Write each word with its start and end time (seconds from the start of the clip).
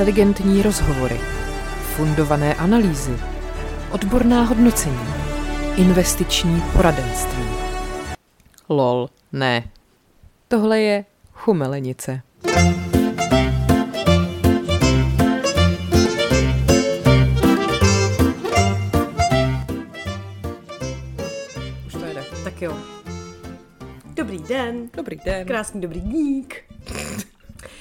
Inteligentní 0.00 0.62
rozhovory, 0.62 1.20
fundované 1.96 2.54
analýzy, 2.54 3.16
odborná 3.90 4.42
hodnocení, 4.42 5.08
investiční 5.76 6.62
poradenství. 6.72 7.44
Lol, 8.68 9.08
ne. 9.32 9.64
Tohle 10.48 10.80
je 10.80 11.04
chumelenice. 11.32 12.22
Už 21.86 21.92
to 21.92 22.04
jede. 22.04 22.24
Tak 22.44 22.62
jo. 22.62 22.76
Dobrý 24.14 24.38
den. 24.38 24.90
Dobrý 24.96 25.16
den. 25.24 25.46
Krásný 25.46 25.80
dobrý 25.80 26.00
dík. 26.00 26.70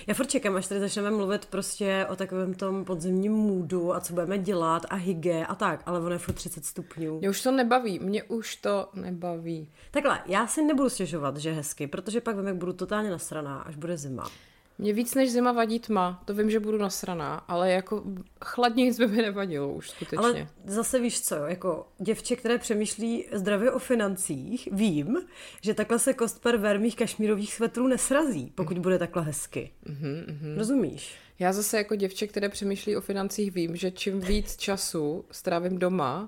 Já 0.10 0.16
furt 0.16 0.30
čekám, 0.30 0.56
až 0.56 0.68
tady 0.68 0.80
začneme 0.80 1.12
mluvit 1.12 1.46
prostě 1.46 2.08
o 2.10 2.16
takovém 2.16 2.54
tom 2.54 2.86
podzimním 2.86 3.32
můdu 3.32 3.96
a 3.96 4.00
co 4.00 4.14
budeme 4.14 4.38
dělat 4.38 4.86
a 4.90 4.96
hygge 4.96 5.46
a 5.46 5.56
tak, 5.56 5.82
ale 5.86 6.00
ono 6.00 6.12
je 6.12 6.18
furt 6.18 6.34
30 6.34 6.66
stupňů. 6.66 7.20
Mě 7.20 7.30
už 7.30 7.42
to 7.42 7.52
nebaví, 7.52 8.00
mě 8.00 8.24
už 8.24 8.56
to 8.56 8.90
nebaví. 8.94 9.70
Takhle, 9.92 10.20
já 10.26 10.48
si 10.48 10.64
nebudu 10.64 10.90
stěžovat, 10.90 11.38
že 11.38 11.52
hezky, 11.52 11.88
protože 11.88 12.22
pak 12.22 12.36
vím, 12.36 12.48
jak 12.48 12.56
budu 12.56 12.74
totálně 12.74 13.10
nasraná, 13.10 13.60
až 13.60 13.76
bude 13.76 13.98
zima. 13.98 14.30
Mě 14.82 14.94
víc 14.94 15.16
než 15.16 15.32
zima 15.32 15.52
vadí 15.52 15.80
tma, 15.80 16.24
to 16.26 16.34
vím, 16.34 16.50
že 16.50 16.60
budu 16.60 16.78
nasraná, 16.78 17.36
ale 17.36 17.72
jako 17.72 18.04
chladně 18.46 18.94
by 18.94 19.08
mi 19.08 19.22
nevadilo 19.22 19.74
už 19.74 19.90
skutečně. 19.90 20.18
Ale 20.18 20.48
zase 20.66 21.00
víš 21.00 21.22
co, 21.22 21.36
jako 21.36 21.88
děvče, 21.98 22.36
které 22.36 22.58
přemýšlí 22.58 23.26
zdravě 23.32 23.72
o 23.72 23.80
financích, 23.80 24.70
vím, 24.72 25.18
že 25.62 25.74
takhle 25.74 26.00
se 26.00 26.14
kost 26.14 26.42
per 26.42 26.58
ver 26.58 26.80
mých 26.80 26.96
kašmírových 26.96 27.54
svetrů 27.54 27.88
nesrazí, 27.88 28.52
pokud 28.56 28.78
bude 28.78 28.98
takhle 28.98 29.24
hezky. 29.24 29.72
Mm-hmm. 29.86 30.58
Rozumíš? 30.58 31.16
Já 31.40 31.54
zase 31.54 31.78
jako 31.78 31.96
děvče, 31.96 32.28
které 32.28 32.50
přemýšlí 32.50 32.98
o 32.98 33.02
financích, 33.02 33.52
vím, 33.52 33.76
že 33.76 33.92
čím 33.92 34.20
víc 34.20 34.58
času 34.58 35.26
strávím 35.32 35.80
doma, 35.80 36.28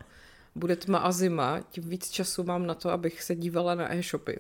bude 0.56 0.76
tma 0.76 0.98
a 0.98 1.12
zima, 1.12 1.62
tím 1.70 1.90
víc 1.90 2.10
času 2.10 2.44
mám 2.44 2.66
na 2.66 2.74
to, 2.74 2.90
abych 2.90 3.24
se 3.24 3.36
dívala 3.36 3.76
na 3.76 3.96
e-shopy. 3.96 4.40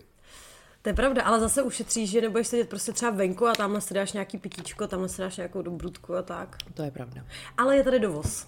To 0.81 0.89
je 0.89 0.93
pravda, 0.93 1.23
ale 1.23 1.39
zase 1.39 1.61
ušetříš, 1.61 2.09
že 2.09 2.21
nebudeš 2.21 2.47
sedět 2.47 2.69
prostě 2.69 2.91
třeba 2.91 3.11
venku 3.11 3.47
a 3.47 3.53
tamhle 3.53 3.81
si 3.81 3.93
dáš 3.93 4.13
nějaký 4.13 4.37
pitíčko, 4.37 4.87
tamhle 4.87 5.09
si 5.09 5.21
dáš 5.21 5.37
nějakou 5.37 5.61
dobrutku 5.61 6.15
a 6.15 6.21
tak. 6.21 6.55
To 6.73 6.83
je 6.83 6.91
pravda. 6.91 7.25
Ale 7.57 7.75
je 7.77 7.83
tady 7.83 7.99
dovoz. 7.99 8.47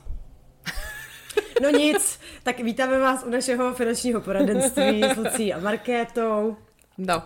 No 1.61 1.69
nic, 1.69 2.19
tak 2.43 2.59
vítáme 2.59 2.99
vás 2.99 3.23
u 3.23 3.29
našeho 3.29 3.73
finančního 3.73 4.21
poradenství 4.21 5.03
s 5.03 5.17
Lucí 5.17 5.53
a 5.53 5.59
Markétou. 5.59 6.57
No. 6.97 7.23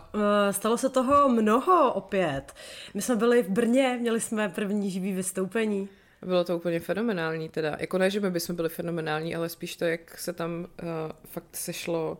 Eh, 0.50 0.54
Stalo 0.54 0.78
se 0.78 0.90
toho 0.90 1.30
mnoho 1.30 1.94
opět. 1.94 2.54
My 2.94 3.02
jsme 3.02 3.16
byli 3.16 3.44
v 3.44 3.50
Brně, 3.50 3.98
měli 4.02 4.22
jsme 4.22 4.50
první 4.50 4.92
živý 4.92 5.14
vystoupení. 5.14 5.90
Bylo 6.22 6.44
to 6.44 6.58
úplně 6.58 6.80
fenomenální 6.80 7.50
teda. 7.50 7.76
Jako 7.80 7.98
ne, 7.98 8.10
že 8.10 8.20
my 8.20 8.32
bychom 8.32 8.56
byli 8.56 8.70
fenomenální, 8.70 9.36
ale 9.36 9.50
spíš 9.50 9.76
to, 9.76 9.86
jak 9.86 10.18
se 10.18 10.34
tam 10.34 10.52
uh, 10.60 10.88
fakt 11.26 11.56
sešlo 11.56 12.18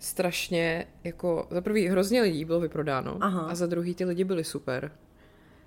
strašně, 0.00 0.86
jako 1.04 1.46
za 1.50 1.60
prvý 1.60 1.88
hrozně 1.88 2.22
lidí 2.22 2.44
bylo 2.44 2.60
vyprodáno 2.60 3.18
Aha. 3.20 3.40
a 3.40 3.54
za 3.54 3.66
druhý 3.66 3.94
ty 3.94 4.04
lidi 4.04 4.24
byli 4.24 4.44
super. 4.44 4.92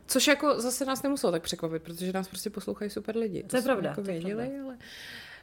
Což 0.08 0.28
jako 0.28 0.62
zase 0.62 0.86
nás 0.86 1.04
nemuselo 1.04 1.32
tak 1.32 1.42
překvapit, 1.44 1.84
protože 1.84 2.14
nás 2.14 2.28
prostě 2.28 2.50
poslouchají 2.50 2.92
super 2.92 3.18
lidi. 3.18 3.44
To 3.44 3.56
je 3.56 3.62
jsme 3.62 3.68
pravda, 3.68 3.90
Jako 3.90 4.02
to 4.02 4.12
je 4.12 4.14
věděli, 4.20 4.46
pravda. 4.48 4.64
ale 4.66 4.78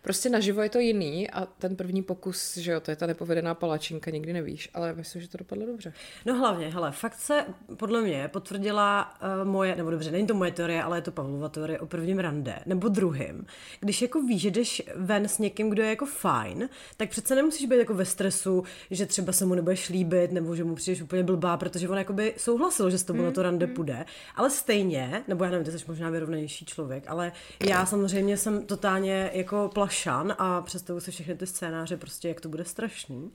prostě 0.03 0.29
naživo 0.29 0.63
je 0.63 0.69
to 0.69 0.79
jiný 0.79 1.31
a 1.31 1.47
ten 1.47 1.77
první 1.77 2.03
pokus, 2.03 2.57
že 2.57 2.73
jo, 2.73 2.81
to 2.81 2.91
je 2.91 2.97
ta 2.97 3.07
nepovedená 3.07 3.55
palačinka, 3.55 4.11
nikdy 4.11 4.33
nevíš, 4.33 4.71
ale 4.75 4.95
myslím, 4.95 5.23
že 5.23 5.29
to 5.29 5.39
dopadlo 5.39 5.67
dobře. 5.67 5.93
No 6.27 6.35
hlavně, 6.35 6.69
hele, 6.69 6.93
fakt 6.93 7.19
se 7.19 7.45
podle 7.77 8.03
mě 8.03 8.29
potvrdila 8.29 9.15
uh, 9.43 9.49
moje, 9.49 9.77
nebo 9.77 9.91
dobře, 9.91 10.11
není 10.11 10.27
to 10.27 10.35
moje 10.35 10.53
teorie, 10.53 10.83
ale 10.83 10.99
je 10.99 11.03
to 11.03 11.13
Pavlova 11.13 11.49
teorie 11.49 11.79
o 11.79 11.87
prvním 11.87 12.19
rande, 12.19 12.59
nebo 12.67 12.89
druhým. 12.89 13.47
Když 13.81 14.03
jako 14.03 14.23
víš, 14.23 14.43
že 14.43 14.51
jdeš 14.51 14.83
ven 14.97 15.25
s 15.29 15.39
někým, 15.39 15.71
kdo 15.71 15.83
je 15.83 15.89
jako 15.89 16.07
fajn, 16.07 16.69
tak 16.97 17.09
přece 17.09 17.35
nemusíš 17.35 17.67
být 17.67 17.79
jako 17.79 17.95
ve 17.95 18.05
stresu, 18.05 18.65
že 18.91 19.07
třeba 19.07 19.33
se 19.33 19.47
mu 19.47 19.55
nebudeš 19.55 19.89
líbit, 19.89 20.33
nebo 20.33 20.57
že 20.57 20.65
mu 20.65 20.75
přijdeš 20.75 21.03
úplně 21.03 21.23
blbá, 21.23 21.57
protože 21.57 21.89
on 21.89 21.99
jakoby 21.99 22.35
souhlasil, 22.37 22.91
že 22.91 22.99
s 22.99 23.05
tobou 23.05 23.23
na 23.23 23.31
to 23.31 23.43
rande 23.43 23.67
půjde. 23.67 24.05
Ale 24.37 24.51
stejně, 24.51 25.25
nebo 25.29 25.45
já 25.45 25.51
nevím, 25.51 25.65
ty 25.65 25.79
jsi 25.79 25.85
možná 25.89 26.11
vyrovnanější 26.11 26.65
člověk, 26.65 27.05
ale 27.07 27.33
já 27.67 27.87
samozřejmě 27.87 28.37
jsem 28.37 28.67
totálně 28.67 29.31
jako 29.33 29.71
plašan 29.95 30.35
a 30.39 30.63
představuji 30.63 31.01
si 31.01 31.11
všechny 31.11 31.35
ty 31.35 31.47
scénáře, 31.47 31.97
prostě 31.97 32.29
jak 32.29 32.41
to 32.41 32.49
bude 32.49 32.65
strašný. 32.65 33.31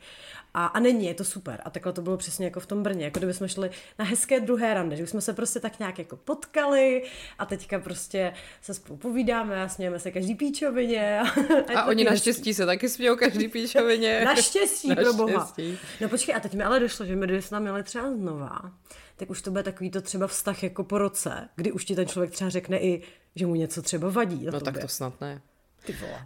A, 0.54 0.66
a 0.66 0.80
není, 0.80 1.06
je 1.06 1.14
to 1.14 1.24
super. 1.24 1.62
A 1.66 1.70
takhle 1.70 1.94
to 1.94 2.02
bylo 2.02 2.18
přesně 2.18 2.46
jako 2.46 2.60
v 2.60 2.66
tom 2.66 2.84
Brně, 2.84 3.06
jako 3.06 3.20
kdyby 3.20 3.34
jsme 3.34 3.50
šli 3.50 3.70
na 4.00 4.06
hezké 4.06 4.40
druhé 4.40 4.74
rande, 4.74 4.96
že 4.96 5.04
už 5.04 5.10
jsme 5.10 5.22
se 5.22 5.34
prostě 5.34 5.60
tak 5.60 5.80
nějak 5.80 6.00
jako 6.00 6.18
potkali 6.18 7.04
a 7.40 7.46
teďka 7.46 7.80
prostě 7.80 8.34
se 8.62 8.74
spolu 8.74 8.98
povídáme 8.98 9.64
a 9.64 9.70
smějeme 9.70 10.00
se 10.00 10.12
každý 10.12 10.36
píčovině. 10.36 11.20
A, 11.76 11.80
A 11.80 11.86
oni 11.86 12.04
naštěstí 12.04 12.54
se 12.54 12.66
taky 12.66 12.90
smějou 12.90 13.16
každý 13.16 13.48
píčovině. 13.48 14.22
Naštěstí, 14.26 14.96
pro 14.96 15.14
boha. 15.14 15.54
No 16.02 16.10
počkej, 16.10 16.36
a 16.36 16.40
teď 16.40 16.54
mi 16.54 16.64
ale 16.64 16.80
došlo, 16.80 17.06
že 17.06 17.16
my 17.16 17.26
kdyby 17.26 17.42
jsme 17.42 17.60
měli 17.60 17.84
třeba 17.84 18.12
znova, 18.12 18.72
tak 19.16 19.30
už 19.30 19.42
to 19.42 19.52
bude 19.52 19.64
takový 19.64 19.92
to 19.92 20.02
třeba 20.02 20.28
vztah 20.28 20.64
jako 20.64 20.84
po 20.84 20.98
roce, 20.98 21.50
kdy 21.56 21.72
už 21.72 21.86
ti 21.86 21.96
ten 21.96 22.08
člověk 22.08 22.32
třeba 22.32 22.50
řekne 22.50 22.80
i, 22.80 23.02
že 23.36 23.46
mu 23.46 23.56
něco 23.56 23.82
třeba 23.82 24.10
vadí 24.10 24.46
No 24.46 24.52
tobě. 24.52 24.72
tak 24.74 24.82
to 24.82 24.88
snad 24.88 25.22
ne. 25.22 25.42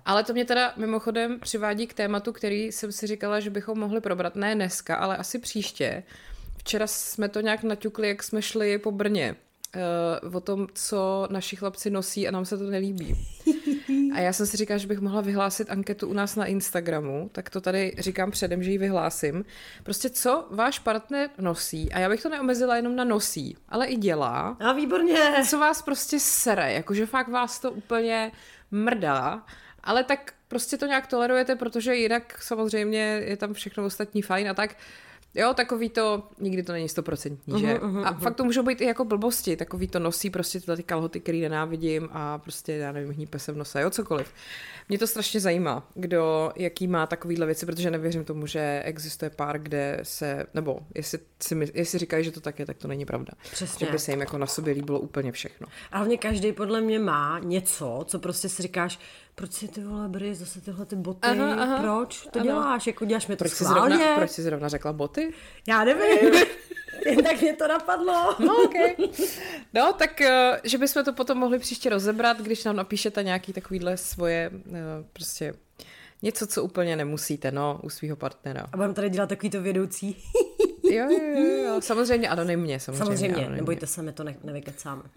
Ale 0.06 0.24
to 0.24 0.34
mě 0.34 0.46
teda 0.46 0.74
mimochodem 0.78 1.40
přivádí 1.40 1.88
k 1.88 1.94
tématu, 1.94 2.34
který 2.34 2.72
jsem 2.72 2.92
si 2.92 3.08
říkala, 3.08 3.40
že 3.40 3.50
bychom 3.50 3.80
mohli 3.80 4.02
probrat. 4.02 4.36
Ne 4.36 4.56
dneska, 4.56 4.96
ale 4.96 5.18
asi 5.18 5.40
příště. 5.40 6.04
Včera 6.58 6.88
jsme 6.88 7.30
to 7.30 7.42
nějak 7.42 7.64
naťukli, 7.64 8.08
jak 8.08 8.24
jsme 8.24 8.42
šli 8.42 8.78
po 8.78 8.92
Brně. 8.92 9.36
Uh, 10.24 10.36
o 10.36 10.40
tom, 10.42 10.68
co 10.74 11.28
naši 11.32 11.56
chlapci 11.56 11.90
nosí 11.90 12.28
a 12.28 12.32
nám 12.32 12.46
se 12.46 12.58
to 12.58 12.64
nelíbí. 12.64 13.16
A 14.16 14.20
já 14.20 14.34
jsem 14.34 14.46
si 14.46 14.58
říkala, 14.58 14.78
že 14.78 14.88
bych 14.88 15.00
mohla 15.00 15.22
vyhlásit 15.22 15.70
anketu 15.72 16.08
u 16.08 16.14
nás 16.14 16.36
na 16.36 16.46
Instagramu, 16.46 17.30
tak 17.32 17.50
to 17.50 17.62
tady 17.62 17.96
říkám 17.98 18.32
předem, 18.32 18.64
že 18.64 18.72
ji 18.72 18.78
vyhlásím. 18.78 19.46
Prostě 19.84 20.10
co 20.10 20.48
váš 20.52 20.80
partner 20.80 21.30
nosí, 21.38 21.92
a 21.92 22.00
já 22.00 22.10
bych 22.10 22.22
to 22.22 22.30
neomezila 22.30 22.76
jenom 22.76 22.96
na 22.96 23.04
nosí, 23.04 23.58
ale 23.70 23.88
i 23.88 23.96
dělá, 23.96 24.58
A 24.60 24.74
výborně. 24.74 25.20
co 25.50 25.60
vás 25.60 25.82
prostě 25.82 26.20
sere, 26.20 26.74
jakože 26.74 27.06
fakt 27.06 27.28
vás 27.28 27.60
to 27.60 27.72
úplně 27.72 28.32
mrdá, 28.72 29.44
ale 29.84 30.04
tak 30.04 30.34
prostě 30.48 30.78
to 30.78 30.86
nějak 30.86 31.08
tolerujete, 31.08 31.56
protože 31.56 31.96
jinak 31.96 32.42
samozřejmě 32.42 33.00
je 33.26 33.38
tam 33.38 33.54
všechno 33.54 33.86
ostatní 33.86 34.22
fajn 34.22 34.50
a 34.50 34.54
tak. 34.54 34.76
Jo, 35.36 35.54
takový 35.54 35.90
to, 35.90 36.24
nikdy 36.40 36.64
to 36.64 36.72
není 36.72 36.90
stoprocentní, 36.90 37.60
že? 37.60 37.80
Mhm, 37.84 38.04
A 38.06 38.14
fakt 38.14 38.36
to 38.36 38.44
můžou 38.44 38.64
být 38.64 38.82
i 38.82 38.86
jako 38.86 39.06
blbosti, 39.06 39.56
takový 39.58 39.88
to 39.88 40.00
nosí 40.00 40.30
prostě 40.30 40.60
tyhle 40.60 40.76
ty 40.78 40.84
kalhoty, 40.84 41.20
který 41.20 41.42
nenávidím 41.42 42.10
a 42.12 42.38
prostě, 42.38 42.74
já 42.74 42.92
nevím, 42.92 43.12
hnípe 43.14 43.40
se 43.40 43.52
v 43.52 43.58
nose, 43.58 43.82
jo, 43.82 43.90
cokoliv. 43.90 44.34
Mě 44.90 44.98
to 44.98 45.08
strašně 45.08 45.40
zajímá, 45.40 45.88
kdo, 45.96 46.52
jaký 46.56 46.88
má 46.88 47.08
takovýhle 47.08 47.46
věci, 47.46 47.66
protože 47.66 47.92
nevěřím 47.92 48.24
tomu, 48.26 48.46
že 48.48 48.82
existuje 48.86 49.30
pár, 49.30 49.60
kde 49.60 50.00
se, 50.04 50.46
nebo 50.54 50.80
jestli, 50.96 51.20
si, 51.44 51.56
my- 51.56 51.72
jestli 51.74 52.00
říkají, 52.00 52.24
že 52.24 52.32
to 52.32 52.42
tak 52.42 52.60
je, 52.60 52.66
tak 52.66 52.78
to 52.78 52.88
není 52.88 53.06
pravda. 53.06 53.34
Přesně. 53.52 53.86
Že 53.86 53.92
by 53.92 54.00
se 54.00 54.12
jim 54.12 54.20
jako 54.20 54.38
na 54.38 54.48
sobě 54.48 54.74
líbilo 54.74 55.00
úplně 55.00 55.32
všechno. 55.32 55.68
A 55.92 55.98
hlavně 55.98 56.18
každý 56.18 56.52
podle 56.52 56.82
mě 56.82 57.00
má 57.00 57.40
něco, 57.40 58.04
co 58.08 58.20
prostě 58.20 58.50
si 58.50 58.62
říkáš, 58.62 59.00
proč 59.40 59.54
si 59.54 59.68
ty 59.68 59.84
vole 59.84 60.10
bry, 60.10 60.36
zase 60.36 60.62
tyhle 60.62 60.86
ty 60.86 60.96
boty, 60.96 61.20
Aha, 61.22 61.54
aha. 61.54 61.78
proč 61.82 62.22
to 62.22 62.40
Ano. 62.40 62.44
děláš, 62.44 62.88
jako 62.88 63.06
děláš 63.06 63.28
mi 63.28 63.36
to 63.36 63.40
Proč 63.44 63.52
jsi, 63.52 63.64
schválně? 63.64 63.96
zrovna, 63.98 64.16
proč 64.16 64.32
jsi 64.32 64.42
zrovna 64.42 64.68
řekla 64.68 64.94
boty? 64.94 65.34
Já 65.68 65.84
nevím, 65.84 66.34
jen 67.06 67.24
tak 67.24 67.42
mě 67.42 67.56
to 67.56 67.68
napadlo. 67.68 68.36
No, 68.40 68.64
okay. 68.66 68.96
no, 69.74 69.94
tak 69.94 70.22
eh, 70.22 70.62
že 70.64 70.78
bychom 70.78 71.04
to 71.04 71.14
potom 71.14 71.38
mohli 71.38 71.60
příště 71.60 71.90
rozebrat, 71.90 72.38
když 72.42 72.64
nám 72.64 72.76
napíšete 72.76 73.24
nějaký 73.24 73.54
takovýhle 73.54 73.98
svoje, 73.98 74.52
eh, 74.74 74.80
prostě 75.14 75.54
něco, 76.22 76.48
co 76.48 76.64
úplně 76.64 76.96
nemusíte, 76.96 77.52
no, 77.52 77.80
u 77.84 77.90
svého 77.90 78.16
partnera. 78.16 78.66
A 78.72 78.78
budeme 78.78 78.94
tady 78.94 79.10
dělat 79.10 79.30
takový 79.30 79.50
to 79.50 79.62
vědoucí. 79.62 80.18
Jo, 80.90 81.10
jo, 81.10 81.64
jo, 81.66 81.82
samozřejmě 81.82 82.30
anonymně, 82.30 82.80
samozřejmě. 82.80 83.06
Samozřejmě, 83.06 83.36
anonymně. 83.36 83.56
nebojte 83.56 83.88
se, 83.88 84.02
my 84.02 84.12
to 84.12 84.24
ne, 84.24 84.36
nevykecáme. 84.44 85.04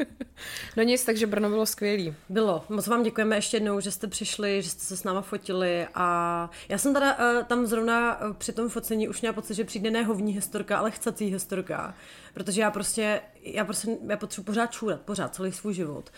No 0.76 0.82
nic, 0.82 1.04
takže 1.04 1.26
Brno 1.26 1.48
bylo 1.48 1.66
skvělý. 1.66 2.14
Bylo. 2.28 2.64
Moc 2.68 2.86
vám 2.86 3.02
děkujeme 3.02 3.36
ještě 3.36 3.56
jednou, 3.56 3.80
že 3.80 3.90
jste 3.90 4.06
přišli, 4.06 4.62
že 4.62 4.70
jste 4.70 4.84
se 4.84 4.96
s 4.96 5.04
náma 5.04 5.22
fotili 5.22 5.86
a 5.94 6.50
já 6.68 6.78
jsem 6.78 6.94
teda 6.94 7.18
uh, 7.18 7.44
tam 7.44 7.66
zrovna 7.66 8.20
uh, 8.20 8.32
při 8.32 8.52
tom 8.52 8.68
focení 8.68 9.08
už 9.08 9.20
měla 9.20 9.32
pocit, 9.32 9.54
že 9.54 9.64
přijde 9.64 9.90
ne 9.90 10.02
hovní 10.02 10.32
historka, 10.32 10.78
ale 10.78 10.90
chcací 10.90 11.26
historka, 11.26 11.94
protože 12.34 12.60
já 12.60 12.70
prostě, 12.70 13.20
já 13.42 13.64
prostě, 13.64 13.96
já 14.08 14.16
potřebuji 14.16 14.44
pořád 14.44 14.72
čůrat, 14.72 15.00
pořád, 15.00 15.34
celý 15.34 15.52
svůj 15.52 15.74
život. 15.74 16.10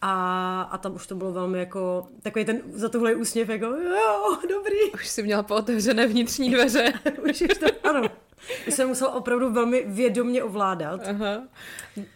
A, 0.00 0.62
a 0.62 0.78
tam 0.78 0.94
už 0.94 1.06
to 1.06 1.14
bylo 1.14 1.32
velmi 1.32 1.58
jako, 1.58 2.06
takový 2.22 2.44
ten 2.44 2.62
za 2.72 2.88
tohle 2.88 3.14
úsměv, 3.14 3.48
jako 3.48 3.66
jo, 3.66 4.38
dobrý, 4.48 4.92
Už 4.94 5.08
si 5.08 5.22
měla 5.22 5.42
pootevřené 5.42 6.06
vnitřní 6.06 6.50
dveře. 6.50 6.92
už 7.30 7.40
je 7.40 7.48
to, 7.48 7.66
ano. 7.88 8.08
Už 8.68 8.74
jsem 8.74 8.88
musel 8.88 9.08
opravdu 9.08 9.52
velmi 9.52 9.84
vědomně 9.86 10.42
ovládat. 10.42 11.00
Aha. 11.08 11.42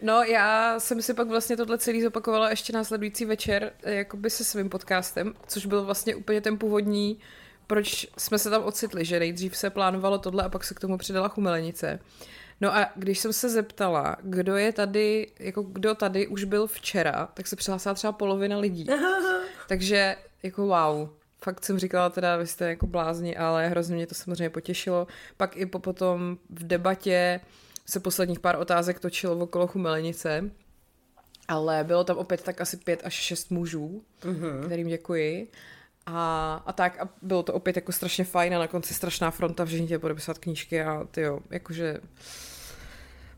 No 0.03 0.23
já 0.23 0.81
jsem 0.81 1.03
si 1.03 1.15
pak 1.15 1.29
vlastně 1.29 1.57
tohle 1.57 1.79
celý 1.79 2.03
zopakovala 2.03 2.51
ještě 2.51 2.73
následující 2.73 3.25
večer, 3.25 3.73
eh, 3.83 3.95
jakoby 3.95 4.31
se 4.31 4.45
svým 4.45 4.69
podcastem, 4.69 5.35
což 5.47 5.67
byl 5.67 5.85
vlastně 5.85 6.15
úplně 6.15 6.41
ten 6.41 6.59
původní 6.59 7.19
proč 7.67 8.07
jsme 8.19 8.39
se 8.39 8.51
tam 8.51 8.65
ocitli, 8.65 9.05
že 9.05 9.19
nejdřív 9.19 9.57
se 9.57 9.71
plánovalo 9.71 10.19
tohle 10.19 10.45
a 10.45 10.49
pak 10.49 10.65
se 10.65 10.75
k 10.75 10.81
tomu 10.81 10.99
přidala 10.99 11.29
chumelenice. 11.29 11.99
No 12.61 12.77
a 12.77 12.91
když 12.97 13.19
jsem 13.19 13.33
se 13.33 13.49
zeptala, 13.49 14.17
kdo 14.23 14.57
je 14.57 14.73
tady, 14.73 15.33
jako 15.39 15.63
kdo 15.63 15.95
tady 15.95 16.27
už 16.27 16.45
byl 16.45 16.67
včera, 16.67 17.29
tak 17.35 17.47
se 17.47 17.57
přihlásila 17.57 17.95
třeba 17.95 18.13
polovina 18.13 18.59
lidí. 18.59 18.87
Takže 19.69 20.17
jako 20.43 20.63
wow, 20.63 21.09
fakt 21.47 21.65
jsem 21.65 21.79
říkala 21.79 22.11
teda, 22.11 22.37
vy 22.37 22.47
jste 22.47 22.69
jako 22.69 22.87
blázni, 22.87 23.37
ale 23.37 23.69
hrozně 23.69 23.97
mě 23.97 24.07
to 24.07 24.15
samozřejmě 24.15 24.51
potěšilo. 24.51 25.07
Pak 25.37 25.57
i 25.57 25.67
po, 25.67 25.79
potom 25.79 26.39
v 26.51 26.67
debatě 26.67 27.41
se 27.87 28.01
posledních 28.01 28.41
pár 28.41 28.57
otázek 28.57 29.01
točilo 29.01 29.37
okolo 29.39 29.67
chumelenice, 29.67 30.51
ale 31.49 31.85
bylo 31.85 32.05
tam 32.05 32.17
opět 32.17 32.43
tak 32.43 32.61
asi 32.61 32.77
pět 32.77 33.01
až 33.05 33.15
šest 33.15 33.51
mužů, 33.51 34.03
mm-hmm. 34.21 34.67
kterým 34.67 34.89
děkuji. 34.89 35.49
A, 36.07 36.55
a 36.67 36.73
tak 36.73 37.01
a 37.01 37.09
bylo 37.23 37.43
to 37.43 37.55
opět 37.55 37.77
jako 37.77 37.93
strašně 37.93 38.25
fajn 38.25 38.55
a 38.55 38.59
na 38.59 38.67
konci 38.67 38.95
strašná 38.95 39.31
fronta, 39.31 39.65
v 39.65 39.87
tě 39.89 39.99
podepisat 39.99 40.39
knížky 40.39 40.83
a 40.83 41.07
ty 41.11 41.21
jo, 41.21 41.41
jakože 41.51 42.01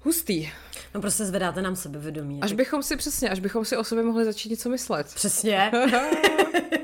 hustý. 0.00 0.50
No 0.94 1.00
prostě 1.00 1.24
zvedáte 1.24 1.62
nám 1.62 1.76
sebevědomí. 1.76 2.42
Až 2.42 2.50
tak... 2.50 2.56
bychom 2.56 2.82
si 2.82 2.96
přesně, 2.96 3.30
až 3.30 3.40
bychom 3.40 3.64
si 3.64 3.76
o 3.76 3.84
sobě 3.84 4.04
mohli 4.04 4.24
začít 4.24 4.50
něco 4.50 4.68
myslet. 4.68 5.06
Přesně. 5.14 5.70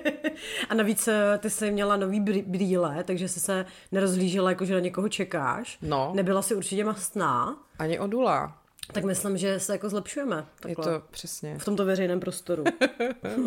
a 0.68 0.74
navíc 0.74 1.08
eh, 1.08 1.38
ty 1.38 1.50
jsi 1.50 1.70
měla 1.70 1.96
nový 1.96 2.20
brýle, 2.46 3.04
takže 3.04 3.28
jsi 3.28 3.40
se 3.40 3.66
nerozhlížela, 3.92 4.50
jako 4.50 4.64
že 4.64 4.74
na 4.74 4.80
někoho 4.80 5.08
čekáš. 5.08 5.78
No. 5.82 6.12
Nebyla 6.14 6.42
si 6.42 6.54
určitě 6.54 6.84
mastná. 6.84 7.56
Ani 7.78 7.98
odula. 7.98 8.58
Tak 8.92 9.04
myslím, 9.04 9.38
že 9.38 9.60
se 9.60 9.72
jako 9.72 9.88
zlepšujeme. 9.88 10.46
Takhle. 10.60 10.92
Je 10.92 10.98
to 10.98 11.06
přesně. 11.10 11.58
V 11.58 11.64
tomto 11.64 11.84
veřejném 11.84 12.20
prostoru. 12.20 12.64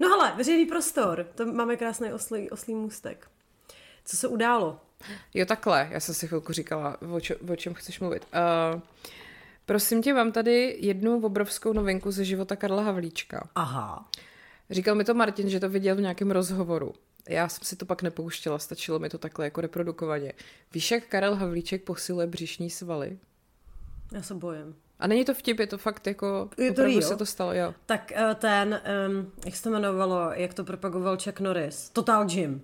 no 0.00 0.08
hele, 0.08 0.32
veřejný 0.36 0.66
prostor. 0.66 1.26
To 1.34 1.46
máme 1.46 1.76
krásný 1.76 2.12
oslý, 2.12 2.50
oslý 2.50 2.74
můstek. 2.74 3.28
Co 4.04 4.16
se 4.16 4.28
událo? 4.28 4.80
Jo, 5.34 5.46
takhle. 5.46 5.88
Já 5.90 6.00
jsem 6.00 6.14
si 6.14 6.28
chvilku 6.28 6.52
říkala, 6.52 6.96
o, 7.12 7.20
čo, 7.20 7.34
o 7.52 7.56
čem 7.56 7.74
chceš 7.74 8.00
mluvit. 8.00 8.26
Uh, 8.74 8.80
prosím 9.66 10.02
tě, 10.02 10.14
mám 10.14 10.32
tady 10.32 10.76
jednu 10.80 11.20
obrovskou 11.24 11.72
novinku 11.72 12.10
ze 12.10 12.24
života 12.24 12.56
Karla 12.56 12.82
Havlíčka. 12.82 13.48
Aha. 13.54 14.08
Říkal 14.70 14.94
mi 14.94 15.04
to 15.04 15.14
Martin, 15.14 15.48
že 15.48 15.60
to 15.60 15.68
viděl 15.68 15.96
v 15.96 16.00
nějakém 16.00 16.30
rozhovoru. 16.30 16.92
Já 17.28 17.48
jsem 17.48 17.64
si 17.64 17.76
to 17.76 17.86
pak 17.86 18.02
nepouštěla, 18.02 18.58
stačilo 18.58 18.98
mi 18.98 19.08
to 19.08 19.18
takhle 19.18 19.44
jako 19.44 19.60
reprodukovaně. 19.60 20.32
Víš, 20.74 20.90
jak 20.90 21.06
Karel 21.06 21.34
Havlíček 21.34 21.84
posiluje 21.84 22.26
břišní 22.26 22.70
svaly? 22.70 23.18
Já 24.12 24.22
se 24.22 24.34
bojím. 24.34 24.76
A 24.98 25.06
není 25.06 25.24
to 25.24 25.34
vtip, 25.34 25.58
je 25.58 25.66
to 25.66 25.78
fakt 25.78 26.06
jako, 26.06 26.50
je 26.58 26.72
to 26.72 26.84
real? 26.84 27.02
se 27.02 27.16
to 27.16 27.26
stalo, 27.26 27.52
jo. 27.52 27.74
Tak 27.86 28.12
uh, 28.16 28.34
ten, 28.34 28.80
um, 29.08 29.32
jak 29.44 29.56
se 29.56 29.62
to 29.62 29.68
jmenovalo, 29.68 30.30
jak 30.32 30.54
to 30.54 30.64
propagoval 30.64 31.18
Chuck 31.24 31.40
Norris? 31.40 31.90
Total 31.90 32.24
Gym. 32.24 32.62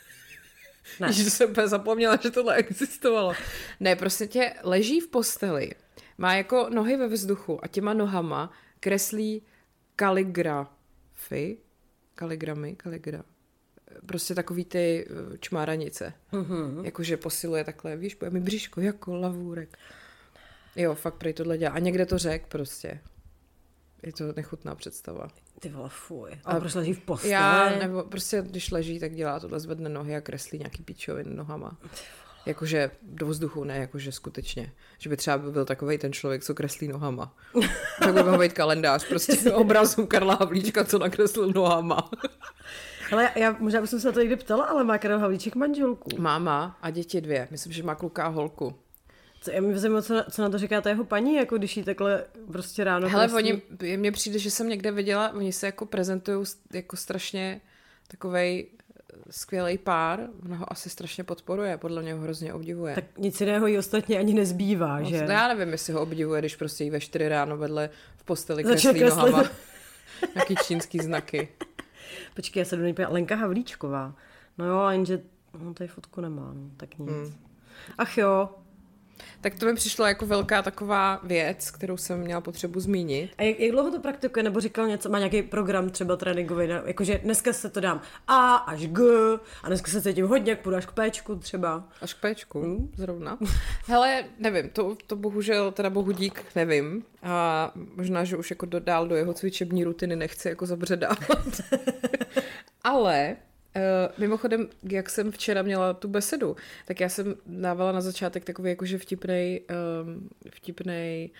ne. 1.00 1.12
Že 1.12 1.30
jsem 1.30 1.50
úplně 1.50 1.68
zapomněla, 1.68 2.18
že 2.22 2.30
tohle 2.30 2.54
existovalo. 2.54 3.34
Ne, 3.80 3.96
prostě 3.96 4.26
tě 4.26 4.54
leží 4.62 5.00
v 5.00 5.08
posteli, 5.08 5.70
má 6.18 6.34
jako 6.34 6.66
nohy 6.70 6.96
ve 6.96 7.08
vzduchu 7.08 7.64
a 7.64 7.68
těma 7.68 7.94
nohama 7.94 8.52
kreslí 8.80 9.42
kaligrafy, 11.28 11.58
kaligramy, 12.14 12.76
kaligra, 12.76 13.22
prostě 14.06 14.34
takový 14.34 14.64
ty 14.64 15.06
eh, 15.08 15.38
čmáranice. 15.38 16.12
Mm-hmm. 16.32 16.84
Jakože 16.84 17.16
posiluje 17.16 17.64
takhle, 17.64 17.96
víš, 17.96 18.14
bude 18.14 18.30
mi 18.30 18.40
bříško 18.40 18.80
jako 18.80 19.16
lavůrek. 19.16 19.78
Jo, 20.76 20.94
fakt 20.94 21.14
prej 21.14 21.32
tohle 21.32 21.58
dělá. 21.58 21.72
A 21.72 21.78
někde 21.78 22.06
to 22.06 22.18
řek 22.18 22.46
prostě. 22.46 23.00
Je 24.02 24.12
to 24.12 24.32
nechutná 24.36 24.74
představa. 24.74 25.28
Ty 25.60 25.68
vole, 25.68 25.88
fuj. 25.88 26.30
A, 26.44 26.52
a 26.52 26.60
proč 26.60 26.74
leží 26.74 26.92
v 26.92 27.00
posteli? 27.00 27.32
Já, 27.32 27.78
nebo 27.78 28.02
prostě 28.02 28.42
když 28.42 28.70
leží, 28.70 29.00
tak 29.00 29.14
dělá 29.14 29.40
tohle, 29.40 29.60
zvedne 29.60 29.88
nohy 29.88 30.16
a 30.16 30.20
kreslí 30.20 30.58
nějaký 30.58 30.82
píčovin 30.82 31.36
nohama. 31.36 31.78
Jakože 32.46 32.90
do 33.02 33.26
vzduchu, 33.26 33.64
ne 33.64 33.78
jakože 33.78 34.12
skutečně. 34.12 34.72
Že 34.98 35.10
by 35.10 35.16
třeba 35.16 35.38
byl 35.38 35.64
takový 35.64 35.98
ten 35.98 36.12
člověk, 36.12 36.44
co 36.44 36.54
kreslí 36.54 36.88
nohama. 36.88 37.34
tak 37.98 38.14
by 38.14 38.22
mohl 38.22 38.38
být 38.38 38.52
kalendář 38.52 39.08
prostě 39.08 39.52
obrazů 39.52 40.06
Karla 40.06 40.34
Havlíčka, 40.34 40.84
co 40.84 40.98
nakreslil 40.98 41.52
nohama. 41.54 42.10
Ale 43.12 43.30
já 43.36 43.56
možná 43.58 43.80
bych 43.80 43.90
se 43.90 44.06
na 44.06 44.12
to 44.12 44.20
někdy 44.20 44.36
ptala, 44.36 44.64
ale 44.64 44.84
má 44.84 44.98
Karel 44.98 45.18
Havlíček 45.18 45.54
manželku. 45.54 46.10
Máma 46.18 46.78
a 46.82 46.90
děti 46.90 47.20
dvě. 47.20 47.48
Myslím, 47.50 47.72
že 47.72 47.82
má 47.82 47.94
kluka 47.94 48.24
a 48.24 48.28
holku. 48.28 48.74
Co, 49.40 49.50
já 49.50 49.60
mi 49.60 49.78
zajímá, 49.78 50.02
co, 50.02 50.24
co 50.30 50.42
na 50.42 50.50
to 50.50 50.58
říká 50.58 50.80
ta 50.80 50.88
jeho 50.88 51.04
paní, 51.04 51.34
jako 51.34 51.58
když 51.58 51.76
jí 51.76 51.84
takhle 51.84 52.24
prostě 52.52 52.84
ráno... 52.84 53.08
Hele, 53.08 53.28
prostě... 53.28 53.52
oni, 53.80 53.96
mně 53.96 54.12
přijde, 54.12 54.38
že 54.38 54.50
jsem 54.50 54.68
někde 54.68 54.92
viděla, 54.92 55.32
oni 55.34 55.52
se 55.52 55.66
jako 55.66 55.86
prezentují 55.86 56.46
jako 56.72 56.96
strašně 56.96 57.60
takovej 58.08 58.66
skvělý 59.30 59.78
pár, 59.78 60.20
ona 60.44 60.56
ho 60.56 60.72
asi 60.72 60.90
strašně 60.90 61.24
podporuje, 61.24 61.78
podle 61.78 62.02
mě 62.02 62.14
ho 62.14 62.20
hrozně 62.20 62.54
obdivuje. 62.54 62.94
Tak 62.94 63.18
nic 63.18 63.40
jiného 63.40 63.66
jí 63.66 63.78
ostatně 63.78 64.18
ani 64.18 64.34
nezbývá, 64.34 64.98
no, 64.98 65.08
že? 65.08 65.16
Já 65.16 65.48
nevím, 65.48 65.72
jestli 65.72 65.92
ho 65.92 66.00
obdivuje, 66.00 66.40
když 66.40 66.56
prostě 66.56 66.84
jí 66.84 66.90
ve 66.90 67.00
čtyři 67.00 67.28
ráno 67.28 67.56
vedle 67.56 67.90
v 68.16 68.24
posteli 68.24 68.64
kreslí 68.64 69.00
nohama 69.00 69.44
nějaký 70.34 70.56
čínský 70.66 70.98
znaky. 70.98 71.48
Počkej, 72.34 72.60
já 72.60 72.64
se 72.64 72.76
do 72.76 72.82
něj 72.82 72.94
Lenka 73.08 73.36
Havlíčková. 73.36 74.14
No 74.58 74.66
jo, 74.66 74.88
jenže 74.88 75.22
on 75.66 75.74
tady 75.74 75.88
fotku 75.88 76.20
nemá, 76.20 76.52
no, 76.54 76.70
tak 76.76 76.98
nic. 76.98 77.10
Hmm. 77.10 77.34
Ach 77.98 78.18
jo, 78.18 78.48
tak 79.40 79.54
to 79.54 79.66
mi 79.66 79.74
přišlo 79.74 80.06
jako 80.06 80.26
velká 80.26 80.62
taková 80.62 81.20
věc, 81.22 81.70
kterou 81.70 81.96
jsem 81.96 82.20
měla 82.20 82.40
potřebu 82.40 82.80
zmínit. 82.80 83.30
A 83.38 83.42
jak, 83.42 83.60
jak 83.60 83.72
dlouho 83.72 83.90
to 83.90 84.00
praktikuje? 84.00 84.42
Nebo 84.42 84.60
říkal 84.60 84.86
něco, 84.86 85.08
má 85.08 85.18
nějaký 85.18 85.42
program 85.42 85.90
třeba 85.90 86.16
tréninkový, 86.16 86.66
ne? 86.66 86.82
jakože 86.84 87.18
dneska 87.18 87.52
se 87.52 87.70
to 87.70 87.80
dám 87.80 88.00
A 88.28 88.54
až 88.54 88.86
G 88.86 89.04
a 89.62 89.66
dneska 89.68 89.90
se 89.90 90.02
cítím 90.02 90.26
hodně, 90.26 90.50
jak 90.50 90.60
půjdu 90.60 90.76
až 90.76 90.86
k 90.86 90.92
Pčku 90.92 91.36
třeba. 91.36 91.88
Až 92.00 92.14
k 92.14 92.34
Pčku, 92.34 92.62
hmm. 92.62 92.92
zrovna. 92.96 93.38
Hele, 93.86 94.24
nevím, 94.38 94.70
to, 94.70 94.96
to 95.06 95.16
bohužel, 95.16 95.72
teda 95.72 95.90
bohu 95.90 96.12
dík, 96.12 96.44
nevím. 96.54 97.04
A 97.22 97.72
možná, 97.96 98.24
že 98.24 98.36
už 98.36 98.50
jako 98.50 98.66
dál 98.66 99.08
do 99.08 99.16
jeho 99.16 99.34
cvičební 99.34 99.84
rutiny 99.84 100.16
nechci 100.16 100.48
jako 100.48 100.66
zabředávat. 100.66 101.60
Ale 102.84 103.36
mimochodem, 104.18 104.68
jak 104.82 105.10
jsem 105.10 105.32
včera 105.32 105.62
měla 105.62 105.94
tu 105.94 106.08
besedu, 106.08 106.56
tak 106.84 107.00
já 107.00 107.08
jsem 107.08 107.34
dávala 107.46 107.92
na 107.92 108.00
začátek 108.00 108.44
takový 108.44 108.70
jakože 108.70 108.98
vtipnej, 108.98 109.60
um, 110.04 110.28
vtipnej 110.50 111.30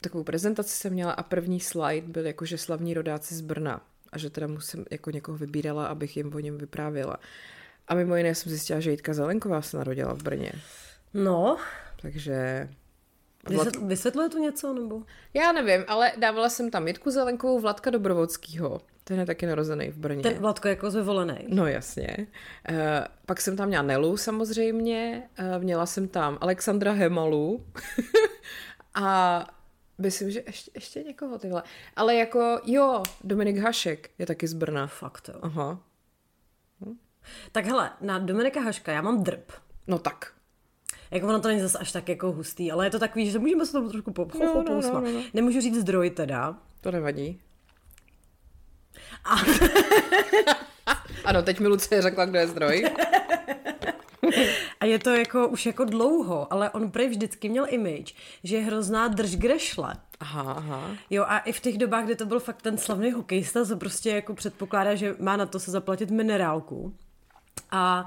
takovou 0.00 0.24
prezentaci 0.24 0.76
jsem 0.76 0.92
měla 0.92 1.12
a 1.12 1.22
první 1.22 1.60
slide 1.60 2.06
byl 2.06 2.26
jakože 2.26 2.58
slavní 2.58 2.94
rodáci 2.94 3.34
z 3.34 3.40
Brna 3.40 3.80
a 4.12 4.18
že 4.18 4.30
teda 4.30 4.46
musím 4.46 4.84
jako 4.90 5.10
někoho 5.10 5.38
vybírala, 5.38 5.86
abych 5.86 6.16
jim 6.16 6.34
o 6.34 6.38
něm 6.38 6.58
vyprávěla. 6.58 7.16
A 7.88 7.94
mimo 7.94 8.16
jiné 8.16 8.34
jsem 8.34 8.50
zjistila, 8.50 8.80
že 8.80 8.90
Jitka 8.90 9.14
Zelenková 9.14 9.62
se 9.62 9.76
narodila 9.76 10.14
v 10.14 10.22
Brně. 10.22 10.52
No. 11.14 11.58
Takže 12.02 12.68
Vysvětluje 13.86 14.28
to 14.28 14.38
něco, 14.38 14.72
nebo? 14.72 15.02
Já 15.34 15.52
nevím, 15.52 15.84
ale 15.88 16.12
dávala 16.18 16.48
jsem 16.48 16.70
tam 16.70 16.88
Jitku 16.88 17.10
Zelenkovou, 17.10 17.60
Vladka 17.60 17.90
Dobrovodskýho. 17.90 18.80
Ten 19.04 19.18
je 19.20 19.26
taky 19.26 19.46
narozený 19.46 19.90
v 19.90 19.96
Brně. 19.96 20.22
Ten 20.22 20.34
Vladko 20.34 20.68
jako 20.68 20.90
zvolený. 20.90 21.38
No 21.48 21.66
jasně. 21.66 22.16
Uh, 22.70 22.76
pak 23.26 23.40
jsem 23.40 23.56
tam 23.56 23.68
měla 23.68 23.82
Nelu 23.82 24.16
samozřejmě, 24.16 25.22
uh, 25.38 25.62
měla 25.62 25.86
jsem 25.86 26.08
tam 26.08 26.38
Alexandra 26.40 26.92
Hemalu 26.92 27.66
a 28.94 29.46
myslím, 29.98 30.30
že 30.30 30.42
ještě, 30.46 30.70
ještě 30.74 31.02
někoho 31.02 31.38
tyhle. 31.38 31.62
Ale 31.96 32.14
jako, 32.14 32.60
jo, 32.64 33.02
Dominik 33.24 33.58
Hašek 33.58 34.10
je 34.18 34.26
taky 34.26 34.48
z 34.48 34.54
Brna. 34.54 34.86
Fakt 34.86 35.28
jo. 35.28 35.40
Aha. 35.42 35.80
Hm. 36.86 36.98
Tak 37.52 37.66
hele, 37.66 37.90
na 38.00 38.18
Dominika 38.18 38.60
Haška 38.60 38.92
já 38.92 39.02
mám 39.02 39.22
drb. 39.22 39.52
No 39.86 39.98
tak. 39.98 40.32
Jako 41.10 41.26
ono 41.26 41.40
to 41.40 41.48
není 41.48 41.60
zase 41.60 41.78
až 41.78 41.92
tak 41.92 42.08
jako 42.08 42.32
hustý, 42.32 42.72
ale 42.72 42.86
je 42.86 42.90
to 42.90 42.98
takový, 42.98 43.30
že 43.30 43.38
můžeme 43.38 43.66
se 43.66 43.72
tomu 43.72 43.88
trošku 43.88 44.12
po, 44.12 44.28
no, 44.40 44.54
no, 44.54 44.80
no, 44.80 44.80
no, 44.80 45.00
no. 45.00 45.22
Nemůžu 45.34 45.60
říct 45.60 45.80
zdroj 45.80 46.10
teda. 46.10 46.56
To 46.80 46.90
nevadí. 46.90 47.40
A... 49.24 49.34
ano, 51.24 51.42
teď 51.42 51.60
mi 51.60 51.68
Lucie 51.68 52.02
řekla, 52.02 52.24
kdo 52.24 52.38
je 52.38 52.48
zdroj. 52.48 52.84
A 54.80 54.84
je 54.84 54.98
to 54.98 55.10
jako 55.10 55.48
už 55.48 55.66
jako 55.66 55.84
dlouho, 55.84 56.52
ale 56.52 56.70
on 56.70 56.90
prej 56.90 57.08
vždycky 57.08 57.48
měl 57.48 57.66
image, 57.68 58.14
že 58.44 58.56
je 58.56 58.62
hrozná 58.62 59.08
drž 59.08 59.36
grešle. 59.36 59.94
Aha, 60.20 60.52
aha. 60.52 60.90
Jo 61.10 61.24
a 61.28 61.38
i 61.38 61.52
v 61.52 61.60
těch 61.60 61.78
dobách, 61.78 62.04
kdy 62.04 62.16
to 62.16 62.26
byl 62.26 62.40
fakt 62.40 62.62
ten 62.62 62.78
slavný 62.78 63.12
hokejista, 63.12 63.64
co 63.64 63.76
prostě 63.76 64.10
jako 64.10 64.34
předpokládá, 64.34 64.94
že 64.94 65.16
má 65.18 65.36
na 65.36 65.46
to 65.46 65.60
se 65.60 65.70
zaplatit 65.70 66.10
minerálku. 66.10 66.94
A 67.70 68.06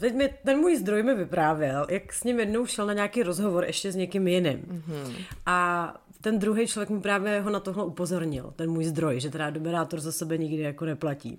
Teď 0.00 0.14
mi, 0.14 0.34
ten 0.44 0.58
můj 0.58 0.76
zdroj 0.76 1.02
mi 1.02 1.14
vyprávěl, 1.14 1.86
jak 1.90 2.12
s 2.12 2.24
ním 2.24 2.40
jednou 2.40 2.66
šel 2.66 2.86
na 2.86 2.92
nějaký 2.92 3.22
rozhovor 3.22 3.64
ještě 3.64 3.92
s 3.92 3.96
někým 3.96 4.28
jiným. 4.28 4.58
Mm-hmm. 4.58 5.14
A 5.46 5.94
ten 6.20 6.38
druhý 6.38 6.66
člověk 6.66 6.90
mu 6.90 7.00
právě 7.00 7.40
ho 7.40 7.50
na 7.50 7.60
tohle 7.60 7.84
upozornil, 7.84 8.52
ten 8.56 8.70
můj 8.70 8.84
zdroj, 8.84 9.20
že 9.20 9.30
teda 9.30 9.50
doberátor 9.50 10.00
za 10.00 10.12
sebe 10.12 10.38
nikdy 10.38 10.62
jako 10.62 10.84
neplatí. 10.84 11.38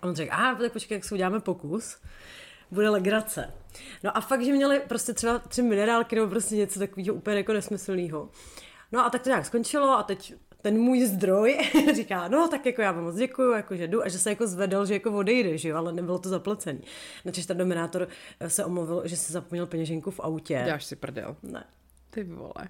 On 0.00 0.14
řekl, 0.14 0.34
a 0.34 0.54
tak 0.54 0.72
počkej, 0.72 0.96
jak 0.96 1.04
si 1.04 1.14
uděláme 1.14 1.40
pokus, 1.40 1.96
bude 2.70 2.88
legrace. 2.88 3.54
No 4.02 4.16
a 4.16 4.20
fakt, 4.20 4.44
že 4.44 4.52
měli 4.52 4.80
prostě 4.88 5.12
třeba 5.12 5.38
tři 5.38 5.62
minerálky 5.62 6.16
nebo 6.16 6.28
prostě 6.28 6.56
něco 6.56 6.78
takového 6.78 7.14
úplně 7.14 7.36
jako 7.36 7.52
nesmyslného. 7.52 8.28
No 8.92 9.06
a 9.06 9.10
tak 9.10 9.22
to 9.22 9.28
nějak 9.28 9.46
skončilo 9.46 9.98
a 9.98 10.02
teď 10.02 10.34
ten 10.62 10.78
můj 10.80 11.06
zdroj 11.06 11.58
říká, 11.94 12.28
no 12.28 12.48
tak 12.48 12.66
jako 12.66 12.82
já 12.82 12.92
vám 12.92 13.04
moc 13.04 13.16
děkuju, 13.16 13.52
jako 13.52 13.76
že 13.76 13.88
jdu 13.88 14.02
a 14.02 14.08
že 14.08 14.18
se 14.18 14.30
jako 14.30 14.46
zvedl, 14.46 14.86
že 14.86 14.94
jako 14.94 15.12
odejde, 15.12 15.58
že 15.58 15.68
jo, 15.68 15.76
ale 15.76 15.92
nebylo 15.92 16.18
to 16.18 16.28
zaplacený. 16.28 16.80
Načež 17.24 17.46
ten 17.46 17.56
dominátor 17.56 18.08
eh, 18.40 18.50
se 18.50 18.64
omluvil, 18.64 19.02
že 19.04 19.16
si 19.16 19.32
zapomněl 19.32 19.66
peněženku 19.66 20.10
v 20.10 20.20
autě. 20.20 20.64
Dáš 20.66 20.84
si 20.84 20.96
prdel. 20.96 21.36
Ne. 21.42 21.64
Ty 22.10 22.24
vole. 22.24 22.68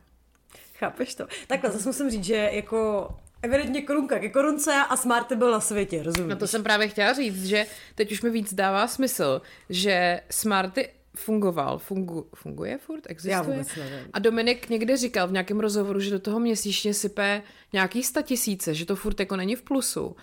Chápeš 0.75 1.15
to? 1.15 1.27
Takhle, 1.47 1.71
zase 1.71 1.89
musím 1.89 2.11
říct, 2.11 2.25
že 2.25 2.51
jako 2.53 3.09
evidentně 3.43 3.83
korunka 3.83 4.19
ke 4.19 4.29
korunce 4.29 4.75
a 4.89 4.97
Smarty 4.97 5.37
byl 5.37 5.51
na 5.51 5.61
světě, 5.61 6.03
rozumíš? 6.03 6.31
No 6.31 6.37
to 6.37 6.47
jsem 6.47 6.63
právě 6.63 6.89
chtěla 6.89 7.13
říct, 7.13 7.45
že 7.45 7.67
teď 7.95 8.13
už 8.13 8.23
mi 8.23 8.31
víc 8.31 8.55
dává 8.55 8.87
smysl, 8.87 9.43
že 9.71 10.21
Smarty 10.31 10.89
fungoval, 11.17 11.79
fungu, 11.79 12.27
funguje 12.35 12.79
furt, 12.79 13.05
existuje. 13.07 13.33
Já 13.33 13.43
vůbec 13.43 13.77
nevím. 13.77 14.07
A 14.13 14.19
Dominik 14.19 14.69
někde 14.69 14.97
říkal 14.97 15.29
v 15.29 15.33
nějakém 15.33 15.61
rozhovoru, 15.61 16.01
že 16.01 16.11
do 16.11 16.19
toho 16.19 16.41
měsíčně 16.41 16.95
sype 16.95 17.43
nějaký 17.73 18.03
sta 18.03 18.23
tisíce, 18.23 18.75
že 18.75 18.87
to 18.87 18.97
furt 18.97 19.21
jako 19.21 19.37
není 19.37 19.57
v 19.57 19.63
plusu. 19.63 20.17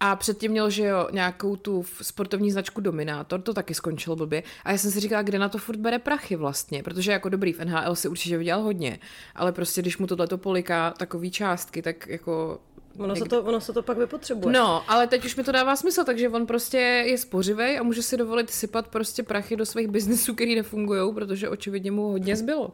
A 0.00 0.16
předtím 0.16 0.50
měl, 0.50 0.70
že 0.70 0.84
jo, 0.84 1.08
nějakou 1.12 1.56
tu 1.56 1.84
sportovní 2.02 2.50
značku 2.52 2.80
Dominátor, 2.80 3.40
to 3.40 3.54
taky 3.54 3.74
skončilo 3.74 4.16
blbě. 4.16 4.42
A 4.64 4.72
já 4.72 4.78
jsem 4.78 4.90
si 4.90 5.00
říkala, 5.00 5.22
kde 5.22 5.38
na 5.38 5.48
to 5.48 5.58
furt 5.58 5.76
bere 5.76 5.98
prachy 5.98 6.36
vlastně, 6.36 6.82
protože 6.82 7.12
jako 7.12 7.28
dobrý 7.28 7.52
v 7.52 7.64
NHL 7.64 7.94
si 7.94 8.08
určitě 8.08 8.38
vydělal 8.38 8.62
hodně, 8.62 8.98
ale 9.34 9.52
prostě 9.52 9.82
když 9.82 9.98
mu 9.98 10.06
tohleto 10.06 10.38
poliká 10.38 10.90
takový 10.90 11.30
částky, 11.30 11.82
tak 11.82 12.06
jako 12.06 12.60
Ono 12.98 13.16
se, 13.16 13.24
to, 13.24 13.42
ono 13.42 13.60
se 13.60 13.72
to 13.72 13.82
pak 13.82 13.98
vypotřebuje. 13.98 14.52
No, 14.52 14.90
ale 14.90 15.06
teď 15.06 15.24
už 15.24 15.36
mi 15.36 15.44
to 15.44 15.52
dává 15.52 15.76
smysl, 15.76 16.04
takže 16.04 16.28
on 16.28 16.46
prostě 16.46 16.78
je 16.78 17.18
spořivej 17.18 17.78
a 17.78 17.82
může 17.82 18.02
si 18.02 18.16
dovolit 18.16 18.50
sypat 18.50 18.88
prostě 18.88 19.22
prachy 19.22 19.56
do 19.56 19.66
svých 19.66 19.88
biznesů, 19.88 20.34
který 20.34 20.54
nefungují, 20.54 21.14
protože 21.14 21.48
očividně 21.48 21.90
mu 21.90 22.10
hodně 22.10 22.36
zbylo. 22.36 22.72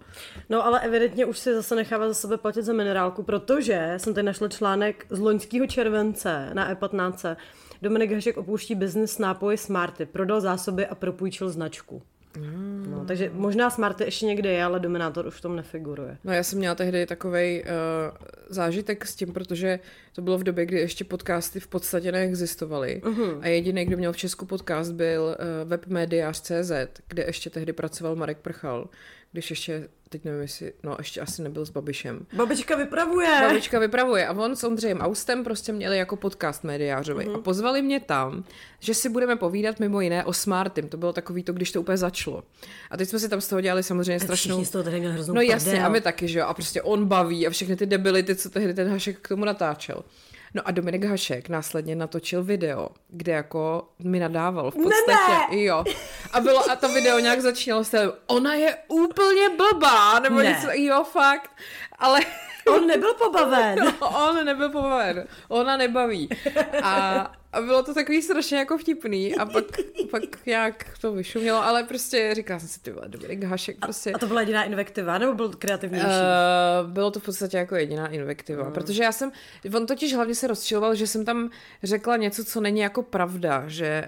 No, 0.49 0.67
ale 0.67 0.81
evidentně 0.81 1.25
už 1.25 1.39
si 1.39 1.55
zase 1.55 1.75
nechává 1.75 2.09
za 2.09 2.15
sebe 2.15 2.37
platit 2.37 2.63
za 2.63 2.73
minerálku, 2.73 3.23
protože 3.23 3.95
jsem 3.97 4.15
tady 4.15 4.27
našla 4.27 4.49
článek 4.49 5.07
z 5.11 5.19
loňského 5.19 5.67
července 5.67 6.51
na 6.53 6.75
E15. 6.75 7.37
Dominik 7.83 8.13
Hašek 8.13 8.37
opouští 8.37 8.75
biznis 8.75 9.19
nápoje 9.19 9.57
Smarty, 9.57 10.07
prodal 10.07 10.41
zásoby 10.41 10.87
a 10.87 10.95
propůjčil 10.95 11.51
značku. 11.51 12.03
Mm. 12.39 12.87
No, 12.91 13.05
takže 13.05 13.31
možná 13.35 13.71
Smarty 13.71 14.05
ještě 14.05 14.27
někde 14.27 14.53
je, 14.53 14.65
ale 14.65 14.81
Dominátor 14.81 15.27
už 15.27 15.35
v 15.35 15.41
tom 15.41 15.57
nefiguruje. 15.57 16.19
No 16.25 16.33
já 16.33 16.43
jsem 16.43 16.59
měla 16.59 16.75
tehdy 16.75 17.07
takový 17.07 17.63
uh, 17.63 17.69
zážitek 18.49 19.07
s 19.07 19.15
tím, 19.15 19.33
protože 19.33 19.81
to 20.13 20.23
bylo 20.23 20.39
v 20.39 20.45
době, 20.45 20.67
kdy 20.67 20.79
ještě 20.79 21.05
podcasty 21.05 21.61
v 21.61 21.67
podstatě 21.67 22.13
neexistovaly. 22.13 23.03
Uh-huh. 23.05 23.39
A 23.43 23.49
jediný, 23.49 23.85
kdo 23.85 23.97
měl 23.97 24.13
v 24.13 24.17
Česku 24.17 24.47
podcast, 24.47 24.93
byl 24.93 25.23
uh, 25.23 25.69
webmediář.cz, 25.69 26.73
kde 27.09 27.25
ještě 27.27 27.51
tehdy 27.51 27.73
pracoval 27.73 28.17
Marek 28.17 28.39
Prchal, 28.39 28.89
když 29.33 29.51
ještě 29.51 29.89
teď 30.15 30.25
nevím, 30.25 30.41
jestli, 30.41 30.73
no 30.83 30.95
ještě 30.99 31.21
asi 31.21 31.43
nebyl 31.43 31.67
s 31.67 31.71
Babišem. 31.71 32.27
Babička 32.33 32.77
vypravuje. 32.77 33.29
Babička 33.49 33.79
vypravuje 33.79 34.27
a 34.27 34.33
on 34.33 34.57
s 34.57 34.65
Ondřejem 34.65 35.01
Austem 35.01 35.45
prostě 35.45 35.73
měli 35.73 35.99
jako 35.99 36.17
podcast 36.17 36.65
mediářový 36.65 37.27
uh-huh. 37.27 37.35
a 37.35 37.39
pozvali 37.39 37.83
mě 37.83 38.01
tam, 38.01 38.45
že 38.81 38.95
si 38.95 39.09
budeme 39.09 39.37
povídat 39.37 39.81
mimo 39.81 40.01
jiné 40.01 40.25
o 40.25 40.33
Smartym. 40.33 40.89
To 40.89 40.97
bylo 40.97 41.13
takový 41.13 41.43
to, 41.43 41.53
když 41.53 41.73
to 41.73 41.81
úplně 41.81 41.97
začalo. 41.97 42.43
A 42.91 42.97
teď 42.97 43.09
jsme 43.09 43.19
si 43.19 43.29
tam 43.29 43.41
z 43.41 43.49
toho 43.49 43.61
dělali 43.61 43.83
samozřejmě 43.83 44.21
strašnou... 44.21 44.65
z 44.65 44.71
toho 44.71 44.85
tady 44.85 44.99
měli 45.01 45.15
hroznou 45.15 45.35
No 45.35 45.41
jasně, 45.41 45.71
prdel. 45.71 45.87
a 45.87 45.89
my 45.89 46.01
taky, 46.01 46.29
že 46.29 46.39
jo. 46.39 46.47
A 46.47 46.55
prostě 46.55 46.83
on 46.83 47.07
baví 47.07 47.47
a 47.47 47.51
všechny 47.51 47.77
ty 47.77 47.87
debility, 47.87 48.37
co 48.37 48.51
tehdy 48.51 48.75
ten 48.75 48.89
Hašek 48.89 49.19
k 49.21 49.29
tomu 49.29 49.45
natáčel. 49.45 50.05
No 50.55 50.63
a 50.65 50.71
Dominik 50.71 51.05
Hašek 51.05 51.49
následně 51.49 51.97
natočil 51.97 52.45
video, 52.45 52.89
kde 53.09 53.33
jako 53.33 53.89
mi 53.99 54.21
nadával 54.21 54.71
v 54.71 54.75
podstatě. 54.75 55.33
Ne, 55.33 55.57
ne. 55.57 55.63
Jo. 55.63 55.85
A 56.33 56.41
bylo, 56.41 56.71
a 56.71 56.77
to 56.77 56.89
video 56.89 57.19
nějak 57.19 57.41
začínalo 57.41 57.85
s 57.85 58.13
ona 58.27 58.55
je 58.55 58.77
úplně 58.89 59.49
blbá, 59.49 60.19
nebo 60.19 60.39
Ne. 60.39 60.45
něco, 60.45 60.69
jo 60.73 61.05
fakt, 61.05 61.51
ale 61.99 62.21
On 62.67 62.87
nebyl 62.87 63.15
pobaven. 63.15 63.79
no, 64.01 64.29
on 64.29 64.45
nebyl 64.45 64.69
pobaven, 64.71 65.27
ona 65.49 65.77
nebaví. 65.77 66.29
A, 66.83 67.33
a 67.55 67.61
bylo 67.61 67.83
to 67.83 67.95
takový 67.95 68.23
strašně 68.23 68.59
jako 68.59 68.79
vtipný 68.79 69.37
a 69.37 69.47
pak, 69.47 69.65
pak 70.11 70.47
nějak 70.47 70.99
to 71.01 71.13
vyšumělo, 71.13 71.65
ale 71.65 71.85
prostě 71.85 72.31
říkala 72.35 72.61
jsem 72.61 72.69
si, 72.69 72.81
ty 72.81 72.93
vole, 72.93 73.09
Dominik 73.09 73.45
Hašek 73.45 73.79
prostě... 73.79 74.13
A 74.13 74.19
to 74.19 74.27
byla 74.27 74.41
jediná 74.41 74.65
invektiva, 74.65 75.19
nebo 75.19 75.35
byl 75.35 75.49
kreativnější? 75.49 76.07
Uh, 76.07 76.91
bylo 76.91 77.11
to 77.11 77.21
v 77.21 77.25
podstatě 77.25 77.57
jako 77.57 77.77
jediná 77.77 78.09
invektiva, 78.09 78.65
mm. 78.65 78.73
protože 78.73 79.03
já 79.03 79.13
jsem, 79.13 79.33
on 79.77 79.87
totiž 79.87 80.15
hlavně 80.15 80.35
se 80.35 80.47
rozčiloval, 80.47 80.95
že 80.95 81.07
jsem 81.07 81.25
tam 81.25 81.51
řekla 81.83 82.17
něco, 82.17 82.45
co 82.45 82.61
není 82.61 82.81
jako 82.81 83.03
pravda, 83.03 83.65
že 83.67 84.05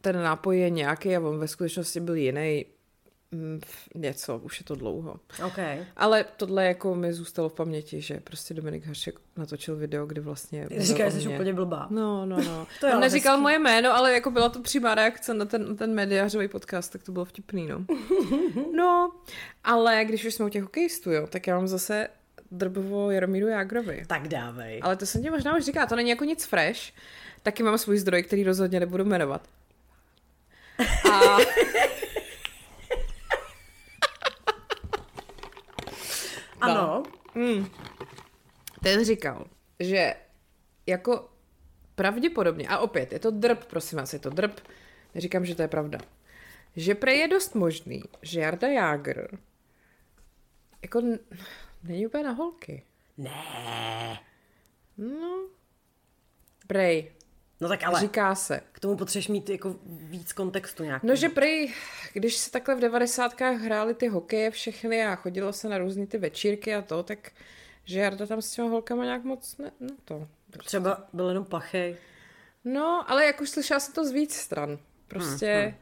ten 0.00 0.22
nápoj 0.22 0.58
je 0.58 0.70
nějaký 0.70 1.16
a 1.16 1.20
on 1.20 1.38
ve 1.38 1.48
skutečnosti 1.48 2.00
byl 2.00 2.14
jiný. 2.14 2.64
Mm, 3.36 3.60
něco, 3.94 4.38
už 4.38 4.60
je 4.60 4.64
to 4.64 4.74
dlouho. 4.74 5.20
OK. 5.46 5.58
Ale 5.96 6.24
tohle 6.36 6.64
jako 6.64 6.94
mi 6.94 7.12
zůstalo 7.12 7.48
v 7.48 7.52
paměti, 7.52 8.00
že 8.00 8.20
prostě 8.20 8.54
Dominik 8.54 8.86
Hašek 8.86 9.14
natočil 9.36 9.76
video, 9.76 10.06
kde 10.06 10.20
vlastně... 10.20 10.68
Ty 10.68 10.80
říkáš, 10.80 11.12
že 11.12 11.20
jsi 11.20 11.28
úplně 11.28 11.52
blbá. 11.52 11.86
No, 11.90 12.26
no, 12.26 12.36
no. 12.36 12.66
To 12.80 12.86
On 12.86 13.00
neříkal 13.00 13.32
hezký. 13.32 13.42
moje 13.42 13.58
jméno, 13.58 13.94
ale 13.94 14.12
jako 14.12 14.30
byla 14.30 14.48
to 14.48 14.62
přímá 14.62 14.94
reakce 14.94 15.34
na 15.34 15.44
ten, 15.44 15.68
na 15.68 15.74
ten 15.74 15.94
mediářový 15.94 16.48
podcast, 16.48 16.92
tak 16.92 17.02
to 17.02 17.12
bylo 17.12 17.24
vtipný, 17.24 17.66
no. 17.66 17.84
No, 18.76 19.12
ale 19.64 20.04
když 20.04 20.24
už 20.24 20.34
jsme 20.34 20.46
u 20.46 20.48
těch 20.48 20.62
hokejistů, 20.62 21.12
jo, 21.12 21.26
tak 21.26 21.46
já 21.46 21.56
mám 21.56 21.68
zase 21.68 22.08
drbovo 22.50 23.10
Jaromíru 23.10 23.46
Jágrovi. 23.46 24.04
Tak 24.06 24.28
dávej. 24.28 24.80
Ale 24.82 24.96
to 24.96 25.06
jsem 25.06 25.22
ti 25.22 25.30
možná 25.30 25.56
už 25.56 25.64
říká, 25.64 25.86
to 25.86 25.96
není 25.96 26.10
jako 26.10 26.24
nic 26.24 26.44
fresh. 26.44 26.80
Taky 27.42 27.62
mám 27.62 27.78
svůj 27.78 27.98
zdroj, 27.98 28.22
který 28.22 28.44
rozhodně 28.44 28.80
nebudu 28.80 29.04
jmenovat. 29.04 29.48
A... 31.12 31.36
Ano. 36.70 37.02
Mm. 37.34 37.66
Ten 38.82 39.04
říkal, 39.04 39.46
že 39.80 40.14
jako 40.86 41.28
pravděpodobně, 41.94 42.68
a 42.68 42.78
opět, 42.78 43.12
je 43.12 43.18
to 43.18 43.30
drb, 43.30 43.64
prosím 43.64 43.98
vás, 43.98 44.12
je 44.12 44.18
to 44.18 44.30
drb, 44.30 44.58
neříkám, 45.14 45.46
že 45.46 45.54
to 45.54 45.62
je 45.62 45.68
pravda, 45.68 45.98
že 46.76 46.94
prej 46.94 47.18
je 47.18 47.28
dost 47.28 47.54
možný, 47.54 48.02
že 48.22 48.40
Jarda 48.40 48.68
Jágr 48.68 49.38
jako 50.82 50.98
n- 50.98 51.18
není 51.82 52.06
úplně 52.06 52.24
na 52.24 52.30
holky. 52.32 52.82
Ne. 53.18 54.20
No, 54.98 55.48
prej, 56.66 57.12
No 57.60 57.68
tak 57.68 57.84
ale 57.84 58.00
říká 58.00 58.34
se. 58.34 58.60
k 58.72 58.80
tomu 58.80 58.96
potřebuješ 58.96 59.28
mít 59.28 59.50
jako 59.50 59.76
víc 59.86 60.32
kontextu 60.32 60.84
nějak. 60.84 61.02
No, 61.02 61.16
že 61.16 61.28
prej, 61.28 61.74
když 62.12 62.36
se 62.36 62.50
takhle 62.50 62.74
v 62.74 62.80
devadesátkách 62.80 63.56
hrály 63.56 63.94
ty 63.94 64.08
hokeje 64.08 64.50
všechny 64.50 65.06
a 65.06 65.16
chodilo 65.16 65.52
se 65.52 65.68
na 65.68 65.78
různé 65.78 66.06
ty 66.06 66.18
večírky 66.18 66.74
a 66.74 66.82
to, 66.82 67.02
tak 67.02 67.30
že 67.84 68.00
Jarda 68.00 68.26
tam 68.26 68.42
s 68.42 68.50
těma 68.50 68.68
holkama 68.68 69.04
nějak 69.04 69.24
moc 69.24 69.58
ne, 69.58 69.70
no 69.80 69.88
to. 70.04 70.28
Třeba 70.64 71.08
byl 71.12 71.28
jenom 71.28 71.44
pachej. 71.44 71.96
No, 72.64 73.10
ale 73.10 73.26
jak 73.26 73.40
už 73.40 73.50
slyšela 73.50 73.80
jsem 73.80 73.94
to 73.94 74.04
z 74.04 74.10
víc 74.10 74.34
stran. 74.34 74.78
Prostě, 75.08 75.52
hmm, 75.52 75.74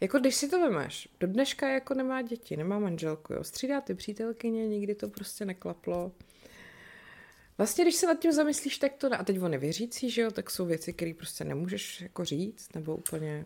jako 0.00 0.18
když 0.18 0.34
si 0.34 0.48
to 0.48 0.60
vemeš, 0.60 1.08
do 1.20 1.26
dneška 1.26 1.68
jako 1.68 1.94
nemá 1.94 2.22
děti, 2.22 2.56
nemá 2.56 2.78
manželku, 2.78 3.32
jo. 3.32 3.44
Střídá 3.44 3.80
ty 3.80 3.94
přítelkyně, 3.94 4.68
nikdy 4.68 4.94
to 4.94 5.08
prostě 5.08 5.44
neklaplo. 5.44 6.12
Vlastně, 7.62 7.84
když 7.84 7.94
se 7.94 8.06
nad 8.06 8.18
tím 8.18 8.32
zamyslíš, 8.32 8.78
tak 8.78 8.92
to. 8.98 9.08
A 9.18 9.24
teď 9.24 9.42
on 9.42 9.52
je 9.52 9.58
věřící, 9.58 10.10
že 10.10 10.22
jo, 10.22 10.30
tak 10.30 10.50
jsou 10.50 10.66
věci, 10.66 10.92
které 10.92 11.14
prostě 11.14 11.44
nemůžeš 11.44 12.00
jako 12.00 12.24
říct, 12.24 12.74
nebo 12.74 12.96
úplně... 12.96 13.44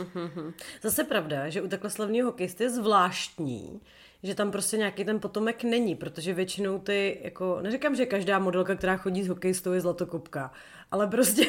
Zase 0.82 1.04
pravda, 1.04 1.48
že 1.48 1.62
u 1.62 1.68
takhle 1.68 1.90
slavného 1.90 2.26
hokejisty 2.26 2.64
je 2.64 2.70
zvláštní, 2.70 3.80
že 4.22 4.34
tam 4.34 4.50
prostě 4.50 4.76
nějaký 4.76 5.04
ten 5.04 5.20
potomek 5.20 5.64
není, 5.64 5.94
protože 5.94 6.34
většinou 6.34 6.78
ty, 6.78 7.20
jako, 7.22 7.58
neříkám, 7.60 7.94
že 7.94 8.06
každá 8.06 8.38
modelka, 8.38 8.74
která 8.74 8.96
chodí 8.96 9.22
s 9.22 9.28
hokejistou, 9.28 9.72
je 9.72 9.80
zlatokopka, 9.80 10.52
ale 10.90 11.06
prostě, 11.06 11.46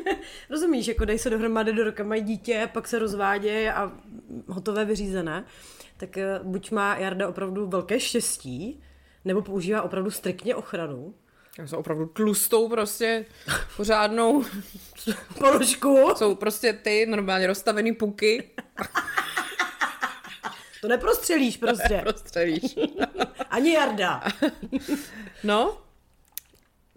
rozumíš, 0.50 0.86
jako 0.88 1.04
dej 1.04 1.18
se 1.18 1.30
dohromady 1.30 1.72
do 1.72 1.84
roka, 1.84 2.04
mají 2.04 2.22
dítě, 2.22 2.68
pak 2.72 2.88
se 2.88 2.98
rozvádějí 2.98 3.68
a 3.68 3.92
hotové 4.46 4.84
vyřízené, 4.84 5.44
tak 5.96 6.18
eh, 6.18 6.40
buď 6.42 6.70
má 6.70 6.98
Jarda 6.98 7.28
opravdu 7.28 7.66
velké 7.66 8.00
štěstí, 8.00 8.82
nebo 9.24 9.42
používá 9.42 9.82
opravdu 9.82 10.10
striktně 10.10 10.54
ochranu. 10.54 11.14
Já 11.58 11.66
jsou 11.66 11.76
opravdu 11.76 12.06
tlustou 12.06 12.68
prostě, 12.68 13.24
pořádnou. 13.76 14.44
Položku! 15.38 16.10
Jsou 16.16 16.34
prostě 16.34 16.72
ty 16.72 17.06
normálně 17.06 17.46
rozstavený 17.46 17.92
puky. 17.92 18.50
To 20.80 20.88
neprostřelíš 20.88 21.56
prostě. 21.56 21.98
Prostřelíš. 22.02 22.78
Ani 23.50 23.72
Jarda. 23.72 24.22
No, 25.44 25.82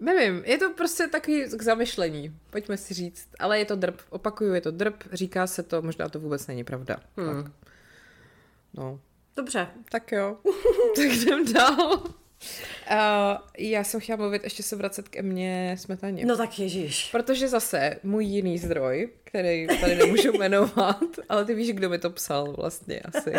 nevím, 0.00 0.42
je 0.44 0.58
to 0.58 0.70
prostě 0.70 1.08
takový 1.08 1.44
k 1.44 1.62
zamyšlení, 1.62 2.38
pojďme 2.50 2.76
si 2.76 2.94
říct. 2.94 3.28
Ale 3.38 3.58
je 3.58 3.64
to 3.64 3.76
drb, 3.76 4.00
opakuju, 4.10 4.54
je 4.54 4.60
to 4.60 4.70
drb, 4.70 4.94
říká 5.12 5.46
se 5.46 5.62
to, 5.62 5.82
možná 5.82 6.08
to 6.08 6.20
vůbec 6.20 6.46
není 6.46 6.64
pravda. 6.64 6.96
Hmm. 7.16 7.44
Tak. 7.44 7.52
No, 8.74 9.00
Dobře. 9.36 9.68
tak 9.90 10.12
jo, 10.12 10.36
tak 10.96 11.04
jdem 11.04 11.52
dál. 11.52 12.02
Uh, 12.90 12.96
já 13.58 13.84
jsem 13.84 14.00
chtěla 14.00 14.16
mluvit, 14.16 14.44
ještě 14.44 14.62
se 14.62 14.76
vracet 14.76 15.08
k 15.08 15.16
Emě 15.16 15.76
Smetaně. 15.78 16.26
No 16.26 16.36
tak 16.36 16.58
ježíš. 16.58 17.08
Protože 17.12 17.48
zase 17.48 17.96
můj 18.02 18.24
jiný 18.24 18.58
zdroj, 18.58 19.10
který 19.24 19.66
tady 19.80 19.94
nemůžu 19.94 20.32
jmenovat, 20.38 21.04
ale 21.28 21.44
ty 21.44 21.54
víš, 21.54 21.72
kdo 21.72 21.88
mi 21.88 21.98
to 21.98 22.10
psal 22.10 22.52
vlastně 22.52 23.00
asi. 23.00 23.32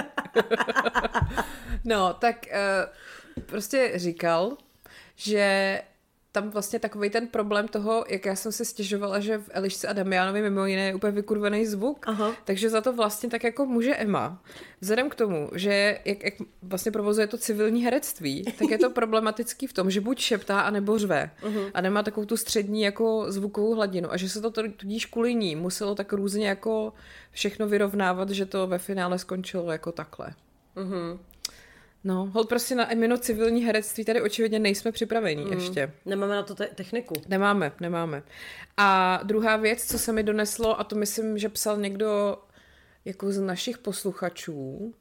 no, 1.83 2.13
tak 2.13 2.45
uh, 2.51 3.45
prostě 3.45 3.91
říkal, 3.95 4.57
že 5.15 5.81
tam 6.41 6.49
vlastně 6.49 6.79
takový 6.79 7.09
ten 7.09 7.27
problém 7.27 7.67
toho, 7.67 8.05
jak 8.09 8.25
já 8.25 8.35
jsem 8.35 8.51
se 8.51 8.65
stěžovala, 8.65 9.19
že 9.19 9.37
v 9.37 9.49
Elišce 9.51 9.87
a 9.87 9.93
Damianovi 9.93 10.41
mimo 10.41 10.65
jiné 10.65 10.85
je 10.85 10.95
úplně 10.95 11.11
vykurvený 11.11 11.65
zvuk, 11.65 12.07
Aha. 12.07 12.35
takže 12.43 12.69
za 12.69 12.81
to 12.81 12.93
vlastně 12.93 13.29
tak 13.29 13.43
jako 13.43 13.65
může 13.65 13.95
Emma. 13.95 14.41
Vzhledem 14.81 15.09
k 15.09 15.15
tomu, 15.15 15.49
že 15.53 15.99
jak, 16.05 16.23
jak 16.23 16.33
vlastně 16.61 16.91
provozuje 16.91 17.27
to 17.27 17.37
civilní 17.37 17.83
herectví, 17.83 18.43
tak 18.43 18.69
je 18.69 18.77
to 18.77 18.89
problematický 18.99 19.67
v 19.67 19.73
tom, 19.73 19.91
že 19.91 20.01
buď 20.01 20.19
šeptá, 20.19 20.61
anebo 20.61 20.99
řve 20.99 21.29
uh-huh. 21.41 21.71
a 21.73 21.81
nemá 21.81 22.03
takovou 22.03 22.25
tu 22.25 22.37
střední 22.37 22.81
jako 22.81 23.31
zvukovou 23.31 23.75
hladinu 23.75 24.13
a 24.13 24.17
že 24.17 24.29
se 24.29 24.41
to 24.41 24.51
tudíž 24.51 25.05
kvůli 25.05 25.35
ní 25.35 25.55
muselo 25.55 25.95
tak 25.95 26.13
různě 26.13 26.47
jako 26.47 26.93
všechno 27.31 27.67
vyrovnávat, 27.67 28.29
že 28.29 28.45
to 28.45 28.67
ve 28.67 28.77
finále 28.77 29.19
skončilo 29.19 29.71
jako 29.71 29.91
takhle. 29.91 30.33
Uh-huh. 30.75 31.19
No, 32.07 32.25
hold 32.25 32.49
prostě 32.49 32.75
na 32.75 32.91
Emino 32.91 33.17
civilní 33.17 33.63
herectví 33.63 34.05
tady 34.05 34.21
očividně 34.21 34.59
nejsme 34.59 34.91
připravení 34.91 35.45
mm. 35.45 35.53
ještě. 35.53 35.91
Nemáme 36.05 36.35
na 36.35 36.43
to 36.43 36.55
te- 36.55 36.67
techniku. 36.67 37.13
Nemáme, 37.27 37.71
nemáme. 37.79 38.23
A 38.77 39.19
druhá 39.23 39.55
věc, 39.55 39.85
co 39.85 39.99
se 39.99 40.13
mi 40.13 40.23
doneslo, 40.23 40.79
a 40.79 40.83
to 40.83 40.95
myslím, 40.95 41.37
že 41.37 41.49
psal 41.49 41.77
někdo 41.77 42.37
jako 43.05 43.31
z 43.31 43.39
našich 43.39 43.77
posluchačů, 43.77 44.93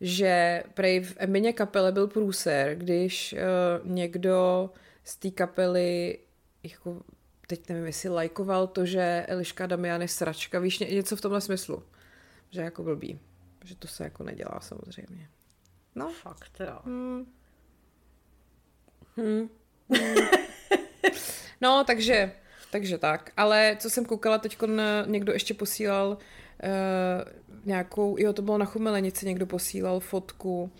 že 0.00 0.62
prej 0.74 1.00
v 1.00 1.14
Emině 1.16 1.52
kapele 1.52 1.92
byl 1.92 2.06
průser, 2.06 2.76
když 2.76 3.32
uh, 3.32 3.90
někdo 3.90 4.70
z 5.04 5.16
té 5.16 5.30
kapely 5.30 6.18
jako 6.62 7.02
teď 7.46 7.68
nevím, 7.68 7.86
jestli 7.86 8.08
lajkoval 8.08 8.66
to, 8.66 8.86
že 8.86 9.24
Eliška 9.28 9.66
Damian 9.66 10.02
je 10.02 10.08
sračka, 10.08 10.58
víš, 10.58 10.78
něco 10.78 11.16
v 11.16 11.20
tomhle 11.20 11.40
smyslu. 11.40 11.82
Že 12.50 12.60
jako 12.60 12.82
blbý. 12.82 13.20
Že 13.64 13.76
to 13.76 13.88
se 13.88 14.04
jako 14.04 14.24
nedělá 14.24 14.60
samozřejmě. 14.60 15.28
No. 15.94 16.10
Fakt 16.22 16.48
teda. 16.56 16.82
Hmm. 16.84 17.26
Hmm. 19.16 19.48
no, 21.60 21.84
takže, 21.86 22.32
takže 22.70 22.98
tak. 22.98 23.32
Ale 23.36 23.76
co 23.80 23.90
jsem 23.90 24.04
koukala, 24.04 24.38
teď 24.38 24.58
někdo 25.06 25.32
ještě 25.32 25.54
posílal 25.54 26.08
uh, 26.08 27.58
nějakou, 27.64 28.16
jo, 28.18 28.32
to 28.32 28.42
bylo 28.42 28.58
na 28.58 28.64
Chumelenici, 28.64 29.26
někdo 29.26 29.46
posílal 29.46 30.00
fotku 30.00 30.70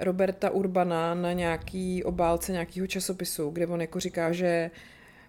Roberta 0.00 0.50
Urbana 0.50 1.14
na 1.14 1.32
nějaký 1.32 2.04
obálce 2.04 2.52
nějakého 2.52 2.86
časopisu, 2.86 3.50
kde 3.50 3.66
on 3.66 3.80
jako 3.80 4.00
říká, 4.00 4.32
že 4.32 4.70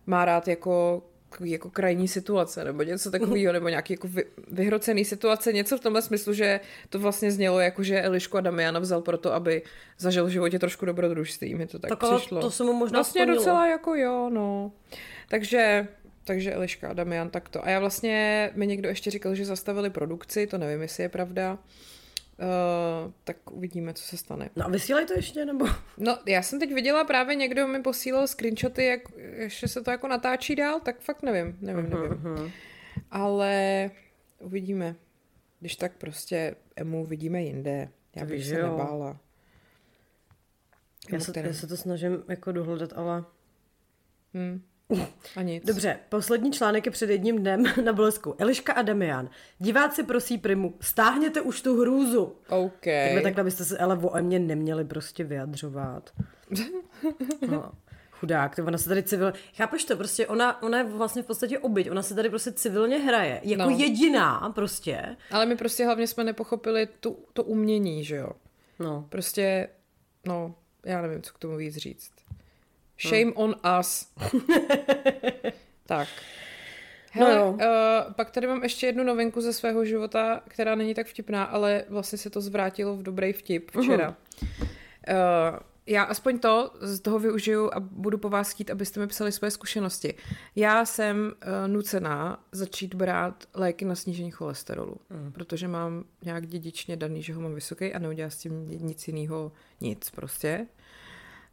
má 0.06 0.26
rád 0.26 0.48
jako 0.48 1.04
jako 1.42 1.70
krajní 1.70 2.08
situace, 2.08 2.64
nebo 2.64 2.84
něco 2.84 3.12
takového, 3.12 3.54
nebo 3.54 3.70
nějaký 3.70 3.94
jako 3.94 4.08
vy, 4.08 4.26
vyhrocený 4.52 5.06
situace, 5.06 5.54
něco 5.54 5.78
v 5.78 5.80
tomhle 5.80 6.02
smyslu, 6.02 6.34
že 6.34 6.60
to 6.90 7.00
vlastně 7.00 7.32
znělo 7.32 7.60
jako, 7.60 7.84
že 7.84 8.02
Elišku 8.02 8.38
a 8.38 8.42
Damiana 8.42 8.80
vzal 8.80 9.02
proto, 9.02 9.34
aby 9.34 9.62
zažil 9.98 10.26
v 10.26 10.30
životě 10.30 10.60
trošku 10.60 10.86
dobrodružství, 10.86 11.56
mi 11.56 11.68
to 11.68 11.80
tak, 11.80 11.90
tak 11.90 12.16
přišlo. 12.16 12.42
to 12.42 12.52
se 12.52 12.64
mu 12.64 12.74
možná 12.74 12.98
Vlastně 12.98 13.22
splnilo. 13.22 13.38
docela 13.38 13.68
jako 13.68 13.96
jo, 13.96 14.30
no. 14.34 14.72
Takže 15.30 15.88
takže 16.26 16.54
Eliška 16.54 16.90
a 16.90 16.94
Damian 16.94 17.30
takto. 17.30 17.66
A 17.66 17.70
já 17.70 17.80
vlastně, 17.80 18.50
mi 18.56 18.68
někdo 18.68 18.90
ještě 18.90 19.12
říkal, 19.12 19.36
že 19.36 19.46
zastavili 19.46 19.90
produkci, 19.90 20.48
to 20.48 20.58
nevím, 20.58 20.82
jestli 20.82 21.04
je 21.04 21.10
pravda. 21.10 21.58
Uh, 22.40 23.12
tak 23.24 23.52
uvidíme, 23.52 23.94
co 23.94 24.04
se 24.04 24.18
stane. 24.18 24.50
No 24.56 24.66
a 24.66 24.70
vysílají 24.70 25.06
to 25.06 25.14
ještě, 25.14 25.46
nebo? 25.46 25.66
No, 25.98 26.18
já 26.28 26.42
jsem 26.42 26.60
teď 26.60 26.74
viděla 26.74 27.04
právě 27.04 27.36
někdo 27.36 27.68
mi 27.68 27.82
posílal 27.82 28.28
screenshoty, 28.28 28.86
jak 28.86 29.02
ještě 29.18 29.68
se 29.68 29.82
to 29.82 29.92
jako 29.92 30.08
natáčí 30.08 30.56
dál, 30.56 30.80
tak 30.80 31.00
fakt 31.00 31.24
nevím, 31.24 31.58
nevím, 31.62 31.90
nevím. 31.90 32.12
Uh-huh. 32.12 32.52
Ale 33.12 33.92
uvidíme. 34.40 34.96
Když 35.60 35.76
tak 35.76 35.92
prostě 35.98 36.56
Emu 36.76 37.06
vidíme 37.06 37.44
jinde. 37.44 37.90
Já 38.16 38.26
bych 38.26 38.46
se 38.46 38.54
nebála. 38.54 39.20
Já 41.12 41.20
se, 41.20 41.32
já 41.36 41.54
se 41.54 41.68
to 41.68 41.78
snažím 41.78 42.24
jako 42.28 42.52
dohledat, 42.52 42.94
ale... 42.96 43.24
Hmm. 44.34 44.62
A 45.36 45.42
nic. 45.42 45.66
Dobře, 45.66 46.00
poslední 46.10 46.52
článek 46.52 46.86
je 46.86 46.92
před 46.92 47.10
jedním 47.10 47.40
dnem 47.40 47.64
na 47.84 47.94
blesku. 47.94 48.36
Eliška 48.38 48.74
a 48.74 48.82
Damian. 48.82 49.30
Diváci 49.60 50.04
prosí 50.04 50.38
Primu, 50.38 50.74
stáhněte 50.82 51.42
už 51.42 51.62
tu 51.62 51.82
hrůzu. 51.82 52.36
OK. 52.50 52.84
Takhle, 52.84 53.22
takhle 53.22 53.44
byste 53.44 53.66
se 53.66 53.78
ale 53.78 53.98
o 53.98 54.22
mě 54.22 54.40
neměli 54.40 54.86
prostě 54.86 55.24
vyjadřovat. 55.24 56.10
No. 57.48 57.72
Chudák, 58.12 58.56
to 58.56 58.64
ona 58.64 58.78
se 58.78 58.90
tady 58.90 59.04
civil... 59.04 59.34
Chápeš 59.56 59.86
to, 59.86 59.98
prostě 59.98 60.28
ona, 60.28 60.64
ona 60.64 60.78
je 60.78 60.84
vlastně 60.84 61.24
v 61.24 61.26
podstatě 61.26 61.60
obyť, 61.60 61.92
ona 61.92 62.02
se 62.02 62.16
tady 62.16 62.30
prostě 62.30 62.52
civilně 62.52 62.98
hraje, 62.98 63.42
jako 63.44 63.64
no. 63.64 63.70
jediná 63.70 64.52
prostě. 64.56 65.18
Ale 65.32 65.46
my 65.46 65.56
prostě 65.56 65.86
hlavně 65.86 66.08
jsme 66.08 66.24
nepochopili 66.24 66.88
tu, 67.00 67.18
to 67.34 67.44
umění, 67.44 68.04
že 68.04 68.16
jo. 68.16 68.30
No. 68.80 69.06
Prostě, 69.10 69.70
no, 70.26 70.56
já 70.86 71.02
nevím, 71.02 71.22
co 71.22 71.34
k 71.34 71.40
tomu 71.40 71.58
víc 71.58 71.76
říct. 71.76 72.12
Shame 73.08 73.24
hmm. 73.24 73.34
on 73.36 73.56
us. 73.80 74.08
tak. 75.86 76.08
No 77.16 77.26
Hele, 77.26 77.36
no 77.36 77.52
uh, 77.52 78.14
pak 78.14 78.32
tady 78.32 78.48
mám 78.48 78.64
ještě 78.64 78.86
jednu 78.86 79.04
novinku 79.04 79.42
ze 79.42 79.54
svého 79.54 79.86
života, 79.86 80.42
která 80.48 80.76
není 80.76 80.94
tak 80.94 81.08
vtipná, 81.08 81.44
ale 81.44 81.84
vlastně 81.90 82.18
se 82.18 82.30
to 82.30 82.42
zvrátilo 82.42 82.96
v 82.96 83.04
dobrý 83.04 83.34
vtip 83.34 83.72
včera. 83.72 84.18
Uh-huh. 84.42 84.68
Uh, 85.52 85.60
já 85.86 86.04
aspoň 86.04 86.40
to 86.40 86.72
z 86.80 87.00
toho 87.00 87.20
využiju 87.20 87.70
a 87.74 87.80
budu 87.80 88.18
po 88.18 88.30
vás 88.30 88.52
chtít, 88.52 88.72
abyste 88.72 89.00
mi 89.00 89.08
psali 89.08 89.32
své 89.32 89.52
zkušenosti. 89.52 90.14
Já 90.56 90.86
jsem 90.86 91.18
uh, 91.18 91.68
nucená 91.68 92.44
začít 92.52 92.96
brát 92.96 93.44
léky 93.54 93.86
na 93.86 93.96
snížení 93.96 94.32
cholesterolu, 94.32 94.96
mm. 95.10 95.32
protože 95.32 95.68
mám 95.68 96.04
nějak 96.22 96.48
dědičně 96.48 96.98
daný, 96.98 97.24
že 97.24 97.34
ho 97.34 97.42
mám 97.42 97.56
vysoký 97.56 97.94
a 97.94 98.00
neudělá 98.00 98.30
s 98.30 98.38
tím 98.38 98.68
nic 98.68 99.08
jiného 99.08 99.52
nic 99.82 100.10
prostě 100.10 100.68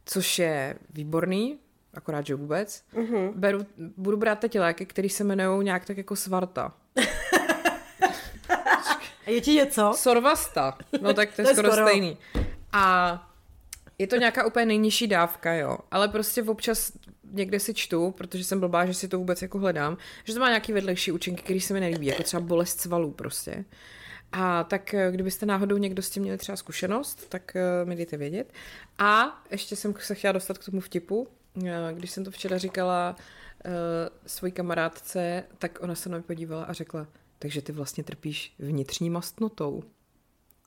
což 0.05 0.39
je 0.39 0.75
výborný, 0.93 1.59
akorát, 1.93 2.25
že 2.25 2.35
vůbec. 2.35 2.83
Uh-huh. 2.93 3.31
Beru, 3.35 3.65
budu 3.97 4.17
brát 4.17 4.39
teď 4.39 4.59
léky, 4.59 4.85
které 4.85 5.09
se 5.09 5.23
jmenují 5.23 5.65
nějak 5.65 5.85
tak 5.85 5.97
jako 5.97 6.15
svarta. 6.15 6.73
A 9.27 9.29
je 9.29 9.41
ti 9.41 9.53
něco? 9.53 9.93
Sorvasta. 9.95 10.77
No 11.01 11.13
tak 11.13 11.35
to 11.35 11.41
je, 11.41 11.45
to 11.45 11.49
je 11.49 11.55
skoro, 11.55 11.71
skoro 11.71 11.87
stejný. 11.87 12.17
A 12.73 13.27
je 13.97 14.07
to 14.07 14.15
nějaká 14.15 14.45
úplně 14.45 14.65
nejnižší 14.65 15.07
dávka, 15.07 15.53
jo. 15.53 15.77
Ale 15.91 16.07
prostě 16.07 16.43
občas 16.43 16.91
někde 17.31 17.59
si 17.59 17.73
čtu, 17.73 18.11
protože 18.11 18.43
jsem 18.43 18.59
blbá, 18.59 18.85
že 18.85 18.93
si 18.93 19.07
to 19.07 19.17
vůbec 19.17 19.41
jako 19.41 19.59
hledám, 19.59 19.97
že 20.23 20.33
to 20.33 20.39
má 20.39 20.47
nějaký 20.47 20.73
vedlejší 20.73 21.11
účinky, 21.11 21.43
který 21.43 21.59
se 21.61 21.73
mi 21.73 21.79
nelíbí, 21.79 22.05
jako 22.05 22.23
třeba 22.23 22.41
bolest 22.41 22.81
svalů 22.81 23.11
prostě. 23.11 23.65
A 24.31 24.63
tak 24.63 24.93
eh, 24.93 25.11
kdybyste 25.11 25.45
náhodou 25.45 25.77
někdo 25.77 26.01
s 26.01 26.09
tím 26.09 26.23
měli 26.23 26.37
třeba 26.37 26.55
zkušenost, 26.55 27.29
tak 27.29 27.51
uh, 27.55 27.89
mi 27.89 27.95
dejte 27.95 28.17
vědět. 28.17 28.53
A 28.97 29.41
ještě 29.51 29.75
jsem 29.75 29.93
se 29.99 30.15
chtěla 30.15 30.31
dostat 30.31 30.57
k 30.57 30.65
tomu 30.65 30.81
vtipu. 30.81 31.27
Uh, 31.53 31.67
když 31.93 32.11
jsem 32.11 32.23
to 32.23 32.31
včera 32.31 32.57
říkala 32.57 33.15
svojí 34.25 34.51
kamarádce, 34.51 35.43
tak 35.57 35.79
ona 35.81 35.95
se 35.95 36.09
na 36.09 36.17
mě 36.17 36.23
podívala 36.23 36.63
a 36.63 36.73
řekla, 36.73 37.07
takže 37.39 37.61
ty 37.61 37.71
vlastně 37.71 38.03
trpíš 38.03 38.55
vnitřní 38.59 39.09
mastnotou. 39.09 39.83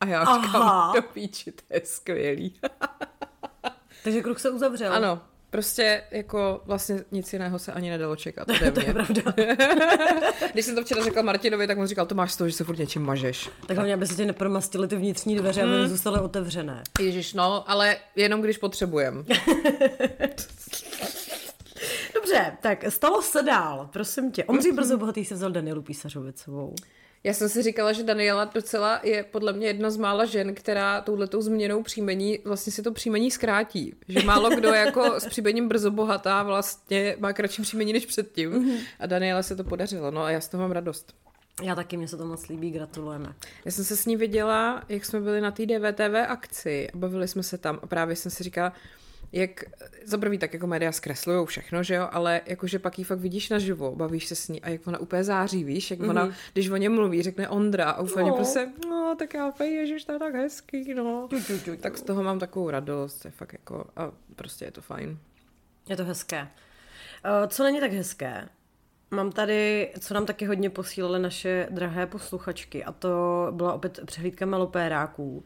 A 0.01 0.07
já 0.07 0.23
Aha. 0.23 0.47
říkám, 0.47 0.93
do 0.95 1.03
píči, 1.03 1.53
to 1.53 1.63
je 1.71 1.81
skvělý. 1.85 2.61
takže 4.05 4.23
kruh 4.23 4.41
se 4.41 4.51
uzavřel. 4.51 4.93
Ano, 4.93 5.21
Prostě 5.55 6.03
jako 6.11 6.61
vlastně 6.65 7.05
nic 7.13 7.33
jiného 7.33 7.59
se 7.59 7.73
ani 7.73 7.91
nedalo 7.91 8.17
čekat 8.17 8.49
ode 8.51 8.61
mě. 8.61 8.73
to 8.73 8.81
je 8.81 8.93
pravda. 8.93 9.23
Když 10.53 10.65
jsem 10.65 10.75
to 10.75 10.85
včera 10.85 11.05
řekla 11.05 11.23
Martinovi, 11.23 11.67
tak 11.67 11.79
on 11.79 11.87
říkal, 11.87 12.07
to 12.07 12.15
máš 12.15 12.33
z 12.33 12.37
toho, 12.37 12.49
že 12.49 12.57
se 12.57 12.65
furt 12.65 12.79
něčím 12.79 13.03
mažeš. 13.03 13.51
Tak 13.67 13.77
hlavně, 13.77 13.95
aby 13.95 14.07
se 14.07 14.15
ti 14.15 14.27
nepromastily 14.27 14.89
ty 14.89 14.97
vnitřní 14.97 15.37
dveře, 15.37 15.63
hmm. 15.63 15.75
aby 15.75 15.89
zůstaly 15.89 16.21
otevřené. 16.21 16.83
Ježíš, 17.01 17.35
no, 17.35 17.71
ale 17.71 17.97
jenom 18.17 18.43
když 18.43 18.59
potřebujem. 18.59 19.25
Dobře, 22.15 22.57
tak 22.61 22.85
stalo 22.89 23.23
se 23.23 23.43
dál, 23.43 23.89
prosím 23.93 24.33
tě. 24.33 24.45
Omří 24.45 24.73
brzo 24.73 24.99
bohatý 24.99 25.25
se 25.25 25.35
vzal 25.35 25.51
Danielu 25.51 25.83
Písařovicovou. 25.83 26.75
Já 27.25 27.33
jsem 27.33 27.49
si 27.49 27.63
říkala, 27.63 27.93
že 27.93 28.03
Daniela 28.03 28.45
docela 28.45 29.01
je 29.03 29.23
podle 29.23 29.53
mě 29.53 29.67
jedna 29.67 29.91
z 29.91 29.97
mála 29.97 30.25
žen, 30.25 30.55
která 30.55 31.01
touhletou 31.01 31.41
změnou 31.41 31.83
příjmení 31.83 32.39
vlastně 32.45 32.73
si 32.73 32.83
to 32.83 32.93
příjmení 32.93 33.31
zkrátí. 33.31 33.95
Že 34.09 34.23
málo 34.23 34.51
kdo 34.51 34.69
jako 34.69 35.21
s 35.21 35.27
příjmením 35.27 35.69
brzo 35.69 35.91
bohatá 35.91 36.43
vlastně 36.43 37.17
má 37.19 37.33
kratší 37.33 37.63
příjmení 37.63 37.93
než 37.93 38.07
předtím. 38.07 38.53
Mm-hmm. 38.53 38.79
A 39.01 39.07
Daniela 39.07 39.43
se 39.43 39.57
to 39.57 39.65
podařilo. 39.65 40.11
No 40.11 40.23
a 40.23 40.31
já 40.31 40.41
z 40.41 40.49
toho 40.49 40.61
mám 40.61 40.73
radost. 40.73 41.15
Já 41.63 41.75
taky, 41.75 41.97
mě 41.97 42.09
se 42.09 42.17
to 42.17 42.27
moc 42.27 42.49
líbí, 42.49 42.71
gratulujeme. 42.71 43.35
Já 43.65 43.71
jsem 43.71 43.85
se 43.85 43.97
s 43.97 44.07
ní 44.07 44.17
viděla, 44.17 44.85
jak 44.89 45.05
jsme 45.05 45.21
byli 45.21 45.41
na 45.41 45.51
té 45.51 45.67
DVTV 45.67 46.15
akci 46.29 46.89
a 46.95 46.97
bavili 46.97 47.29
jsme 47.29 47.43
se 47.43 47.59
tam 47.59 47.79
a 47.83 47.87
právě 47.87 48.17
jsem 48.17 48.31
si 48.31 48.45
říkala, 48.45 48.73
jak 49.35 49.65
za 50.05 50.19
prvý 50.19 50.39
tak 50.39 50.55
jako 50.55 50.67
média 50.67 50.93
zkreslují 50.93 51.47
všechno, 51.47 51.83
že 51.83 51.95
jo, 51.95 52.09
ale 52.13 52.41
jakože 52.47 52.79
pak 52.79 52.99
ji 52.99 53.05
fakt 53.05 53.19
vidíš 53.19 53.51
naživo, 53.51 53.97
bavíš 53.97 54.27
se 54.27 54.35
s 54.35 54.49
ní 54.49 54.63
a 54.63 54.69
jak 54.69 54.87
ona 54.87 54.99
úplně 54.99 55.25
září, 55.25 55.65
víš, 55.65 55.91
jak 55.91 56.01
mm-hmm. 56.01 56.11
ona, 56.11 56.25
mhm. 56.25 56.35
když 56.53 56.71
o 56.71 56.77
něm 56.77 56.95
mluví, 56.95 57.23
řekne 57.23 57.49
Ondra 57.49 57.91
a 57.91 58.01
úplně 58.01 58.31
no. 58.31 58.37
prostě, 58.37 58.69
no 58.89 59.17
tak 59.19 59.35
já 59.35 59.49
úplně, 59.49 59.71
ježiš, 59.71 60.05
to 60.05 60.13
je 60.13 60.19
tak 60.19 60.35
hezký, 60.35 60.95
no. 60.95 61.29
tak 61.81 61.99
z 61.99 62.03
toho 62.03 62.23
mám 62.23 62.39
takovou 62.39 62.71
radost, 62.71 63.25
je 63.25 63.31
fakt 63.31 63.53
jako, 63.53 63.87
a 63.97 64.13
prostě 64.37 64.65
je 64.65 64.71
to 64.71 64.81
fajn. 64.81 65.19
Je 65.89 65.97
to 65.97 66.05
hezké. 66.05 66.41
Uh, 66.43 67.49
co 67.49 67.63
není 67.63 67.81
tak 67.81 67.93
hezké? 67.93 68.49
Mám 69.11 69.33
tady, 69.33 69.93
co 70.01 70.15
nám 70.15 70.27
taky 70.27 70.47
hodně 70.47 70.71
posílily 70.71 71.19
naše 71.19 71.69
drahé 71.71 72.07
posluchačky 72.07 72.85
a 72.85 72.93
to 72.93 73.47
byla 73.51 73.73
opět 73.73 74.01
přehlídka 74.05 74.47
melopéráků 74.47 75.45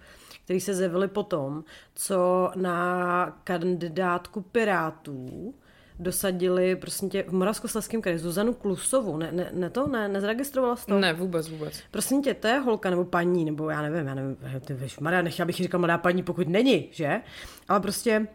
který 0.49 0.61
se 0.61 0.75
zjevily 0.75 1.09
potom, 1.09 1.65
co 1.95 2.51
na 2.57 3.41
kandidátku 3.45 4.41
Pirátů 4.41 5.55
dosadili 5.99 6.77
prosím 6.77 7.11
tě 7.11 7.23
v 7.23 7.33
Moravskoslezském 7.33 8.03
kraji 8.03 8.19
Zuzanu 8.19 8.55
Klusovu. 8.55 9.17
Ne, 9.17 9.33
ne, 9.33 9.51
ne 9.53 9.71
to? 9.71 9.87
Ne, 9.87 10.09
nezaregistrovala 10.09 10.77
jsi 10.77 10.87
to? 10.87 10.99
Ne, 10.99 11.13
vůbec, 11.13 11.49
vůbec. 11.49 11.83
Prosím 11.91 12.23
tě, 12.23 12.35
to 12.35 12.47
je 12.47 12.59
holka 12.59 12.91
nebo 12.91 13.05
paní, 13.05 13.45
nebo 13.45 13.71
já 13.71 13.83
nevím, 13.83 14.07
já 14.07 14.15
nevím, 14.15 14.37
ty 14.65 14.75
víš, 14.75 14.99
Maria, 14.99 15.23
nechtěla 15.23 15.47
bych 15.47 15.57
říkat 15.57 15.79
mladá 15.79 15.99
paní, 15.99 16.23
pokud 16.23 16.49
není, 16.49 16.89
že? 16.91 17.21
Ale 17.69 17.81
prostě, 17.81 18.27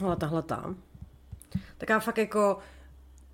hele, 0.00 0.16
tahle 0.16 0.42
tam. 0.42 0.76
Taká 1.78 2.00
fakt 2.00 2.18
jako, 2.18 2.58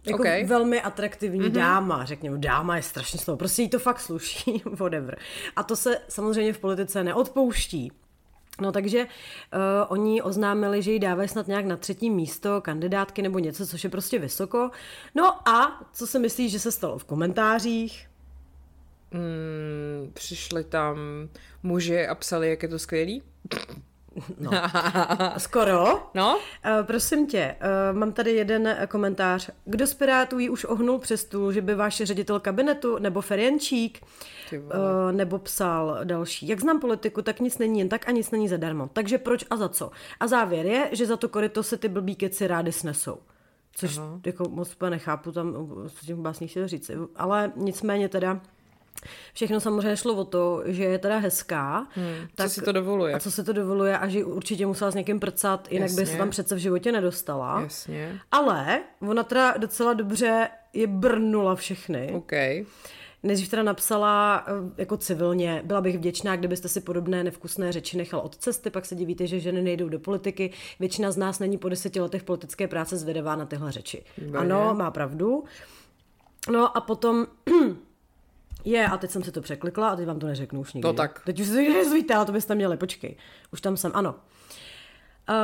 jako 0.07 0.23
Okay. 0.23 0.45
velmi 0.45 0.83
atraktivní 0.83 1.41
mm-hmm. 1.41 1.53
dáma, 1.53 2.05
řekněme. 2.05 2.39
Dáma 2.39 2.77
je 2.77 2.83
strašně 2.83 3.19
slovo, 3.19 3.37
prostě 3.37 3.63
jí 3.63 3.69
to 3.69 3.79
fakt 3.79 4.01
sluší, 4.01 4.63
whatever. 4.79 5.19
A 5.57 5.63
to 5.63 5.77
se 5.77 5.99
samozřejmě 6.09 6.53
v 6.53 6.59
politice 6.59 7.05
neodpouští. 7.05 7.93
No 8.61 8.73
takže 8.73 9.05
uh, 9.05 9.09
oni 9.89 10.23
oznámili, 10.23 10.83
že 10.83 10.93
jí 10.93 10.99
dávají 10.99 11.29
snad 11.29 11.47
nějak 11.47 11.65
na 11.65 11.77
třetí 11.77 12.11
místo 12.11 12.61
kandidátky 12.61 13.23
nebo 13.23 13.39
něco, 13.39 13.67
což 13.67 13.85
je 13.85 13.91
prostě 13.91 14.19
vysoko. 14.19 14.71
No 15.15 15.49
a 15.49 15.81
co 15.93 16.07
si 16.07 16.19
myslíš, 16.19 16.53
že 16.53 16.61
se 16.61 16.73
stalo 16.73 16.99
v 16.99 17.05
komentářích? 17.05 18.09
Mm, 19.11 20.11
přišli 20.13 20.65
tam 20.65 20.99
muži 21.63 22.07
a 22.07 22.15
psali, 22.15 22.51
jak 22.51 22.63
je 22.63 22.69
to 22.69 22.79
skvělý. 22.79 23.23
No. 24.39 24.51
Skoro. 25.39 26.11
No? 26.15 26.37
Uh, 26.37 26.87
prosím 26.87 27.27
tě, 27.27 27.57
uh, 27.93 27.99
mám 27.99 28.13
tady 28.13 28.31
jeden 28.31 28.77
komentář. 28.89 29.51
Kdo 29.65 29.87
z 29.87 29.95
Pirátů 29.95 30.39
jí 30.39 30.51
už 30.51 30.65
ohnul 30.65 30.99
přes 30.99 31.21
stůl, 31.21 31.53
že 31.53 31.61
by 31.61 31.75
váš 31.75 31.97
ředitel 31.97 32.41
kabinetu 32.41 32.99
nebo 32.99 33.21
Feriančík 33.21 34.01
Ty 34.51 34.59
uh, 34.59 34.65
vole. 34.65 35.13
nebo 35.13 35.39
psal 35.39 35.99
další. 36.05 36.49
Jak 36.49 36.61
znám 36.61 36.81
politiku, 36.81 37.23
tak 37.23 37.41
nic 37.41 37.59
není 37.59 37.79
jen 37.79 37.89
tak 37.89 38.09
a 38.09 38.11
nic 38.11 38.31
není 38.31 38.49
zadarmo. 38.49 38.91
Takže 38.93 39.19
proč 39.19 39.45
a 39.51 39.57
za 39.57 39.69
co? 39.69 39.91
A 40.21 40.27
závěr 40.27 40.67
je, 40.67 40.89
že 40.93 41.07
za 41.07 41.17
to 41.17 41.29
koryto 41.29 41.63
se 41.63 41.77
ty 41.77 41.89
blbý 41.89 42.17
keci 42.17 42.47
rády 42.47 42.73
snesou. 42.73 43.19
Což 43.73 43.99
Aha. 43.99 44.21
jako 44.27 44.49
moc 44.49 44.77
nechápu, 44.89 45.33
tam 45.33 45.55
s 45.87 45.95
tím 46.07 46.23
básní 46.23 46.49
chtěl 46.49 46.69
říct. 46.69 46.91
Ale 47.17 47.53
nicméně 47.57 48.09
teda 48.09 48.41
Všechno 49.33 49.61
samozřejmě 49.61 49.97
šlo 49.97 50.15
o 50.15 50.25
to, 50.25 50.63
že 50.67 50.85
je 50.85 50.99
teda 50.99 51.19
hezká. 51.19 51.87
Hmm, 51.91 52.29
co 52.37 52.49
si 52.49 52.63
to 52.63 52.73
dovoluje. 52.73 53.15
A 53.15 53.21
co 53.21 53.31
si 53.31 53.45
to 53.45 53.53
dovoluje 53.53 53.99
a 53.99 54.09
že 54.09 54.25
určitě 54.25 54.67
musela 54.67 54.91
s 54.91 54.95
někým 54.95 55.21
prcat, 55.21 55.73
jinak 55.73 55.91
by 55.91 55.95
se 55.95 56.01
Jasně. 56.01 56.19
tam 56.19 56.31
přece 56.31 56.55
v 56.55 56.59
životě 56.59 56.93
nedostala. 56.93 57.61
Jasně. 57.61 58.21
Ale 58.31 58.81
ona 59.01 59.23
teda 59.23 59.55
docela 59.57 59.93
dobře 59.95 60.49
je 60.73 60.87
brnula 60.87 61.55
všechny. 61.55 62.13
OK. 62.15 62.33
Nejdřív 63.23 63.49
teda 63.49 63.63
napsala 63.63 64.45
eh, 64.47 64.53
jako 64.79 64.97
civilně, 64.97 65.63
byla 65.65 65.81
bych 65.81 65.97
vděčná, 65.99 66.37
kdybyste 66.37 66.69
si 66.69 66.81
podobné 66.81 67.25
nevkusné 67.25 67.73
řeči 67.73 67.97
nechal 67.97 68.21
od 68.21 68.37
cesty, 68.37 68.71
pak 68.71 68.87
se 68.87 68.95
divíte, 68.95 69.27
že 69.27 69.41
ženy 69.41 69.63
nejdou 69.63 69.89
do 69.89 69.99
politiky. 69.99 70.51
Většina 70.81 71.11
z 71.11 71.17
nás 71.17 71.39
není 71.39 71.59
po 71.59 71.69
deseti 71.69 72.01
letech 72.01 72.23
politické 72.23 72.69
práce 72.69 72.97
zvedavá 72.97 73.37
na 73.37 73.47
tyhle 73.47 73.73
řeči. 73.73 74.05
Výborně. 74.19 74.39
Ano, 74.55 74.75
má 74.75 74.91
pravdu. 74.91 75.45
No 76.53 76.77
a 76.77 76.81
potom 76.81 77.27
je, 78.71 78.87
a 78.87 78.97
teď 78.97 79.11
jsem 79.11 79.25
si 79.25 79.33
to 79.33 79.41
překlikla 79.41 79.89
a 79.89 79.97
teď 79.97 80.07
vám 80.07 80.19
to 80.19 80.27
neřeknu 80.27 80.61
už 80.61 80.73
nikdy. 80.73 80.89
To 80.89 80.93
tak. 80.93 81.23
Teď 81.25 81.41
už 81.41 81.47
si 81.47 81.53
to 81.53 81.73
nezvíte, 81.73 82.15
ale 82.15 82.27
to 82.27 82.33
byste 82.33 82.55
měli, 82.55 82.77
počkej. 82.77 83.17
Už 83.53 83.61
tam 83.61 83.77
jsem, 83.77 83.93
ano. 83.95 84.15
Uh, 85.31 85.35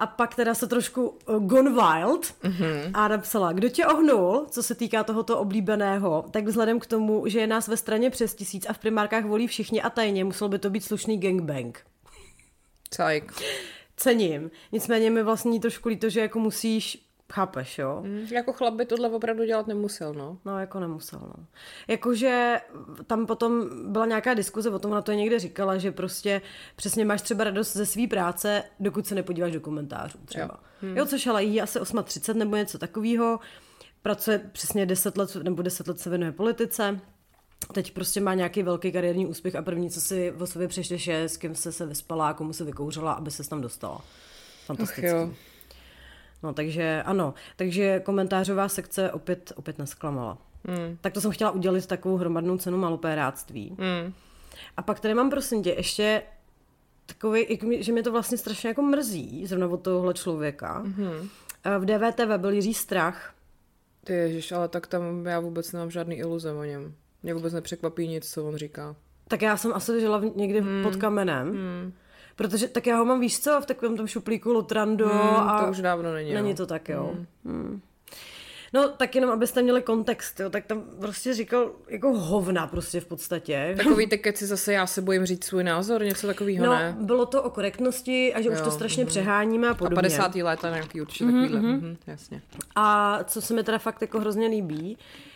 a 0.00 0.06
pak 0.16 0.34
teda 0.34 0.54
se 0.54 0.66
trošku 0.66 1.18
uh, 1.28 1.44
gone 1.46 1.70
wild 1.70 2.24
mm-hmm. 2.24 2.90
a 2.94 3.08
napsala, 3.08 3.52
kdo 3.52 3.68
tě 3.68 3.86
ohnul, 3.86 4.46
co 4.50 4.62
se 4.62 4.74
týká 4.74 5.04
tohoto 5.04 5.38
oblíbeného, 5.38 6.24
tak 6.30 6.44
vzhledem 6.44 6.80
k 6.80 6.86
tomu, 6.86 7.24
že 7.26 7.40
je 7.40 7.46
nás 7.46 7.68
ve 7.68 7.76
straně 7.76 8.10
přes 8.10 8.34
tisíc 8.34 8.66
a 8.68 8.72
v 8.72 8.78
primárkách 8.78 9.24
volí 9.24 9.46
všichni 9.46 9.82
a 9.82 9.90
tajně, 9.90 10.24
musel 10.24 10.48
by 10.48 10.58
to 10.58 10.70
být 10.70 10.84
slušný 10.84 11.18
gangbang. 11.18 11.80
Cajk. 12.90 13.32
Cením. 13.96 14.50
Nicméně 14.72 15.10
mi 15.10 15.22
vlastně 15.22 15.60
trošku 15.60 15.88
líto, 15.88 16.08
že 16.08 16.20
jako 16.20 16.38
musíš, 16.38 17.09
chápeš, 17.32 17.78
jo? 17.78 18.02
Mm, 18.04 18.26
jako 18.30 18.52
chlap 18.52 18.74
by 18.74 18.86
tohle 18.86 19.08
opravdu 19.08 19.44
dělat 19.44 19.66
nemusel, 19.66 20.14
no. 20.14 20.38
No, 20.44 20.58
jako 20.60 20.80
nemusel, 20.80 21.20
no. 21.22 21.44
Jakože 21.88 22.60
tam 23.06 23.26
potom 23.26 23.70
byla 23.92 24.06
nějaká 24.06 24.34
diskuze, 24.34 24.70
o 24.70 24.78
tom 24.78 24.90
ona 24.90 25.02
to 25.02 25.12
někde 25.12 25.38
říkala, 25.38 25.78
že 25.78 25.92
prostě 25.92 26.42
přesně 26.76 27.04
máš 27.04 27.22
třeba 27.22 27.44
radost 27.44 27.72
ze 27.72 27.86
své 27.86 28.06
práce, 28.06 28.62
dokud 28.80 29.06
se 29.06 29.14
nepodíváš 29.14 29.52
do 29.52 29.60
komentářů 29.60 30.18
třeba. 30.24 30.44
Jo, 30.44 30.88
hmm. 30.88 30.96
jo 30.96 31.06
což 31.06 31.26
ale 31.26 31.44
jí 31.44 31.60
asi 31.60 31.78
8.30 31.78 32.34
nebo 32.34 32.56
něco 32.56 32.78
takového. 32.78 33.40
Pracuje 34.02 34.38
přesně 34.52 34.86
10 34.86 35.16
let, 35.16 35.36
nebo 35.36 35.62
10 35.62 35.88
let 35.88 36.00
se 36.00 36.10
věnuje 36.10 36.32
politice. 36.32 37.00
Teď 37.72 37.92
prostě 37.94 38.20
má 38.20 38.34
nějaký 38.34 38.62
velký 38.62 38.92
kariérní 38.92 39.26
úspěch 39.26 39.54
a 39.56 39.62
první, 39.62 39.90
co 39.90 40.00
si 40.00 40.32
o 40.32 40.46
sobě 40.46 40.68
přečteš, 40.68 41.06
je, 41.06 41.28
s 41.28 41.36
kým 41.36 41.54
se 41.54 41.72
se 41.72 41.86
vyspala, 41.86 42.34
komu 42.34 42.52
se 42.52 42.64
vykouřila, 42.64 43.12
aby 43.12 43.30
se 43.30 43.48
tam 43.48 43.60
dostala. 43.60 43.96
Ach 43.96 44.66
Fantastický. 44.66 45.06
jo. 45.06 45.30
No, 46.42 46.52
takže 46.52 47.02
ano. 47.06 47.34
Takže 47.56 48.00
komentářová 48.00 48.68
sekce 48.68 49.12
opět, 49.12 49.52
opět 49.56 49.78
nesklamala. 49.78 50.38
Mm. 50.64 50.98
Tak 51.00 51.12
to 51.12 51.20
jsem 51.20 51.30
chtěla 51.30 51.50
udělit 51.50 51.86
takovou 51.86 52.16
hromadnou 52.16 52.58
cenu 52.58 52.78
malopéráctví. 52.78 53.70
Mm. 53.70 54.12
A 54.76 54.82
pak 54.82 55.00
tady 55.00 55.14
mám, 55.14 55.30
prosím 55.30 55.62
tě, 55.62 55.70
ještě 55.70 56.22
takový, 57.06 57.58
že 57.80 57.92
mě 57.92 58.02
to 58.02 58.12
vlastně 58.12 58.38
strašně 58.38 58.68
jako 58.68 58.82
mrzí, 58.82 59.46
zrovna 59.46 59.66
od 59.68 59.82
tohohle 59.82 60.14
člověka. 60.14 60.82
Mm-hmm. 60.84 61.28
V 61.78 61.84
DVTV 61.84 62.36
byl 62.36 62.50
Jiří 62.50 62.74
Strach. 62.74 63.34
Ty 64.04 64.12
ježiš, 64.12 64.52
ale 64.52 64.68
tak 64.68 64.86
tam 64.86 65.26
já 65.26 65.40
vůbec 65.40 65.72
nemám 65.72 65.90
žádný 65.90 66.16
iluze 66.16 66.52
o 66.52 66.64
něm. 66.64 66.94
Mě 67.22 67.34
vůbec 67.34 67.52
nepřekvapí 67.52 68.08
nic, 68.08 68.32
co 68.32 68.44
on 68.44 68.56
říká. 68.56 68.96
Tak 69.28 69.42
já 69.42 69.56
jsem 69.56 69.72
asi 69.72 70.00
žila 70.00 70.22
někdy 70.36 70.60
mm. 70.60 70.82
pod 70.82 70.96
kamenem. 70.96 71.48
Mm. 71.48 71.92
Protože 72.40 72.68
tak 72.68 72.86
já 72.86 72.96
ho 72.96 73.04
mám, 73.04 73.20
víš 73.20 73.40
co, 73.40 73.60
v 73.60 73.66
takovém 73.66 73.96
tom 73.96 74.06
šuplíku 74.06 74.52
Lotrando 74.52 75.06
Mm, 75.06 75.20
a 75.20 75.62
to 75.64 75.70
už 75.70 75.80
dávno 75.80 76.12
není. 76.12 76.34
není 76.34 76.50
no. 76.50 76.56
to 76.56 76.66
tak, 76.66 76.88
jo. 76.88 77.14
Mm. 77.44 77.80
No, 78.72 78.88
tak 78.88 79.14
jenom, 79.14 79.30
abyste 79.30 79.62
měli 79.62 79.82
kontext, 79.82 80.40
jo, 80.40 80.50
tak 80.50 80.66
tam 80.66 80.82
prostě 81.00 81.34
říkal 81.34 81.70
jako 81.88 82.18
hovna 82.18 82.66
prostě 82.66 83.00
v 83.00 83.06
podstatě. 83.06 83.74
Takový 83.76 84.06
ty 84.10 84.18
keci 84.18 84.46
zase 84.46 84.72
já 84.72 84.86
se 84.86 85.02
bojím 85.02 85.26
říct 85.26 85.44
svůj 85.44 85.64
názor, 85.64 86.04
něco 86.04 86.26
takového 86.26 86.66
No, 86.66 86.72
ne. 86.72 86.96
bylo 87.00 87.26
to 87.26 87.42
o 87.42 87.50
korektnosti 87.50 88.34
a 88.34 88.40
že 88.40 88.50
už 88.50 88.58
Jo, 88.58 88.64
to 88.64 88.70
strašně 88.70 89.06
přeháníme 89.06 89.68
a 89.68 89.70
A 89.70 89.74
podobně. 89.74 89.94
50. 89.96 90.34
léta 90.34 90.70
nějaký 90.70 91.00
určitě 91.00 91.24
mm-hmm, 91.24 91.42
takovýhle. 91.42 91.60
Mm-hmm. 91.60 91.96
jasně. 92.06 92.42
A 92.76 93.18
co 93.24 93.42
se 93.42 93.54
mi 93.54 93.62
teda 93.64 93.78
fakt 93.78 94.02
jako 94.02 94.20
hrozně 94.20 94.46
líbí, 94.46 94.96
uh, 94.96 95.29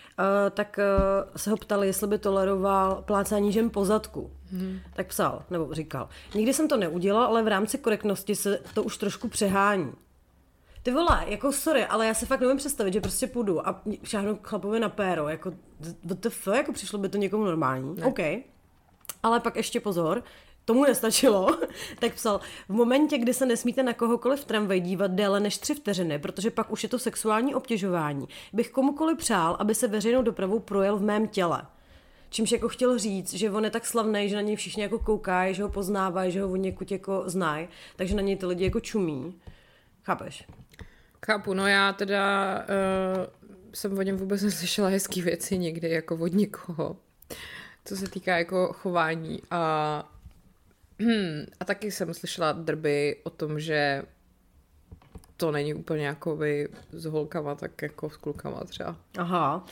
tak 0.50 0.78
uh, 0.78 1.30
se 1.36 1.50
ho 1.50 1.56
ptali, 1.56 1.86
jestli 1.86 2.06
by 2.06 2.18
toleroval 2.18 3.02
plácání 3.02 3.52
žen 3.52 3.70
po 3.70 3.84
zadku. 3.84 4.30
Hmm. 4.52 4.78
Tak 4.94 5.06
psal, 5.06 5.42
nebo 5.50 5.74
říkal. 5.74 6.08
Nikdy 6.34 6.54
jsem 6.54 6.68
to 6.68 6.76
neudělal, 6.76 7.22
ale 7.22 7.42
v 7.42 7.48
rámci 7.48 7.78
korektnosti 7.78 8.34
se 8.34 8.58
to 8.74 8.82
už 8.82 8.98
trošku 8.98 9.28
přehání. 9.28 9.92
Ty 10.82 10.90
vole, 10.92 11.24
jako 11.26 11.52
sorry, 11.52 11.86
ale 11.86 12.06
já 12.06 12.14
se 12.14 12.26
fakt 12.26 12.40
nemůžu 12.40 12.56
představit, 12.56 12.92
že 12.92 13.00
prostě 13.00 13.26
půjdu 13.26 13.68
a 13.68 13.82
šáhnu 14.02 14.38
chlapovi 14.42 14.80
na 14.80 14.88
péro, 14.88 15.28
jako 15.28 15.52
WTF, 16.04 16.48
jako 16.54 16.72
přišlo 16.72 16.98
by 16.98 17.08
to 17.08 17.18
někomu 17.18 17.44
normální. 17.44 17.94
Ne. 17.94 18.06
OK. 18.06 18.18
Ale 19.22 19.40
pak 19.40 19.56
ještě 19.56 19.80
pozor, 19.80 20.22
tomu 20.64 20.84
nestačilo, 20.84 21.58
tak 21.98 22.14
psal, 22.14 22.40
v 22.68 22.72
momentě, 22.72 23.18
kdy 23.18 23.34
se 23.34 23.46
nesmíte 23.46 23.82
na 23.82 23.92
kohokoliv 23.92 24.40
v 24.40 24.44
tramvaji 24.44 24.80
dívat 24.80 25.10
déle 25.10 25.40
než 25.40 25.58
tři 25.58 25.74
vteřiny, 25.74 26.18
protože 26.18 26.50
pak 26.50 26.72
už 26.72 26.82
je 26.82 26.88
to 26.88 26.98
sexuální 26.98 27.54
obtěžování, 27.54 28.28
bych 28.52 28.70
komukoliv 28.70 29.18
přál, 29.18 29.56
aby 29.58 29.74
se 29.74 29.88
veřejnou 29.88 30.22
dopravou 30.22 30.58
projel 30.58 30.96
v 30.96 31.02
mém 31.02 31.28
těle. 31.28 31.62
Čímž 32.30 32.52
jako 32.52 32.68
chtěl 32.68 32.98
říct, 32.98 33.34
že 33.34 33.50
on 33.50 33.64
je 33.64 33.70
tak 33.70 33.86
slavný, 33.86 34.28
že 34.28 34.36
na 34.36 34.42
něj 34.42 34.56
všichni 34.56 34.82
jako 34.82 34.98
koukají, 34.98 35.54
že 35.54 35.62
ho 35.62 35.68
poznávají, 35.68 36.32
že 36.32 36.42
ho 36.42 36.50
od 36.50 36.56
někud 36.56 36.90
jako 36.90 37.22
znají, 37.26 37.68
takže 37.96 38.14
na 38.14 38.22
něj 38.22 38.36
ty 38.36 38.46
lidi 38.46 38.64
jako 38.64 38.80
čumí. 38.80 39.40
Chápeš? 40.02 40.44
Chápu, 41.26 41.54
no 41.54 41.66
já 41.66 41.92
teda 41.92 42.54
uh, 42.58 43.26
jsem 43.74 43.98
o 43.98 44.02
něm 44.02 44.16
vůbec 44.16 44.42
neslyšela 44.42 44.88
hezký 44.88 45.22
věci 45.22 45.58
nikdy, 45.58 45.90
jako 45.90 46.16
od 46.16 46.32
nikoho, 46.32 46.96
co 47.84 47.96
se 47.96 48.10
týká 48.10 48.38
jako 48.38 48.72
chování 48.72 49.42
a 49.50 50.13
hmm, 50.98 51.46
a 51.60 51.64
taky 51.64 51.90
jsem 51.90 52.14
slyšela 52.14 52.52
drby 52.52 53.16
o 53.22 53.30
tom, 53.30 53.60
že 53.60 54.02
to 55.36 55.52
není 55.52 55.74
úplně 55.74 56.06
jako 56.06 56.36
by 56.36 56.68
s 56.92 57.04
holkama, 57.04 57.54
tak 57.54 57.82
jako 57.82 58.10
s 58.10 58.16
klukama 58.16 58.64
třeba. 58.64 58.96
Aha. 59.18 59.66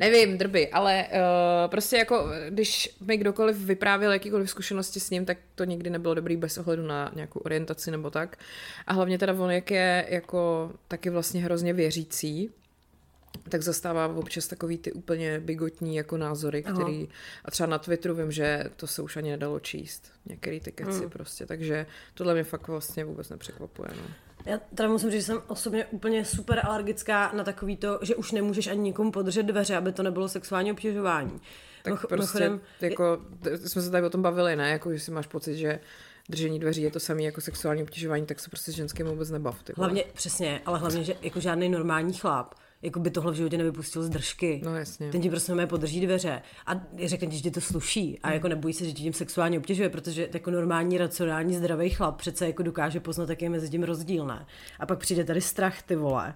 Nevím, 0.00 0.38
drby, 0.38 0.68
ale 0.68 1.06
uh, 1.12 1.70
prostě 1.70 1.96
jako, 1.96 2.26
když 2.48 2.96
mi 3.00 3.16
kdokoliv 3.16 3.56
vyprávěl 3.56 4.12
jakýkoliv 4.12 4.50
zkušenosti 4.50 5.00
s 5.00 5.10
ním, 5.10 5.24
tak 5.24 5.38
to 5.54 5.64
nikdy 5.64 5.90
nebylo 5.90 6.14
dobrý 6.14 6.36
bez 6.36 6.58
ohledu 6.58 6.86
na 6.86 7.12
nějakou 7.14 7.40
orientaci 7.40 7.90
nebo 7.90 8.10
tak. 8.10 8.36
A 8.86 8.92
hlavně 8.92 9.18
teda 9.18 9.32
on, 9.32 9.50
jak 9.50 9.70
je 9.70 10.06
jako 10.08 10.72
taky 10.88 11.10
vlastně 11.10 11.44
hrozně 11.44 11.72
věřící, 11.72 12.50
tak 13.48 13.62
zastává 13.62 14.06
občas 14.08 14.46
takový 14.46 14.78
ty 14.78 14.92
úplně 14.92 15.40
bigotní 15.40 15.96
jako 15.96 16.16
názory, 16.16 16.64
Aha. 16.66 16.74
který, 16.80 17.08
a 17.44 17.50
třeba 17.50 17.66
na 17.66 17.78
Twitteru 17.78 18.14
vím, 18.14 18.32
že 18.32 18.64
to 18.76 18.86
se 18.86 19.02
už 19.02 19.16
ani 19.16 19.30
nedalo 19.30 19.60
číst, 19.60 20.12
některý 20.26 20.60
ty 20.60 20.72
keci 20.72 21.00
Hmm. 21.00 21.10
prostě, 21.10 21.46
takže 21.46 21.86
tohle 22.14 22.34
mě 22.34 22.44
fakt 22.44 22.68
vlastně 22.68 23.04
vůbec 23.04 23.28
nepřekvapuje, 23.28 23.88
no. 23.96 24.02
Já 24.46 24.60
teda 24.74 24.88
musím 24.88 25.10
říct, 25.10 25.20
že 25.20 25.26
jsem 25.26 25.42
osobně 25.46 25.84
úplně 25.84 26.24
super 26.24 26.60
alergická 26.66 27.32
na 27.32 27.44
takový 27.44 27.76
to, 27.76 27.98
že 28.02 28.14
už 28.16 28.32
nemůžeš 28.32 28.66
ani 28.66 28.80
nikomu 28.80 29.12
podržet 29.12 29.42
dveře, 29.42 29.76
aby 29.76 29.92
to 29.92 30.02
nebylo 30.02 30.28
sexuální 30.28 30.72
obtěžování. 30.72 31.40
Tak 31.82 31.92
Mimoch- 31.94 32.06
prostě, 32.08 32.38
mimochodem, 32.38 32.60
jako, 32.80 33.18
jsme 33.66 33.82
se 33.82 33.90
tady 33.90 34.06
o 34.06 34.10
tom 34.10 34.22
bavili, 34.22 34.56
ne, 34.56 34.70
jako, 34.70 34.92
že 34.92 35.00
si 35.00 35.10
máš 35.10 35.26
pocit, 35.26 35.56
že 35.56 35.80
držení 36.28 36.60
dveří 36.60 36.82
je 36.82 36.90
to 36.90 37.00
samé 37.00 37.22
jako 37.22 37.40
sexuální 37.40 37.82
obtěžování, 37.82 38.26
tak 38.26 38.40
se 38.40 38.50
prostě 38.50 38.72
s 38.72 38.74
ženským 38.74 39.06
vůbec 39.06 39.30
nebav. 39.30 39.62
Ty 39.62 39.72
vole. 39.76 39.86
Hlavně, 39.88 40.04
přesně, 40.14 40.60
ale 40.66 40.78
hlavně, 40.78 41.04
že 41.04 41.14
jako 41.22 41.40
žádný 41.40 41.68
normální 41.68 42.12
chlap 42.12 42.54
jako 42.82 43.00
by 43.00 43.10
tohle 43.10 43.32
v 43.32 43.34
životě 43.34 43.58
nevypustil 43.58 44.02
z 44.02 44.08
držky. 44.08 44.60
No 44.64 44.76
jasně. 44.76 45.10
Ten 45.10 45.20
ti 45.20 45.30
prostě 45.30 45.52
normálně 45.52 45.66
podrží 45.66 46.00
dveře 46.00 46.42
a 46.66 46.80
řekne 47.04 47.28
ti, 47.28 47.38
že 47.38 47.50
to 47.50 47.60
sluší 47.60 48.18
a 48.22 48.32
jako 48.32 48.48
nebojí 48.48 48.74
se, 48.74 48.84
že 48.84 48.92
ti 48.92 49.02
tím 49.02 49.12
sexuálně 49.12 49.58
obtěžuje, 49.58 49.88
protože 49.88 50.28
jako 50.34 50.50
normální, 50.50 50.98
racionální, 50.98 51.54
zdravý 51.54 51.90
chlap 51.90 52.16
přece 52.16 52.46
jako 52.46 52.62
dokáže 52.62 53.00
poznat, 53.00 53.28
jaký 53.28 53.44
je 53.44 53.50
mezi 53.50 53.70
tím 53.70 53.82
rozdíl, 53.82 54.26
ne? 54.26 54.46
A 54.78 54.86
pak 54.86 54.98
přijde 54.98 55.24
tady 55.24 55.40
strach, 55.40 55.82
ty 55.82 55.96
vole. 55.96 56.34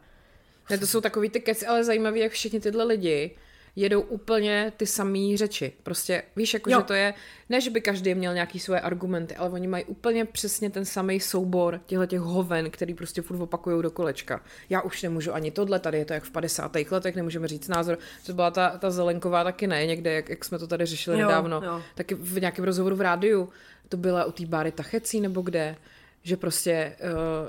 Ne, 0.70 0.78
to 0.78 0.86
jsou 0.86 1.00
takový 1.00 1.30
ty 1.30 1.40
keci, 1.40 1.66
ale 1.66 1.84
zajímavý, 1.84 2.20
jak 2.20 2.32
všichni 2.32 2.60
tyhle 2.60 2.84
lidi 2.84 3.36
jedou 3.76 4.00
úplně 4.00 4.72
ty 4.76 4.86
samé 4.86 5.36
řeči. 5.36 5.72
Prostě 5.82 6.22
víš, 6.36 6.54
jako, 6.54 6.70
Jo. 6.70 6.78
že 6.78 6.84
to 6.84 6.92
je, 6.92 7.14
ne, 7.48 7.60
že 7.60 7.70
by 7.70 7.80
každý 7.80 8.14
měl 8.14 8.34
nějaký 8.34 8.58
svoje 8.58 8.80
argumenty, 8.80 9.36
ale 9.36 9.50
oni 9.50 9.66
mají 9.68 9.84
úplně 9.84 10.24
přesně 10.24 10.70
ten 10.70 10.84
samý 10.84 11.20
soubor 11.20 11.80
těchto 11.86 12.06
těch 12.06 12.20
hoven, 12.20 12.70
který 12.70 12.94
prostě 12.94 13.22
furt 13.22 13.40
opakují 13.40 13.82
do 13.82 13.90
kolečka. 13.90 14.40
Já 14.70 14.80
už 14.80 15.02
nemůžu 15.02 15.34
ani 15.34 15.50
tohle, 15.50 15.78
tady 15.78 15.98
je 15.98 16.04
to 16.04 16.12
jak 16.12 16.24
v 16.24 16.30
50. 16.30 16.76
letech, 16.90 17.16
nemůžeme 17.16 17.48
říct 17.48 17.68
názor. 17.68 17.98
To 18.26 18.34
byla 18.34 18.50
ta, 18.50 18.78
ta 18.78 18.90
zelenková 18.90 19.44
taky 19.44 19.66
ne, 19.66 19.86
někde, 19.86 20.12
jak, 20.12 20.28
jak 20.28 20.44
jsme 20.44 20.58
to 20.58 20.66
tady 20.66 20.86
řešili 20.86 21.20
Jo, 21.20 21.26
nedávno. 21.26 21.60
jo. 21.64 21.82
Taky 21.94 22.14
v 22.14 22.40
nějakém 22.40 22.64
rozhovoru 22.64 22.96
v 22.96 23.00
rádiu, 23.00 23.48
to 23.88 23.96
byla 23.96 24.24
u 24.24 24.32
té 24.32 24.46
báry 24.46 24.72
Tachecí 24.72 25.20
nebo 25.20 25.40
kde, 25.42 25.76
že 26.22 26.36
prostě 26.36 26.96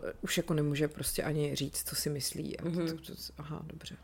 uh, 0.03 0.09
už 0.21 0.37
jako 0.37 0.53
nemůže 0.53 0.87
prostě 0.87 1.23
ani 1.23 1.55
říct, 1.55 1.83
co 1.89 1.95
si 1.95 2.09
myslí. 2.09 2.59
A 2.59 2.63
to, 2.63 2.69
to, 2.71 2.93
to, 2.95 3.13
aha, 3.37 3.61
dobře. 3.65 3.95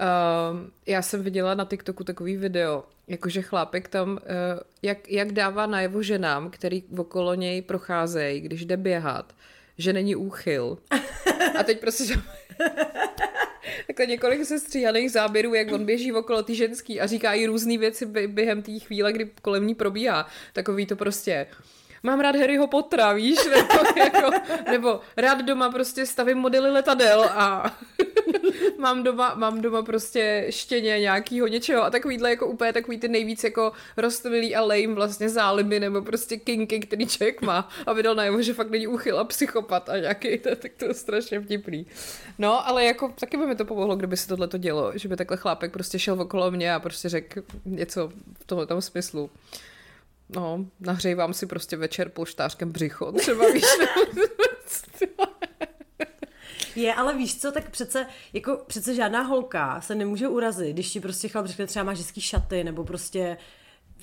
Uh, 0.00 0.60
já 0.86 1.02
jsem 1.02 1.22
viděla 1.22 1.54
na 1.54 1.64
TikToku 1.64 2.04
takový 2.04 2.36
video, 2.36 2.84
jakože 3.08 3.42
chlápek 3.42 3.88
tam, 3.88 4.12
uh, 4.12 4.18
jak, 4.82 5.08
jak 5.08 5.32
dává 5.32 5.66
najevo 5.66 6.02
ženám, 6.02 6.50
který 6.50 6.84
okolo 6.98 7.34
něj 7.34 7.62
procházejí, 7.62 8.40
když 8.40 8.64
jde 8.64 8.76
běhat, 8.76 9.32
že 9.78 9.92
není 9.92 10.16
úchyl. 10.16 10.78
A 11.58 11.62
teď 11.62 11.80
prostě, 11.80 12.04
že... 12.04 12.14
Takhle 13.86 14.06
několik 14.06 14.44
sestříhaných 14.44 15.10
záběrů, 15.10 15.54
jak 15.54 15.72
on 15.72 15.84
běží 15.84 16.12
okolo 16.12 16.42
ty 16.42 16.54
ženský 16.54 17.00
a 17.00 17.06
říká 17.06 17.32
jí 17.32 17.46
různé 17.46 17.78
věci 17.78 18.06
bě- 18.06 18.28
během 18.28 18.62
té 18.62 18.78
chvíle, 18.78 19.12
kdy 19.12 19.30
kolem 19.42 19.66
ní 19.66 19.74
probíhá. 19.74 20.26
Takový 20.52 20.86
to 20.86 20.96
prostě 20.96 21.46
mám 22.06 22.20
rád 22.20 22.36
Harryho 22.36 22.66
Pottera, 22.66 23.12
víš, 23.12 23.38
nebo, 23.50 23.84
jako, 23.96 24.30
nebo 24.70 25.00
rád 25.16 25.42
doma 25.42 25.70
prostě 25.70 26.06
stavím 26.06 26.38
modely 26.38 26.70
letadel 26.70 27.24
a 27.24 27.76
mám 28.78 29.02
doma, 29.02 29.34
mám 29.34 29.60
doma 29.60 29.82
prostě 29.82 30.46
štěně 30.50 31.00
nějakýho 31.00 31.46
něčeho 31.46 31.82
a 31.82 31.90
takovýhle 31.90 32.30
jako 32.30 32.46
úplně 32.46 32.72
takový 32.72 32.98
ty 32.98 33.08
nejvíc 33.08 33.44
jako 33.44 33.72
roztomilý 33.96 34.56
a 34.56 34.60
lame 34.60 34.94
vlastně 34.94 35.28
záliby 35.28 35.80
nebo 35.80 36.02
prostě 36.02 36.36
kinky, 36.36 36.80
který 36.80 37.06
člověk 37.06 37.42
má 37.42 37.68
a 37.86 37.92
vydal 37.92 38.14
najevo, 38.14 38.42
že 38.42 38.54
fakt 38.54 38.70
není 38.70 38.86
úchyl 38.86 39.18
a 39.18 39.24
psychopat 39.24 39.88
a 39.88 39.98
nějaký, 39.98 40.38
to, 40.38 40.56
tak 40.56 40.72
to 40.76 40.84
je 40.84 40.94
strašně 40.94 41.40
vtipný. 41.40 41.86
No, 42.38 42.68
ale 42.68 42.84
jako 42.84 43.14
taky 43.20 43.36
by 43.36 43.46
mi 43.46 43.56
to 43.56 43.64
pomohlo, 43.64 43.96
kdyby 43.96 44.16
se 44.16 44.28
tohle 44.28 44.48
to 44.48 44.58
dělo, 44.58 44.92
že 44.94 45.08
by 45.08 45.16
takhle 45.16 45.36
chlápek 45.36 45.72
prostě 45.72 45.98
šel 45.98 46.22
okolo 46.22 46.50
mě 46.50 46.74
a 46.74 46.80
prostě 46.80 47.08
řekl 47.08 47.42
něco 47.64 48.12
v 48.40 48.44
tomhle 48.46 48.66
tom 48.66 48.80
smyslu. 48.82 49.30
No, 50.28 50.66
nahřejvám 50.80 51.34
si 51.34 51.46
prostě 51.46 51.76
večer 51.76 52.08
polštářkem 52.08 52.72
břicho, 52.72 53.12
třeba 53.12 53.50
víš. 53.52 53.64
Je, 56.76 56.94
ale 56.94 57.16
víš 57.16 57.40
co, 57.40 57.52
tak 57.52 57.70
přece, 57.70 58.06
jako 58.32 58.64
přece 58.66 58.94
žádná 58.94 59.22
holka 59.22 59.80
se 59.80 59.94
nemůže 59.94 60.28
urazit, 60.28 60.72
když 60.72 60.90
ti 60.90 61.00
prostě 61.00 61.28
chlap 61.28 61.46
řekne 61.46 61.66
třeba 61.66 61.84
máš 61.84 61.98
hezký 61.98 62.20
šaty, 62.20 62.64
nebo 62.64 62.84
prostě 62.84 63.36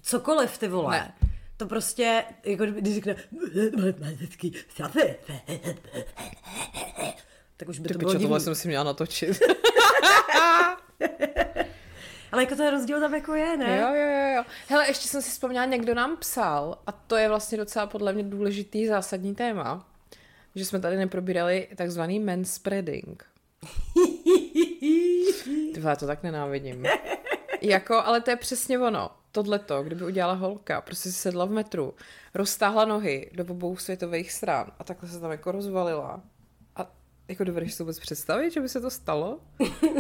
cokoliv, 0.02 0.58
ty 0.58 0.68
vole. 0.68 0.92
Ne. 1.00 1.14
To 1.58 1.66
prostě, 1.68 2.24
jako 2.44 2.66
když 2.66 2.96
řekne 2.96 3.16
máš 4.00 4.14
hezký 4.14 4.54
šaty, 4.76 5.16
tak 7.58 7.70
už 7.70 7.80
by 7.80 7.88
Ty 7.88 7.94
to 7.94 8.00
bylo 8.00 8.12
pičo, 8.12 8.20
tohle 8.22 8.40
divný. 8.40 8.44
jsem 8.44 8.56
si 8.56 8.68
měla 8.68 8.84
natočit. 8.84 9.40
Ale 12.34 12.44
jako 12.44 12.64
je 12.64 12.72
rozdíl 12.72 13.00
tam 13.00 13.14
jako 13.14 13.34
je, 13.34 13.58
ne? 13.58 13.78
Jo, 13.78 13.88
jo, 13.88 14.08
jo, 14.10 14.36
jo. 14.36 14.44
Hele, 14.68 14.88
ještě 14.88 15.08
jsem 15.08 15.22
si 15.22 15.30
vzpomněla, 15.30 15.66
někdo 15.66 15.94
nám 15.94 16.18
psal, 16.18 16.78
a 16.88 16.92
to 16.92 17.16
je 17.16 17.30
vlastně 17.30 17.58
docela 17.58 17.88
podle 17.88 18.14
mě 18.14 18.24
důležitý 18.24 18.88
zásadní 18.88 19.36
téma, 19.36 19.88
že 20.56 20.66
jsme 20.66 20.80
tady 20.80 20.98
neprobírali 20.98 21.68
takzvaný 21.76 22.20
manspreading. 22.20 23.26
Ty 25.74 25.80
vole, 25.80 25.96
to 25.96 26.08
tak 26.08 26.24
nenávidím. 26.24 26.86
Jako, 27.62 27.96
ale 27.96 28.22
to 28.22 28.30
je 28.30 28.36
přesně 28.36 28.80
ono. 28.80 29.12
Tohleto, 29.32 29.84
kdyby 29.84 30.06
udělala 30.06 30.34
holka, 30.34 30.82
prostě 30.82 31.10
si 31.10 31.16
sedla 31.16 31.46
v 31.46 31.52
metru, 31.52 31.94
roztáhla 32.34 32.86
nohy 32.86 33.30
do 33.34 33.44
obou 33.44 33.78
světových 33.78 34.32
stran 34.32 34.72
a 34.80 34.84
takhle 34.84 35.10
se 35.10 35.20
tam 35.20 35.32
jako 35.32 35.52
rozvalila. 35.52 36.22
Jako 37.28 37.44
dovedeš 37.44 37.74
si 37.74 37.84
vůbec 37.84 38.00
představit, 38.00 38.52
že 38.54 38.60
by 38.62 38.70
se 38.70 38.82
to 38.82 38.90
stalo? 38.92 39.40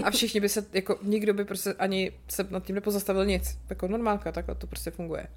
A 0.03 0.11
všichni 0.11 0.39
by 0.39 0.49
se, 0.49 0.65
jako 0.73 0.99
nikdo 1.03 1.33
by 1.33 1.45
prostě 1.45 1.73
ani 1.73 2.11
se 2.29 2.47
nad 2.49 2.63
tím 2.65 2.75
nepozastavil 2.75 3.25
nic. 3.25 3.57
Jako 3.69 3.87
normálka, 3.87 4.31
takhle 4.31 4.55
to 4.55 4.67
prostě 4.67 4.91
funguje. 4.91 5.27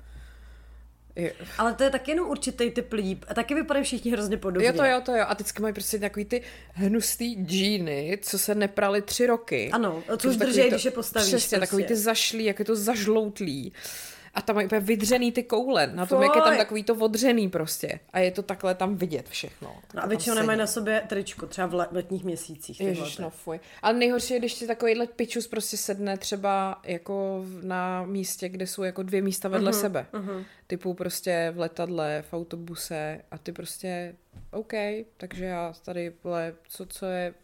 Je, 1.17 1.33
Ale 1.59 1.75
to 1.75 1.83
je 1.83 1.91
taky 1.91 2.11
jenom 2.11 2.29
určitý 2.31 2.71
typ 2.71 2.93
lidí. 2.93 3.21
A 3.29 3.35
taky 3.35 3.55
vypadají 3.55 3.85
všichni 3.85 4.11
hrozně 4.13 4.37
podobně. 4.37 4.67
jo, 4.69 4.73
to 4.77 4.85
jo, 4.85 5.01
to 5.05 5.13
jo. 5.13 5.25
A 5.29 5.35
teďka 5.35 5.63
mají 5.63 5.75
prostě 5.75 5.99
takový 5.99 6.25
ty 6.25 6.43
hnustý 6.73 7.35
džíny, 7.45 8.19
co 8.23 8.39
se 8.39 8.55
neprali 8.55 9.03
tři 9.03 9.27
roky. 9.27 9.71
Ano, 9.73 10.03
co 10.09 10.17
To 10.17 10.29
už 10.29 10.37
držej, 10.37 10.65
to- 10.65 10.71
když 10.71 10.85
je 10.85 10.91
postavíš 10.91 11.29
Přesně, 11.29 11.59
prostě. 11.59 11.67
takový 11.71 11.85
ty 11.85 11.97
zašlý, 11.97 12.45
jak 12.45 12.59
je 12.59 12.65
to 12.65 12.77
zažloutlý. 12.77 13.73
A 14.37 14.43
tam 14.43 14.57
mají 14.57 14.67
úplně 14.67 14.81
vydřený 14.81 15.33
ty 15.33 15.43
koule. 15.43 15.87
Na 15.87 16.07
tom, 16.07 16.23
jak 16.23 16.37
je 16.37 16.43
tam 16.43 16.57
takový 16.57 16.85
to 16.85 16.95
odřený 16.95 17.49
prostě. 17.49 18.01
A 18.13 18.19
je 18.19 18.31
to 18.31 18.43
takhle 18.43 18.75
tam 18.75 18.97
vidět 18.97 19.29
všechno. 19.29 19.77
Tak 19.87 19.95
No 19.95 20.03
a 20.03 20.07
většinou 20.07 20.37
nemají 20.37 20.59
na 20.59 20.67
sobě 20.67 21.03
tričko, 21.09 21.47
třeba 21.47 21.67
v 21.67 21.75
le- 21.75 21.89
letních 21.91 22.25
měsících. 22.25 22.81
Ježiš, 22.81 23.19
no 23.19 23.31
fuj. 23.31 23.61
Ale 23.83 23.99
nejhorší 23.99 24.35
je, 24.35 24.39
když 24.39 24.53
si 24.53 24.67
takovýhle 24.67 25.07
pičus 25.07 25.47
prostě 25.47 25.77
sedne 25.77 26.19
třeba 26.19 26.81
jako 26.85 27.45
na 27.63 28.03
místě, 28.05 28.49
kde 28.49 28.67
jsou 28.67 28.83
jako 28.83 29.03
dvě 29.03 29.23
místa 29.23 29.49
vedle 29.49 29.71
uh-huh, 29.71 29.81
sebe. 29.81 30.07
Uh-huh. 30.13 30.45
Typu 30.67 30.95
prostě 30.95 31.53
v 31.55 31.59
letadle, 31.59 32.25
v 32.31 32.35
autobuse 32.35 33.21
a 33.31 33.39
ty 33.39 33.53
prostě 33.53 34.15
OK, 34.51 34.73
takže 35.17 35.45
já 35.45 35.75
tady, 35.85 36.13
vole, 36.25 36.55
co, 36.69 36.87
co 36.87 37.07
je 37.07 37.35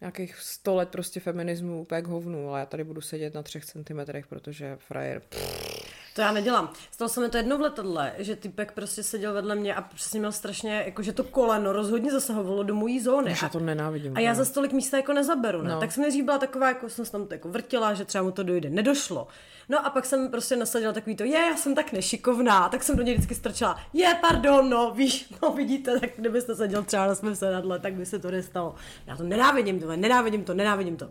nějakých 0.00 0.36
100 0.36 0.74
let 0.74 0.88
prostě 0.88 1.20
feminismu 1.20 1.80
úplně 1.80 2.02
k 2.02 2.06
hovnu, 2.06 2.48
ale 2.48 2.60
já 2.60 2.66
tady 2.66 2.84
budu 2.84 3.00
sedět 3.00 3.34
na 3.34 3.42
třech 3.42 3.64
centimetrech, 3.64 4.26
protože 4.26 4.76
frajer. 4.80 5.22
To 6.14 6.20
já 6.20 6.32
nedělám. 6.32 6.70
Stalo 6.90 7.08
se 7.08 7.20
mi 7.20 7.28
to 7.28 7.36
jednou 7.36 7.58
v 7.58 7.60
letadle, 7.60 8.12
že 8.18 8.36
typek 8.36 8.72
prostě 8.72 9.02
seděl 9.02 9.32
vedle 9.32 9.54
mě 9.54 9.74
a 9.74 9.82
přesně 9.82 10.18
měl 10.18 10.32
strašně, 10.32 10.82
jako 10.86 11.02
že 11.02 11.12
to 11.12 11.24
koleno 11.24 11.72
rozhodně 11.72 12.12
zasahovalo 12.12 12.62
do 12.62 12.74
mojí 12.74 13.00
zóny. 13.00 13.36
Já 13.42 13.48
to 13.48 13.60
nenávidím. 13.60 14.16
A 14.16 14.20
já 14.20 14.34
za 14.34 14.44
stolik 14.44 14.72
místa 14.72 14.96
jako 14.96 15.12
nezaberu, 15.12 15.62
ne? 15.62 15.70
No. 15.70 15.80
Tak 15.80 15.92
jsem 15.92 16.02
nejdřív 16.02 16.24
byla 16.24 16.38
taková, 16.38 16.68
jako 16.68 16.88
jsem 16.88 17.04
se 17.04 17.12
tam 17.12 17.26
to 17.26 17.34
jako 17.34 17.48
vrtila, 17.48 17.94
že 17.94 18.04
třeba 18.04 18.24
mu 18.24 18.30
to 18.30 18.42
dojde. 18.42 18.70
Nedošlo. 18.70 19.28
No 19.68 19.86
a 19.86 19.90
pak 19.90 20.04
jsem 20.06 20.30
prostě 20.30 20.56
nasadila 20.56 20.92
takový 20.92 21.16
to, 21.16 21.24
je, 21.24 21.38
já 21.38 21.56
jsem 21.56 21.74
tak 21.74 21.92
nešikovná, 21.92 22.68
tak 22.68 22.82
jsem 22.82 22.96
do 22.96 23.02
něj 23.02 23.14
vždycky 23.14 23.34
strčila, 23.34 23.80
je, 23.92 24.16
pardon, 24.20 24.70
no, 24.70 24.90
víš, 24.90 25.34
no 25.42 25.52
vidíte, 25.52 26.00
tak 26.00 26.10
kdybyste 26.16 26.56
seděl 26.56 26.82
třeba 26.82 27.06
na 27.06 27.14
svém 27.14 27.36
sedadle, 27.36 27.78
tak 27.78 27.94
by 27.94 28.06
se 28.06 28.18
to 28.18 28.30
nestalo. 28.30 28.74
Já 29.06 29.16
to 29.16 29.22
nenávidím, 29.22 29.80
to, 29.80 29.96
nenávidím 29.96 30.44
to, 30.44 30.54
nenávidím 30.54 30.96
to. 30.96 31.10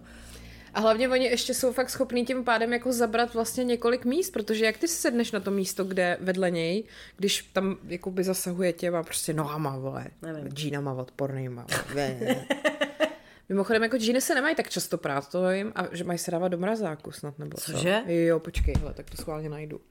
A 0.73 0.79
hlavně 0.79 1.09
oni 1.09 1.25
ještě 1.25 1.53
jsou 1.53 1.73
fakt 1.73 1.89
schopní 1.89 2.25
tím 2.25 2.43
pádem 2.43 2.73
jako 2.73 2.91
zabrat 2.93 3.33
vlastně 3.33 3.63
několik 3.63 4.05
míst, 4.05 4.29
protože 4.29 4.65
jak 4.65 4.77
ty 4.77 4.87
si 4.87 4.95
sedneš 4.95 5.31
na 5.31 5.39
to 5.39 5.51
místo, 5.51 5.83
kde 5.83 6.17
vedle 6.21 6.51
něj, 6.51 6.83
když 7.17 7.41
tam 7.53 7.77
jakoby 7.87 8.23
zasahuje 8.23 8.73
těma 8.73 9.03
prostě 9.03 9.33
nohama, 9.33 9.77
vole, 9.77 10.05
Nevím. 10.21 10.47
džínama 10.53 10.93
odpornýma. 10.93 11.65
vole. 11.93 12.45
Mimochodem, 13.49 13.83
jako 13.83 13.97
džíny 13.97 14.21
se 14.21 14.35
nemají 14.35 14.55
tak 14.55 14.69
často 14.69 14.97
prát, 14.97 15.29
to 15.31 15.47
vím, 15.47 15.71
a 15.75 15.83
že 15.91 16.03
mají 16.03 16.19
se 16.19 16.31
dávat 16.31 16.47
do 16.47 16.57
mrazáku 16.57 17.11
snad, 17.11 17.39
nebo 17.39 17.57
co? 17.57 17.71
Cože? 17.71 18.01
Jo, 18.07 18.39
počkej, 18.39 18.73
hele, 18.79 18.93
tak 18.93 19.09
to 19.09 19.17
schválně 19.17 19.49
najdu. 19.49 19.81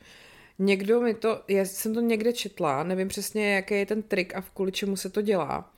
Někdo 0.58 1.00
mi 1.00 1.14
to, 1.14 1.42
já 1.48 1.64
jsem 1.64 1.94
to 1.94 2.00
někde 2.00 2.32
četla, 2.32 2.82
nevím 2.82 3.08
přesně, 3.08 3.54
jaký 3.54 3.74
je 3.74 3.86
ten 3.86 4.02
trik 4.02 4.34
a 4.34 4.40
v 4.40 4.50
kvůli 4.50 4.72
čemu 4.72 4.96
se 4.96 5.10
to 5.10 5.22
dělá, 5.22 5.72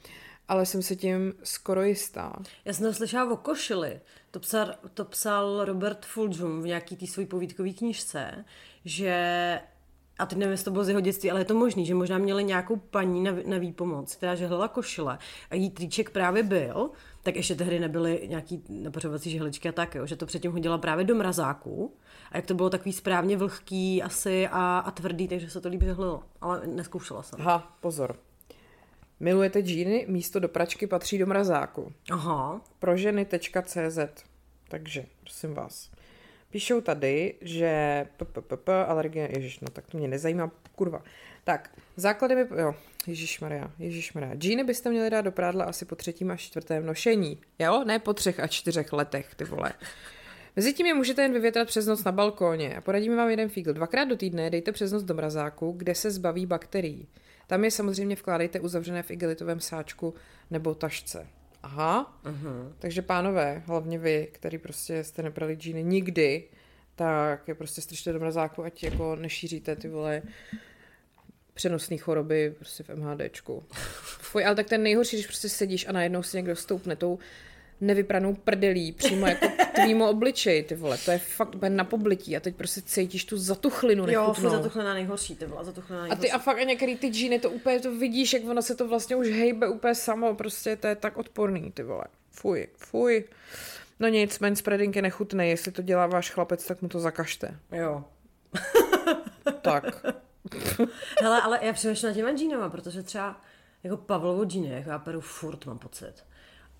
ale 0.50 0.66
jsem 0.66 0.82
si 0.82 0.96
tím 0.96 1.32
skoro 1.42 1.82
jistá. 1.82 2.32
Já 2.64 2.72
jsem 2.72 2.86
to 2.86 2.94
slyšela 2.94 3.32
o 3.32 3.36
košili. 3.36 4.00
To 4.30 4.40
psal, 4.40 4.74
to 4.94 5.04
psal 5.04 5.64
Robert 5.64 6.06
Fulghum 6.06 6.62
v 6.62 6.66
nějaký 6.66 6.96
té 6.96 7.06
své 7.06 7.26
povídkové 7.26 7.70
knižce, 7.70 8.44
že 8.84 9.60
a 10.18 10.26
teď 10.26 10.38
nevím, 10.38 10.50
jestli 10.50 10.64
to 10.64 10.70
bylo 10.70 10.84
z 10.84 10.88
jeho 10.88 11.00
dětství, 11.00 11.30
ale 11.30 11.40
je 11.40 11.44
to 11.44 11.54
možný, 11.54 11.86
že 11.86 11.94
možná 11.94 12.18
měli 12.18 12.44
nějakou 12.44 12.76
paní 12.76 13.20
na, 13.20 13.32
na 13.46 13.58
výpomoc, 13.58 14.16
která 14.16 14.34
žehlila 14.34 14.68
košile 14.68 15.18
a 15.50 15.54
jí 15.54 15.70
triček 15.70 16.10
právě 16.10 16.42
byl, 16.42 16.90
tak 17.22 17.36
ještě 17.36 17.54
tehdy 17.54 17.80
nebyly 17.80 18.26
nějaký 18.26 18.62
napařovací 18.68 19.30
žehličky 19.30 19.68
a 19.68 19.72
tak, 19.72 19.94
jo, 19.94 20.06
že 20.06 20.16
to 20.16 20.26
předtím 20.26 20.52
hodila 20.52 20.78
právě 20.78 21.04
do 21.04 21.14
mrazáku 21.14 21.94
a 22.32 22.36
jak 22.36 22.46
to 22.46 22.54
bylo 22.54 22.70
takový 22.70 22.92
správně 22.92 23.36
vlhký 23.36 24.02
asi 24.02 24.48
a, 24.48 24.78
a 24.78 24.90
tvrdý, 24.90 25.28
takže 25.28 25.50
se 25.50 25.60
to 25.60 25.68
líp 25.68 25.82
žehlilo, 25.82 26.22
ale 26.40 26.66
neskoušela 26.66 27.22
jsem. 27.22 27.40
Aha, 27.40 27.76
pozor. 27.80 28.29
Milujete 29.20 29.60
džíny? 29.60 30.04
Místo 30.08 30.40
do 30.40 30.48
pračky 30.48 30.86
patří 30.86 31.18
do 31.18 31.26
mrazáku. 31.26 31.92
Aha, 32.10 32.60
Pro 32.78 32.96
ženy.cz 32.96 33.98
Takže, 34.68 35.06
prosím 35.20 35.54
vás. 35.54 35.90
Píšou 36.50 36.80
tady, 36.80 37.34
že 37.40 38.06
PPP, 38.16 38.68
alergie, 38.86 39.28
ježiš, 39.32 39.60
no 39.60 39.68
tak 39.68 39.86
to 39.86 39.98
mě 39.98 40.08
nezajímá, 40.08 40.50
kurva. 40.74 41.02
Tak, 41.44 41.70
základem 41.96 42.38
je, 42.38 42.48
jo, 42.56 42.74
Ježišmarja, 43.06 43.70
Ježišmarja. 43.78 44.34
Džíny 44.34 44.64
byste 44.64 44.90
měli 44.90 45.10
dát 45.10 45.20
do 45.20 45.32
prádla 45.32 45.64
asi 45.64 45.84
po 45.84 45.96
třetím 45.96 46.30
a 46.30 46.36
čtvrtém 46.36 46.86
nošení. 46.86 47.38
Jo? 47.58 47.84
Ne 47.84 47.98
po 47.98 48.14
třech 48.14 48.40
a 48.40 48.46
čtyřech 48.46 48.92
letech, 48.92 49.34
ty 49.34 49.44
vole. 49.44 49.72
Mezitím 50.56 50.86
je 50.86 50.94
můžete 50.94 51.22
jen 51.22 51.32
vyvětrat 51.32 51.68
přes 51.68 51.86
noc 51.86 52.04
na 52.04 52.12
balkóně 52.12 52.76
a 52.76 52.80
poradíme 52.80 53.16
vám 53.16 53.30
jeden 53.30 53.48
fígl. 53.48 53.72
Dvakrát 53.72 54.04
do 54.04 54.16
týdne 54.16 54.50
dejte 54.50 54.72
přes 54.72 54.92
noc 54.92 55.02
do 55.02 55.14
mrazáku, 55.14 55.72
kde 55.72 55.94
se 55.94 56.10
zbaví 56.10 56.46
bakterií. 56.46 57.08
Tam 57.50 57.64
je 57.64 57.70
samozřejmě 57.70 58.16
vkládejte 58.16 58.60
uzavřené 58.60 59.02
v 59.02 59.10
igelitovém 59.10 59.60
sáčku 59.60 60.14
nebo 60.50 60.74
tašce. 60.74 61.26
Aha, 61.62 62.20
uh-huh. 62.24 62.72
takže 62.78 63.02
pánové, 63.02 63.62
hlavně 63.66 63.98
vy, 63.98 64.28
který 64.32 64.58
prostě 64.58 65.04
jste 65.04 65.22
nebrali 65.22 65.54
džíny 65.54 65.82
nikdy, 65.82 66.48
tak 66.94 67.48
je 67.48 67.54
prostě 67.54 67.80
strčte 67.80 68.12
do 68.12 68.20
mrazáku, 68.20 68.64
ať 68.64 68.82
jako 68.82 69.16
nešíříte 69.16 69.76
ty 69.76 69.88
vole 69.88 70.22
přenosné 71.54 71.96
choroby 71.96 72.54
prostě 72.56 72.82
v 72.82 72.88
MHDčku. 72.88 73.64
Fuj, 74.20 74.46
ale 74.46 74.54
tak 74.54 74.68
ten 74.68 74.82
nejhorší, 74.82 75.16
když 75.16 75.26
prostě 75.26 75.48
sedíš 75.48 75.86
a 75.88 75.92
najednou 75.92 76.22
si 76.22 76.36
někdo 76.36 76.56
stoupne 76.56 76.96
tou 76.96 77.18
nevypranou 77.80 78.34
prdelí 78.34 78.92
přímo 78.92 79.26
jako 79.26 79.48
k 79.48 79.68
tvýmu 79.74 80.08
obličeji, 80.08 80.62
ty 80.62 80.74
vole. 80.74 80.98
To 80.98 81.10
je 81.10 81.18
fakt 81.18 81.54
úplně 81.54 81.76
na 81.76 81.84
poblití 81.84 82.36
a 82.36 82.40
teď 82.40 82.56
prostě 82.56 82.82
cítíš 82.82 83.24
tu 83.24 83.38
zatuchlinu 83.38 84.06
nechutnou. 84.06 84.44
Jo, 84.44 84.50
zatuchlina 84.50 84.94
nejhorší, 84.94 85.36
ty 85.36 85.46
vole, 85.46 85.64
zatuchlina 85.64 86.02
nejhorší. 86.02 86.20
A 86.20 86.22
ty 86.22 86.30
a 86.30 86.38
fakt 86.38 86.58
a 86.58 86.64
některý 86.64 86.96
ty 86.96 87.08
džíny, 87.08 87.38
to 87.38 87.50
úplně 87.50 87.80
to 87.80 87.96
vidíš, 87.96 88.32
jak 88.32 88.44
ono 88.44 88.62
se 88.62 88.74
to 88.74 88.88
vlastně 88.88 89.16
už 89.16 89.28
hejbe 89.28 89.68
úplně 89.68 89.94
samo, 89.94 90.34
prostě 90.34 90.76
to 90.76 90.86
je 90.86 90.96
tak 90.96 91.16
odporný, 91.16 91.72
ty 91.72 91.82
vole. 91.82 92.04
Fuj, 92.30 92.68
fuj. 92.76 93.24
No 94.00 94.08
nic, 94.08 94.38
manspreading 94.38 94.96
je 94.96 95.02
nechutný, 95.02 95.48
jestli 95.48 95.72
to 95.72 95.82
dělá 95.82 96.06
váš 96.06 96.30
chlapec, 96.30 96.66
tak 96.66 96.82
mu 96.82 96.88
to 96.88 97.00
zakažte. 97.00 97.58
Jo. 97.72 98.04
tak. 99.62 100.06
Hele, 101.22 101.42
ale 101.42 101.58
já 101.62 101.72
přemýšlím 101.72 102.08
nad 102.08 102.14
těma 102.14 102.32
džínama, 102.32 102.68
protože 102.68 103.02
třeba 103.02 103.40
jako 103.82 103.96
Pavlovo 103.96 104.44
džíny, 104.44 104.68
jako 104.68 104.90
já 104.90 104.98
peru 104.98 105.20
furt, 105.20 105.66
mám 105.66 105.78
pocit. 105.78 106.12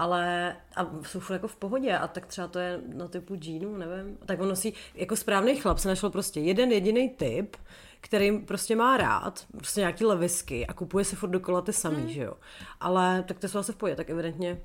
Ale 0.01 0.57
a 0.77 0.91
jsou 1.03 1.21
furt 1.21 1.35
jako 1.35 1.49
v 1.49 1.57
pohodě 1.57 1.99
a 1.99 2.09
tak 2.09 2.27
třeba 2.27 2.49
to 2.49 2.59
je 2.59 2.81
na 2.95 3.09
typu 3.09 3.37
džínu, 3.37 3.77
nevím. 3.77 4.19
Tak 4.27 4.41
on 4.41 4.49
nosí, 4.49 4.75
jako 4.95 5.17
správný 5.17 5.57
chlap 5.57 5.79
se 5.79 5.89
našel 5.89 6.11
prostě 6.11 6.41
jeden 6.41 6.73
jediný 6.73 7.09
typ, 7.09 7.57
který 8.01 8.39
prostě 8.39 8.77
má 8.77 8.97
rád, 8.97 9.47
prostě 9.57 9.81
nějaký 9.81 10.05
levisky 10.05 10.67
a 10.67 10.73
kupuje 10.73 11.05
se 11.05 11.17
furt 11.17 11.31
dokola 11.31 11.63
ty 11.63 11.73
samý, 11.73 12.03
hmm. 12.03 12.09
že 12.09 12.23
jo. 12.23 12.35
Ale 12.81 13.25
tak 13.29 13.39
to 13.39 13.49
jsou 13.49 13.59
asi 13.59 13.73
v 13.73 13.77
pohodě, 13.77 13.97
tak 13.97 14.11
evidentně 14.11 14.61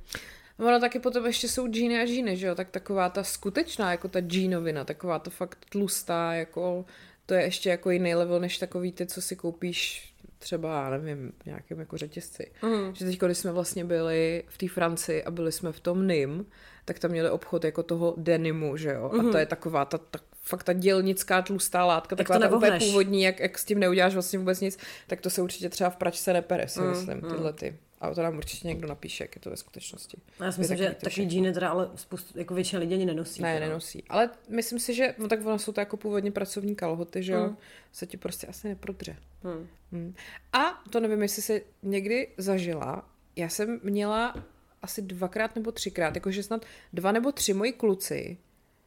Ono 0.60 0.80
taky 0.80 1.00
potom 1.00 1.26
ještě 1.26 1.48
jsou 1.48 1.68
džíny 1.68 2.02
a 2.02 2.06
džíny, 2.06 2.38
že 2.38 2.48
jo, 2.48 2.56
tak 2.56 2.70
taková 2.70 3.10
ta 3.10 3.24
skutečná, 3.24 3.92
jako 3.92 4.08
ta 4.08 4.20
džínovina, 4.20 4.84
taková 4.84 5.20
to 5.20 5.30
fakt 5.30 5.66
tlustá, 5.70 6.34
jako 6.34 6.86
to 7.26 7.34
je 7.34 7.44
ještě 7.44 7.70
jako 7.70 7.92
jiný 7.92 8.16
level, 8.16 8.40
než 8.40 8.58
takový 8.58 8.92
ty, 8.92 9.06
co 9.06 9.22
si 9.22 9.36
koupíš 9.36 10.14
třeba, 10.46 10.90
nevím, 10.90 11.34
nějakém 11.46 11.80
jako 11.80 11.98
řetězci. 11.98 12.52
Mm. 12.62 12.96
Že 12.96 13.06
teď, 13.06 13.20
když 13.20 13.38
jsme 13.38 13.52
vlastně 13.52 13.86
byli 13.86 14.44
v 14.48 14.58
té 14.58 14.68
Francii 14.68 15.24
a 15.24 15.32
byli 15.32 15.52
jsme 15.52 15.72
v 15.72 15.80
tom 15.80 16.08
NIM, 16.08 16.46
tak 16.86 17.00
tam 17.00 17.12
měli 17.12 17.30
obchod 17.30 17.64
jako 17.64 17.84
toho 17.84 18.14
denimu, 18.18 18.78
že 18.78 18.94
jo? 18.94 19.10
Mm. 19.14 19.20
A 19.20 19.24
to 19.24 19.30
mhm. 19.30 19.38
je 19.38 19.46
taková 19.46 19.86
ta, 19.86 19.98
ta 19.98 20.20
fakt 20.42 20.64
ta 20.64 20.74
dělnická 20.74 21.42
tlustá 21.42 21.86
látka, 21.86 22.16
jak 22.20 22.28
taková 22.28 22.40
ta 22.40 22.56
úplně 22.56 22.80
původní, 22.80 23.22
jak, 23.22 23.40
jak 23.40 23.58
s 23.58 23.66
tím 23.66 23.80
neuděláš 23.80 24.14
vlastně 24.14 24.40
vůbec 24.40 24.62
nic, 24.62 24.78
tak 25.08 25.22
to 25.22 25.30
se 25.30 25.42
určitě 25.42 25.70
třeba 25.70 25.90
v 25.90 25.96
pračce 25.96 26.34
nepere, 26.34 26.68
si 26.68 26.80
mm. 26.80 26.90
myslím, 26.90 27.16
mm. 27.16 27.30
tyhle 27.30 27.54
ty. 27.54 27.76
A 28.06 28.14
to 28.14 28.24
nám 28.24 28.38
určitě 28.38 28.68
někdo 28.68 28.88
napíše, 28.88 29.24
jak 29.24 29.36
je 29.36 29.42
to 29.42 29.50
ve 29.50 29.58
skutečnosti. 29.58 30.18
Já 30.40 30.52
si 30.52 30.60
myslím, 30.60 30.78
že 30.78 30.96
takový 31.02 31.26
džíny 31.26 31.54
teda 31.54 31.70
ale 31.70 31.90
spoustu, 31.96 32.40
jako 32.40 32.54
většina 32.54 32.80
lidí 32.80 32.94
ani 32.94 33.06
nenosí. 33.06 33.42
Ne, 33.42 33.54
teda. 33.54 33.68
nenosí. 33.68 34.04
Ale 34.10 34.30
myslím 34.50 34.80
si, 34.80 34.94
že 34.94 35.16
no 35.18 35.28
tak 35.28 35.46
ono 35.46 35.60
jsou 35.60 35.72
to 35.72 35.80
jako 35.80 35.98
původně 35.98 36.32
pracovní 36.32 36.76
kalhoty, 36.76 37.24
že 37.24 37.34
jo, 37.34 37.48
mm. 37.48 37.58
se 37.92 38.06
ti 38.06 38.18
prostě 38.18 38.48
asi 38.48 38.68
neprodře. 38.68 39.18
Mm. 39.44 39.68
Mm. 39.92 40.14
A 40.54 40.84
to 40.90 41.00
nevím, 41.00 41.22
jestli 41.22 41.42
se 41.42 41.62
někdy 41.84 42.28
zažila, 42.38 43.10
já 43.36 43.50
jsem 43.50 43.80
měla 43.84 44.36
asi 44.82 45.02
dvakrát 45.02 45.56
nebo 45.56 45.72
třikrát, 45.72 46.16
jakože 46.16 46.44
snad 46.44 46.66
dva 46.94 47.12
nebo 47.12 47.32
tři 47.32 47.54
moji 47.54 47.74
kluci, 47.74 48.38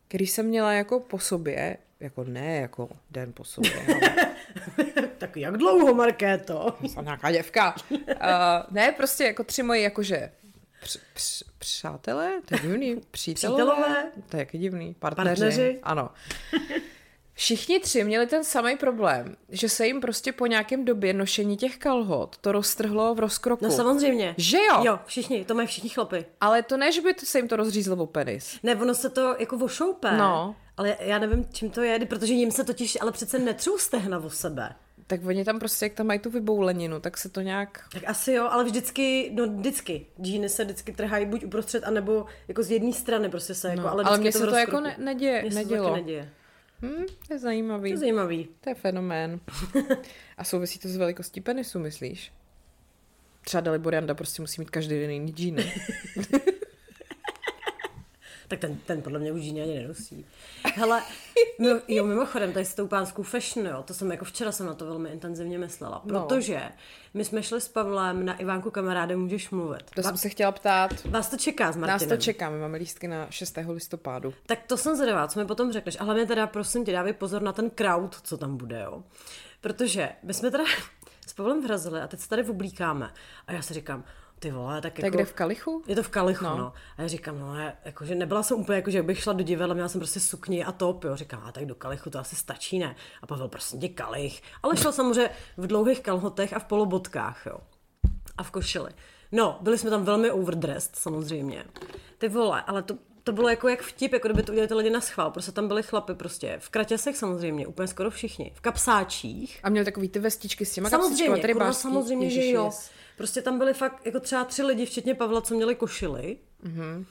který 0.09 0.27
jsem 0.27 0.47
měla 0.47 0.73
jako 0.73 1.01
po 1.01 1.19
sobě, 1.19 1.77
jako 2.01 2.25
ne 2.25 2.57
jako 2.57 2.89
den 3.11 3.33
po 3.33 3.45
sobě, 3.45 3.73
ale... 3.87 4.27
tak 5.19 5.37
jak 5.37 5.57
dlouho, 5.57 5.95
Markéto? 5.95 6.77
Jsem 6.87 7.05
nějaká 7.05 7.33
děvka. 7.33 7.75
Uh, 7.91 7.99
ne, 8.71 8.93
prostě 8.93 9.25
jako 9.25 9.45
tři 9.45 9.63
moji 9.63 9.83
jakože 9.83 10.31
př, 10.81 10.99
př, 11.15 11.43
přátelé, 11.59 12.33
to 12.45 12.55
je 12.55 12.61
divný, 12.61 12.97
přítelové, 13.11 13.65
Přítelové? 13.65 14.13
to 14.29 14.37
je 14.37 14.41
jaký 14.41 14.59
divný, 14.59 14.95
partneři, 14.99 15.29
partneři? 15.29 15.79
ano. 15.83 16.11
Všichni 17.35 17.81
tři 17.81 18.05
měli 18.05 18.27
ten 18.27 18.45
samý 18.45 18.77
problém, 18.77 19.37
že 19.49 19.69
se 19.69 19.87
jim 19.87 20.01
prostě 20.01 20.33
po 20.33 20.47
nějakém 20.47 20.85
době 20.85 21.13
nošení 21.13 21.57
těch 21.57 21.77
kalhot 21.79 22.37
to 22.39 22.53
roztrhlo 22.53 23.15
v 23.15 23.19
rozkroku. 23.19 23.65
No 23.65 23.71
samozřejmě. 23.71 24.35
Že 24.39 24.59
jo? 24.59 24.85
Jo, 24.85 24.99
všichni, 25.07 25.45
to 25.45 25.55
mají 25.55 25.69
všichni 25.69 25.91
chlapy. 25.91 26.25
Ale 26.41 26.63
to 26.63 26.77
ne, 26.77 26.93
že 26.93 27.01
by 27.01 27.15
to 27.15 27.27
se 27.27 27.39
jim 27.39 27.49
to 27.49 27.57
rozřízlo 27.57 27.97
o 27.97 28.07
penis. 28.07 28.59
Ne, 28.63 28.77
ono 28.77 28.95
se 28.95 29.11
to 29.11 29.37
jako 29.39 29.59
vošoupe. 29.59 30.17
No. 30.17 30.57
Ale 30.79 30.97
já 31.01 31.19
nevím, 31.19 31.47
čím 31.53 31.71
to 31.71 31.83
je, 31.83 32.07
protože 32.07 32.33
jim 32.33 32.51
se 32.51 32.65
totiž 32.65 32.99
ale 33.01 33.13
přece 33.13 33.39
netřou 33.39 33.79
stehna 33.79 34.19
o 34.19 34.31
sebe. 34.31 34.75
Tak 35.07 35.25
oni 35.27 35.45
tam 35.45 35.59
prostě, 35.59 35.85
jak 35.85 35.93
tam 35.93 36.07
mají 36.07 36.19
tu 36.19 36.31
vybouleninu, 36.31 37.01
tak 37.01 37.19
se 37.19 37.29
to 37.29 37.41
nějak... 37.41 37.89
Tak 37.93 38.03
asi 38.07 38.33
jo, 38.33 38.49
ale 38.51 38.65
vždycky, 38.65 39.31
no 39.35 39.47
vždycky. 39.47 40.07
Džíny 40.23 40.49
se 40.49 40.65
vždycky 40.65 40.93
trhají 40.93 41.27
buď 41.27 41.45
uprostřed, 41.45 41.85
anebo 41.85 42.27
jako 42.49 42.63
z 42.63 42.71
jedné 42.71 42.93
strany 42.93 43.29
prostě 43.29 43.55
se 43.55 43.69
jako, 43.69 43.81
no, 43.81 43.91
ale, 43.91 44.05
ale 44.05 44.19
mně 44.19 44.33
se 44.33 44.47
to 44.47 44.57
jako 44.57 44.81
ne, 44.81 44.97
neděje, 44.99 45.43
mně 45.43 45.55
nedělo. 45.55 45.85
Se 45.85 45.91
to 45.91 45.97
neděje. 45.97 46.31
Hmm, 46.83 47.07
to 47.27 47.35
je 47.35 47.39
zajímavý. 47.39 47.91
To 47.91 47.95
je 47.95 47.99
zajímavý. 47.99 48.49
To 48.61 48.71
je 48.71 48.75
fenomén. 48.75 49.41
A 50.37 50.45
souvisí 50.45 50.79
to 50.79 50.89
s 50.89 50.97
velikostí 50.97 51.41
penisu, 51.41 51.79
myslíš? 51.79 52.33
Třeba 53.45 53.61
Dalibor 53.61 53.95
Janda 53.95 54.15
prostě 54.15 54.43
musí 54.43 54.61
mít 54.61 54.71
každý 54.71 55.01
den 55.01 55.11
jiný 55.11 55.33
džíny. 55.33 55.75
tak 58.49 58.59
ten, 58.59 58.77
ten 58.77 59.03
podle 59.03 59.19
mě 59.19 59.33
už 59.33 59.41
džíny 59.41 59.63
ani 59.63 59.75
nenosí. 59.75 60.27
Hele, 60.75 61.03
no, 61.59 61.81
jo, 61.89 62.05
mimochodem, 62.05 62.53
tady 62.53 62.65
s 62.65 62.75
tou 62.75 62.87
pánskou 62.87 63.23
fashion, 63.23 63.67
jo, 63.67 63.83
to 63.83 63.95
jsem 63.95 64.11
jako 64.11 64.25
včera 64.25 64.53
jsem 64.53 64.67
na 64.67 64.75
to 64.75 64.87
velmi 64.87 65.11
intenzivně 65.11 65.59
myslela, 65.59 66.03
no. 66.05 66.27
protože 66.27 66.55
no. 66.55 66.71
my 67.15 67.25
jsme 67.25 67.43
šli 67.43 67.61
s 67.61 67.69
Pavlem 67.69 68.25
na 68.25 68.37
Ivánku 68.37 68.71
kamaráde, 68.71 69.17
můžeš 69.17 69.51
mluvit. 69.51 69.91
To 69.95 70.01
Va- 70.01 70.09
jsem 70.09 70.17
se 70.17 70.29
chtěla 70.29 70.53
ptát. 70.53 71.05
Vás 71.05 71.29
to 71.29 71.37
čeká 71.37 71.73
s 71.73 71.77
Martinem. 71.77 72.09
Nás 72.11 72.19
to 72.19 72.25
čeká, 72.25 72.51
my 72.51 72.61
máme 72.61 72.79
lístky 72.79 73.09
na 73.09 73.27
6. 73.31 73.59
listopadu. 73.69 74.35
Tak 74.47 74.59
to 74.67 74.77
jsem 74.77 74.97
zvědavá, 74.97 75.29
co 75.29 75.41
mi 75.41 75.47
potom 75.47 75.73
řekneš. 75.73 75.97
A 76.01 76.05
hlavně 76.05 76.27
teda 76.27 76.47
prosím 76.47 76.85
tě, 76.85 76.93
dávej 76.93 77.13
pozor 77.13 77.43
na 77.43 77.53
ten 77.53 77.71
crowd, 77.71 78.21
co 78.23 78.37
tam 78.37 78.57
bude, 78.57 78.81
jo. 78.85 79.03
Protože 79.61 80.09
my 80.23 80.35
jsme 80.35 80.51
teda 80.51 80.65
s 81.27 81.33
Pavlem 81.33 81.63
vrazili 81.63 82.01
a 82.01 82.07
teď 82.07 82.21
se 82.21 82.29
tady 82.29 82.45
oblíkáme. 82.45 83.13
A 83.47 83.53
já 83.53 83.63
si 83.63 83.75
říkám, 83.75 84.05
ty 84.39 84.51
vole, 84.51 84.81
tak 84.81 84.99
jako... 84.99 85.17
kde 85.17 85.25
v 85.25 85.33
Kalichu? 85.33 85.83
Je 85.87 85.97
to 85.97 86.03
v 86.03 86.09
Kalichu, 86.09 86.45
no. 86.45 86.59
no. 86.59 86.73
A 86.97 87.03
já 87.03 87.09
říkám, 87.09 87.39
no, 87.39 87.61
já, 87.61 87.73
jako, 87.85 88.05
že 88.05 88.15
nebyla 88.15 88.43
jsem 88.43 88.57
úplně, 88.57 88.77
jako, 88.77 88.91
že 88.91 89.03
bych 89.03 89.23
šla 89.23 89.33
do 89.33 89.45
divadla, 89.45 89.75
měla 89.75 89.89
jsem 89.89 90.01
prostě 90.01 90.21
sukni 90.21 90.65
a 90.65 90.73
top, 90.73 91.05
jo. 91.05 91.17
Říkám, 91.17 91.43
a 91.45 91.53
tak 91.53 91.67
do 91.67 91.75
Kalichu 91.75 92.11
to 92.11 92.19
asi 92.19 92.37
stačí, 92.37 92.79
ne? 92.79 92.97
A 93.23 93.27
Pavel, 93.27 93.49
prostě 93.49 93.77
tě 93.77 93.89
Kalich. 93.89 94.43
Ale 94.63 94.77
šel 94.77 94.93
samozřejmě 94.93 95.31
v 95.57 95.67
dlouhých 95.67 96.01
kalhotech 96.01 96.53
a 96.53 96.59
v 96.59 96.65
polobotkách, 96.65 97.47
jo. 97.47 97.59
A 98.37 98.43
v 98.43 98.51
košili. 98.51 98.91
No, 99.33 99.59
byli 99.61 99.79
jsme 99.79 99.91
tam 99.91 100.05
velmi 100.05 100.31
overdressed, 100.31 100.97
samozřejmě. 100.97 101.65
Ty 102.19 102.29
vole, 102.29 102.63
ale 102.63 102.83
to, 102.83 102.95
to 103.25 103.33
bylo 103.33 103.49
jako 103.49 103.69
jak 103.69 103.83
vtip, 103.83 104.13
jako 104.13 104.29
kdyby 104.29 104.43
to 104.43 104.53
udělali 104.53 104.69
ty 104.69 104.75
lidi 104.75 104.91
na 104.91 105.01
schvál. 105.01 105.31
Prostě 105.31 105.53
tam 105.53 105.69
byly 105.69 105.83
chlapy 105.83 106.15
prostě 106.15 106.57
v 106.59 106.69
kratěsech 106.69 107.17
samozřejmě, 107.17 107.67
úplně 107.67 107.89
skoro 107.89 108.11
všichni. 108.11 108.53
V 108.55 108.61
kapsáčích. 108.61 109.61
A 109.63 109.69
měli 109.69 109.85
takový 109.85 110.09
ty 110.09 110.19
vestičky 110.19 110.65
s 110.65 110.73
těma 110.73 110.91
samozřejmě, 110.91 111.41
kurva, 111.41 111.73
samozřejmě, 111.73 112.31
že 112.31 112.51
jo. 112.51 112.71
Prostě 113.19 113.43
tam 113.43 113.59
byly 113.59 113.75
fakt 113.75 114.07
jako 114.07 114.21
třeba 114.21 114.45
tři 114.45 114.63
lidi, 114.63 114.87
včetně 114.87 115.15
Pavla, 115.15 115.41
co 115.41 115.55
měli 115.55 115.75
košily. 115.75 116.37
Mm-hmm. 116.65 117.05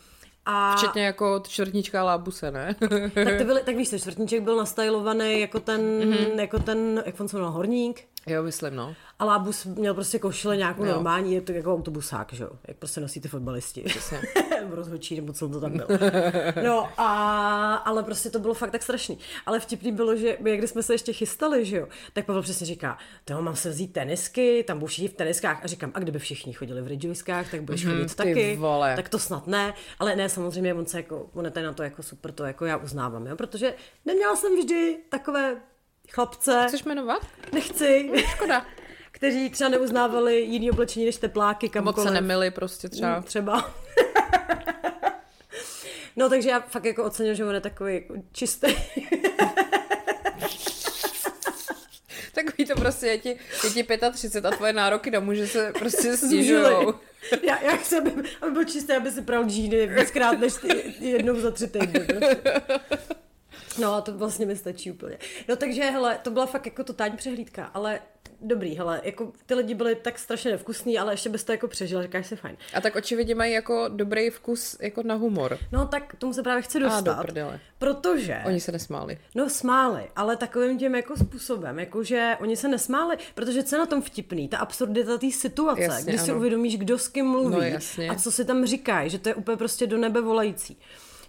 A... 0.46 0.76
Včetně 0.76 1.06
jako 1.06 1.44
čtvrtníčka 1.48 2.04
lábuse, 2.04 2.52
ne? 2.52 2.76
tak, 3.14 3.38
to 3.38 3.44
byly, 3.46 3.64
tak 3.64 3.76
víš, 3.76 3.90
čtvrtníček 3.98 4.44
byl 4.44 4.58
nastylovaný 4.58 5.40
jako 5.40 5.60
ten, 5.60 5.82
mm-hmm. 5.82 6.40
jako 6.40 6.60
ten, 6.60 7.04
jak 7.06 7.20
on 7.20 7.28
se 7.28 7.38
jmenoval, 7.38 7.56
horník. 7.56 8.04
Jo, 8.28 8.44
myslím, 8.44 8.76
no. 8.76 8.96
A 9.20 9.26
Lábus 9.26 9.66
měl 9.66 9.94
prostě 9.94 10.20
košile 10.20 10.58
nějakou 10.58 10.86
jo. 10.86 10.94
normální, 10.94 11.34
je 11.34 11.42
to 11.42 11.52
jako 11.52 11.74
autobusák, 11.74 12.34
že 12.34 12.44
jo? 12.44 12.50
Jak 12.68 12.78
prostě 12.78 13.02
nosí 13.02 13.22
ty 13.22 13.28
fotbalisti. 13.28 13.82
Přesně. 13.82 14.22
Rozhočí, 14.70 15.16
nebo 15.16 15.34
co 15.34 15.50
to 15.50 15.62
tam 15.62 15.78
byl. 15.78 15.88
No 16.64 16.90
a, 16.98 17.76
ale 17.76 18.04
prostě 18.04 18.30
to 18.30 18.40
bylo 18.40 18.54
fakt 18.54 18.72
tak 18.72 18.84
strašný. 18.84 19.18
Ale 19.46 19.60
vtipný 19.60 19.92
bylo, 19.92 20.16
že 20.16 20.38
my, 20.42 20.58
když 20.58 20.70
jsme 20.70 20.84
se 20.84 20.94
ještě 20.94 21.14
chystali, 21.14 21.66
že 21.66 21.78
jo, 21.78 21.88
tak 22.14 22.26
Pavel 22.26 22.42
přesně 22.42 22.66
říká, 22.66 22.98
toho 23.26 23.42
mám 23.42 23.56
se 23.56 23.70
vzít 23.70 23.94
tenisky, 23.94 24.64
tam 24.68 24.78
budou 24.80 24.88
všichni 24.88 25.08
v 25.08 25.14
teniskách. 25.14 25.64
A 25.64 25.68
říkám, 25.68 25.92
a 25.94 26.00
kdyby 26.00 26.20
všichni 26.20 26.54
chodili 26.54 26.82
v 26.82 26.88
ridžojskách, 26.88 27.52
tak 27.52 27.62
budeš 27.62 27.86
mm, 27.86 27.92
chodit 27.92 28.16
taky. 28.16 28.56
Vole. 28.56 28.96
Tak 28.96 29.10
to 29.10 29.20
snad 29.20 29.48
ne. 29.48 29.74
Ale 30.00 30.16
ne, 30.16 30.30
samozřejmě, 30.30 30.74
on 30.74 30.86
se 30.86 30.98
jako, 30.98 31.30
on 31.34 31.46
je 31.46 31.52
tady 31.52 31.66
na 31.66 31.74
to 31.74 31.84
jako 31.84 32.04
super, 32.04 32.32
to 32.32 32.44
jako 32.44 32.66
já 32.66 32.78
uznávám, 32.78 33.28
jo? 33.28 33.36
protože 33.36 33.74
neměla 34.06 34.36
jsem 34.36 34.58
vždy 34.58 34.98
takové 35.10 35.56
chlapce. 36.12 36.66
Chceš 36.68 36.84
jmenovat? 36.84 37.22
Nechci. 37.54 38.10
No, 38.14 38.22
škoda. 38.22 38.66
Kteří 39.12 39.50
třeba 39.50 39.70
neuznávali 39.70 40.42
jiný 40.42 40.72
oblečení 40.72 41.06
než 41.06 41.18
tepláky, 41.18 41.70
kamkoliv. 41.70 41.98
Moc 41.98 42.06
se 42.06 42.14
nemili 42.14 42.52
prostě 42.52 42.90
třeba. 42.90 43.16
Mm, 43.18 43.24
třeba. 43.24 43.72
no 46.16 46.30
takže 46.30 46.50
já 46.50 46.60
fakt 46.60 46.86
jako 46.86 47.04
ocením, 47.04 47.36
že 47.36 47.46
on 47.46 47.56
je 47.56 47.62
takový 47.62 47.94
jako 47.94 48.14
čistý. 48.32 48.68
Takový 52.34 52.66
to 52.66 52.76
prostě 52.76 53.08
je 53.08 53.18
ti, 53.18 53.30
je 53.64 53.70
ti 53.70 53.84
35 54.12 54.46
a 54.46 54.52
tvoje 54.52 54.74
nároky 54.74 55.12
domů, 55.12 55.34
že 55.34 55.48
se 55.48 55.72
prostě 55.80 56.18
snižujou. 56.18 56.94
Já, 57.44 57.62
já 57.62 57.76
chci, 57.76 57.98
aby, 57.98 58.12
aby 58.42 58.52
byl 58.52 58.64
čistý, 58.64 58.94
aby 58.94 59.12
si 59.12 59.22
pral 59.22 59.46
džíny 59.46 59.88
víckrát 59.88 60.40
než 60.40 60.54
ty, 60.54 60.94
jednou 61.00 61.40
za 61.40 61.52
tři 61.52 61.68
týdny. 61.68 62.00
Prostě. 62.00 62.42
No 63.78 63.94
a 63.94 64.02
to 64.02 64.14
vlastně 64.18 64.46
mi 64.46 64.56
stačí 64.56 64.92
úplně. 64.92 65.18
No 65.48 65.56
takže, 65.56 65.84
hele, 65.84 66.20
to 66.24 66.32
byla 66.32 66.46
fakt 66.46 66.66
jako 66.66 66.84
totální 66.84 67.18
přehlídka, 67.18 67.66
ale 67.66 68.00
dobrý, 68.42 68.76
hele, 68.76 69.02
jako 69.04 69.32
ty 69.46 69.54
lidi 69.54 69.74
byli 69.74 69.96
tak 69.96 70.20
strašně 70.20 70.52
nevkusný, 70.52 71.00
ale 71.00 71.14
ještě 71.14 71.30
bys 71.30 71.44
to 71.44 71.52
jako 71.52 71.68
přežil, 71.68 72.02
říkáš 72.04 72.28
si 72.28 72.36
fajn. 72.36 72.58
A 72.74 72.82
tak 72.82 72.96
očividně 72.96 73.36
mají 73.36 73.54
jako 73.54 73.86
dobrý 73.88 74.30
vkus 74.30 74.78
jako 74.82 75.04
na 75.04 75.16
humor. 75.16 75.58
No 75.72 75.88
tak 75.88 76.16
tomu 76.16 76.34
se 76.34 76.44
právě 76.44 76.62
chci 76.62 76.80
dostat. 76.80 77.08
A 77.08 77.14
do 77.14 77.22
prdele. 77.22 77.60
Protože... 77.80 78.42
Oni 78.46 78.60
se 78.60 78.72
nesmáli. 78.72 79.18
No 79.36 79.50
smáli, 79.50 80.04
ale 80.16 80.38
takovým 80.38 80.80
tím 80.80 80.96
jako 80.96 81.18
způsobem, 81.18 81.80
jakože 81.80 82.38
oni 82.40 82.58
se 82.58 82.68
nesmáli, 82.68 83.18
protože 83.36 83.64
co 83.64 83.76
je 83.76 83.80
na 83.80 83.86
tom 83.86 84.02
vtipný, 84.02 84.48
ta 84.48 84.58
absurdita 84.58 85.18
té 85.18 85.32
situace, 85.32 85.82
jasně, 85.82 86.04
kdy 86.04 86.18
ano. 86.18 86.26
si 86.26 86.34
uvědomíš, 86.34 86.78
kdo 86.78 87.00
s 87.00 87.08
kým 87.08 87.26
mluví 87.26 87.56
no, 87.56 87.62
jasně. 87.62 88.10
a 88.10 88.16
co 88.16 88.32
si 88.32 88.46
tam 88.46 88.66
říkají, 88.66 89.10
že 89.10 89.20
to 89.20 89.30
je 89.30 89.36
úplně 89.36 89.58
prostě 89.58 89.88
do 89.88 89.98
nebe 89.98 90.22
volající. 90.22 90.78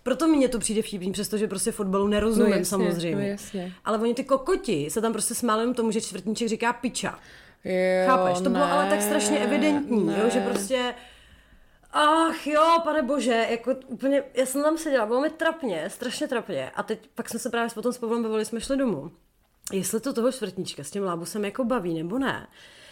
Proto 0.03 0.29
mi 0.29 0.49
to 0.49 0.59
přijde 0.59 0.83
vtipný, 0.83 1.13
přestože 1.13 1.49
prostě 1.49 1.73
fotbalu 1.73 2.07
nerozumím 2.07 2.51
no 2.51 2.57
jasně, 2.57 2.65
samozřejmě. 2.65 3.17
No 3.17 3.23
jasně. 3.23 3.73
Ale 3.85 3.99
oni 3.99 4.15
ty 4.15 4.25
kokoti 4.25 4.91
se 4.91 5.01
tam 5.01 5.13
prostě 5.13 5.35
smáli 5.35 5.75
tomu, 5.75 5.91
že 5.91 6.01
čtvrtníček 6.01 6.49
říká 6.49 6.73
piča. 6.73 7.19
Jo, 7.65 8.07
Chápeš? 8.07 8.39
To 8.39 8.45
ne, 8.45 8.51
bylo 8.51 8.65
ale 8.65 8.91
tak 8.91 9.03
strašně 9.03 9.39
evidentní, 9.39 10.07
ne. 10.07 10.21
jo, 10.23 10.31
že 10.31 10.41
prostě 10.41 10.95
Ach 11.93 12.47
jo, 12.47 12.79
pane 12.85 13.03
bože, 13.03 13.47
jako 13.51 13.75
úplně, 13.87 14.23
já 14.35 14.47
jsem 14.47 14.63
tam 14.63 14.79
seděla, 14.79 15.07
bylo 15.07 15.21
mi 15.21 15.31
trapně, 15.31 15.91
strašně 15.91 16.29
trapně. 16.29 16.71
A 16.71 16.83
teď 16.83 16.99
pak 17.15 17.29
jsme 17.29 17.39
se 17.39 17.51
právě 17.51 17.71
potom 17.75 17.93
s 17.93 17.99
Pavlem 17.99 18.23
bavili, 18.23 18.45
jsme 18.45 18.61
šli 18.61 18.77
domů. 18.77 19.11
Jestli 19.73 20.01
to 20.01 20.13
toho 20.13 20.33
čtvrtníčka 20.33 20.85
s 20.85 20.91
tím 20.91 21.03
lábusem 21.03 21.45
jako 21.45 21.65
baví, 21.65 21.95
nebo 21.95 22.19
ne. 22.19 22.47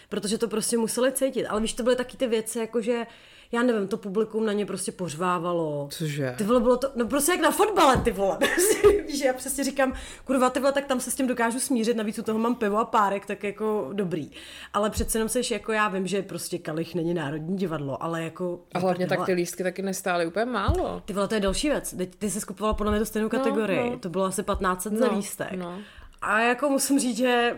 Protože 0.08 0.38
to 0.38 0.48
prostě 0.48 0.78
museli 0.78 1.12
cítit. 1.12 1.46
Ale 1.46 1.60
víš, 1.60 1.72
to 1.72 1.82
byly 1.82 1.96
taky 1.96 2.16
ty 2.16 2.26
věci, 2.26 2.58
jako 2.58 2.80
že 2.80 3.06
já 3.52 3.62
nevím, 3.62 3.88
to 3.88 3.96
publikum 3.96 4.46
na 4.46 4.52
ně 4.52 4.66
prostě 4.66 4.92
pořvávalo. 4.92 5.88
Cože? 5.90 6.34
Ty 6.38 6.44
vole, 6.44 6.60
bylo 6.60 6.76
to, 6.76 6.90
no 6.94 7.06
prostě 7.06 7.32
jak 7.32 7.40
na 7.40 7.50
fotbale, 7.50 7.96
ty 7.96 8.10
vole. 8.10 8.38
Víš, 9.06 9.20
já 9.20 9.32
přesně 9.32 9.64
říkám, 9.64 9.92
kurva, 10.24 10.50
ty 10.50 10.60
vole, 10.60 10.72
tak 10.72 10.86
tam 10.86 11.00
se 11.00 11.10
s 11.10 11.14
tím 11.14 11.26
dokážu 11.26 11.60
smířit, 11.60 11.96
navíc 11.96 12.18
u 12.18 12.22
toho 12.22 12.38
mám 12.38 12.54
pivo 12.54 12.78
a 12.78 12.84
párek, 12.84 13.26
tak 13.26 13.44
jako 13.44 13.90
dobrý. 13.92 14.30
Ale 14.72 14.90
přece 14.90 15.18
jenom 15.18 15.28
seš, 15.28 15.50
jako 15.50 15.72
já 15.72 15.88
vím, 15.88 16.06
že 16.06 16.22
prostě 16.22 16.58
Kalich 16.58 16.94
není 16.94 17.14
národní 17.14 17.56
divadlo, 17.56 18.02
ale 18.02 18.24
jako... 18.24 18.60
A 18.74 18.78
hlavně 18.78 19.06
tak 19.06 19.26
ty 19.26 19.32
lístky 19.32 19.62
taky 19.62 19.82
nestály 19.82 20.26
úplně 20.26 20.44
málo. 20.44 21.02
Ty 21.04 21.12
vole, 21.12 21.28
to 21.28 21.34
je 21.34 21.40
další 21.40 21.68
věc. 21.68 21.94
Ty, 21.98 22.06
ty 22.06 22.30
jsi 22.30 22.40
skupovala 22.40 22.74
podle 22.74 22.92
mě 22.92 23.00
tu 23.00 23.06
stejnou 23.06 23.28
kategorii. 23.28 23.84
No, 23.84 23.90
no. 23.90 23.98
To 23.98 24.08
bylo 24.08 24.24
asi 24.24 24.42
1500 24.42 24.92
no, 24.92 24.98
za 24.98 25.12
lístek. 25.12 25.52
No. 25.52 25.78
A 26.22 26.40
jako 26.40 26.68
musím 26.68 26.98
říct, 26.98 27.16
že 27.16 27.56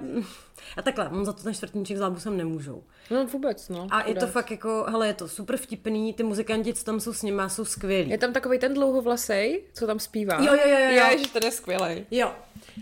a 0.76 0.82
takhle, 0.82 1.08
mám 1.08 1.24
za 1.24 1.32
to 1.32 1.42
ten 1.42 1.54
čtvrtníček 1.54 1.96
s 1.96 2.00
lábusem 2.00 2.36
nemůžou. 2.36 2.82
No 3.10 3.26
vůbec, 3.26 3.68
no. 3.68 3.86
A 3.90 4.08
je 4.08 4.14
to 4.14 4.26
fakt 4.26 4.50
jako, 4.50 4.86
hele, 4.88 5.06
je 5.06 5.14
to 5.14 5.28
super 5.28 5.56
vtipný, 5.56 6.14
ty 6.14 6.22
muzikanti, 6.22 6.74
co 6.74 6.84
tam 6.84 7.00
jsou 7.00 7.12
s 7.12 7.22
nimi, 7.22 7.42
jsou 7.46 7.64
skvělí. 7.64 8.10
Je 8.10 8.18
tam 8.18 8.32
takový 8.32 8.58
ten 8.58 8.74
dlouhovlasej, 8.74 9.64
co 9.74 9.86
tam 9.86 9.98
zpívá. 9.98 10.34
Jo, 10.34 10.54
jo, 10.54 10.68
jo, 10.68 10.78
jo. 10.78 11.06
Je, 11.10 11.18
že 11.18 11.28
ten 11.32 11.42
je 11.44 11.50
skvělý. 11.50 12.06
Jo, 12.10 12.32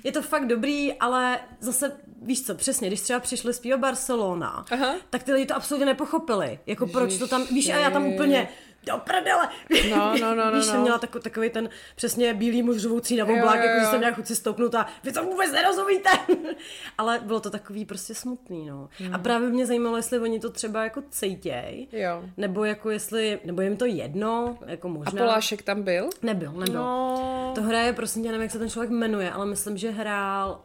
je 0.04 0.12
to 0.12 0.22
fakt 0.22 0.46
dobrý, 0.46 0.92
ale 0.92 1.40
zase, 1.60 1.92
víš 2.22 2.42
co, 2.46 2.54
přesně, 2.54 2.88
když 2.88 3.00
třeba 3.00 3.20
přišli 3.20 3.54
zpívat 3.54 3.80
Barcelona, 3.80 4.64
Aha. 4.70 4.94
tak 5.10 5.22
ty 5.22 5.32
lidi 5.32 5.46
to 5.46 5.56
absolutně 5.56 5.86
nepochopili. 5.86 6.58
Jako 6.66 6.84
Ježiš, 6.84 6.92
proč 6.92 7.18
to 7.18 7.28
tam, 7.28 7.46
víš, 7.46 7.68
a 7.68 7.78
já 7.78 7.90
tam 7.90 8.06
úplně, 8.06 8.48
do 8.86 8.98
prdele. 8.98 9.48
No, 9.90 10.14
no, 10.20 10.34
no, 10.34 10.44
no, 10.50 10.56
Víš, 10.56 10.64
jsem 10.64 10.76
no. 10.76 10.82
měla 10.82 10.98
takový, 10.98 11.22
takový 11.22 11.50
ten 11.50 11.68
přesně 11.96 12.34
bílý 12.34 12.62
muž 12.62 12.76
řvoucí 12.76 13.16
na 13.16 13.24
oblák, 13.24 13.60
jako 13.60 13.80
že 13.80 13.86
jsem 13.86 14.00
nějak 14.00 14.14
chuť 14.14 14.26
si 14.26 14.36
stoupnout 14.36 14.74
a 14.74 14.86
vy 15.04 15.12
to 15.12 15.24
vůbec 15.24 15.52
nerozumíte. 15.52 16.10
Ale 16.98 17.20
bylo 17.22 17.40
to 17.40 17.50
takový 17.50 17.75
prostě 17.84 18.14
smutný, 18.14 18.66
no. 18.66 18.88
Mm. 19.00 19.14
A 19.14 19.18
právě 19.18 19.48
mě 19.48 19.66
zajímalo, 19.66 19.96
jestli 19.96 20.18
oni 20.18 20.40
to 20.40 20.50
třeba 20.50 20.84
jako 20.84 21.02
cejtěj, 21.10 21.86
jo. 21.92 22.22
nebo 22.36 22.64
jako 22.64 22.90
jestli, 22.90 23.38
nebo 23.44 23.60
jim 23.60 23.76
to 23.76 23.84
jedno, 23.84 24.58
jako 24.66 24.88
možná. 24.88 25.22
A 25.22 25.24
Polášek 25.24 25.62
tam 25.62 25.82
byl? 25.82 26.10
Nebyl, 26.22 26.52
nebyl. 26.52 26.74
No. 26.74 27.52
To 27.54 27.62
hraje, 27.62 27.92
prosím 27.92 28.22
tě, 28.22 28.28
nevím, 28.28 28.42
jak 28.42 28.50
se 28.50 28.58
ten 28.58 28.70
člověk 28.70 28.90
jmenuje, 28.90 29.30
ale 29.30 29.46
myslím, 29.46 29.76
že 29.76 29.90
hrál 29.90 30.60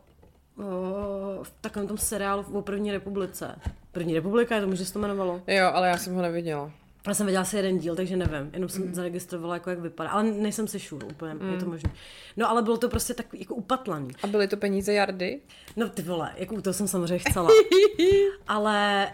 o, 0.57 1.43
v 1.43 1.53
takovém 1.62 1.88
tom 1.88 1.97
seriálu 1.97 2.45
o 2.53 2.62
první 2.62 2.91
republice. 2.91 3.55
První 3.91 4.14
republika, 4.14 4.55
je 4.55 4.62
to 4.62 4.68
může 4.68 4.86
se 4.86 4.93
to 4.93 4.99
jmenovalo? 4.99 5.41
Jo, 5.47 5.70
ale 5.74 5.88
já 5.88 5.97
jsem 5.97 6.16
ho 6.16 6.22
neviděla. 6.22 6.72
Já 7.08 7.14
jsem 7.14 7.26
viděla 7.26 7.41
asi 7.41 7.56
jeden 7.56 7.78
díl, 7.78 7.95
takže 7.95 8.18
nevím, 8.18 8.49
jenom 8.54 8.70
jsem 8.70 8.88
mm. 8.88 8.93
zaregistrovala, 8.93 9.54
jako 9.54 9.70
jak 9.70 9.80
vypadá, 9.80 10.10
ale 10.10 10.24
nejsem 10.24 10.68
si 10.68 10.80
šur 10.80 11.06
úplně, 11.06 11.34
mm. 11.34 11.54
je 11.54 11.60
to 11.60 11.66
možné. 11.66 11.91
No 12.38 12.49
ale 12.49 12.62
bylo 12.62 12.78
to 12.78 12.89
prostě 12.89 13.14
tak 13.14 13.26
jako 13.34 13.56
upatlaný. 13.56 14.10
A 14.24 14.28
byly 14.28 14.47
to 14.47 14.58
peníze 14.58 14.93
jardy? 14.93 15.41
No 15.76 15.89
ty 15.89 16.02
vole, 16.02 16.32
jako 16.38 16.62
to 16.62 16.74
jsem 16.74 16.88
samozřejmě 16.88 17.20
chcela. 17.20 17.49
ale 18.47 19.08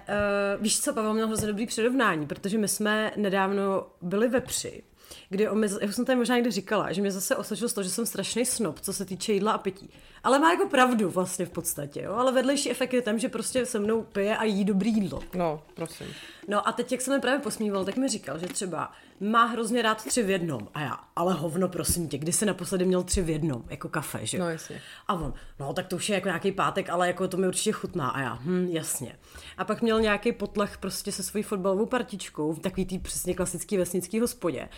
uh, 0.57 0.63
víš 0.63 0.79
co, 0.79 0.93
Pavel 0.93 1.13
měl 1.13 1.27
hrozně 1.27 1.47
dobrý 1.47 1.65
přirovnání, 1.65 2.27
protože 2.27 2.57
my 2.57 2.67
jsme 2.67 3.11
nedávno 3.15 3.87
byli 4.01 4.29
ve 4.29 4.41
Při 4.41 4.83
kdy 5.29 5.49
on 5.49 5.59
mi, 5.59 5.67
jak 5.81 5.93
jsem 5.93 6.05
tady 6.05 6.15
možná 6.15 6.35
někdy 6.35 6.51
říkala, 6.51 6.91
že 6.91 7.01
mě 7.01 7.11
zase 7.11 7.35
osvědčil 7.35 7.69
z 7.69 7.73
toho, 7.73 7.83
že 7.83 7.89
jsem 7.89 8.05
strašný 8.05 8.45
snob, 8.45 8.79
co 8.79 8.93
se 8.93 9.05
týče 9.05 9.33
jídla 9.33 9.51
a 9.51 9.57
pití. 9.57 9.89
Ale 10.27 10.39
má 10.39 10.51
jako 10.51 10.69
pravdu 10.69 11.09
vlastně 11.09 11.45
v 11.45 11.49
podstatě, 11.49 12.01
jo? 12.01 12.13
ale 12.13 12.31
vedlejší 12.31 12.71
efekt 12.71 12.93
je 12.93 13.01
ten, 13.01 13.19
že 13.19 13.29
prostě 13.29 13.65
se 13.65 13.79
mnou 13.79 14.01
pije 14.01 14.37
a 14.37 14.43
jí 14.43 14.65
dobrý 14.65 14.93
jídlo. 14.93 15.19
No, 15.35 15.63
prosím. 15.73 16.07
No 16.47 16.67
a 16.67 16.71
teď, 16.71 16.91
jak 16.91 17.01
jsem 17.01 17.13
mi 17.13 17.21
právě 17.21 17.39
posmíval, 17.39 17.85
tak 17.85 17.97
mi 17.97 18.07
říkal, 18.07 18.39
že 18.39 18.47
třeba 18.47 18.91
má 19.19 19.45
hrozně 19.45 19.81
rád 19.81 20.05
tři 20.05 20.23
v 20.23 20.29
jednom. 20.29 20.67
A 20.73 20.81
já, 20.81 20.99
ale 21.15 21.33
hovno, 21.33 21.67
prosím 21.69 22.09
tě, 22.09 22.17
kdy 22.17 22.33
jsi 22.33 22.45
naposledy 22.45 22.85
měl 22.85 23.03
tři 23.03 23.21
v 23.21 23.29
jednom, 23.29 23.63
jako 23.69 23.89
kafe, 23.89 24.25
že 24.25 24.39
No 24.39 24.49
jasně. 24.49 24.81
A 25.07 25.13
on, 25.13 25.33
no 25.59 25.73
tak 25.73 25.87
to 25.87 25.95
už 25.95 26.09
je 26.09 26.15
jako 26.15 26.27
nějaký 26.27 26.51
pátek, 26.51 26.89
ale 26.89 27.07
jako 27.07 27.27
to 27.27 27.37
mi 27.37 27.47
určitě 27.47 27.71
chutná. 27.71 28.09
A 28.09 28.19
já, 28.21 28.33
hm, 28.33 28.67
jasně. 28.71 29.15
A 29.57 29.65
pak 29.65 29.81
měl 29.81 30.01
nějaký 30.01 30.31
potlech 30.31 30.77
prostě 30.77 31.11
se 31.11 31.23
svojí 31.23 31.43
fotbalovou 31.43 31.85
partičkou 31.85 32.53
v 32.53 32.59
takový 32.59 32.85
tý 32.85 32.99
přesně 32.99 33.35
klasický 33.35 33.77
vesnický 33.77 34.19
hospodě. 34.19 34.69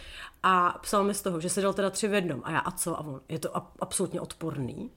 A 0.43 0.79
psal 0.81 1.03
mi 1.03 1.13
z 1.13 1.21
toho, 1.21 1.39
že 1.41 1.49
se 1.49 1.61
dal 1.61 1.73
teda 1.73 1.89
tři 1.89 2.07
v 2.07 2.13
jednom. 2.13 2.41
A 2.43 2.51
já, 2.51 2.59
a 2.59 2.71
co? 2.71 2.95
A 2.95 2.99
on, 2.99 3.21
je 3.29 3.39
to 3.39 3.57
a- 3.57 3.71
absolutně 3.79 4.21
odporný. 4.21 4.91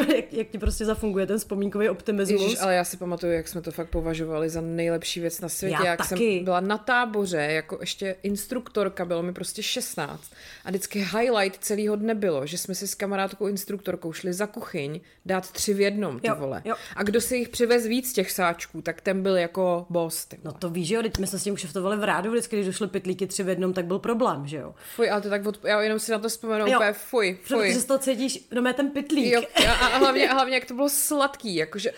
jak, 0.16 0.32
jak, 0.32 0.48
ti 0.48 0.58
prostě 0.58 0.84
zafunguje 0.84 1.26
ten 1.26 1.38
vzpomínkový 1.38 1.88
optimismus. 1.88 2.42
Ježiš, 2.42 2.58
ale 2.60 2.74
já 2.74 2.84
si 2.84 2.96
pamatuju, 2.96 3.32
jak 3.32 3.48
jsme 3.48 3.60
to 3.62 3.70
fakt 3.72 3.90
považovali 3.90 4.48
za 4.50 4.60
nejlepší 4.60 5.20
věc 5.20 5.40
na 5.40 5.48
světě. 5.48 5.76
Já 5.80 5.86
jak 5.86 6.08
taky. 6.08 6.08
jsem 6.36 6.44
byla 6.44 6.60
na 6.60 6.78
táboře, 6.78 7.36
jako 7.36 7.76
ještě 7.80 8.16
instruktorka, 8.22 9.04
bylo 9.04 9.22
mi 9.22 9.32
prostě 9.32 9.62
16. 9.62 10.32
A 10.64 10.68
vždycky 10.70 10.98
highlight 10.98 11.64
celého 11.64 11.96
dne 11.96 12.14
bylo, 12.14 12.46
že 12.46 12.58
jsme 12.58 12.74
si 12.74 12.88
s 12.88 12.94
kamarádkou 12.94 13.46
instruktorkou 13.46 14.12
šli 14.12 14.32
za 14.32 14.46
kuchyň 14.46 15.00
dát 15.26 15.50
tři 15.52 15.74
v 15.74 15.80
jednom, 15.80 16.20
ty 16.20 16.28
Jo, 16.28 16.36
vole. 16.38 16.62
jo. 16.64 16.74
A 16.96 17.02
kdo 17.02 17.20
si 17.20 17.36
jich 17.36 17.48
přivez 17.48 17.86
víc 17.86 18.12
těch 18.12 18.30
sáčků, 18.30 18.82
tak 18.82 19.00
ten 19.00 19.22
byl 19.22 19.36
jako 19.36 19.86
boss, 19.90 20.24
ty 20.26 20.36
No 20.44 20.50
vole. 20.50 20.58
to 20.58 20.70
víš, 20.70 20.88
že 20.88 20.94
jo, 20.94 21.02
teď 21.02 21.18
my 21.18 21.26
jsme 21.26 21.38
s 21.38 21.44
tím 21.44 21.54
kšeftovali 21.54 21.96
v 21.96 22.04
rádu, 22.04 22.30
vždycky, 22.30 22.56
když 22.56 22.66
došly 22.66 22.88
pytlíky 22.88 23.26
tři 23.26 23.42
v 23.42 23.48
jednom, 23.48 23.72
tak 23.72 23.84
byl 23.86 23.98
problém, 23.98 24.46
že 24.46 24.56
jo. 24.56 24.74
Fuj, 24.96 25.10
ale 25.10 25.20
to 25.20 25.28
tak 25.30 25.46
od... 25.46 25.64
já 25.64 25.82
jenom 25.82 25.98
si 25.98 26.12
na 26.12 26.18
to 26.18 26.28
vzpomenu 26.28 26.66
Jo. 26.66 26.76
úplně 26.78 26.92
fuj, 26.92 27.38
fuj. 27.44 27.58
Protože 27.66 27.80
z 27.80 27.84
toho 27.84 27.98
cítíš, 27.98 28.46
no 28.54 28.62
mé 28.62 28.72
ten 28.72 28.90
pytlík. 28.90 29.32
Jo, 29.32 29.42
a, 29.80 29.83
a, 29.86 29.98
hlavně, 29.98 30.28
hlavně, 30.28 30.54
jak 30.54 30.64
to 30.64 30.74
bylo 30.74 30.88
sladký, 30.88 31.54
jakože... 31.56 31.90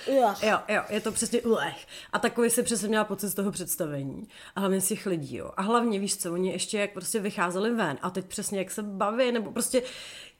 Jo, 0.42 0.58
jo, 0.68 0.82
je 0.88 1.00
to 1.00 1.12
přesně 1.12 1.40
ulech. 1.42 1.86
A 2.12 2.18
takový 2.18 2.50
si 2.50 2.62
přesně 2.62 2.88
měla 2.88 3.04
pocit 3.04 3.28
z 3.28 3.34
toho 3.34 3.52
představení. 3.52 4.28
A 4.56 4.60
hlavně 4.60 4.80
z 4.80 4.88
těch 4.88 5.06
lidí, 5.06 5.36
jo. 5.36 5.50
A 5.56 5.62
hlavně 5.62 5.98
víš 5.98 6.16
co, 6.16 6.32
oni 6.32 6.52
ještě 6.52 6.78
jak 6.78 6.92
prostě 6.92 7.20
vycházeli 7.20 7.70
ven 7.74 7.98
a 8.02 8.10
teď 8.10 8.26
přesně 8.26 8.58
jak 8.58 8.70
se 8.70 8.82
baví, 8.82 9.32
nebo 9.32 9.52
prostě, 9.52 9.82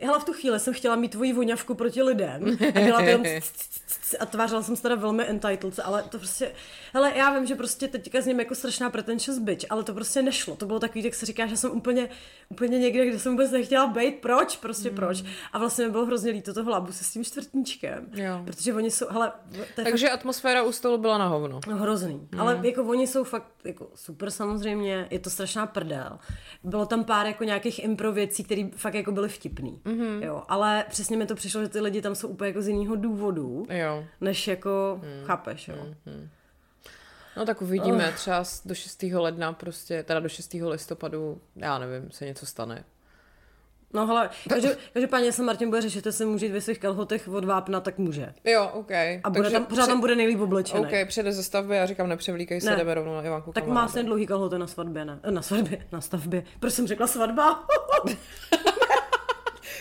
hele, 0.03 0.21
v 0.21 0.25
tu 0.25 0.33
chvíli 0.33 0.61
jsem 0.61 0.75
chtěla 0.75 0.97
mít 0.97 1.09
tvoji 1.11 1.33
voňavku 1.33 1.75
proti 1.75 2.03
lidem. 2.03 2.57
A 2.75 2.81
dělat 2.81 3.01
jenom 3.01 3.25
c- 3.25 3.41
c- 3.41 3.99
c- 4.03 4.19
a 4.19 4.27
tvářila 4.27 4.63
jsem 4.63 4.77
se 4.77 4.83
teda 4.83 4.95
velmi 4.95 5.25
entitled, 5.25 5.81
ale 5.85 6.03
to 6.03 6.19
prostě, 6.19 6.53
hele, 6.93 7.13
já 7.17 7.35
vím, 7.39 7.47
že 7.47 7.55
prostě 7.55 7.89
teďka 7.89 8.21
s 8.21 8.27
ním 8.27 8.39
jako 8.41 8.55
strašná 8.55 8.91
pretentious 8.91 9.39
bitch, 9.39 9.67
ale 9.71 9.83
to 9.85 9.95
prostě 9.95 10.23
nešlo. 10.23 10.57
To 10.57 10.67
bylo 10.67 10.79
takový, 10.81 11.05
jak 11.05 11.15
se 11.15 11.27
říká, 11.27 11.47
že 11.47 11.57
jsem 11.57 11.71
úplně, 11.71 12.09
úplně 12.49 12.79
někde, 12.79 13.07
kde 13.07 13.19
jsem 13.19 13.33
vůbec 13.33 13.51
nechtěla 13.51 13.87
být, 13.87 14.15
proč, 14.21 14.57
prostě 14.57 14.89
Hmm. 14.89 14.97
proč. 14.97 15.23
A 15.53 15.59
vlastně 15.59 15.85
mi 15.85 15.91
bylo 15.91 16.07
hrozně 16.07 16.31
líto 16.31 16.55
toho 16.55 16.71
labu 16.71 16.93
se 16.93 17.05
s 17.05 17.11
tím 17.13 17.25
čtvrtníčkem. 17.27 18.09
Jo. 18.13 18.43
Protože 18.45 18.75
oni 18.75 18.91
jsou, 18.91 19.07
hele, 19.11 19.33
Takže 19.77 20.11
atmosféra 20.11 20.63
u 20.63 20.73
stolu 20.73 20.99
byla 20.99 21.19
na 21.19 21.29
hovno. 21.29 21.61
No 21.69 21.77
hrozný. 21.77 22.29
Mm. 22.33 22.41
Ale 22.41 22.61
jako 22.63 22.85
oni 22.85 23.07
jsou 23.07 23.25
fakt 23.25 23.53
jako 23.65 23.91
super 23.95 24.31
samozřejmě, 24.31 25.07
je 25.11 25.19
to 25.19 25.31
strašná 25.31 25.67
prdel. 25.67 26.19
Bylo 26.65 26.87
tam 26.87 27.05
pár 27.05 27.27
jako 27.27 27.45
nějakých 27.45 27.85
impro 27.85 28.13
věcí, 28.13 28.45
které 28.45 28.69
fakt 28.77 28.95
jako 28.95 29.13
byly 29.13 29.29
vtipný. 29.29 29.81
Mm-hmm. 29.85 30.23
Jo, 30.23 30.43
ale 30.49 30.85
přesně 30.89 31.17
mi 31.17 31.27
to 31.27 31.35
přišlo, 31.35 31.61
že 31.63 31.69
ty 31.69 31.81
lidi 31.81 32.03
tam 32.03 32.15
jsou 32.15 32.29
úplně 32.29 32.49
jako 32.49 32.63
z 32.63 32.69
jiného 32.69 32.97
důvodu, 32.97 33.67
Jo. 33.71 34.05
než 34.21 34.49
jako, 34.49 35.01
mm. 35.03 35.27
chápeš, 35.27 35.69
jo. 35.69 35.87
Mm. 36.07 36.29
No 37.37 37.47
tak 37.47 37.63
uvidíme, 37.63 38.13
třeba 38.17 38.45
do 38.65 38.75
6. 38.75 39.03
ledna 39.03 39.53
prostě, 39.53 40.03
teda 40.03 40.21
do 40.21 40.29
6. 40.29 40.55
listopadu, 40.55 41.41
já 41.57 41.79
nevím, 41.79 42.11
se 42.11 42.25
něco 42.25 42.47
stane. 42.47 42.85
No 43.97 44.07
hele, 44.07 44.31
každý, 44.49 44.69
každopádně 44.93 45.33
se 45.33 45.43
Martin 45.43 45.69
bude 45.69 45.83
řešit, 45.83 46.07
jestli 46.07 46.25
může 46.27 46.47
jít 46.47 46.53
ve 46.53 46.61
svých 46.61 46.79
kalhotech 46.79 47.29
od 47.29 47.45
vápna, 47.45 47.81
tak 47.81 47.99
může. 47.99 48.35
Jo, 48.45 48.71
OK. 48.73 48.91
A 49.25 49.31
bude 49.31 49.51
tam, 49.51 49.65
pořád 49.65 49.87
tam 49.87 50.01
bude 50.01 50.15
nejlíp 50.17 50.41
oblečený. 50.41 50.81
OK, 50.87 50.93
přijde 51.09 51.33
ze 51.33 51.43
stavby 51.43 51.81
a 51.81 51.87
říkám, 51.87 52.09
nepřevlíkej 52.09 52.61
se, 52.61 52.71
Ne. 52.71 52.77
jdeme 52.77 52.95
rovnou 52.95 53.15
na 53.15 53.23
Ivanku 53.23 53.53
Tak 53.53 53.67
má 53.67 53.89
stejně 53.89 54.07
dlouhý 54.07 54.27
kalhoty 54.27 54.59
na 54.59 54.67
svatbě, 54.67 55.05
ne? 55.05 55.19
Eh, 55.23 55.31
Na 55.31 55.43
svatbě, 55.43 55.87
na 55.93 56.01
stavbě. 56.01 56.45
Proč 56.61 56.73
jsem 56.73 56.87
řekla 56.87 57.07
svatba? 57.07 57.65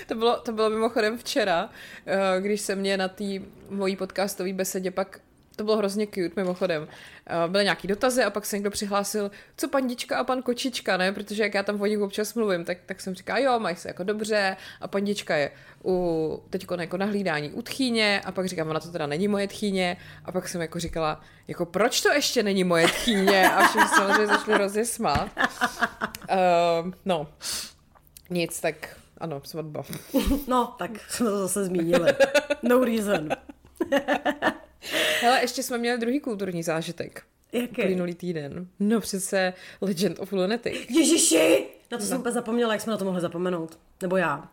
To 0.08 0.16
bylo, 0.16 0.38
to 0.40 0.52
bylo 0.52 0.70
mimochodem 0.70 1.18
včera, 1.18 1.70
eh, 2.06 2.42
když 2.42 2.62
se 2.62 2.76
mě 2.76 2.98
na 2.98 3.08
té 3.08 3.24
mojí 3.70 3.96
podcastové 3.96 4.54
besedě 4.54 4.92
pak 4.92 5.20
To 5.56 5.64
bylo 5.64 5.78
hrozně 5.78 6.08
cute, 6.08 6.32
mimochodem. 6.36 6.88
Eh, 7.28 7.48
byly 7.48 7.64
nějaký 7.64 7.88
dotazy 7.88 8.24
a 8.24 8.30
pak 8.30 8.46
se 8.46 8.56
někdo 8.56 8.72
přihlásil, 8.72 9.32
co 9.58 9.68
pandička 9.68 10.18
a 10.18 10.24
pan 10.24 10.42
kočička, 10.42 10.98
ne? 10.98 11.12
Protože 11.12 11.44
jak 11.44 11.54
já 11.54 11.64
tam 11.64 11.82
o 11.82 11.86
nich 11.86 12.00
občas 12.00 12.34
mluvím, 12.34 12.66
tak, 12.66 12.78
tak 12.86 13.02
jsem 13.02 13.16
říká, 13.16 13.38
jo, 13.38 13.60
mají 13.60 13.76
se 13.76 13.88
jako 13.88 14.04
dobře 14.04 14.58
a 14.82 14.88
pandička 14.88 15.36
je 15.36 15.52
u, 15.86 16.44
teď 16.50 16.66
jako 16.80 16.98
na 16.98 17.06
hlídání 17.06 17.52
u 17.52 17.62
tchýně 17.62 18.22
a 18.26 18.32
pak 18.32 18.46
říkám, 18.46 18.70
ona 18.70 18.80
to 18.80 18.92
teda 18.92 19.08
není 19.08 19.28
moje 19.28 19.48
tchýně 19.48 19.98
a 20.26 20.32
pak 20.32 20.48
jsem 20.48 20.62
jako 20.62 20.80
říkala, 20.80 21.22
jako 21.48 21.66
proč 21.66 22.02
to 22.02 22.12
ještě 22.12 22.44
není 22.44 22.64
moje 22.64 22.88
tchýně 22.88 23.50
a 23.50 23.68
všichni 23.68 23.88
samozřejmě 23.88 24.28
začali 24.28 24.54
hrozně 24.54 24.86
smát. 24.86 25.30
Uh, 26.32 26.92
no, 27.06 27.28
nic, 28.30 28.62
tak 28.62 28.98
ano, 29.18 29.42
svatba. 29.44 29.84
No, 30.48 30.76
tak 30.78 30.92
jsme 31.10 31.30
to 31.30 31.40
zase 31.40 31.66
zmínili. 31.66 32.14
No 32.64 32.84
reason. 32.84 33.30
Hele, 35.22 35.42
ještě 35.42 35.64
jsme 35.64 35.78
měli 35.78 35.98
druhý 35.98 36.20
kulturní 36.20 36.64
zážitek. 36.64 37.24
Jaký? 37.52 37.82
Plynulý 37.82 38.16
týden. 38.16 38.68
No 38.80 39.00
přece 39.00 39.54
Legend 39.82 40.20
of 40.20 40.32
Lunatic. 40.32 40.90
Ježiši! 40.90 41.68
Na 41.92 41.98
to 41.98 42.04
no. 42.04 42.08
jsem 42.08 42.20
úplně 42.20 42.34
zapomněla, 42.34 42.74
jak 42.74 42.82
jsme 42.82 42.92
na 42.92 42.98
to 42.98 43.06
mohli 43.06 43.22
zapomenout. 43.22 43.80
Nebo 44.02 44.18
já. 44.18 44.50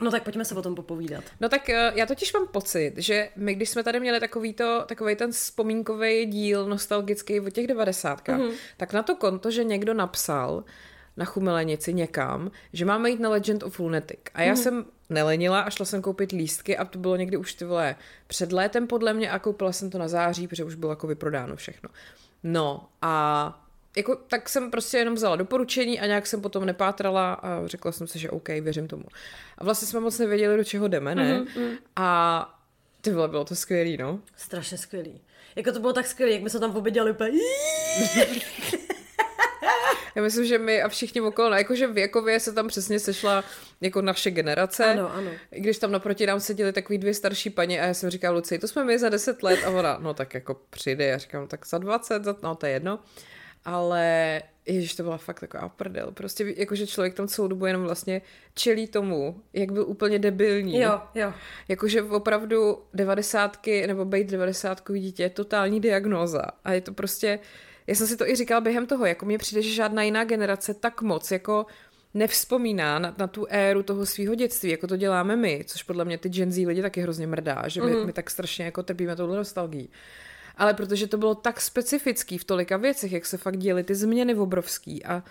No 0.00 0.10
tak 0.10 0.22
pojďme 0.22 0.44
se 0.44 0.54
o 0.54 0.62
tom 0.62 0.74
popovídat. 0.74 1.24
No 1.40 1.48
tak 1.48 1.68
eh, 1.68 1.92
já 1.94 2.06
totiž 2.06 2.32
mám 2.32 2.46
pocit, 2.48 2.92
že 2.96 3.28
my, 3.36 3.54
když 3.54 3.70
jsme 3.70 3.82
tady 3.82 4.00
měli 4.00 4.20
takový, 4.20 4.52
to, 4.52 4.84
takový 4.86 5.16
ten 5.16 5.32
vzpomínkový 5.32 6.26
díl 6.26 6.66
nostalgický 6.66 7.40
o 7.40 7.50
těch 7.50 7.66
devadesátkách, 7.66 8.40
mm-hmm. 8.40 8.52
tak 8.76 8.92
na 8.92 9.02
to 9.02 9.16
konto, 9.16 9.50
že 9.50 9.64
někdo 9.64 9.94
napsal 9.94 10.64
na 11.18 11.24
Chumelenici 11.24 11.94
někam, 11.94 12.50
že 12.72 12.84
máme 12.84 13.10
jít 13.10 13.20
na 13.20 13.30
Legend 13.30 13.62
of 13.62 13.78
Lunatic. 13.78 14.20
A 14.34 14.42
já 14.42 14.54
mm-hmm. 14.54 14.62
jsem 14.62 14.84
nelenila 15.08 15.60
a 15.60 15.70
šla 15.70 15.86
jsem 15.86 16.02
koupit 16.02 16.32
lístky 16.32 16.76
a 16.76 16.84
to 16.84 16.98
bylo 16.98 17.16
někdy 17.16 17.36
už 17.36 17.54
ty 17.54 17.64
vole 17.64 17.96
před 18.26 18.52
létem 18.52 18.86
podle 18.86 19.14
mě 19.14 19.30
a 19.30 19.38
koupila 19.38 19.72
jsem 19.72 19.90
to 19.90 19.98
na 19.98 20.08
září, 20.08 20.48
protože 20.48 20.64
už 20.64 20.74
bylo 20.74 20.92
jako 20.92 21.06
vyprodáno 21.06 21.56
všechno. 21.56 21.90
No 22.42 22.88
a 23.02 23.64
jako, 23.96 24.16
tak 24.16 24.48
jsem 24.48 24.70
prostě 24.70 24.98
jenom 24.98 25.14
vzala 25.14 25.36
doporučení 25.36 26.00
a 26.00 26.06
nějak 26.06 26.26
jsem 26.26 26.40
potom 26.40 26.64
nepátrala 26.64 27.32
a 27.32 27.66
řekla 27.66 27.92
jsem 27.92 28.06
si, 28.06 28.18
že 28.18 28.30
OK, 28.30 28.48
věřím 28.48 28.88
tomu. 28.88 29.04
A 29.58 29.64
vlastně 29.64 29.88
jsme 29.88 30.00
moc 30.00 30.18
nevěděli, 30.18 30.56
do 30.56 30.64
čeho 30.64 30.88
jdeme, 30.88 31.14
ne? 31.14 31.40
Mm-hmm. 31.40 31.78
A 31.96 32.60
ty 33.00 33.12
vole, 33.12 33.28
bylo 33.28 33.44
to 33.44 33.54
skvělý, 33.54 33.96
no. 33.96 34.20
Strašně 34.36 34.78
skvělý. 34.78 35.20
Jako 35.56 35.72
to 35.72 35.80
bylo 35.80 35.92
tak 35.92 36.06
skvělý, 36.06 36.32
jak 36.32 36.42
my 36.42 36.50
jsme 36.50 36.60
tam 36.60 36.72
pobyděli 36.72 37.10
úplně. 37.10 37.38
Já 40.18 40.24
myslím, 40.24 40.44
že 40.44 40.58
my 40.58 40.82
a 40.82 40.88
všichni 40.88 41.20
okolo, 41.20 41.50
no, 41.50 41.56
jakože 41.56 41.86
věkově 41.86 42.40
se 42.40 42.52
tam 42.52 42.68
přesně 42.68 42.98
sešla 42.98 43.44
jako 43.80 44.02
naše 44.02 44.30
generace. 44.30 44.84
Ano, 44.84 45.14
ano. 45.14 45.30
I 45.52 45.60
když 45.60 45.78
tam 45.78 45.92
naproti 45.92 46.26
nám 46.26 46.40
seděli 46.40 46.72
takový 46.72 46.98
dvě 46.98 47.14
starší 47.14 47.50
paní 47.50 47.80
a 47.80 47.86
já 47.86 47.94
jsem 47.94 48.10
říkala 48.10 48.34
Luci, 48.34 48.58
to 48.58 48.68
jsme 48.68 48.84
my 48.84 48.98
za 48.98 49.08
deset 49.08 49.42
let 49.42 49.60
a 49.64 49.70
ona, 49.70 49.98
no 50.00 50.14
tak 50.14 50.34
jako 50.34 50.60
přijde, 50.70 51.06
já 51.06 51.18
říkám, 51.18 51.40
no, 51.40 51.46
tak 51.46 51.66
za 51.66 51.78
dvacet, 51.78 52.24
za, 52.24 52.36
no 52.42 52.54
to 52.54 52.66
je 52.66 52.72
jedno. 52.72 52.98
Ale 53.64 54.42
Ježíš, 54.66 54.94
to 54.94 55.02
byla 55.02 55.18
fakt 55.18 55.40
taková 55.40 55.68
prdel. 55.68 56.10
Prostě 56.10 56.54
jakože 56.56 56.86
člověk 56.86 57.14
tam 57.14 57.28
celou 57.28 57.48
dobu 57.48 57.66
jenom 57.66 57.82
vlastně 57.82 58.22
čelí 58.54 58.86
tomu, 58.86 59.42
jak 59.52 59.72
byl 59.72 59.84
úplně 59.88 60.18
debilní. 60.18 60.80
Jo, 60.80 61.00
jo. 61.14 61.32
Jakože 61.68 62.02
opravdu 62.02 62.82
devadesátky 62.94 63.86
nebo 63.86 64.04
být 64.04 64.30
devadesátkový 64.30 65.00
dítě 65.00 65.22
je 65.22 65.30
totální 65.30 65.80
diagnóza. 65.80 66.42
A 66.64 66.72
je 66.72 66.80
to 66.80 66.92
prostě, 66.92 67.38
já 67.88 67.94
jsem 67.94 68.06
si 68.06 68.16
to 68.16 68.28
i 68.28 68.36
říkala 68.36 68.60
během 68.60 68.86
toho, 68.86 69.06
jako 69.06 69.26
mně 69.26 69.38
přijde, 69.38 69.62
že 69.62 69.74
žádná 69.74 70.02
jiná 70.02 70.24
generace 70.24 70.74
tak 70.74 71.02
moc 71.02 71.30
jako 71.30 71.66
nevzpomíná 72.14 72.98
na, 72.98 73.14
na 73.18 73.26
tu 73.26 73.46
éru 73.50 73.82
toho 73.82 74.06
svého 74.06 74.34
dětství, 74.34 74.70
jako 74.70 74.86
to 74.86 74.96
děláme 74.96 75.36
my, 75.36 75.64
což 75.66 75.82
podle 75.82 76.04
mě 76.04 76.18
ty 76.18 76.28
Gen 76.28 76.52
Z 76.52 76.66
lidi 76.66 76.82
taky 76.82 77.00
hrozně 77.00 77.26
mrdá, 77.26 77.68
že 77.68 77.82
my, 77.82 77.90
mm. 77.90 78.06
my 78.06 78.12
tak 78.12 78.30
strašně 78.30 78.64
jako 78.64 78.82
trpíme 78.82 79.16
touhle 79.16 79.36
nostalgií. 79.36 79.90
Ale 80.56 80.74
protože 80.74 81.06
to 81.06 81.18
bylo 81.18 81.34
tak 81.34 81.60
specifický 81.60 82.38
v 82.38 82.44
tolika 82.44 82.76
věcech, 82.76 83.12
jak 83.12 83.26
se 83.26 83.36
fakt 83.36 83.56
děly 83.56 83.84
ty 83.84 83.94
změny 83.94 84.34
obrovský 84.34 85.04
a 85.04 85.22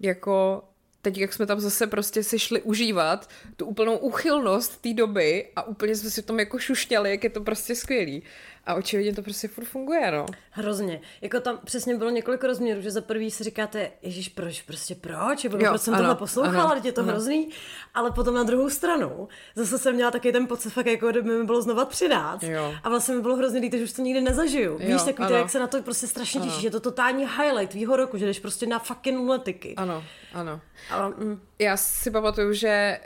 jako 0.00 0.64
teď, 1.02 1.18
jak 1.18 1.32
jsme 1.32 1.46
tam 1.46 1.60
zase 1.60 1.86
prostě 1.86 2.22
si 2.22 2.38
šli 2.38 2.62
užívat 2.62 3.30
tu 3.56 3.66
úplnou 3.66 3.96
uchylnost 3.96 4.82
té 4.82 4.94
doby 4.94 5.48
a 5.56 5.62
úplně 5.62 5.96
jsme 5.96 6.10
si 6.10 6.22
v 6.22 6.26
tom 6.26 6.38
jako 6.38 6.58
šuštěli, 6.58 7.10
jak 7.10 7.24
je 7.24 7.30
to 7.30 7.40
prostě 7.40 7.74
skvělý. 7.74 8.22
A 8.66 8.74
očividně 8.74 9.14
to 9.14 9.22
prostě 9.22 9.48
furt 9.48 9.64
funguje, 9.64 10.10
no. 10.10 10.26
Hrozně. 10.50 11.00
Jako 11.20 11.40
tam 11.40 11.58
přesně 11.64 11.96
bylo 11.96 12.10
několik 12.10 12.44
rozměrů, 12.44 12.80
že 12.80 12.90
za 12.90 13.00
prvý 13.00 13.30
si 13.30 13.44
říkáte, 13.44 13.90
Ježíš, 14.02 14.28
proč, 14.28 14.62
prostě 14.62 14.94
proč? 14.94 15.44
Jo, 15.44 15.50
proč 15.50 15.80
jsem 15.80 15.94
ano, 15.94 16.02
tohle 16.02 16.16
poslouchala, 16.16 16.70
ano, 16.70 16.80
je 16.84 16.92
to 16.92 17.00
ano. 17.00 17.12
hrozný. 17.12 17.48
Ale 17.94 18.10
potom 18.10 18.34
na 18.34 18.42
druhou 18.42 18.70
stranu, 18.70 19.28
zase 19.54 19.78
jsem 19.78 19.94
měla 19.94 20.10
taky 20.10 20.32
ten 20.32 20.46
pocit, 20.46 20.70
fakt 20.70 20.86
jako 20.86 21.10
kdyby 21.10 21.30
mi 21.30 21.44
bylo 21.44 21.62
znova 21.62 21.84
přidat. 21.84 22.42
Jo. 22.42 22.74
A 22.82 22.88
vlastně 22.88 23.14
mi 23.14 23.22
bylo 23.22 23.36
hrozně 23.36 23.60
líto, 23.60 23.76
že 23.76 23.84
už 23.84 23.92
to 23.92 24.02
nikdy 24.02 24.20
nezažiju. 24.20 24.72
Jo, 24.72 24.78
Víš, 24.78 25.02
takový 25.02 25.28
to, 25.28 25.34
jak 25.34 25.50
se 25.50 25.58
na 25.58 25.66
to 25.66 25.82
prostě 25.82 26.06
strašně 26.06 26.40
těší, 26.40 26.60
že 26.60 26.70
to 26.70 26.80
totální 26.80 27.26
highlight 27.26 27.70
tvýho 27.70 27.96
roku, 27.96 28.18
že 28.18 28.26
jdeš 28.26 28.40
prostě 28.40 28.66
na 28.66 28.78
fucking 28.78 29.28
letiky. 29.28 29.74
Ano, 29.76 30.04
ano. 30.34 30.60
Ale, 30.90 31.14
mm. 31.16 31.40
Já 31.58 31.76
si 31.76 32.10
pamatuju, 32.10 32.52
že 32.52 33.00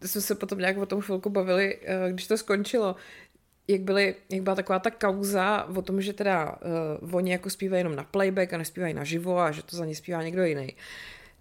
uh, 0.00 0.06
jsme 0.08 0.20
se 0.20 0.34
potom 0.34 0.58
nějak 0.58 0.76
o 0.78 0.86
tom 0.86 1.00
chvilku 1.00 1.30
bavili, 1.30 1.78
uh, 1.78 2.12
když 2.12 2.26
to 2.26 2.36
skončilo, 2.36 2.96
jak, 3.68 3.80
byly, 3.80 4.14
jak 4.30 4.42
byla 4.42 4.56
taková 4.56 4.78
ta 4.78 4.90
kauza 4.90 5.68
o 5.76 5.82
tom, 5.82 6.00
že 6.00 6.12
teda 6.12 6.58
uh, 7.02 7.14
oni 7.14 7.32
jako 7.32 7.50
zpívají 7.50 7.80
jenom 7.80 7.96
na 7.96 8.04
playback 8.04 8.52
a 8.52 8.58
nespívají 8.58 8.94
na 8.94 9.04
živo 9.04 9.38
a 9.38 9.50
že 9.50 9.62
to 9.62 9.76
za 9.76 9.84
ně 9.84 9.94
zpívá 9.94 10.22
někdo 10.22 10.44
jiný. 10.44 10.76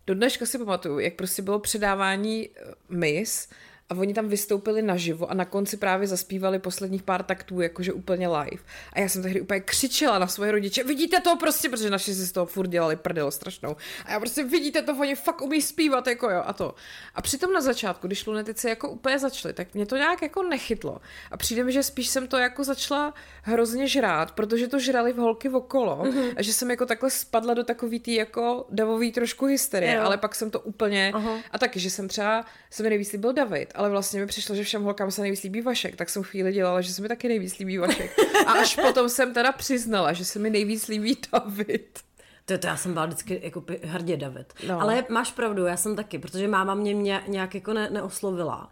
Do 0.07 0.15
dneška 0.15 0.45
si 0.45 0.57
pamatuju, 0.57 0.99
jak 0.99 1.13
prostě 1.13 1.41
bylo 1.41 1.59
předávání 1.59 2.49
uh, 2.49 2.97
mis 2.97 3.49
a 3.91 3.95
oni 3.97 4.13
tam 4.13 4.27
vystoupili 4.27 4.81
naživo 4.81 5.31
a 5.31 5.33
na 5.33 5.45
konci 5.45 5.77
právě 5.77 6.07
zaspívali 6.07 6.59
posledních 6.59 7.03
pár 7.03 7.23
taktů, 7.23 7.61
jakože 7.61 7.93
úplně 7.93 8.27
live. 8.27 8.63
A 8.93 8.99
já 8.99 9.09
jsem 9.09 9.23
tehdy 9.23 9.41
úplně 9.41 9.59
křičela 9.59 10.19
na 10.19 10.27
svoje 10.27 10.51
rodiče, 10.51 10.83
vidíte 10.83 11.19
to 11.19 11.35
prostě, 11.35 11.69
protože 11.69 11.89
naši 11.89 12.15
si 12.15 12.25
z 12.25 12.31
toho 12.31 12.45
furt 12.45 12.67
dělali 12.67 12.95
prdel 12.95 13.31
strašnou. 13.31 13.75
A 14.05 14.11
já 14.11 14.19
prostě 14.19 14.43
vidíte 14.43 14.81
to, 14.81 14.95
oni 14.95 15.15
fakt 15.15 15.41
umí 15.41 15.61
zpívat, 15.61 16.07
jako 16.07 16.29
jo, 16.29 16.43
a 16.45 16.53
to. 16.53 16.75
A 17.15 17.21
přitom 17.21 17.53
na 17.53 17.61
začátku, 17.61 18.07
když 18.07 18.25
lunetici 18.25 18.69
jako 18.69 18.89
úplně 18.89 19.19
začaly, 19.19 19.53
tak 19.53 19.73
mě 19.73 19.85
to 19.85 19.97
nějak 19.97 20.21
jako 20.21 20.43
nechytlo. 20.43 21.01
A 21.31 21.37
přijde 21.37 21.63
mi, 21.63 21.71
že 21.71 21.83
spíš 21.83 22.07
jsem 22.07 22.27
to 22.27 22.37
jako 22.37 22.63
začala 22.63 23.13
hrozně 23.43 23.87
žrát, 23.87 24.31
protože 24.31 24.67
to 24.67 24.79
žrali 24.79 25.13
v 25.13 25.17
holky 25.17 25.49
okolo 25.49 26.03
mm-hmm. 26.03 26.33
a 26.37 26.41
že 26.41 26.53
jsem 26.53 26.71
jako 26.71 26.85
takhle 26.85 27.09
spadla 27.09 27.53
do 27.53 27.63
takový 27.63 27.99
tý 27.99 28.13
jako 28.13 28.65
davový 28.69 29.11
trošku 29.11 29.45
hysterie, 29.45 29.93
jo. 29.93 30.03
ale 30.03 30.17
pak 30.17 30.35
jsem 30.35 30.51
to 30.51 30.59
úplně, 30.59 31.11
Aha. 31.15 31.37
a 31.51 31.59
taky, 31.59 31.79
že 31.79 31.89
jsem 31.89 32.07
třeba, 32.07 32.45
se 32.69 32.83
mi 32.83 32.89
nejvíc 32.89 33.11
líbil 33.11 33.33
David, 33.33 33.73
ale 33.81 33.89
vlastně 33.89 34.19
mi 34.19 34.27
přišlo, 34.27 34.55
že 34.55 34.63
všem 34.63 34.83
holkám 34.83 35.11
se 35.11 35.21
nejvíc 35.21 35.43
líbí 35.43 35.61
Vašek, 35.61 35.95
tak 35.95 36.09
jsem 36.09 36.23
chvíli 36.23 36.53
dělala, 36.53 36.81
že 36.81 36.93
se 36.93 37.01
mi 37.01 37.07
taky 37.07 37.27
nejvíc 37.27 37.57
líbí 37.57 37.77
Vašek. 37.77 38.15
A 38.47 38.51
až 38.51 38.75
potom 38.75 39.09
jsem 39.09 39.33
teda 39.33 39.51
přiznala, 39.51 40.13
že 40.13 40.25
se 40.25 40.39
mi 40.39 40.49
nejvíc 40.49 40.87
líbí 40.87 41.17
David. 41.33 41.99
To, 42.45 42.57
to 42.57 42.67
já 42.67 42.77
jsem 42.77 42.93
byla 42.93 43.05
vždycky 43.05 43.39
jako 43.43 43.63
hrdě 43.83 44.17
David. 44.17 44.53
No. 44.67 44.81
Ale 44.81 45.05
máš 45.09 45.31
pravdu, 45.31 45.65
já 45.65 45.77
jsem 45.77 45.95
taky, 45.95 46.19
protože 46.19 46.47
máma 46.47 46.75
mě 46.75 46.93
nějak 47.27 47.55
jako 47.55 47.73
ne, 47.73 47.89
neoslovila. 47.89 48.71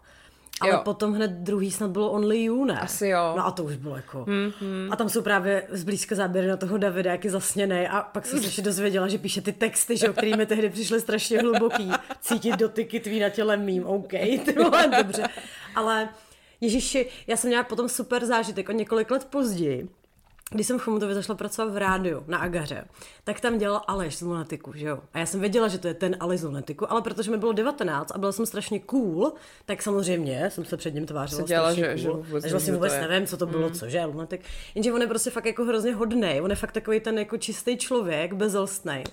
Ale 0.60 0.70
jo. 0.70 0.80
potom 0.84 1.12
hned 1.12 1.30
druhý 1.30 1.70
snad 1.70 1.90
bylo 1.90 2.10
Only 2.10 2.42
You, 2.42 2.64
ne? 2.64 2.80
Asi 2.80 3.08
jo. 3.08 3.32
No 3.36 3.46
a 3.46 3.50
to 3.50 3.64
už 3.64 3.76
bylo 3.76 3.96
jako... 3.96 4.24
Hmm, 4.28 4.52
hmm. 4.60 4.88
A 4.92 4.96
tam 4.96 5.08
jsou 5.08 5.22
právě 5.22 5.66
zblízka 5.70 6.14
záběry 6.14 6.46
na 6.46 6.56
toho 6.56 6.78
Davida, 6.78 7.10
jak 7.12 7.24
je 7.24 7.30
zasněný 7.30 7.88
a 7.88 8.02
pak 8.02 8.26
jsem 8.26 8.38
se 8.38 8.46
ještě 8.46 8.62
dozvěděla, 8.62 9.08
že 9.08 9.18
píše 9.18 9.40
ty 9.40 9.52
texty, 9.52 9.96
že, 9.96 10.08
který 10.08 10.36
mi 10.36 10.46
tehdy 10.46 10.70
přišly 10.70 11.00
strašně 11.00 11.38
hluboký. 11.38 11.90
Cítit 12.20 12.56
dotyky 12.56 13.00
tvý 13.00 13.20
na 13.20 13.28
těle 13.28 13.56
mým, 13.56 13.86
OK, 13.86 14.10
ty 14.44 14.54
vole, 14.58 14.90
dobře. 14.96 15.28
Ale 15.74 16.08
Ježiši, 16.60 17.06
já 17.26 17.36
jsem 17.36 17.48
měla 17.48 17.64
potom 17.64 17.88
super 17.88 18.26
zážitek 18.26 18.68
o 18.68 18.72
několik 18.72 19.10
let 19.10 19.24
později, 19.24 19.88
když 20.50 20.66
jsem 20.66 20.78
v 20.78 20.82
Chomutově 20.82 21.14
zašla 21.14 21.34
pracovat 21.34 21.72
v 21.72 21.76
rádiu 21.76 22.24
na 22.26 22.38
Agaře, 22.38 22.84
tak 23.24 23.40
tam 23.40 23.58
dělal 23.58 23.82
Aleš 23.86 24.16
z 24.16 24.22
Lunatiku, 24.22 24.72
že 24.72 24.86
jo? 24.86 24.98
A 25.12 25.18
já 25.18 25.26
jsem 25.26 25.40
věděla, 25.40 25.68
že 25.68 25.78
to 25.78 25.88
je 25.88 25.94
ten 25.94 26.16
Aleš 26.20 26.40
z 26.40 26.44
Lunatiku, 26.44 26.92
ale 26.92 27.02
protože 27.02 27.30
mi 27.30 27.36
bylo 27.36 27.52
19 27.52 28.10
a 28.10 28.18
byla 28.18 28.32
jsem 28.32 28.46
strašně 28.46 28.80
cool, 28.80 29.32
tak 29.64 29.82
samozřejmě 29.82 30.50
jsem 30.50 30.64
se 30.64 30.76
před 30.76 30.94
ním 30.94 31.06
tvářila 31.06 31.42
dělala, 31.42 31.74
že, 31.74 31.86
cool. 31.86 31.96
Že 31.96 32.08
vůbec, 32.08 32.44
že 32.44 32.50
vlastně 32.50 32.72
vůbec 32.72 32.92
nevím, 32.92 33.26
co 33.26 33.36
to 33.36 33.46
bylo, 33.46 33.68
mm. 33.68 33.74
co, 33.74 33.88
že 33.88 34.04
Lunatik. 34.04 34.40
Jenže 34.74 34.92
on 34.92 35.00
je 35.00 35.06
prostě 35.06 35.30
fakt 35.30 35.46
jako 35.46 35.64
hrozně 35.64 35.94
hodný, 35.94 36.40
on 36.40 36.50
je 36.50 36.56
fakt 36.56 36.72
takový 36.72 37.00
ten 37.00 37.18
jako 37.18 37.36
čistý 37.36 37.76
člověk, 37.76 38.32
bezelstný. 38.32 39.04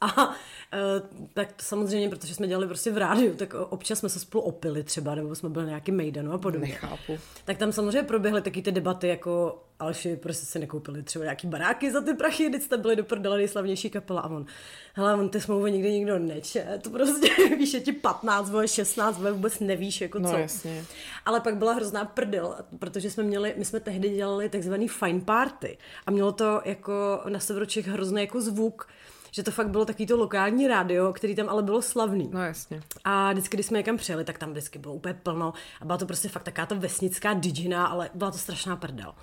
A 0.00 0.34
e, 0.72 1.02
tak 1.34 1.62
samozřejmě, 1.62 2.08
protože 2.08 2.34
jsme 2.34 2.46
dělali 2.46 2.66
prostě 2.66 2.90
v 2.90 2.98
rádiu, 2.98 3.36
tak 3.36 3.54
občas 3.54 3.98
jsme 3.98 4.08
se 4.08 4.20
spolu 4.20 4.44
opili 4.44 4.82
třeba, 4.84 5.14
nebo 5.14 5.34
jsme 5.34 5.48
byli 5.48 5.66
nějaký 5.66 5.92
mejdanu 5.92 6.32
a 6.32 6.38
podobně. 6.38 6.68
Nechápu. 6.68 7.18
Tak 7.44 7.58
tam 7.58 7.72
samozřejmě 7.72 8.02
proběhly 8.02 8.42
taky 8.42 8.62
ty 8.62 8.72
debaty, 8.72 9.08
jako 9.08 9.62
Alši 9.80 10.16
prostě 10.16 10.46
si 10.46 10.58
nekoupili 10.58 11.02
třeba 11.02 11.24
nějaký 11.24 11.46
baráky 11.46 11.92
za 11.92 12.00
ty 12.00 12.14
prachy, 12.14 12.48
když 12.48 12.62
jste 12.62 12.76
byli 12.76 12.96
do 12.96 13.04
prdele 13.04 13.36
nejslavnější 13.36 13.90
kapela 13.90 14.20
a 14.20 14.28
on, 14.28 14.46
hele, 14.94 15.14
on 15.14 15.28
ty 15.28 15.40
smlouvy 15.40 15.72
nikdy 15.72 15.92
nikdo 15.92 16.18
neče, 16.18 16.78
to 16.82 16.90
prostě 16.90 17.28
víš, 17.58 17.74
je 17.74 17.80
ti 17.80 17.92
15, 17.92 18.50
vole, 18.50 18.68
16, 18.68 19.18
vole, 19.18 19.32
vůbec 19.32 19.60
nevíš, 19.60 20.00
jako 20.00 20.18
no, 20.18 20.30
co. 20.30 20.36
Jasně. 20.36 20.84
Ale 21.26 21.40
pak 21.40 21.56
byla 21.56 21.72
hrozná 21.72 22.04
prdel, 22.04 22.56
protože 22.78 23.10
jsme 23.10 23.22
měli, 23.22 23.54
my 23.56 23.64
jsme 23.64 23.80
tehdy 23.80 24.08
dělali 24.08 24.48
takzvaný 24.48 24.88
fine 24.88 25.20
party 25.20 25.78
a 26.06 26.10
mělo 26.10 26.32
to 26.32 26.62
jako 26.64 27.22
na 27.28 27.40
severočech 27.40 27.86
hrozný 27.86 28.20
jako 28.20 28.40
zvuk, 28.40 28.88
že 29.30 29.42
to 29.42 29.50
fakt 29.50 29.68
bylo 29.68 29.84
takový 29.84 30.06
to 30.06 30.16
lokální 30.16 30.68
rádio, 30.68 31.12
který 31.12 31.34
tam 31.34 31.48
ale 31.48 31.62
bylo 31.62 31.82
slavný. 31.82 32.30
No 32.32 32.44
jasně. 32.44 32.82
A 33.04 33.32
vždycky, 33.32 33.56
když 33.56 33.66
jsme 33.66 33.78
někam 33.78 33.96
přijeli, 33.96 34.24
tak 34.24 34.38
tam 34.38 34.50
vždycky 34.50 34.78
bylo 34.78 34.94
úplně 34.94 35.14
plno 35.14 35.52
a 35.80 35.84
byla 35.84 35.98
to 35.98 36.06
prostě 36.06 36.28
fakt 36.28 36.42
taká 36.42 36.66
ta 36.66 36.74
vesnická 36.74 37.34
digina, 37.34 37.86
ale 37.86 38.10
byla 38.14 38.30
to 38.30 38.38
strašná 38.38 38.76
prdel. 38.76 39.14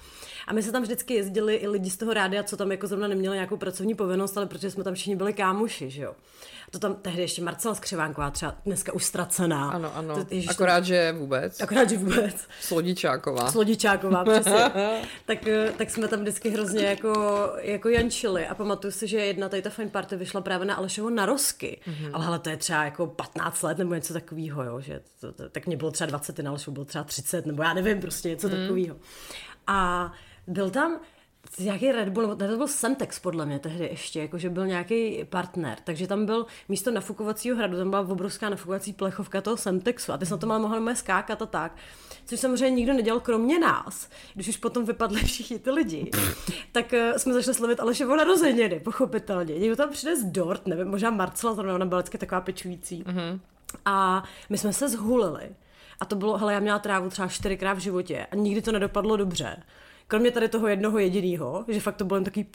A 0.47 0.53
my 0.53 0.64
se 0.64 0.72
tam 0.72 0.82
vždycky 0.82 1.14
jezdili 1.14 1.55
i 1.55 1.68
lidi 1.68 1.89
z 1.89 1.97
toho 1.97 2.14
rádia, 2.14 2.43
co 2.43 2.58
tam 2.58 2.72
jako 2.72 2.88
zrovna 2.88 3.08
neměli 3.08 3.36
nějakou 3.36 3.58
pracovní 3.58 3.95
povinnost, 3.95 4.38
ale 4.38 4.45
protože 4.45 4.72
jsme 4.72 4.84
tam 4.84 4.93
všichni 4.93 5.16
byli 5.16 5.34
kámoši, 5.34 5.89
že 5.89 6.01
jo. 6.01 6.16
To 6.72 6.80
tam 6.80 6.95
tehdy 6.95 7.22
ještě 7.22 7.41
Marcela 7.41 7.76
Skřivánková, 7.76 8.32
třeba 8.32 8.55
dneska 8.66 8.93
už 8.93 9.03
ztracená. 9.03 9.70
Ano, 9.70 9.95
ano. 9.95 10.16
To, 10.16 10.36
ježiš, 10.36 10.49
Akorát, 10.49 10.86
že 10.86 11.12
vůbec. 11.18 11.62
Akorát, 11.62 11.89
že 11.89 11.97
vůbec. 11.97 12.36
Slodičáková. 12.62 13.51
Slodičáková, 13.51 14.24
přesně. 14.32 14.72
tak, 15.26 15.47
eh, 15.47 15.74
tak 15.78 15.89
jsme 15.89 16.08
tam 16.08 16.20
vždycky 16.20 16.49
hrozně 16.49 16.86
jako, 16.86 17.14
jako 17.58 17.89
jančili 17.89 18.47
a 18.47 18.55
pamatuju 18.55 18.91
si, 18.91 19.08
že 19.08 19.18
jedna 19.18 19.49
tady 19.49 19.62
ta 19.62 19.70
fine 19.70 19.89
party 19.98 20.16
vyšla 20.16 20.41
právě 20.41 20.66
na 20.68 20.76
Alešovo 20.76 21.10
narosky. 21.10 21.82
Mm-hmm. 21.86 22.10
Ale 22.14 22.26
hele, 22.26 22.39
to 22.39 22.50
je 22.50 22.58
třeba 22.58 22.84
jako 22.84 23.08
15 23.08 23.62
let 23.62 23.78
nebo 23.78 23.93
něco 23.93 24.14
takového, 24.14 24.64
jo, 24.64 24.82
že 24.82 25.02
to, 25.20 25.32
to, 25.32 25.50
tak 25.50 25.68
mě 25.68 25.78
bylo 25.78 25.91
třeba 25.91 26.08
20, 26.08 26.39
na 26.39 26.50
Alešovu 26.50 26.74
bylo 26.74 26.86
třeba 26.86 27.04
30, 27.04 27.45
nebo 27.45 27.64
já 27.64 27.74
nevím, 27.74 28.02
prostě 28.02 28.30
něco 28.30 28.48
mm. 28.48 28.54
takového. 28.54 28.95
A 29.68 30.12
byl 30.48 30.70
tam 30.70 31.00
nějaký 31.60 31.91
Red 31.91 32.10
Bull, 32.10 32.28
nebo 32.28 32.36
to 32.36 32.58
byl 32.58 32.68
Semtex 32.68 33.20
podle 33.20 33.45
mě 33.45 33.60
tehdy 33.60 33.86
ještě, 33.86 34.22
jakože 34.22 34.50
byl 34.50 34.68
nějaký 34.68 35.26
partner, 35.26 35.78
takže 35.84 36.08
tam 36.08 36.26
byl 36.26 36.45
místo 36.70 36.91
nafukovacího 36.91 37.58
hradu, 37.58 37.78
tam 37.78 37.89
byla 37.89 38.02
obrovská 38.02 38.50
nafukovací 38.50 38.93
plechovka 38.93 39.41
toho 39.41 39.58
Semtexu 39.58 40.12
a 40.12 40.18
ty 40.18 40.26
jsem 40.26 40.39
to 40.39 40.48
mal 40.48 40.60
mohla 40.60 40.95
skákat 40.95 41.41
a 41.41 41.45
tak. 41.45 41.76
Což 42.26 42.39
samozřejmě 42.39 42.76
nikdo 42.76 42.93
nedělal 42.93 43.20
kromě 43.20 43.60
nás. 43.60 44.10
Když 44.34 44.48
už 44.48 44.58
potom 44.58 44.86
vypadli 44.86 45.24
všichni 45.24 45.60
ty 45.60 45.72
lidi, 45.72 46.12
tak 46.72 46.93
uh, 46.93 47.18
jsme 47.18 47.34
začali 47.34 47.56
slavit 47.56 47.80
Aleševo 47.80 48.16
narozeniny, 48.16 48.80
pochopitelně. 48.80 49.60
Někdo 49.60 49.76
tam 49.76 49.89
přines 49.89 50.24
dort, 50.24 50.68
nevím, 50.68 50.88
možná 50.88 51.10
Marcela, 51.10 51.56
to 51.56 51.62
ona 51.62 51.86
byla 51.86 52.02
vždycky 52.02 52.18
taková 52.18 52.41
pečující. 52.41 53.04
Mm-hmm. 53.04 53.39
A 53.86 54.24
my 54.50 54.58
jsme 54.58 54.74
se 54.74 54.89
zhulili. 54.89 55.50
A 56.00 56.06
to 56.06 56.16
bylo, 56.16 56.38
hele, 56.38 56.54
já 56.54 56.60
měla 56.60 56.80
trávu 56.80 57.10
třeba 57.10 57.28
čtyřikrát 57.28 57.74
v 57.74 57.82
životě 57.82 58.28
a 58.32 58.36
nikdy 58.36 58.62
to 58.62 58.72
nedopadlo 58.72 59.18
dobře. 59.18 59.64
Kromě 60.08 60.32
tady 60.32 60.47
toho 60.47 60.68
jednoho 60.68 60.99
jediného, 60.99 61.66
že 61.68 61.80
fakt 61.80 61.95
to 61.95 62.05
bylo 62.05 62.18
jen 62.18 62.24
takový 62.24 62.47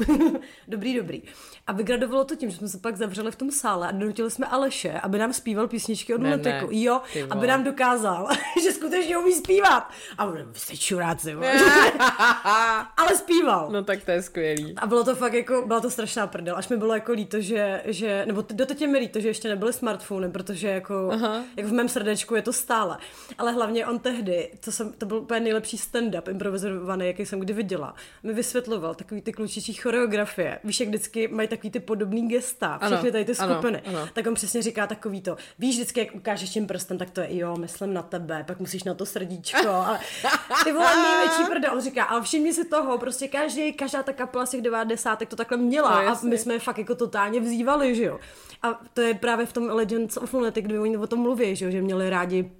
dobrý, 0.68 0.96
dobrý. 0.96 1.22
A 1.66 1.72
vygradovalo 1.72 2.24
to 2.24 2.36
tím, 2.36 2.50
že 2.50 2.56
jsme 2.56 2.68
se 2.68 2.78
pak 2.78 2.96
zavřeli 2.96 3.30
v 3.30 3.36
tom 3.36 3.50
sále 3.50 3.88
a 3.88 3.92
donutili 3.92 4.30
jsme 4.30 4.46
Aleše, 4.46 4.92
aby 4.92 5.18
nám 5.18 5.32
zpíval 5.32 5.68
písničky 5.68 6.14
od 6.14 6.20
ne, 6.20 6.30
Lunaticů. 6.30 6.68
Jo, 6.70 7.00
aby 7.30 7.46
nám 7.46 7.64
dokázal, 7.64 8.28
že 8.62 8.72
skutečně 8.72 9.18
umí 9.18 9.32
zpívat. 9.32 9.90
A 10.18 10.26
vy 10.26 10.44
jste 10.52 10.76
čuráci, 10.76 11.34
Ale 12.96 13.16
zpíval. 13.16 13.68
No 13.72 13.84
tak 13.84 14.04
to 14.04 14.10
je 14.10 14.22
skvělý. 14.22 14.74
A 14.76 14.86
bylo 14.86 15.04
to 15.04 15.14
fakt 15.14 15.32
jako, 15.32 15.62
byla 15.66 15.80
to 15.80 15.90
strašná 15.90 16.26
prdel. 16.26 16.56
Až 16.56 16.68
mi 16.68 16.76
bylo 16.76 16.94
jako 16.94 17.12
líto, 17.12 17.40
že, 17.40 17.82
že 17.84 18.26
nebo 18.26 18.44
doteď 18.52 18.80
je 18.80 18.88
mi 18.88 18.98
líto, 18.98 19.20
že 19.20 19.28
ještě 19.28 19.48
nebyly 19.48 19.72
smartfony, 19.72 20.30
protože 20.30 20.68
jako, 20.68 21.10
Aha. 21.12 21.44
jako 21.56 21.68
v 21.68 21.72
mém 21.72 21.88
srdečku 21.88 22.34
je 22.34 22.42
to 22.42 22.52
stále. 22.52 22.98
Ale 23.38 23.52
hlavně 23.52 23.86
on 23.86 23.98
tehdy, 23.98 24.50
to, 24.64 24.72
jsem, 24.72 24.92
to 24.92 25.06
byl 25.06 25.16
úplně 25.16 25.40
nejlepší 25.40 25.76
stand-up 25.76 26.30
improvizovaný, 26.30 26.71
jaký 27.00 27.26
jsem 27.26 27.40
kdy 27.40 27.52
viděla, 27.52 27.94
mi 28.22 28.32
vysvětloval 28.32 28.94
takový 28.94 29.22
ty 29.22 29.32
klučičí 29.32 29.72
choreografie. 29.72 30.58
Víš, 30.64 30.80
jak 30.80 30.88
vždycky 30.88 31.28
mají 31.28 31.48
takový 31.48 31.70
ty 31.70 31.80
podobný 31.80 32.28
gesta, 32.28 32.78
všechny 32.78 32.96
ano, 32.96 33.12
tady 33.12 33.24
ty 33.24 33.34
skupiny. 33.34 33.82
Ano, 33.86 33.98
ano. 33.98 34.08
Tak 34.12 34.26
on 34.26 34.34
přesně 34.34 34.62
říká 34.62 34.86
takový 34.86 35.20
to. 35.20 35.36
Víš, 35.58 35.74
vždycky, 35.74 36.00
jak 36.00 36.14
ukážeš 36.14 36.50
tím 36.50 36.66
prstem, 36.66 36.98
tak 36.98 37.10
to 37.10 37.20
je 37.20 37.38
jo, 37.38 37.56
myslím 37.56 37.94
na 37.94 38.02
tebe, 38.02 38.44
pak 38.46 38.60
musíš 38.60 38.84
na 38.84 38.94
to 38.94 39.06
srdíčko. 39.06 39.68
A 39.68 40.64
ty 40.64 40.72
vole 40.72 40.96
největší 40.96 41.44
prdel. 41.50 41.72
On 41.74 41.80
říká, 41.80 42.04
ale 42.04 42.22
všimni 42.22 42.52
si 42.52 42.64
toho, 42.64 42.98
prostě 42.98 43.28
každý, 43.28 43.72
každá 43.72 44.02
ta 44.02 44.12
kapela 44.12 44.46
z 44.46 44.50
těch 44.50 44.62
devádesátek 44.62 45.28
to 45.28 45.36
takhle 45.36 45.56
měla. 45.56 46.02
No, 46.02 46.08
a 46.08 46.20
my 46.22 46.38
jsme 46.38 46.58
fakt 46.58 46.78
jako 46.78 46.94
totálně 46.94 47.40
vzývali, 47.40 47.94
že 47.94 48.04
jo. 48.04 48.18
A 48.62 48.80
to 48.94 49.00
je 49.00 49.14
právě 49.14 49.46
v 49.46 49.52
tom 49.52 49.68
Legends 49.68 50.16
of 50.16 50.34
Lunatic, 50.34 50.64
kdy 50.64 50.78
oni 50.78 50.96
o 50.96 51.06
tom 51.06 51.20
mluví, 51.20 51.56
že 51.56 51.64
jo, 51.64 51.70
že 51.70 51.82
měli 51.82 52.10
rádi 52.10 52.50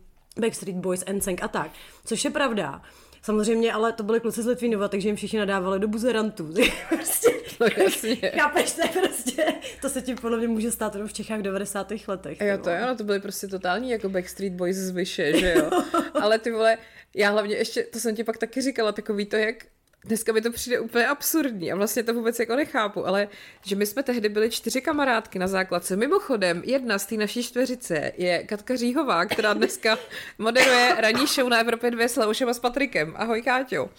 Backstreet 0.40 0.76
Boys, 0.76 1.04
NSYNC 1.12 1.42
a 1.42 1.48
tak. 1.48 1.70
Což 2.04 2.24
je 2.24 2.30
pravda. 2.30 2.82
Samozřejmě, 3.22 3.72
ale 3.72 3.92
to 3.92 4.02
byly 4.02 4.20
kluci 4.20 4.42
z 4.42 4.46
Litvínova, 4.46 4.88
takže 4.88 5.08
jim 5.08 5.16
všichni 5.16 5.38
nadávali 5.38 5.78
do 5.78 5.88
buzerantů. 5.88 6.54
prostě, 6.88 7.28
no 7.60 7.66
jasně. 7.76 8.16
Chápeš, 8.16 8.72
to 8.72 9.00
prostě, 9.00 9.44
to 9.80 9.88
se 9.88 10.02
ti 10.02 10.14
podle 10.14 10.38
mě 10.38 10.48
může 10.48 10.70
stát 10.70 10.94
v 10.94 11.12
Čechách 11.12 11.38
v 11.38 11.42
90. 11.42 11.92
letech. 12.08 12.40
Jo, 12.40 12.58
to 12.58 12.70
jo, 12.70 12.94
to 12.96 13.04
byly 13.04 13.20
prostě 13.20 13.46
totální 13.46 13.90
jako 13.90 14.08
Backstreet 14.08 14.52
Boys 14.52 14.76
z 14.76 14.90
Vyše, 14.90 15.38
že 15.38 15.54
jo. 15.58 15.70
ale 16.22 16.38
ty 16.38 16.50
vole, 16.50 16.78
já 17.14 17.30
hlavně 17.30 17.56
ještě, 17.56 17.82
to 17.82 17.98
jsem 18.00 18.16
ti 18.16 18.24
pak 18.24 18.38
taky 18.38 18.60
říkala, 18.60 18.92
takový 18.92 19.26
to, 19.26 19.36
jak 19.36 19.56
dneska 20.04 20.32
mi 20.32 20.40
to 20.40 20.52
přijde 20.52 20.80
úplně 20.80 21.06
absurdní 21.06 21.72
a 21.72 21.76
vlastně 21.76 22.02
to 22.02 22.14
vůbec 22.14 22.38
jako 22.38 22.56
nechápu, 22.56 23.06
ale 23.06 23.28
že 23.64 23.76
my 23.76 23.86
jsme 23.86 24.02
tehdy 24.02 24.28
byli 24.28 24.50
čtyři 24.50 24.80
kamarádky 24.80 25.38
na 25.38 25.46
základce. 25.46 25.96
Mimochodem, 25.96 26.62
jedna 26.64 26.98
z 26.98 27.06
té 27.06 27.14
naší 27.14 27.42
čtveřice 27.42 28.12
je 28.16 28.42
Katka 28.42 28.76
Říhová, 28.76 29.24
která 29.26 29.52
dneska 29.52 29.98
moderuje 30.38 30.96
ranní 30.98 31.26
show 31.26 31.48
na 31.48 31.58
Evropě 31.58 31.90
2 31.90 32.08
s 32.08 32.16
Laušem 32.16 32.48
a 32.48 32.54
s 32.54 32.58
Patrikem. 32.58 33.14
Ahoj 33.16 33.42
Káťo. 33.42 33.90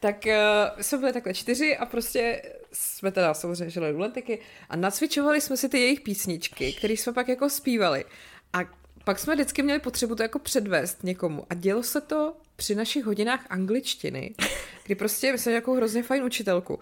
Tak 0.00 0.16
uh, 0.26 0.82
jsme 0.82 0.98
byli 0.98 1.12
takhle 1.12 1.34
čtyři 1.34 1.76
a 1.76 1.86
prostě 1.86 2.42
jsme 2.72 3.12
teda 3.12 3.34
samozřejmě 3.34 3.70
žili 3.70 3.92
do 3.92 3.98
lentiky 3.98 4.38
a 4.68 4.76
nacvičovali 4.76 5.40
jsme 5.40 5.56
si 5.56 5.68
ty 5.68 5.80
jejich 5.80 6.00
písničky, 6.00 6.72
které 6.72 6.92
jsme 6.92 7.12
pak 7.12 7.28
jako 7.28 7.50
zpívali. 7.50 8.04
A 8.52 8.58
pak 9.04 9.18
jsme 9.18 9.34
vždycky 9.34 9.62
měli 9.62 9.80
potřebu 9.80 10.14
to 10.14 10.22
jako 10.22 10.38
předvést 10.38 11.04
někomu 11.04 11.46
a 11.50 11.54
dělo 11.54 11.82
se 11.82 12.00
to 12.00 12.34
při 12.56 12.74
našich 12.74 13.04
hodinách 13.04 13.46
angličtiny, 13.50 14.34
kdy 14.84 14.94
prostě 14.94 15.32
my 15.32 15.38
jsme 15.38 15.52
nějakou 15.52 15.74
hrozně 15.74 16.02
fajn 16.02 16.24
učitelku. 16.24 16.78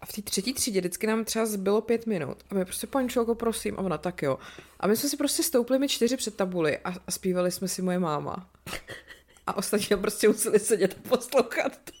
A 0.00 0.06
v 0.06 0.12
té 0.12 0.22
třetí 0.22 0.54
třídě 0.54 0.80
vždycky 0.80 1.06
nám 1.06 1.24
třeba 1.24 1.46
zbylo 1.46 1.80
pět 1.80 2.06
minut. 2.06 2.38
A 2.50 2.54
my 2.54 2.64
prostě, 2.64 2.86
paní 2.86 3.08
Čelko, 3.08 3.34
prosím. 3.34 3.74
A 3.78 3.82
ona, 3.82 3.98
tak 3.98 4.22
jo. 4.22 4.38
A 4.80 4.86
my 4.86 4.96
jsme 4.96 5.08
si 5.08 5.16
prostě 5.16 5.42
stoupli 5.42 5.78
my 5.78 5.88
čtyři 5.88 6.16
před 6.16 6.36
tabuli 6.36 6.78
a, 6.78 6.94
a 7.06 7.10
zpívali 7.10 7.50
jsme 7.50 7.68
si 7.68 7.82
moje 7.82 7.98
máma. 7.98 8.50
A 9.46 9.56
ostatní 9.56 9.96
prostě 9.96 10.28
museli 10.28 10.58
sedět 10.58 10.96
a 10.98 11.08
poslouchat 11.08 11.78
to. 11.84 11.92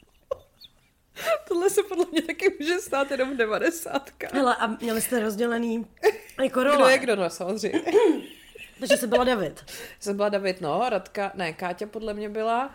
Tohle 1.48 1.70
se 1.70 1.82
podle 1.82 2.06
mě 2.12 2.22
taky 2.22 2.56
může 2.60 2.78
stát 2.78 3.10
jenom 3.10 3.34
v 3.34 3.36
devadesátkách. 3.36 4.32
Hele, 4.32 4.56
a 4.56 4.66
měli 4.66 5.00
jste 5.00 5.20
rozdělený 5.20 5.86
jako 6.42 6.64
role. 6.64 6.76
Kdo 6.76 6.88
je 6.88 6.98
kdo, 6.98 7.16
no 7.16 7.30
samozřejmě. 7.30 7.82
Takže 8.80 8.96
jsi 8.96 9.06
byla 9.06 9.24
David. 9.24 9.64
Jsem 10.00 10.16
byla 10.16 10.28
David, 10.28 10.60
no, 10.60 10.88
Radka, 10.88 11.32
ne, 11.34 11.52
Káťa 11.52 11.86
podle 11.86 12.14
mě 12.14 12.28
byla, 12.28 12.74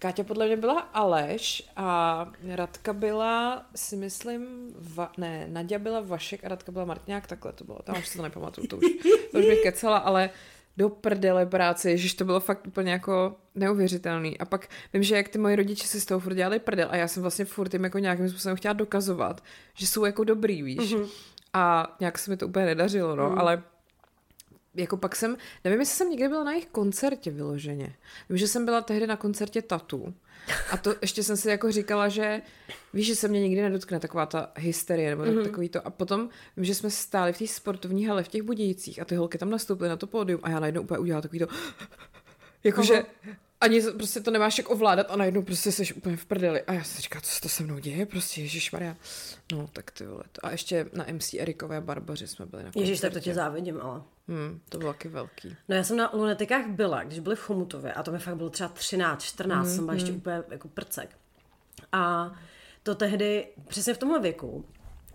Káťa 0.00 0.24
podle 0.24 0.46
mě 0.46 0.56
byla 0.56 0.80
Aleš 0.80 1.70
a 1.76 2.28
Radka 2.48 2.92
byla, 2.92 3.66
si 3.74 3.96
myslím, 3.96 4.72
va, 4.78 5.12
ne, 5.18 5.46
Nadia 5.48 5.78
byla 5.78 6.00
Vašek 6.00 6.44
a 6.44 6.48
Radka 6.48 6.72
byla 6.72 6.84
Martňák, 6.84 7.26
takhle 7.26 7.52
to 7.52 7.64
bylo, 7.64 7.78
tam 7.84 7.98
už 7.98 8.08
se 8.08 8.16
to 8.16 8.22
nepamatuju, 8.22 8.66
to 8.66 8.76
už, 8.76 8.84
to 9.32 9.38
už 9.38 9.46
bych 9.46 9.62
kecela, 9.62 9.98
ale 9.98 10.30
do 10.76 10.88
prdele 10.88 11.46
práce, 11.46 11.96
že 11.96 12.16
to 12.16 12.24
bylo 12.24 12.40
fakt 12.40 12.66
úplně 12.66 12.92
jako 12.92 13.36
neuvěřitelný. 13.54 14.38
A 14.38 14.44
pak 14.44 14.68
vím, 14.92 15.02
že 15.02 15.16
jak 15.16 15.28
ty 15.28 15.38
moji 15.38 15.56
rodiče 15.56 15.86
si 15.86 16.00
z 16.00 16.06
toho 16.06 16.20
furt 16.20 16.34
dělali 16.34 16.58
prdel 16.58 16.88
a 16.90 16.96
já 16.96 17.08
jsem 17.08 17.22
vlastně 17.22 17.44
furt 17.44 17.72
jim 17.72 17.84
jako 17.84 17.98
nějakým 17.98 18.28
způsobem 18.28 18.56
chtěla 18.56 18.72
dokazovat, 18.72 19.40
že 19.74 19.86
jsou 19.86 20.04
jako 20.04 20.24
dobrý, 20.24 20.62
víš. 20.62 20.94
Mm-hmm. 20.94 21.08
A 21.52 21.96
nějak 22.00 22.18
se 22.18 22.30
mi 22.30 22.36
to 22.36 22.46
úplně 22.46 22.66
nedařilo, 22.66 23.16
no, 23.16 23.30
mm. 23.30 23.38
ale 23.38 23.62
jako 24.74 24.96
pak 24.96 25.16
jsem, 25.16 25.36
nevím, 25.64 25.80
jestli 25.80 25.96
jsem 25.96 26.10
někdy 26.10 26.28
byla 26.28 26.44
na 26.44 26.52
jejich 26.52 26.66
koncertě 26.66 27.30
vyloženě. 27.30 27.94
Vím, 28.28 28.38
že 28.38 28.48
jsem 28.48 28.64
byla 28.64 28.80
tehdy 28.80 29.06
na 29.06 29.16
koncertě 29.16 29.62
Tatu. 29.62 30.14
A 30.70 30.76
to 30.76 30.94
ještě 31.02 31.22
jsem 31.22 31.36
si 31.36 31.48
jako 31.48 31.72
říkala, 31.72 32.08
že 32.08 32.42
víš, 32.94 33.06
že 33.06 33.16
se 33.16 33.28
mě 33.28 33.40
nikdy 33.40 33.62
nedotkne 33.62 34.00
taková 34.00 34.26
ta 34.26 34.52
hysterie 34.56 35.10
nebo 35.10 35.22
mm-hmm. 35.22 35.44
takový 35.44 35.68
to. 35.68 35.86
A 35.86 35.90
potom 35.90 36.28
vím, 36.56 36.64
že 36.64 36.74
jsme 36.74 36.90
stáli 36.90 37.32
v 37.32 37.38
té 37.38 37.46
sportovní 37.46 38.06
hale 38.06 38.22
v 38.22 38.28
těch 38.28 38.42
Budějících 38.42 39.02
a 39.02 39.04
ty 39.04 39.14
holky 39.14 39.38
tam 39.38 39.50
nastoupily 39.50 39.90
na 39.90 39.96
to 39.96 40.06
pódium 40.06 40.40
a 40.42 40.50
já 40.50 40.60
najednou 40.60 40.82
úplně 40.82 40.98
udělala 40.98 41.22
takový 41.22 41.38
to 41.38 41.46
jakože 42.64 43.02
ani 43.60 43.82
prostě 43.82 44.20
to 44.20 44.30
nemáš 44.30 44.58
jak 44.58 44.70
ovládat 44.70 45.06
a 45.10 45.16
najednou 45.16 45.42
prostě 45.42 45.72
jsi 45.72 45.94
úplně 45.94 46.16
v 46.16 46.24
prdeli. 46.24 46.62
A 46.62 46.72
já 46.72 46.84
si 46.84 47.02
říkám, 47.02 47.22
co 47.22 47.30
se 47.30 47.40
to 47.40 47.48
se 47.48 47.62
mnou 47.62 47.78
děje, 47.78 48.06
prostě 48.06 48.40
Ježíš 48.40 48.72
Maria. 48.72 48.96
No, 49.52 49.68
tak 49.72 49.90
ty 49.90 50.06
vole. 50.06 50.24
A 50.42 50.50
ještě 50.50 50.86
na 50.92 51.06
MC 51.12 51.34
Erikové 51.34 51.76
a 51.76 51.80
Barbaři 51.80 52.28
jsme 52.28 52.46
byli 52.46 52.62
na 52.62 52.70
Ježíš, 52.74 53.00
tak 53.00 53.12
to 53.12 53.20
tě 53.20 53.34
závidím, 53.34 53.80
ale. 53.80 54.02
Hmm, 54.28 54.60
to 54.68 54.78
bylo 54.78 54.92
taky 54.92 55.08
velký. 55.08 55.56
No 55.68 55.76
já 55.76 55.84
jsem 55.84 55.96
na 55.96 56.10
lunetikách 56.14 56.66
byla, 56.66 57.02
když 57.02 57.18
byli 57.18 57.36
v 57.36 57.40
Chomutově 57.40 57.92
a 57.92 58.02
to 58.02 58.12
mi 58.12 58.18
fakt 58.18 58.36
bylo 58.36 58.50
třeba 58.50 58.68
13, 58.68 59.22
14, 59.22 59.66
hmm, 59.66 59.76
jsem 59.76 59.84
byla 59.84 59.92
hmm. 59.92 60.00
ještě 60.00 60.12
úplně 60.16 60.42
jako 60.50 60.68
prcek. 60.68 61.16
A 61.92 62.32
to 62.82 62.94
tehdy, 62.94 63.46
přesně 63.68 63.94
v 63.94 63.98
tomhle 63.98 64.20
věku, 64.20 64.64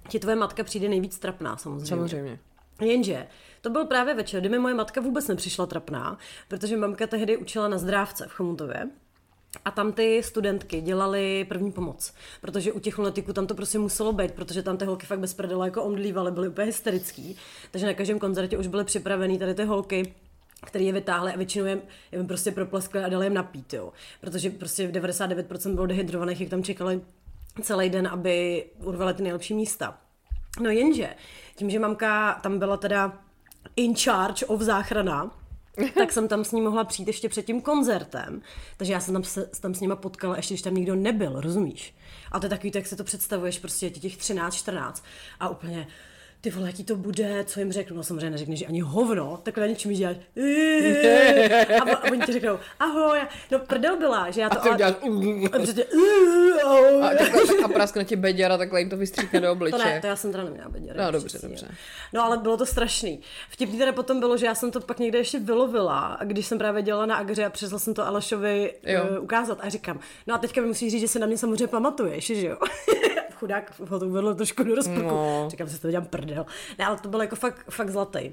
ti 0.10 0.20
tvoje 0.20 0.36
matka 0.36 0.64
přijde 0.64 0.90
nejvíc 0.90 1.20
trapná 1.20 1.58
samozřejmě. 1.58 1.86
Samozřejmě. 1.86 2.40
Jenže 2.82 3.28
to 3.62 3.70
byl 3.70 3.86
právě 3.86 4.14
večer, 4.14 4.40
kdy 4.40 4.50
mi 4.50 4.60
moje 4.60 4.74
matka 4.74 5.02
vůbec 5.02 5.28
nepřišla 5.28 5.66
trapná, 5.66 6.18
protože 6.48 6.78
mamka 6.78 7.08
tehdy 7.08 7.38
učila 7.38 7.68
na 7.68 7.78
zdrávce 7.78 8.28
v 8.28 8.34
Chomutově. 8.34 8.90
A 9.66 9.72
tam 9.72 9.94
ty 9.94 10.24
studentky 10.24 10.82
dělali 10.82 11.46
první 11.50 11.72
pomoc, 11.72 12.14
protože 12.42 12.72
u 12.72 12.80
těch 12.80 12.98
lunatiků 12.98 13.34
tam 13.34 13.48
to 13.48 13.56
prostě 13.56 13.80
muselo 13.80 14.14
být, 14.14 14.32
protože 14.32 14.64
tam 14.64 14.78
ty 14.78 14.86
holky 14.86 15.06
fakt 15.06 15.20
bez 15.20 15.34
prdela 15.34 15.66
jako 15.66 15.84
omdlívaly, 15.84 16.32
byly 16.32 16.48
úplně 16.48 16.66
hysterický. 16.66 17.38
Takže 17.72 17.86
na 17.86 17.94
každém 17.94 18.20
koncertě 18.20 18.58
už 18.58 18.68
byly 18.68 18.84
připravený 18.84 19.40
tady 19.40 19.54
ty 19.54 19.64
holky, 19.64 20.16
který 20.66 20.86
je 20.86 20.94
vytáhli 20.94 21.34
a 21.34 21.38
většinou 21.38 21.66
je, 21.66 21.82
prostě 22.28 22.52
propleskli 22.52 23.04
a 23.04 23.10
dali 23.10 23.26
jim 23.26 23.34
napít, 23.34 23.74
jo. 23.74 23.94
Protože 24.22 24.50
prostě 24.50 24.88
99% 24.88 25.74
bylo 25.74 25.86
dehydrovaných, 25.86 26.42
jak 26.42 26.50
tam 26.50 26.64
čekali 26.64 27.02
celý 27.62 27.90
den, 27.90 28.08
aby 28.08 28.66
urvali 28.84 29.14
ty 29.14 29.24
nejlepší 29.24 29.54
místa. 29.54 30.00
No 30.60 30.70
jenže, 30.70 31.16
tím, 31.56 31.70
že 31.70 31.80
mamka 31.80 32.40
tam 32.44 32.60
byla 32.60 32.78
teda 32.78 33.20
in 33.76 33.96
charge 33.96 34.46
of 34.46 34.62
záchrana, 34.62 35.32
tak 35.98 36.12
jsem 36.12 36.28
tam 36.28 36.44
s 36.44 36.52
ní 36.52 36.62
mohla 36.62 36.84
přijít 36.84 37.08
ještě 37.08 37.30
před 37.30 37.46
tím 37.46 37.62
koncertem. 37.62 38.42
Takže 38.78 38.94
já 38.94 39.00
jsem 39.00 39.14
tam, 39.14 39.24
se, 39.24 39.50
tam 39.62 39.76
s 39.76 39.80
nima 39.80 39.96
potkala, 39.96 40.36
ještě 40.36 40.54
když 40.54 40.62
tam 40.62 40.76
nikdo 40.76 40.96
nebyl, 40.96 41.42
rozumíš? 41.42 41.96
A 42.32 42.40
to 42.40 42.46
je 42.46 42.50
takový, 42.50 42.72
tak 42.72 42.88
se 42.88 42.96
to 42.96 43.04
představuješ 43.04 43.60
prostě 43.60 43.90
těch 43.90 44.18
13, 44.18 44.56
14 44.56 45.04
a 45.40 45.50
úplně 45.50 45.88
ty 46.46 46.52
vole, 46.52 46.68
jaký 46.68 46.84
to 46.84 46.96
bude, 46.96 47.44
co 47.44 47.60
jim 47.60 47.72
řeknu, 47.72 47.98
no 47.98 48.04
samozřejmě 48.04 48.30
neřekneš 48.30 48.64
ani 48.68 48.80
hovno, 48.80 49.40
takhle 49.44 49.62
na 49.62 49.68
něčím 49.68 49.94
děláš 49.94 50.18
a, 51.82 51.96
a 51.96 52.04
oni 52.12 52.22
ti 52.22 52.32
řeknou, 52.32 52.60
ahoj, 52.80 53.20
no 53.52 53.60
prdel 53.60 53.98
byla, 53.98 54.32
že 54.32 54.42
já 54.42 54.50
to... 54.50 54.60
A 54.60 54.62
ty 54.62 54.70
uděláš... 54.70 54.94
a 55.46 55.50
prostě, 55.50 55.86
A, 57.02 57.10
a 57.66 57.68
praskne 57.68 58.06
ti 58.06 58.16
beďara, 58.16 58.58
takhle 58.58 58.80
jim 58.82 58.90
to 58.90 58.98
vystříkne 58.98 59.40
do 59.40 59.48
To 59.48 59.52
obličeje. 59.52 59.86
ne, 59.86 60.02
to 60.02 60.08
já 60.08 60.16
jsem 60.16 60.32
teda 60.32 60.44
neměla 60.44 60.70
beděry. 60.70 61.00
No, 61.00 61.12
dobře, 61.12 61.40
dobře. 61.42 61.68
No 62.14 62.24
ale 62.24 62.38
bylo 62.38 62.58
to 62.58 62.66
strašný. 62.66 63.20
Vtipný 63.50 63.78
teda 63.78 63.92
potom 63.92 64.20
bylo, 64.20 64.38
že 64.38 64.46
já 64.46 64.56
jsem 64.56 64.72
to 64.72 64.80
pak 64.80 65.00
někde 65.00 65.18
ještě 65.18 65.40
vylovila, 65.40 66.00
a 66.00 66.24
když 66.24 66.46
jsem 66.46 66.58
právě 66.58 66.82
dělala 66.82 67.06
na 67.06 67.16
Agře 67.16 67.46
a 67.46 67.50
přišla 67.50 67.80
jsem 67.80 67.94
to 67.94 68.08
Alešovi 68.08 68.74
uh, 69.18 69.24
ukázat 69.24 69.58
a 69.62 69.70
říkám, 69.70 70.00
no 70.28 70.36
a 70.36 70.38
teďka 70.38 70.62
mi 70.62 70.68
musíš 70.68 70.92
říct, 70.92 71.02
že 71.02 71.08
si 71.08 71.20
na 71.20 71.28
mě 71.28 71.38
samozřejmě 71.38 71.68
pamatuješ, 71.68 72.26
že 72.26 72.48
jo? 72.48 72.58
Chudák 73.36 73.80
ho 73.80 74.00
to 74.00 74.08
uvedlo 74.08 74.36
trošku 74.36 74.64
do 74.64 74.76
rozpruku. 74.76 75.02
No. 75.02 75.48
Říkám 75.52 75.70
si, 75.70 75.80
to 75.82 75.92
dělám 75.92 76.06
prdel. 76.08 76.46
Ne, 76.80 76.86
ale 76.86 76.98
to 77.00 77.10
bylo 77.10 77.24
jako 77.24 77.36
fakt, 77.36 77.66
fakt 77.72 77.90
zlatý. 77.90 78.32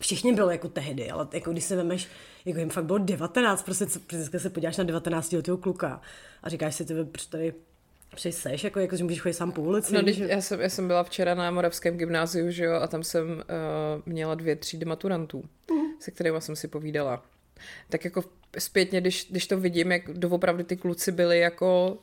Všichni 0.00 0.32
bylo 0.32 0.50
jako 0.50 0.68
tehdy, 0.68 1.10
ale 1.10 1.28
jako 1.32 1.52
když 1.52 1.64
se 1.64 1.76
vemeš, 1.76 2.08
jako 2.44 2.58
jim 2.58 2.70
fakt 2.70 2.84
bylo 2.84 2.98
19, 2.98 3.62
prostě 3.62 3.86
co- 3.86 4.00
dneska 4.08 4.38
se 4.38 4.50
podíváš 4.50 4.76
na 4.76 4.84
19 4.84 5.32
letého 5.32 5.56
kluka 5.56 6.00
a 6.42 6.48
říkáš 6.48 6.74
si, 6.74 6.84
ty 6.84 6.94
tady 7.30 7.54
Přej 8.14 8.32
seš, 8.32 8.64
jako, 8.64 8.80
jako 8.80 8.96
že 8.96 9.04
můžeš 9.04 9.20
chodit 9.20 9.34
sám 9.34 9.52
po 9.52 9.62
ulici. 9.62 9.94
No, 9.94 10.12
že- 10.12 10.26
já, 10.26 10.40
jsem, 10.40 10.60
já 10.60 10.68
jsem 10.68 10.86
byla 10.86 11.04
včera 11.04 11.34
na 11.34 11.50
Moravském 11.50 11.96
gymnáziu, 11.96 12.50
že 12.50 12.64
jo, 12.64 12.74
a 12.74 12.86
tam 12.86 13.02
jsem 13.02 13.30
uh, 13.30 13.42
měla 14.06 14.34
dvě 14.34 14.56
třídy 14.56 14.84
maturantů, 14.84 15.44
Mhm. 15.70 15.86
se 16.00 16.10
kterými 16.10 16.40
jsem 16.40 16.56
si 16.56 16.68
povídala. 16.68 17.22
Tak 17.88 18.04
jako 18.04 18.24
zpětně, 18.58 19.00
když, 19.00 19.26
když 19.30 19.46
to 19.46 19.58
vidím, 19.60 19.92
jak 19.92 20.02
doopravdy 20.12 20.64
ty 20.64 20.76
kluci 20.76 21.12
byli 21.12 21.38
jako 21.38 21.98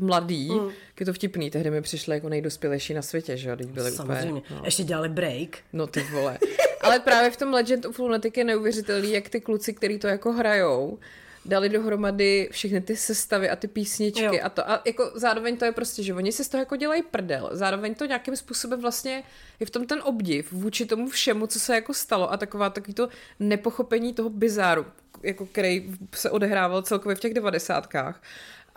mladý, 0.00 0.50
mm. 0.50 0.70
je 1.00 1.06
to 1.06 1.12
vtipný, 1.12 1.50
tehdy 1.50 1.70
mi 1.70 1.82
přišli 1.82 2.14
jako 2.14 2.28
nejdospělejší 2.28 2.94
na 2.94 3.02
světě, 3.02 3.36
že 3.36 3.48
jo, 3.48 3.56
teď 3.56 3.66
byli 3.66 3.90
Samozřejmě. 3.90 4.40
úplně, 4.40 4.58
no. 4.58 4.62
Ještě 4.64 4.84
dělali 4.84 5.08
break. 5.08 5.58
No 5.72 5.86
ty 5.86 6.00
vole. 6.00 6.38
Ale 6.80 7.00
právě 7.00 7.30
v 7.30 7.36
tom 7.36 7.52
Legend 7.52 7.84
of 7.84 7.98
Lunatic 7.98 8.36
je 8.36 8.44
neuvěřitelný, 8.44 9.12
jak 9.12 9.28
ty 9.28 9.40
kluci, 9.40 9.74
který 9.74 9.98
to 9.98 10.06
jako 10.06 10.32
hrajou, 10.32 10.98
dali 11.44 11.68
dohromady 11.68 12.48
všechny 12.52 12.80
ty 12.80 12.96
sestavy 12.96 13.50
a 13.50 13.56
ty 13.56 13.68
písničky 13.68 14.24
Jo. 14.24 14.40
a 14.42 14.48
to. 14.48 14.70
A 14.70 14.82
jako 14.86 15.10
zároveň 15.14 15.56
to 15.56 15.64
je 15.64 15.72
prostě, 15.72 16.02
že 16.02 16.14
oni 16.14 16.32
si 16.32 16.44
z 16.44 16.48
toho 16.48 16.60
jako 16.60 16.76
dělají 16.76 17.02
prdel. 17.02 17.50
Zároveň 17.52 17.94
to 17.94 18.06
nějakým 18.06 18.36
způsobem 18.36 18.80
vlastně 18.80 19.22
je 19.60 19.66
v 19.66 19.70
tom 19.70 19.86
ten 19.86 20.02
obdiv 20.04 20.52
vůči 20.52 20.86
tomu 20.86 21.08
všemu, 21.08 21.46
co 21.46 21.60
se 21.60 21.74
jako 21.74 21.94
stalo 21.94 22.32
a 22.32 22.36
taková 22.36 22.70
takový 22.70 22.94
to 22.94 23.08
nepochopení 23.40 24.14
toho 24.14 24.30
bizáru, 24.30 24.86
jako 25.22 25.46
který 25.46 25.94
se 26.14 26.30
odehrával 26.30 26.82
celkově 26.82 27.16
v 27.16 27.20
těch 27.20 27.34
devadesátkách. 27.34 28.22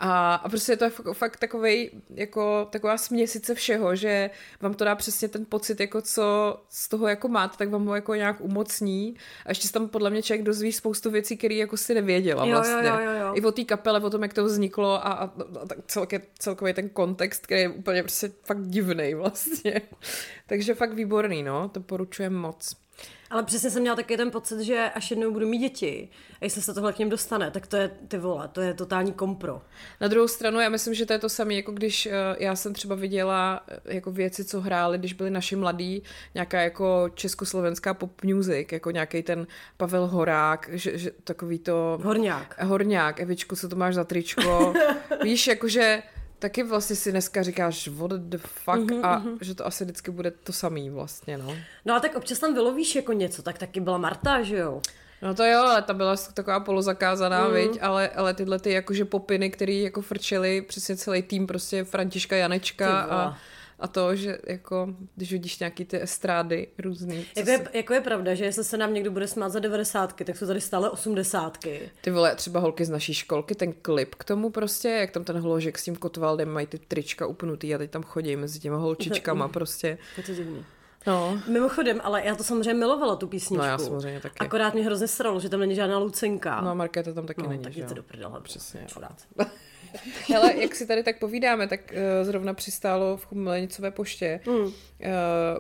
A, 0.04 0.36
a 0.36 0.50
prostě 0.50 0.78
to 0.78 0.84
je 0.84 0.90
fakt, 0.90 1.14
fakt 1.14 1.38
takovej, 1.38 1.92
jako, 2.10 2.68
taková 2.72 2.98
směsice 2.98 3.56
všeho, 3.56 3.96
že 3.96 4.30
vám 4.62 4.74
to 4.74 4.86
dá 4.86 4.96
přesně 4.96 5.28
ten 5.28 5.46
pocit, 5.50 5.80
jako 5.80 6.02
co 6.02 6.58
z 6.70 6.90
toho 6.90 7.08
jako 7.08 7.28
máte, 7.28 7.58
tak 7.58 7.70
vám 7.70 7.86
ho 7.86 7.96
jako 7.96 8.16
nějak 8.16 8.42
umocní. 8.42 9.16
A 9.46 9.50
ještě 9.50 9.68
se 9.68 9.74
tam 9.74 9.90
podle 9.90 10.10
mě 10.10 10.24
člověk 10.24 10.46
dozví 10.46 10.72
spoustu 10.72 11.12
věcí, 11.12 11.38
které 11.38 11.56
jako 11.56 11.78
si 11.78 11.94
nevěděla 11.94 12.46
Jo, 12.46 12.50
jo, 12.50 12.56
vlastně. 12.56 12.90
jo, 12.90 13.00
jo, 13.00 13.12
jo. 13.12 13.34
I 13.36 13.42
o 13.42 13.52
té 13.52 13.64
kapele, 13.64 14.00
o 14.00 14.10
tom, 14.10 14.22
jak 14.22 14.34
to 14.34 14.46
vzniklo 14.46 14.94
a, 14.94 15.12
a, 15.12 15.24
a 15.62 15.66
tak 15.68 15.78
celké, 15.88 16.22
celkově 16.40 16.74
ten 16.74 16.90
kontext, 16.90 17.46
který 17.46 17.62
je 17.62 17.70
úplně 17.70 18.04
prostě 18.04 18.32
fakt 18.44 18.68
divný 18.68 19.14
vlastně. 19.14 19.82
Takže 20.48 20.76
fakt 20.76 20.94
výborný, 20.94 21.44
no, 21.44 21.70
to 21.70 21.80
poručujem 21.80 22.36
moc. 22.36 22.81
Ale 23.30 23.44
přesně 23.44 23.70
jsem 23.70 23.82
měla 23.82 23.96
taky 23.96 24.18
ten 24.18 24.32
pocit, 24.32 24.62
že 24.62 24.92
až 24.96 25.12
jednou 25.12 25.32
budu 25.32 25.48
mít 25.48 25.60
děti, 25.60 26.10
a 26.42 26.46
jestli 26.46 26.62
se 26.62 26.74
tohle 26.74 26.94
k 26.94 27.00
ním 27.00 27.10
dostane, 27.10 27.52
tak 27.52 27.68
to 27.68 27.76
je, 27.76 27.92
ty 28.08 28.18
vole, 28.18 28.48
to 28.48 28.62
je 28.62 28.74
totální 28.74 29.14
kompro. 29.14 29.62
Na 30.02 30.08
druhou 30.08 30.28
stranu, 30.28 30.60
já 30.60 30.70
myslím, 30.70 30.94
že 30.94 31.06
to 31.06 31.14
je 31.14 31.20
to 31.20 31.30
samé, 31.30 31.54
jako 31.54 31.72
když 31.72 32.06
uh, 32.06 32.12
já 32.40 32.56
jsem 32.56 32.74
třeba 32.74 32.96
viděla 32.96 33.64
uh, 33.86 33.94
jako 33.94 34.12
věci, 34.12 34.46
co 34.46 34.62
hráli, 34.62 34.98
když 34.98 35.14
byli 35.14 35.30
naši 35.30 35.56
mladí, 35.56 36.04
nějaká 36.34 36.62
jako 36.62 37.10
československá 37.14 37.94
pop 37.94 38.24
music, 38.24 38.72
jako 38.72 38.92
nějaký 38.92 39.24
ten 39.24 39.48
Pavel 39.78 40.08
Horák, 40.08 40.70
že, 40.72 40.98
že 40.98 41.12
takový 41.24 41.60
to... 41.60 42.00
Horňák. 42.04 42.64
Horňák, 42.64 43.20
Evičku, 43.20 43.56
co 43.56 43.70
to 43.70 43.76
máš 43.76 43.96
za 43.96 44.04
tričko? 44.04 44.74
Víš, 45.24 45.48
jakože 45.48 46.04
taky 46.42 46.64
vlastně 46.64 46.96
si 46.96 47.12
dneska 47.12 47.44
říkáš 47.44 47.88
what 47.88 48.12
the 48.12 48.38
fuck 48.38 48.92
Mhm, 48.92 49.06
a 49.06 49.24
že 49.42 49.56
to 49.56 49.68
asi 49.68 49.84
vždycky 49.84 50.12
bude 50.12 50.32
to 50.32 50.54
samý 50.54 50.90
vlastně, 50.90 51.38
no. 51.38 51.56
No 51.86 51.96
a 51.96 52.00
tak 52.00 52.16
občas 52.16 52.40
tam 52.40 52.54
vylovíš 52.54 52.96
jako 52.96 53.14
něco, 53.14 53.44
tak 53.44 53.58
taky 53.58 53.80
byla 53.80 53.98
Marta, 53.98 54.42
že 54.42 54.58
jo? 54.58 54.82
No 55.22 55.34
to 55.36 55.46
jo, 55.46 55.60
ale 55.60 55.82
ta 55.82 55.94
byla 55.94 56.16
taková 56.34 56.60
polozakázaná, 56.60 57.48
mm. 57.48 57.54
viď, 57.54 57.78
ale, 57.82 58.10
ale 58.10 58.34
tyhle 58.34 58.60
ty 58.60 58.72
jakože 58.72 59.06
popiny, 59.06 59.50
který 59.50 59.82
jako 59.82 60.02
frčeli 60.02 60.62
přesně 60.62 60.98
celý 60.98 61.22
tým 61.22 61.48
prostě 61.48 61.84
Františka 61.84 62.36
Janečka 62.36 63.02
a, 63.02 63.38
a 63.82 63.88
to, 63.88 64.16
že 64.16 64.38
jako, 64.48 64.88
když 65.16 65.32
vidíš 65.32 65.60
nějaký 65.60 65.86
ty 65.86 66.02
estrády 66.02 66.68
různý. 66.78 67.26
Jako 67.36 67.46
se- 67.46 67.52
je, 67.52 67.68
jako 67.74 67.94
je 67.94 68.02
pravda, 68.02 68.36
že 68.36 68.46
jestli 68.46 68.64
se 68.64 68.78
nám 68.78 68.94
někdo 68.94 69.12
bude 69.12 69.28
smát 69.28 69.50
za 69.50 69.60
devadesátky, 69.60 70.26
tak 70.26 70.38
jsou 70.38 70.48
tady 70.48 70.62
stále 70.62 70.90
osmdesátky. 70.90 71.92
Ty 72.02 72.12
vole, 72.12 72.36
třeba 72.36 72.60
holky 72.60 72.86
z 72.86 72.90
naší 72.90 73.14
školky, 73.14 73.56
ten 73.56 73.74
klip 73.74 74.16
k 74.16 74.24
tomu 74.24 74.50
prostě, 74.50 74.90
jak 74.90 75.12
tam 75.12 75.24
ten 75.24 75.38
hložek 75.40 75.78
s 75.78 75.84
tím 75.84 75.96
Kotvaldem 75.96 76.50
mají 76.50 76.68
ty 76.68 76.80
trička 76.80 77.26
upnutý 77.28 77.76
a 77.76 77.78
teď 77.78 77.92
tam 77.92 78.04
chodí 78.04 78.36
mezi 78.36 78.60
těma 78.60 78.78
holčičkama 78.78 79.48
prostě. 79.58 79.98
Je 80.18 80.24
to 80.24 80.34
divný. 80.34 80.66
No, 81.08 81.40
Mimochodem, 81.48 82.02
ale 82.04 82.26
já 82.26 82.36
to 82.36 82.44
samozřejmě 82.44 82.74
milovala, 82.74 83.16
tu 83.16 83.28
písničku. 83.28 83.64
No, 83.64 83.70
já 83.70 83.78
samozřejmě 83.78 84.20
taky. 84.20 84.36
Akorát 84.40 84.74
mě 84.74 84.84
hrozně 84.84 85.08
sralo, 85.08 85.40
že 85.40 85.50
tam 85.50 85.60
není 85.60 85.76
žádná 85.76 85.98
Lucenka. 85.98 86.62
no 86.62 86.70
a 86.70 86.74
Markéta 86.74 87.14
tam 87.14 87.26
taky 87.28 87.42
no 87.42 87.50
není, 87.50 87.64
tak 87.64 87.78
je 87.78 87.86
to 87.86 87.94
do 87.94 88.04
prdele. 88.04 88.42
Přesně. 88.42 88.84
Čurát. 88.88 89.16
Ale 90.36 90.58
jak 90.58 90.76
si 90.76 90.88
tady 90.88 91.04
tak 91.04 91.20
povídáme, 91.20 91.68
tak 91.68 91.80
uh, 91.92 92.26
zrovna 92.26 92.54
přistálo 92.54 93.18
v 93.18 93.26
Chumlenicové 93.26 93.92
poště 93.92 94.40
mm. 94.48 94.54
uh, 94.54 94.72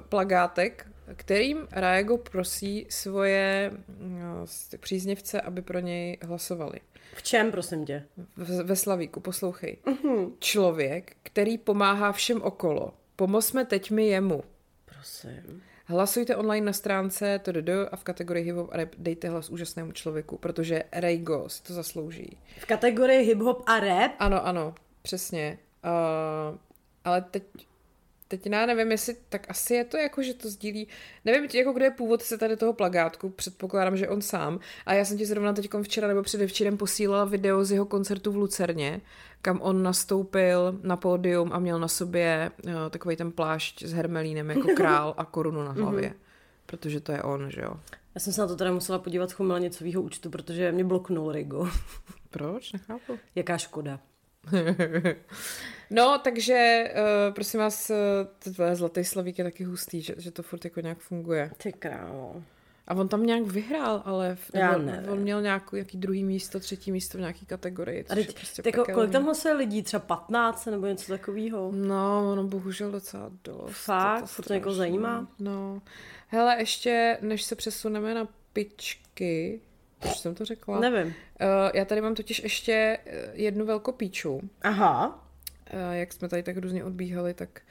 plagátek, 0.09 0.87
kterým 1.15 1.67
Raego 1.71 2.17
prosí 2.17 2.85
svoje 2.89 3.71
uh, 3.71 4.77
příznivce, 4.79 5.41
aby 5.41 5.61
pro 5.61 5.79
něj 5.79 6.17
hlasovali. 6.21 6.79
V 7.13 7.23
čem, 7.23 7.51
prosím 7.51 7.85
tě? 7.85 8.05
V, 8.37 8.63
ve 8.63 8.75
Slavíku, 8.75 9.19
poslouchej. 9.19 9.77
Mm-hmm. 9.85 10.31
Člověk, 10.39 11.15
který 11.23 11.57
pomáhá 11.57 12.11
všem 12.11 12.41
okolo. 12.41 12.93
Pomozme 13.15 13.65
teď 13.65 13.91
mi 13.91 14.07
jemu. 14.07 14.43
Prosím. 14.85 15.63
Hlasujte 15.91 16.35
online 16.35 16.65
na 16.65 16.73
stránce 16.73 17.39
TDD 17.39 17.69
a 17.91 17.95
v 17.95 18.03
kategorii 18.03 18.43
hip 18.43 18.55
hop 18.55 18.69
a 18.71 18.77
rap 18.77 18.89
dejte 18.97 19.29
hlas 19.29 19.49
úžasnému 19.49 19.91
člověku, 19.91 20.37
protože 20.37 20.83
Raigo 20.91 21.49
si 21.49 21.63
to 21.63 21.73
zaslouží. 21.73 22.37
V 22.59 22.65
kategorii 22.65 23.33
hip-hop 23.33 23.63
a 23.65 23.79
rap? 23.79 24.11
Ano, 24.19 24.45
ano, 24.45 24.75
přesně. 25.01 25.57
Uh, 25.83 26.57
ale 27.03 27.21
teď, 27.21 27.43
teď 28.31 28.45
já 28.45 28.65
nevím, 28.65 28.91
jestli, 28.91 29.15
tak 29.29 29.45
asi 29.49 29.73
je 29.73 29.83
to 29.83 29.97
jako, 29.97 30.23
že 30.23 30.33
to 30.33 30.49
sdílí, 30.49 30.87
nevím, 31.25 31.49
jako 31.53 31.73
kdo 31.73 31.85
je 31.85 31.91
původce 31.91 32.37
tady 32.37 32.57
toho 32.57 32.73
plagátku, 32.73 33.29
předpokládám, 33.29 33.97
že 33.97 34.09
on 34.09 34.21
sám. 34.21 34.59
A 34.85 34.93
já 34.93 35.05
jsem 35.05 35.17
ti 35.17 35.25
zrovna 35.25 35.53
teď 35.53 35.69
včera 35.83 36.07
nebo 36.07 36.23
předevčírem 36.23 36.77
posílala 36.77 37.25
video 37.25 37.65
z 37.65 37.71
jeho 37.71 37.85
koncertu 37.85 38.31
v 38.31 38.35
Lucerně, 38.35 39.01
kam 39.41 39.59
on 39.61 39.83
nastoupil 39.83 40.79
na 40.83 40.95
pódium 40.97 41.49
a 41.53 41.59
měl 41.59 41.79
na 41.79 41.87
sobě 41.87 42.51
uh, 42.65 42.71
takový 42.89 43.15
ten 43.15 43.31
plášť 43.31 43.83
s 43.83 43.93
hermelínem 43.93 44.49
jako 44.49 44.67
král 44.75 45.13
a 45.17 45.25
korunu 45.25 45.63
na 45.63 45.71
hlavě. 45.71 46.13
Protože 46.65 46.99
to 46.99 47.11
je 47.11 47.23
on, 47.23 47.51
že 47.51 47.61
jo. 47.61 47.73
Já 48.15 48.21
jsem 48.21 48.33
se 48.33 48.41
na 48.41 48.47
to 48.47 48.55
teda 48.55 48.71
musela 48.71 48.99
podívat 48.99 49.29
z 49.29 49.33
chumelnicovýho 49.33 50.01
účtu, 50.01 50.29
protože 50.29 50.71
mě 50.71 50.83
bloknul 50.83 51.31
Rigo. 51.31 51.69
Proč? 52.29 52.73
Nechápu. 52.73 53.19
Jaká 53.35 53.57
škoda. 53.57 53.99
No, 55.93 56.19
takže 56.23 56.83
uh, 56.93 57.33
prosím 57.33 57.59
vás, 57.59 57.91
ty 58.39 58.51
tvoje 58.51 58.75
zlatý 58.75 59.03
slavík 59.03 59.37
je 59.37 59.43
taky 59.43 59.63
hustý, 59.63 60.01
že, 60.01 60.15
že 60.17 60.31
to 60.31 60.43
furt 60.43 60.65
jako 60.65 60.81
nějak 60.81 60.97
funguje. 60.99 61.51
Ty 61.57 61.73
krávo. 61.73 62.43
A 62.87 62.93
on 62.93 63.07
tam 63.07 63.25
nějak 63.25 63.43
vyhrál, 63.43 64.01
ale 64.05 64.35
v, 64.35 64.51
Já 64.53 64.77
nebo, 64.77 65.11
on 65.11 65.19
měl 65.19 65.41
nějaký, 65.41 65.67
nějaký 65.73 65.97
druhý 65.97 66.23
místo, 66.23 66.59
třetí 66.59 66.91
místo 66.91 67.17
v 67.17 67.21
nějaký 67.21 67.45
kategorii. 67.45 68.05
A 68.09 68.15
teď, 68.15 68.35
prostě 68.35 68.61
pekelný. 68.61 68.93
kolik 68.93 69.11
tam 69.11 69.23
hlasuje 69.23 69.53
lidí? 69.53 69.83
Třeba 69.83 69.99
15 69.99 70.65
nebo 70.65 70.87
něco 70.87 71.11
takového? 71.11 71.71
No, 71.75 72.31
ono 72.31 72.43
bohužel 72.43 72.91
docela 72.91 73.31
dost. 73.43 73.71
Fakt? 73.71 74.19
To- 74.21 74.27
to 74.27 74.27
Furt 74.27 74.47
to 74.47 74.53
někoho 74.53 74.75
zajímá? 74.75 75.27
No. 75.39 75.81
Hele, 76.27 76.55
ještě, 76.59 77.17
než 77.21 77.43
se 77.43 77.55
přesuneme 77.55 78.13
na 78.13 78.27
pičky, 78.53 79.61
už 80.05 80.19
jsem 80.19 80.35
to 80.35 80.45
řekla. 80.45 80.79
Nevím. 80.79 81.07
Uh, 81.07 81.13
já 81.73 81.85
tady 81.85 82.01
mám 82.01 82.15
totiž 82.15 82.43
ještě 82.43 82.97
eh, 83.05 83.29
jednu 83.33 83.65
velkou 83.65 83.91
píču. 83.91 84.41
Aha. 84.61 85.27
Eh, 85.65 85.97
jak 85.97 86.13
jsme 86.13 86.29
tady 86.29 86.43
tak 86.43 86.57
různě 86.57 86.83
odbíhali, 86.83 87.33
tak 87.33 87.61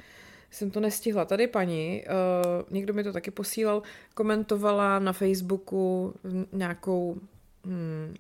jsem 0.50 0.70
to 0.70 0.80
nestihla. 0.80 1.24
Tady 1.24 1.46
paní, 1.46 2.04
uh, 2.04 2.72
někdo 2.74 2.94
mi 2.94 3.04
to 3.04 3.12
taky 3.12 3.30
posílal, 3.30 3.82
komentovala 4.14 4.98
na 4.98 5.12
Facebooku 5.12 6.14
nějakou, 6.52 7.20
hmm, 7.64 8.14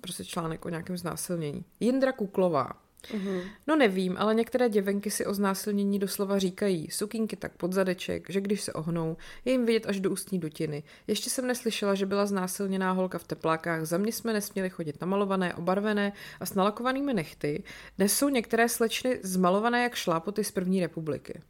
prostě 0.00 0.24
článek 0.24 0.66
o 0.66 0.68
nějakém 0.68 0.96
znásilnění. 0.96 1.64
Jindra 1.80 2.12
Kuklová. 2.12 2.83
Mm-hmm. 3.10 3.42
No 3.66 3.76
nevím, 3.76 4.16
ale 4.18 4.34
některé 4.34 4.68
děvenky 4.68 5.10
si 5.10 5.26
o 5.26 5.34
znásilnění 5.34 5.98
doslova 5.98 6.38
říkají. 6.38 6.90
Sukínky 6.90 7.36
tak 7.36 7.56
pod 7.56 7.72
zadeček, 7.72 8.30
že 8.30 8.40
když 8.40 8.60
se 8.60 8.72
ohnou, 8.72 9.16
je 9.44 9.52
jim 9.52 9.66
vidět 9.66 9.86
až 9.86 10.00
do 10.00 10.10
ústní 10.10 10.38
dutiny. 10.38 10.82
Ještě 11.06 11.30
jsem 11.30 11.46
neslyšela, 11.46 11.94
že 11.94 12.06
byla 12.06 12.26
znásilněná 12.26 12.92
holka 12.92 13.18
v 13.18 13.24
teplákách. 13.24 13.84
Za 13.84 13.98
mě 13.98 14.12
jsme 14.12 14.32
nesměli 14.32 14.70
chodit 14.70 15.00
namalované, 15.00 15.54
obarvené 15.54 16.12
a 16.40 16.46
s 16.46 16.54
nalakovanými 16.54 17.14
nechty. 17.14 17.62
Dnes 17.98 18.16
jsou 18.18 18.28
některé 18.28 18.68
slečny 18.68 19.20
zmalované 19.22 19.82
jak 19.82 19.94
šlápoty 19.94 20.44
z 20.44 20.50
první 20.50 20.80
republiky. 20.80 21.40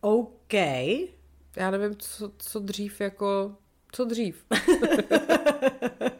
OK. 0.00 0.52
Já 1.56 1.70
nevím, 1.70 1.96
co, 1.96 2.32
co 2.38 2.60
dřív 2.60 3.00
jako... 3.00 3.56
Co 3.92 4.04
dřív? 4.04 4.44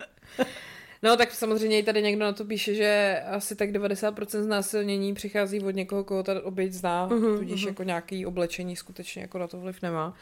No 1.04 1.16
tak 1.16 1.34
samozřejmě 1.34 1.78
i 1.78 1.82
tady 1.82 2.02
někdo 2.02 2.24
na 2.24 2.32
to 2.32 2.44
píše, 2.44 2.74
že 2.74 3.20
asi 3.26 3.56
tak 3.56 3.70
90% 3.70 4.42
znásilnění 4.42 5.14
přichází 5.14 5.60
od 5.60 5.70
někoho, 5.70 6.04
koho 6.04 6.22
ta 6.22 6.44
oběť 6.44 6.72
zná, 6.72 7.08
uh-huh, 7.08 7.38
tudíž 7.38 7.64
uh-huh. 7.64 7.68
jako 7.68 7.82
nějaký 7.82 8.26
oblečení 8.26 8.76
skutečně 8.76 9.22
jako 9.22 9.38
na 9.38 9.46
to 9.46 9.60
vliv 9.60 9.82
nemá. 9.82 10.14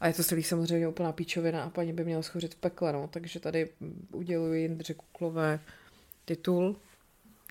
A 0.00 0.06
je 0.06 0.14
to 0.14 0.24
celý 0.24 0.42
samozřejmě 0.42 0.88
úplná 0.88 1.12
píčovina 1.12 1.62
a 1.62 1.70
paní 1.70 1.92
by 1.92 2.04
měla 2.04 2.22
schořit 2.22 2.54
v 2.54 2.58
pekle, 2.58 2.92
no. 2.92 3.08
Takže 3.12 3.40
tady 3.40 3.68
uděluji 4.12 4.62
Jindře 4.62 4.94
Kuklové 4.94 5.60
titul 6.24 6.76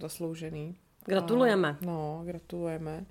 zasloužený. 0.01 0.75
Gratulujeme. 1.05 1.69
A, 1.69 1.85
no, 1.85 2.21
gratulujeme. 2.25 3.05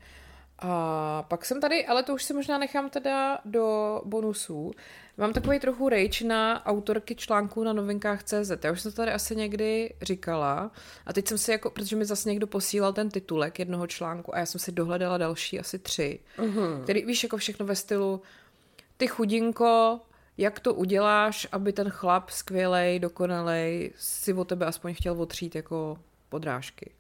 A 0.65 1.25
pak 1.29 1.45
jsem 1.45 1.61
tady, 1.61 1.87
ale 1.87 2.03
to 2.03 2.15
už 2.15 2.25
si 2.25 2.35
možná 2.35 2.59
nechám 2.59 2.91
teda 2.91 3.39
do 3.45 4.01
bonusů. 4.05 4.73
Mám 5.17 5.33
takový 5.33 5.61
trochu 5.61 5.89
rage 5.89 6.25
na 6.25 6.67
autorky 6.67 7.15
článků 7.15 7.65
na 7.65 7.73
novinkách 7.73 8.23
CZ. 8.23 8.65
Já 8.65 8.73
už 8.73 8.81
jsem 8.81 8.93
to 8.93 8.97
tady 8.97 9.13
asi 9.13 9.37
někdy 9.37 9.95
říkala 10.03 10.71
a 11.07 11.13
teď 11.13 11.29
jsem 11.29 11.39
si 11.39 11.51
jako, 11.51 11.71
protože 11.71 11.97
mi 11.97 12.05
zase 12.05 12.29
někdo 12.29 12.47
posílal 12.47 12.93
ten 12.93 13.11
titulek 13.11 13.59
jednoho 13.59 13.87
článku 13.87 14.35
a 14.35 14.39
já 14.39 14.47
jsem 14.47 14.59
si 14.59 14.73
dohledala 14.73 15.19
další 15.19 15.61
asi 15.61 15.79
tři, 15.79 16.21
uh-huh. 16.39 16.83
který 16.83 17.05
víš 17.05 17.23
jako 17.23 17.37
všechno 17.37 17.67
ve 17.67 17.77
stylu 17.77 18.23
ty 18.97 19.07
chudinko, 19.07 20.01
jak 20.39 20.61
to 20.61 20.75
uděláš, 20.75 21.49
aby 21.53 21.73
ten 21.73 21.91
chlap 21.91 22.31
skvělej, 22.31 22.99
dokonalej 22.99 23.93
si 23.97 24.35
o 24.35 24.45
tebe 24.45 24.67
aspoň 24.67 24.95
chtěl 24.95 25.23
otřít 25.23 25.55
jako 25.55 25.99
podrážky. 26.29 26.91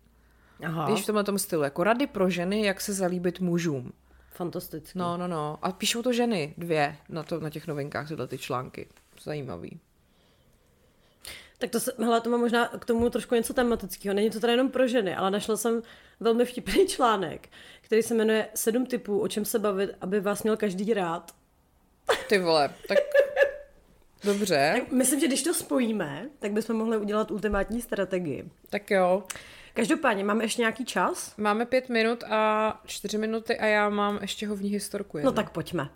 Aha. 0.62 0.86
Víš, 0.86 1.02
v 1.02 1.06
tomhle 1.06 1.24
tom 1.24 1.38
stylu, 1.38 1.62
jako 1.62 1.84
rady 1.84 2.06
pro 2.06 2.30
ženy, 2.30 2.64
jak 2.64 2.80
se 2.80 2.92
zalíbit 2.92 3.40
mužům. 3.40 3.92
Fantasticky. 4.30 4.98
No, 4.98 5.16
no, 5.16 5.28
no. 5.28 5.58
A 5.62 5.72
píšou 5.72 6.02
to 6.02 6.12
ženy, 6.12 6.54
dvě, 6.58 6.96
na, 7.08 7.22
to, 7.22 7.40
na 7.40 7.50
těch 7.50 7.66
novinkách, 7.66 8.08
tyhle 8.08 8.26
ty 8.26 8.38
články. 8.38 8.88
Zajímavý. 9.22 9.80
Tak 11.58 11.70
to, 11.70 11.80
se, 11.80 11.92
hele, 11.98 12.20
to 12.20 12.30
má 12.30 12.36
možná 12.36 12.68
k 12.68 12.84
tomu 12.84 13.10
trošku 13.10 13.34
něco 13.34 13.54
tematického. 13.54 14.14
Není 14.14 14.30
to 14.30 14.40
teda 14.40 14.50
jenom 14.50 14.70
pro 14.70 14.88
ženy, 14.88 15.16
ale 15.16 15.30
našla 15.30 15.56
jsem 15.56 15.82
velmi 16.20 16.44
vtipný 16.44 16.86
článek, 16.86 17.48
který 17.80 18.02
se 18.02 18.14
jmenuje 18.14 18.48
Sedm 18.54 18.86
typů, 18.86 19.20
o 19.20 19.28
čem 19.28 19.44
se 19.44 19.58
bavit, 19.58 19.90
aby 20.00 20.20
vás 20.20 20.42
měl 20.42 20.56
každý 20.56 20.94
rád. 20.94 21.34
Ty 22.28 22.38
vole, 22.38 22.74
tak 22.88 22.98
dobře. 24.24 24.72
Tak 24.78 24.92
myslím, 24.92 25.20
že 25.20 25.26
když 25.26 25.42
to 25.42 25.54
spojíme, 25.54 26.28
tak 26.38 26.52
bychom 26.52 26.76
mohli 26.76 26.96
udělat 26.96 27.30
ultimátní 27.30 27.80
strategii. 27.80 28.50
Tak 28.70 28.90
jo. 28.90 29.24
Každopádně, 29.74 30.24
máme 30.24 30.44
ještě 30.44 30.62
nějaký 30.62 30.84
čas? 30.84 31.36
Máme 31.36 31.66
pět 31.66 31.88
minut 31.88 32.24
a 32.24 32.80
čtyři 32.86 33.18
minuty 33.18 33.58
a 33.58 33.66
já 33.66 33.88
mám 33.88 34.18
ještě 34.20 34.46
hovní 34.46 34.70
historku. 34.70 35.18
Jedno. 35.18 35.30
No 35.30 35.34
tak 35.36 35.50
pojďme. 35.50 35.88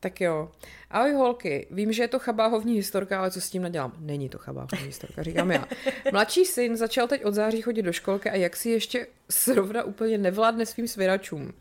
Tak 0.00 0.20
jo. 0.20 0.52
Ahoj 0.90 1.12
holky, 1.12 1.66
vím, 1.70 1.92
že 1.92 2.02
je 2.02 2.08
to 2.08 2.18
chabá 2.18 2.46
hovní 2.46 2.74
historka, 2.74 3.18
ale 3.18 3.30
co 3.30 3.40
s 3.40 3.50
tím 3.50 3.62
nadělám? 3.62 3.92
Není 3.98 4.28
to 4.28 4.38
chabá 4.38 4.66
hovní 4.72 4.86
historka, 4.86 5.22
říkám 5.22 5.50
já. 5.50 5.64
Mladší 6.12 6.44
syn 6.44 6.76
začal 6.76 7.08
teď 7.08 7.24
od 7.24 7.34
září 7.34 7.62
chodit 7.62 7.82
do 7.82 7.92
školky 7.92 8.30
a 8.30 8.34
jak 8.36 8.56
si 8.56 8.70
ještě 8.70 9.06
zrovna 9.28 9.82
úplně 9.82 10.18
nevládne 10.18 10.66
svým 10.66 10.88
svěračům. 10.88 11.52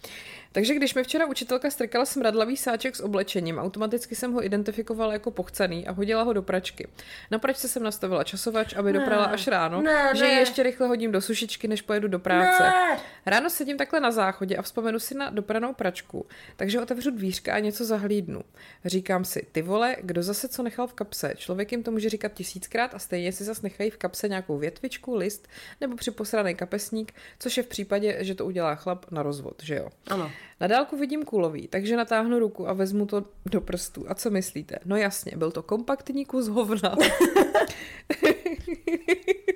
Takže 0.51 0.75
když 0.75 0.93
mi 0.93 1.03
včera 1.03 1.25
učitelka 1.25 1.69
strkala 1.69 2.05
smradlavý 2.05 2.57
sáček 2.57 2.95
s 2.95 2.99
oblečením, 2.99 3.57
automaticky 3.59 4.15
jsem 4.15 4.33
ho 4.33 4.45
identifikovala 4.45 5.13
jako 5.13 5.31
pochcený 5.31 5.87
a 5.87 5.91
hodila 5.91 6.23
ho 6.23 6.33
do 6.33 6.41
pračky. 6.41 6.87
Na 7.31 7.39
pračce 7.39 7.67
jsem 7.67 7.83
nastavila 7.83 8.23
časovač, 8.23 8.73
aby 8.73 8.93
ne, 8.93 8.99
doprala 8.99 9.25
až 9.25 9.47
ráno, 9.47 9.81
ne, 9.81 10.11
že 10.15 10.25
ji 10.25 10.35
ještě 10.35 10.63
rychle 10.63 10.87
hodím 10.87 11.11
do 11.11 11.21
sušičky, 11.21 11.67
než 11.67 11.81
pojedu 11.81 12.07
do 12.07 12.19
práce. 12.19 12.63
Ne. 12.63 12.99
Ráno 13.25 13.49
sedím 13.49 13.77
takhle 13.77 13.99
na 13.99 14.11
záchodě 14.11 14.57
a 14.57 14.61
vzpomenu 14.61 14.99
si 14.99 15.15
na 15.15 15.29
dopranou 15.29 15.73
pračku, 15.73 16.25
takže 16.55 16.81
otevřu 16.81 17.11
dvířka 17.11 17.53
a 17.53 17.59
něco 17.59 17.85
zahlídnu. 17.85 18.41
Říkám 18.85 19.25
si, 19.25 19.47
ty 19.51 19.61
vole, 19.61 19.95
kdo 20.01 20.23
zase 20.23 20.47
co 20.47 20.63
nechal 20.63 20.87
v 20.87 20.93
kapse? 20.93 21.33
Člověk 21.35 21.71
jim 21.71 21.83
to 21.83 21.91
může 21.91 22.09
říkat 22.09 22.33
tisíckrát 22.33 22.95
a 22.95 22.99
stejně 22.99 23.31
si 23.31 23.43
zase 23.43 23.59
nechají 23.63 23.89
v 23.89 23.97
kapse 23.97 24.29
nějakou 24.29 24.57
větvičku, 24.57 25.15
list 25.15 25.47
nebo 25.81 25.95
připosraný 25.95 26.55
kapesník, 26.55 27.13
což 27.39 27.57
je 27.57 27.63
v 27.63 27.67
případě, 27.67 28.17
že 28.19 28.35
to 28.35 28.45
udělá 28.45 28.75
chlap 28.75 29.11
na 29.11 29.23
rozvod, 29.23 29.63
že 29.63 29.75
jo? 29.75 29.89
Ano. 30.07 30.31
Na 30.59 30.67
dálku 30.67 30.97
vidím 30.97 31.25
kulový, 31.25 31.67
takže 31.67 31.97
natáhnu 31.97 32.39
ruku 32.39 32.69
a 32.69 32.73
vezmu 32.73 33.05
to 33.05 33.25
do 33.45 33.61
prstů. 33.61 34.05
A 34.07 34.15
co 34.15 34.29
myslíte? 34.29 34.75
No 34.85 34.97
jasně, 34.97 35.31
byl 35.35 35.51
to 35.51 35.63
kompaktní 35.63 36.25
kus 36.25 36.47
hovna. 36.47 36.95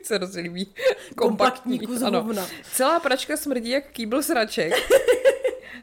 se 0.04 0.18
rozlíbí. 0.18 0.74
Kompaktní 1.16 1.80
kus 1.80 2.02
ano. 2.02 2.24
hovna. 2.24 2.48
Celá 2.72 3.00
pračka 3.00 3.38
smrdí 3.38 3.70
jak 3.70 3.92
kýbl 3.92 4.24
sraček. 4.24 4.74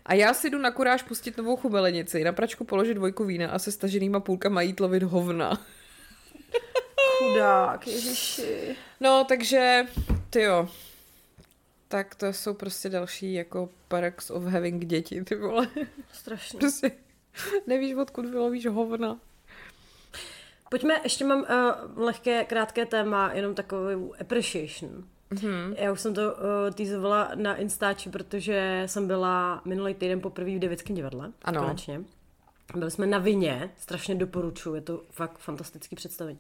A 0.07 0.15
já 0.15 0.35
si 0.35 0.51
jdu 0.51 0.59
na 0.59 0.71
kuráž 0.71 1.03
pustit 1.03 1.37
novou 1.37 1.57
chubelenici, 1.57 2.25
na 2.25 2.33
pračku 2.33 2.65
položit 2.65 2.95
dvojku 2.95 3.25
vína 3.25 3.51
a 3.51 3.59
se 3.59 3.73
staženýma 3.73 4.21
půlkama 4.21 4.63
jít 4.63 4.81
lovit 4.81 5.03
hovna. 5.03 5.67
Chudák, 7.19 7.87
ježiši. 7.87 8.77
No, 9.01 9.25
takže, 9.25 9.87
ty 10.31 10.43
jo, 10.43 10.69
tak 11.91 12.15
to 12.15 12.27
jsou 12.27 12.55
prostě 12.55 12.89
další 12.89 13.33
jako 13.33 13.69
perks 13.89 14.31
of 14.31 14.45
having 14.45 14.85
děti, 14.85 15.25
ty 15.25 15.35
vole. 15.35 15.69
Strašně. 16.13 16.59
Prostě 16.59 16.91
nevíš, 17.67 17.95
odkud 17.95 18.27
vylovíš 18.27 18.67
hovna. 18.67 19.19
Pojďme, 20.69 21.01
ještě 21.05 21.25
mám 21.25 21.41
uh, 21.41 22.03
lehké, 22.05 22.45
krátké 22.45 22.87
téma, 22.87 23.33
jenom 23.33 23.55
takový 23.55 24.11
appreciation. 24.21 25.05
Mm-hmm. 25.31 25.75
Já 25.79 25.93
už 25.93 26.01
jsem 26.01 26.15
to 26.15 26.21
uh, 26.21 26.75
týzovala 26.75 27.31
na 27.35 27.57
Instači, 27.57 28.11
protože 28.11 28.83
jsem 28.87 29.07
byla 29.07 29.63
minulý 29.65 29.95
týden 29.95 30.21
poprvé 30.21 30.51
v 30.51 30.59
Devickém 30.59 30.97
divadle. 30.97 31.33
Ano. 31.43 31.61
Konečně. 31.63 32.01
Byli 32.77 32.91
jsme 32.91 33.07
na 33.07 33.19
vině, 33.19 33.71
strašně 33.79 34.15
doporučuji, 34.15 34.75
je 34.75 34.81
to 34.81 35.03
fakt 35.11 35.39
fantastický 35.39 35.97
představení. 35.97 36.39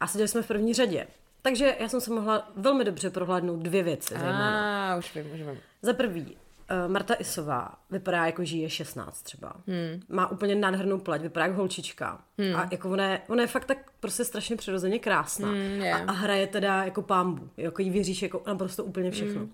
A 0.00 0.06
seděli 0.06 0.28
jsme 0.28 0.42
v 0.42 0.48
první 0.48 0.74
řadě. 0.74 1.06
Takže 1.46 1.76
já 1.80 1.88
jsem 1.88 2.00
se 2.00 2.10
mohla 2.10 2.50
velmi 2.56 2.84
dobře 2.84 3.10
prohlédnout 3.10 3.60
dvě 3.60 3.82
věci. 3.82 4.14
A, 4.14 4.92
ah, 4.94 4.98
už 4.98 5.14
vím, 5.14 5.26
už 5.34 5.40
vím. 5.40 5.58
Za 5.82 5.92
prvý, 5.92 6.22
uh, 6.22 6.92
Marta 6.92 7.14
Isová 7.14 7.74
vypadá 7.90 8.26
jako 8.26 8.44
žije 8.44 8.70
16 8.70 9.22
třeba. 9.22 9.52
Hmm. 9.66 10.02
Má 10.08 10.30
úplně 10.30 10.54
nádhernou 10.54 10.98
pleť, 10.98 11.22
vypadá 11.22 11.46
jako 11.46 11.58
holčička. 11.58 12.20
Hmm. 12.38 12.56
A 12.56 12.68
jako 12.70 12.90
ona 12.90 13.04
je, 13.04 13.20
ona 13.28 13.42
je 13.42 13.46
fakt 13.46 13.64
tak 13.64 13.78
prostě 14.00 14.24
strašně 14.24 14.56
přirozeně 14.56 14.98
krásná. 14.98 15.48
Hmm, 15.48 15.58
yeah. 15.58 16.00
a, 16.00 16.04
a 16.04 16.12
hraje 16.12 16.46
teda 16.46 16.84
jako 16.84 17.02
pámbu. 17.02 17.48
Jako 17.56 17.82
jí 17.82 17.90
věříš 17.90 18.22
jako 18.22 18.42
naprosto 18.46 18.84
úplně 18.84 19.10
všechno. 19.10 19.40
Hmm. 19.40 19.52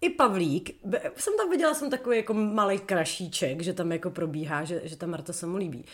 I 0.00 0.10
Pavlík, 0.10 0.76
jsem 1.16 1.36
tam 1.36 1.50
viděla 1.50 1.74
jsem 1.74 1.90
takový 1.90 2.16
jako 2.16 2.34
malý 2.34 2.78
krašíček, 2.78 3.60
že 3.60 3.72
tam 3.72 3.92
jako 3.92 4.10
probíhá, 4.10 4.64
že, 4.64 4.80
že 4.84 4.96
ta 4.96 5.06
Marta 5.06 5.32
se 5.32 5.46
mu 5.46 5.56
líbí. 5.56 5.84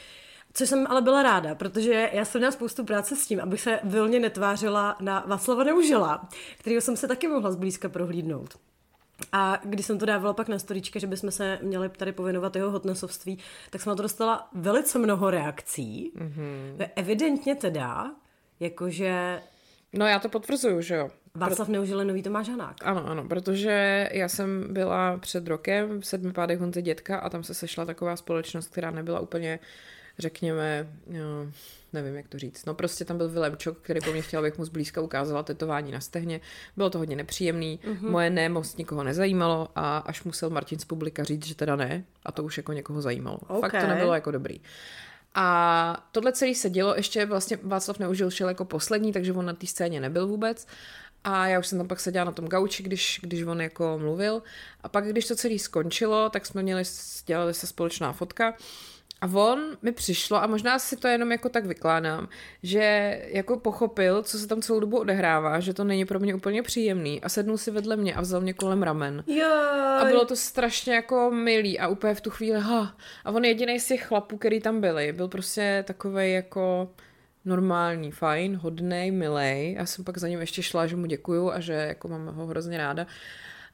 Což 0.56 0.68
jsem 0.68 0.86
ale 0.86 1.02
byla 1.02 1.22
ráda, 1.22 1.54
protože 1.54 2.10
já 2.12 2.24
jsem 2.24 2.38
měla 2.38 2.52
spoustu 2.52 2.84
práce 2.84 3.16
s 3.16 3.26
tím, 3.26 3.40
abych 3.40 3.60
se 3.60 3.80
vilně 3.84 4.20
netvářila 4.20 4.96
na 5.00 5.24
Václava 5.26 5.64
Neužila, 5.64 6.28
kterého 6.58 6.80
jsem 6.80 6.96
se 6.96 7.08
taky 7.08 7.28
mohla 7.28 7.50
zblízka 7.50 7.88
prohlídnout. 7.88 8.58
A 9.32 9.60
když 9.64 9.86
jsem 9.86 9.98
to 9.98 10.06
dávala 10.06 10.34
pak 10.34 10.48
na 10.48 10.58
storička, 10.58 10.98
že 10.98 11.06
bychom 11.06 11.30
se 11.30 11.58
měli 11.62 11.88
tady 11.88 12.12
pověnovat 12.12 12.56
jeho 12.56 12.70
hotnessovství, 12.70 13.38
tak 13.70 13.80
jsem 13.80 13.90
na 13.90 13.96
to 13.96 14.02
dostala 14.02 14.48
velice 14.54 14.98
mnoho 14.98 15.30
reakcí. 15.30 16.12
Mm-hmm. 16.16 16.90
Evidentně 16.96 17.54
teda, 17.54 18.10
jakože... 18.60 19.42
No 19.92 20.06
já 20.06 20.18
to 20.18 20.28
potvrzuju, 20.28 20.80
že 20.80 20.94
jo. 20.94 21.10
Václav 21.34 21.66
Pro... 21.68 21.72
Neužil 21.72 22.04
nový 22.04 22.22
Tomáš 22.22 22.48
Hanák. 22.48 22.76
Ano, 22.84 23.06
ano, 23.06 23.24
protože 23.28 24.08
já 24.12 24.28
jsem 24.28 24.74
byla 24.74 25.16
před 25.18 25.48
rokem 25.48 26.00
v 26.00 26.06
sedmi 26.06 26.32
pádech 26.32 26.60
Honzy 26.60 26.82
dětka 26.82 27.18
a 27.18 27.30
tam 27.30 27.44
se 27.44 27.54
sešla 27.54 27.84
taková 27.84 28.16
společnost, 28.16 28.68
která 28.68 28.90
nebyla 28.90 29.20
úplně 29.20 29.58
řekněme, 30.18 30.88
jo, 31.10 31.46
nevím, 31.92 32.14
jak 32.14 32.28
to 32.28 32.38
říct. 32.38 32.64
No 32.66 32.74
prostě 32.74 33.04
tam 33.04 33.16
byl 33.16 33.28
Vilemčok, 33.28 33.78
který 33.78 34.00
po 34.00 34.12
mně 34.12 34.22
chtěl, 34.22 34.40
abych 34.40 34.58
mu 34.58 34.64
zblízka 34.64 35.00
ukázala 35.00 35.42
tetování 35.42 35.92
na 35.92 36.00
stehně. 36.00 36.40
Bylo 36.76 36.90
to 36.90 36.98
hodně 36.98 37.16
nepříjemný, 37.16 37.80
mm-hmm. 37.84 38.10
moje 38.10 38.30
nemost 38.30 38.78
nikoho 38.78 39.04
nezajímalo 39.04 39.68
a 39.74 39.98
až 39.98 40.24
musel 40.24 40.50
Martin 40.50 40.78
z 40.78 40.84
publika 40.84 41.24
říct, 41.24 41.46
že 41.46 41.54
teda 41.54 41.76
ne, 41.76 42.04
a 42.24 42.32
to 42.32 42.44
už 42.44 42.56
jako 42.56 42.72
někoho 42.72 43.02
zajímalo. 43.02 43.38
Okay. 43.38 43.60
Fakt 43.60 43.82
to 43.82 43.88
nebylo 43.88 44.14
jako 44.14 44.30
dobrý. 44.30 44.60
A 45.34 46.08
tohle 46.12 46.32
celé 46.32 46.54
se 46.54 46.70
dělo, 46.70 46.94
ještě 46.94 47.26
vlastně 47.26 47.58
Václav 47.62 47.98
Neužil 47.98 48.30
šel 48.30 48.48
jako 48.48 48.64
poslední, 48.64 49.12
takže 49.12 49.32
on 49.32 49.46
na 49.46 49.52
té 49.52 49.66
scéně 49.66 50.00
nebyl 50.00 50.26
vůbec. 50.26 50.66
A 51.24 51.46
já 51.46 51.58
už 51.58 51.66
jsem 51.66 51.78
tam 51.78 51.88
pak 51.88 52.00
seděla 52.00 52.24
na 52.24 52.32
tom 52.32 52.48
gauči, 52.48 52.82
když, 52.82 53.20
když 53.22 53.42
on 53.42 53.60
jako 53.60 53.98
mluvil. 53.98 54.42
A 54.82 54.88
pak, 54.88 55.08
když 55.08 55.26
to 55.26 55.36
celé 55.36 55.58
skončilo, 55.58 56.30
tak 56.30 56.46
jsme 56.46 56.62
měli, 56.62 56.82
dělali 57.26 57.54
se 57.54 57.66
společná 57.66 58.12
fotka 58.12 58.54
A 59.20 59.26
on 59.26 59.76
mi 59.82 59.92
přišlo, 59.92 60.42
a 60.42 60.46
možná 60.46 60.78
si 60.78 60.96
to 60.96 61.08
jenom 61.08 61.32
jako 61.32 61.48
tak 61.48 61.66
vykládám, 61.66 62.28
že 62.62 63.20
jako 63.26 63.58
pochopil, 63.58 64.22
co 64.22 64.38
se 64.38 64.46
tam 64.46 64.62
celou 64.62 64.80
dobu 64.80 64.98
odehrává, 64.98 65.60
že 65.60 65.74
to 65.74 65.84
není 65.84 66.04
pro 66.04 66.20
mě 66.20 66.34
úplně 66.34 66.62
příjemný 66.62 67.20
a 67.22 67.28
sednul 67.28 67.58
si 67.58 67.70
vedle 67.70 67.96
mě 67.96 68.14
a 68.14 68.20
vzal 68.20 68.40
mě 68.40 68.52
kolem 68.52 68.82
ramen. 68.82 69.24
Jaj. 69.26 70.00
A 70.00 70.04
bylo 70.04 70.24
to 70.24 70.36
strašně 70.36 70.94
jako 70.94 71.30
milý 71.30 71.78
a 71.78 71.88
úplně 71.88 72.14
v 72.14 72.20
tu 72.20 72.30
chvíli, 72.30 72.60
ha. 72.60 72.96
A 73.24 73.30
on 73.30 73.44
jediný 73.44 73.80
z 73.80 73.86
těch 73.86 74.06
chlapů, 74.06 74.36
který 74.36 74.60
tam 74.60 74.80
byli, 74.80 75.12
byl 75.12 75.28
prostě 75.28 75.84
takový 75.86 76.32
jako 76.32 76.90
normální, 77.44 78.10
fajn, 78.10 78.56
hodnej, 78.56 79.10
milej. 79.10 79.72
Já 79.72 79.86
jsem 79.86 80.04
pak 80.04 80.18
za 80.18 80.28
ním 80.28 80.40
ještě 80.40 80.62
šla, 80.62 80.86
že 80.86 80.96
mu 80.96 81.06
děkuju 81.06 81.50
a 81.50 81.60
že 81.60 81.72
jako 81.72 82.08
mám 82.08 82.26
ho 82.26 82.46
hrozně 82.46 82.78
ráda. 82.78 83.06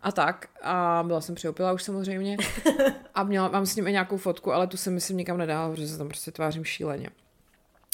A 0.03 0.13
tak. 0.13 0.49
A 0.63 1.05
byla 1.07 1.21
jsem 1.21 1.35
přiopila 1.35 1.73
už 1.73 1.83
samozřejmě. 1.83 2.37
A 3.15 3.23
měla, 3.23 3.49
mám 3.49 3.67
s 3.67 3.77
ním 3.77 3.87
i 3.87 3.93
nějakou 3.93 4.17
fotku, 4.17 4.53
ale 4.53 4.67
tu 4.67 4.77
jsem 4.77 4.95
myslím 4.95 5.17
nikam 5.17 5.39
nedala, 5.39 5.71
protože 5.71 5.89
se 5.89 5.99
tam 5.99 6.09
prostě 6.09 6.31
tvářím 6.31 6.65
šíleně. 6.65 7.09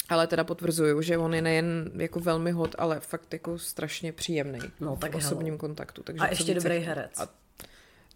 Ale 0.09 0.27
teda 0.27 0.43
potvrzuju, 0.43 1.01
že 1.01 1.17
on 1.17 1.33
je 1.33 1.41
nejen 1.41 1.91
jako 1.95 2.19
velmi 2.19 2.51
hot, 2.51 2.75
ale 2.77 2.99
fakt 2.99 3.33
jako 3.33 3.59
strašně 3.59 4.11
příjemný 4.13 4.59
No, 4.79 4.95
tak 4.95 5.11
v 5.11 5.15
osobním 5.15 5.47
hello. 5.47 5.57
kontaktu. 5.57 6.03
Takže 6.03 6.19
A 6.23 6.27
ještě 6.27 6.53
dobrý 6.53 6.77
herec. 6.77 7.19
A 7.19 7.27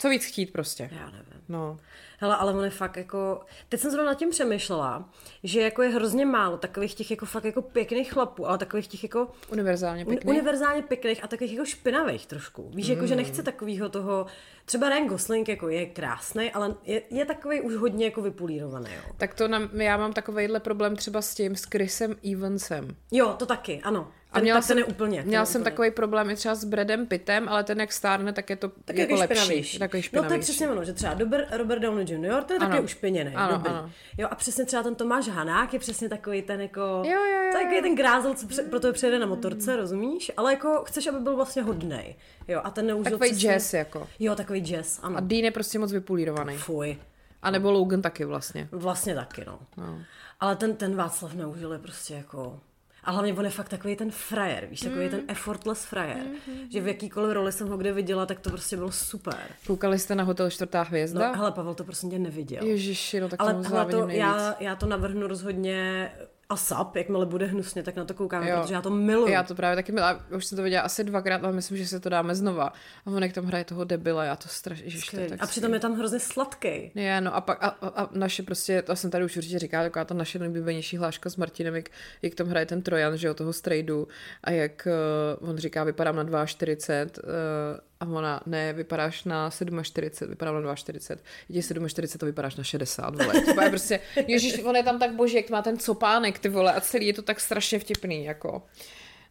co 0.04 0.10
víc 0.10 0.26
chtít 0.26 0.54
prostě. 0.54 0.90
Já 0.92 1.06
nevím. 1.06 1.42
No. 1.50 1.80
Hele, 2.20 2.36
ale 2.36 2.54
on 2.54 2.64
je 2.64 2.70
fakt 2.70 2.98
jako... 2.98 3.42
Teď 3.70 3.80
jsem 3.80 3.92
zrovna 3.92 4.12
nad 4.12 4.18
tím 4.18 4.30
přemýšlela, 4.30 5.10
že 5.44 5.62
jako 5.62 5.82
je 5.84 5.90
hrozně 5.90 6.26
málo 6.26 6.58
takových 6.58 6.96
těch 6.96 7.12
jako 7.12 7.26
fakt 7.26 7.46
jako 7.46 7.62
pěkných 7.62 8.14
chlapů, 8.14 8.48
ale 8.48 8.58
takových 8.58 8.88
těch 8.88 9.04
jako 9.04 9.32
Univerzálně 9.52 10.06
un- 10.06 10.10
pěkný. 10.10 10.32
univerzálně 10.32 10.82
pěkných 10.82 11.24
a 11.24 11.28
takových 11.28 11.54
jako 11.54 11.66
špinavých 11.66 12.26
trošku. 12.26 12.72
Víš, 12.76 12.88
jako 12.88 13.08
že 13.08 13.16
nechce 13.16 13.44
takového 13.44 13.90
toho... 13.90 14.26
Třeba 14.66 14.90
Ryan 14.90 15.08
Gosling 15.08 15.50
jako 15.50 15.70
je 15.70 15.86
krásný, 15.86 16.52
ale 16.52 16.76
je, 16.84 17.02
je 17.10 17.26
takový 17.26 17.62
už 17.62 17.76
hodně 17.76 18.06
jako 18.06 18.22
vypulírovaný, 18.22 18.90
jo. 18.96 19.14
Tak 19.18 19.34
to 19.34 19.48
nám, 19.48 19.70
já 19.74 19.98
mám 19.98 20.14
takovýhle 20.14 20.60
problém 20.60 20.96
třeba 20.96 21.22
s 21.22 21.36
tím, 21.36 21.56
s 21.56 21.64
Chrisem 21.64 22.16
Evansem. 22.34 22.96
Jo, 23.12 23.36
to 23.40 23.46
taky, 23.46 23.82
ano. 23.84 24.12
A 24.34 24.40
měla 24.40 24.62
jsem, 24.62 24.78
je 24.78 24.84
úplně. 24.84 25.18
ten 25.18 25.28
měla 25.28 25.42
je 25.42 25.46
jsem 25.46 25.62
úplně. 25.62 25.72
takový 25.72 25.92
problém 25.92 26.30
i 26.30 26.36
třeba 26.36 26.56
s 26.56 26.64
Bradem 26.64 27.06
Pittem, 27.08 27.50
ale 27.50 27.64
ten 27.64 27.80
jak 27.80 27.92
stárne, 27.94 28.34
tak 28.34 28.50
je 28.50 28.56
to 28.56 28.72
Tak 28.86 28.96
jako 28.98 29.12
jako 29.12 29.20
lepší. 29.22 29.36
špinavější. 29.36 29.80
Takový 29.80 29.88
No 29.88 29.92
to 29.92 29.98
je 29.98 30.04
špinavější. 30.04 30.42
přesně 30.44 30.70
ono, 30.70 30.84
že 30.84 30.94
třeba 30.94 31.14
Robert, 31.14 31.48
Robert 31.52 31.80
Downey 31.82 32.06
Jr., 32.06 32.44
ten 32.44 32.56
je 32.56 32.60
Ano. 32.60 32.70
taky 32.70 32.84
ušpiněný, 32.84 33.36
Ano, 33.36 33.54
dobrý. 33.54 33.70
ano. 33.72 33.92
Jo 34.18 34.28
a 34.32 34.36
přesně 34.36 34.66
třeba 34.66 34.84
ten 34.84 34.96
Tomáš 34.96 35.28
Hanák 35.28 35.74
je 35.74 35.80
přesně 35.80 36.10
takový 36.10 36.42
ten 36.42 36.62
jako... 36.62 36.82
Jo, 36.82 37.04
jo, 37.04 37.44
jo, 37.46 37.52
Takový 37.54 37.82
ten 37.82 37.96
grázel, 37.96 38.34
co 38.34 38.48
pře- 38.48 38.64
proto 38.64 38.94
přijede 38.94 39.20
na 39.20 39.26
motorce, 39.26 39.76
rozumíš? 39.76 40.32
Ale 40.38 40.54
jako 40.54 40.84
chceš, 40.88 41.08
aby 41.08 41.20
byl 41.20 41.36
vlastně 41.36 41.62
hodnej. 41.62 42.16
Jo 42.48 42.62
a 42.64 42.70
ten 42.72 42.88
neužil 42.88 43.12
Takový 43.12 43.30
přesně- 43.32 43.50
jazz 43.54 43.74
jako. 43.74 44.08
Jo, 44.20 44.36
takový 44.36 44.60
jazz, 44.62 45.00
ano. 45.04 45.18
A 45.18 45.20
Dean 45.20 45.44
je 45.44 45.52
prostě 45.52 45.80
moc 45.80 45.92
vypulírovaný. 45.92 46.58
Fuj. 46.58 46.98
A 47.42 47.52
nebo 47.52 47.72
Logan 47.72 48.02
taky 48.02 48.26
vlastně. 48.26 48.68
Vlastně 48.72 49.16
taky, 49.16 49.44
no. 49.48 49.60
No. 49.78 50.00
Ale 50.40 50.56
ten, 50.56 50.76
ten 50.76 50.96
Václav 50.96 51.34
Neužil 51.34 51.74
je 51.74 51.80
prostě 51.80 52.14
jako... 52.14 52.60
A 53.04 53.12
hlavně 53.12 53.34
on 53.34 53.46
je 53.46 53.52
fakt 53.52 53.70
takový 53.70 53.96
ten 53.96 54.12
frajer, 54.12 54.66
víš, 54.66 54.80
takový 54.80 55.04
Mm. 55.06 55.10
ten 55.12 55.22
effortless 55.28 55.86
frajer. 55.86 56.18
Mm-hmm. 56.18 56.68
Že 56.70 56.82
v 56.82 56.88
jakýkoliv 56.88 57.34
roli 57.34 57.52
jsem 57.52 57.68
ho 57.68 57.78
kde 57.78 57.94
viděla, 57.94 58.26
tak 58.26 58.40
to 58.40 58.50
prostě 58.50 58.78
bylo 58.78 58.92
super. 58.92 59.36
Koukali 59.68 60.00
jste 60.00 60.16
na 60.16 60.24
hotel 60.24 60.50
čtvrtá 60.50 60.82
hvězda? 60.82 61.28
No, 61.28 61.36
hele, 61.38 61.52
Pavel 61.52 61.74
to 61.76 61.84
prostě 61.84 62.08
tě 62.08 62.20
neviděl. 62.20 62.64
Ježiši, 62.66 63.20
no 63.20 63.30
tak 63.30 63.42
Ale 63.42 63.54
hele, 63.64 63.86
to, 63.86 63.98
nejvíc. 64.08 64.20
já, 64.22 64.56
já 64.60 64.76
to 64.76 64.86
navrhnu 64.86 65.28
rozhodně 65.28 66.12
ASAP, 66.54 66.96
jakmile 66.96 67.26
bude 67.26 67.46
hnusně, 67.46 67.84
tak 67.84 67.96
na 67.96 68.06
to 68.06 68.14
koukáme, 68.14 68.50
Jo. 68.50 68.62
protože 68.62 68.74
já 68.74 68.82
to 68.82 68.90
miluju. 68.90 69.28
Já 69.34 69.44
to 69.44 69.56
právě 69.56 69.76
taky 69.76 69.92
miluji. 69.92 70.14
Už 70.36 70.46
jsem 70.46 70.56
to 70.56 70.64
viděla 70.64 70.84
asi 70.84 71.04
dvakrát, 71.04 71.44
ale 71.44 71.54
myslím, 71.54 71.78
že 71.78 71.88
se 71.88 72.00
to 72.00 72.10
dáme 72.10 72.36
znova. 72.36 72.74
A 73.06 73.08
on 73.08 73.24
jak 73.24 73.34
tam 73.34 73.46
hraje 73.46 73.64
toho 73.64 73.84
debila, 73.84 74.24
já 74.24 74.36
to 74.36 74.48
strašně, 74.48 74.86
a 75.40 75.48
přitom 75.48 75.74
je 75.74 75.80
tam 75.80 75.94
hrozně 75.94 76.20
sladký. 76.20 76.92
Je, 76.96 77.22
no 77.22 77.36
a 77.36 77.42
pak 77.42 77.64
a, 77.64 77.68
a, 77.68 77.88
a 77.88 78.10
naše 78.12 78.44
prostě, 78.44 78.82
to 78.82 78.96
jsem 78.96 79.12
tady 79.12 79.26
už 79.26 79.38
určitě 79.38 79.60
říkala, 79.60 79.84
taková 79.84 80.06
ta 80.06 80.14
naše 80.14 80.40
nejoblíbenější 80.40 80.98
hláška 80.98 81.30
s 81.30 81.36
Martinem, 81.36 81.76
jak, 81.76 81.90
jak 82.22 82.36
tam 82.36 82.48
hraje 82.48 82.66
ten 82.66 82.82
Trojan, 82.82 83.18
že 83.18 83.28
jo, 83.28 83.34
toho 83.34 83.54
strejdu 83.54 84.08
a 84.44 84.52
jak 84.52 84.88
uh, 85.42 85.50
on 85.50 85.58
říká, 85.58 85.84
vypadám 85.84 86.16
na 86.16 86.24
2,40 86.24 87.06
uh, 87.06 87.93
a 88.04 88.08
ona, 88.12 88.42
ne, 88.46 88.74
vypadáš 88.74 89.24
na 89.24 89.50
47, 89.50 90.30
vypadám 90.30 90.56
na 90.56 90.74
2,40, 90.74 91.18
je 91.50 91.64
47, 91.64 92.20
to 92.20 92.26
vypadáš 92.26 92.56
na 92.56 92.64
60, 92.64 93.16
vole. 93.16 93.34
Je 93.64 93.70
prostě, 93.70 94.00
ježiš, 94.28 94.64
on 94.64 94.76
je 94.76 94.84
tam 94.84 95.00
tak 95.00 95.14
boží, 95.14 95.36
jak 95.36 95.50
má 95.50 95.62
ten 95.62 95.78
copánek, 95.78 96.40
ty 96.40 96.50
vole, 96.50 96.74
a 96.74 96.82
celý 96.82 97.08
je 97.08 97.14
to 97.14 97.22
tak 97.22 97.40
strašně 97.40 97.80
vtipný, 97.80 98.26
jako. 98.26 98.64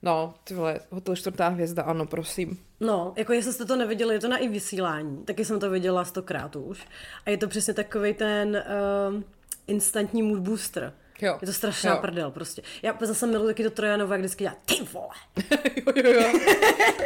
No, 0.02 0.34
ty 0.44 0.54
vole, 0.54 0.80
hotel 0.90 1.16
čtvrtá 1.16 1.48
hvězda, 1.48 1.82
ano, 1.82 2.06
prosím. 2.06 2.58
No, 2.80 3.12
jako 3.16 3.32
jestli 3.32 3.52
jste 3.52 3.64
to 3.64 3.76
neviděli, 3.76 4.14
je 4.14 4.20
to 4.20 4.28
na 4.28 4.36
i 4.36 4.48
vysílání, 4.48 5.24
taky 5.24 5.44
jsem 5.44 5.60
to 5.60 5.70
viděla 5.70 6.04
stokrát 6.04 6.56
už. 6.56 6.86
A 7.26 7.30
je 7.30 7.36
to 7.36 7.48
přesně 7.48 7.74
takový 7.74 8.14
ten 8.14 8.64
um, 9.08 9.24
instantní 9.66 10.22
mood 10.22 10.40
booster. 10.40 10.92
Jo. 11.22 11.38
Je 11.40 11.46
to 11.46 11.52
strašná 11.52 11.90
Jo. 11.90 11.98
prdel 12.00 12.30
prostě. 12.30 12.62
Já 12.82 12.96
zase 13.00 13.26
miluji 13.26 13.46
taky 13.46 13.62
to 13.64 13.70
Trojanova, 13.70 14.14
jak 14.14 14.20
vždycky 14.20 14.44
dělá 14.44 14.56
ty 14.64 14.74
vole. 14.92 15.08
jo, 15.86 15.92
jo, 16.04 16.20
jo. 16.20 16.40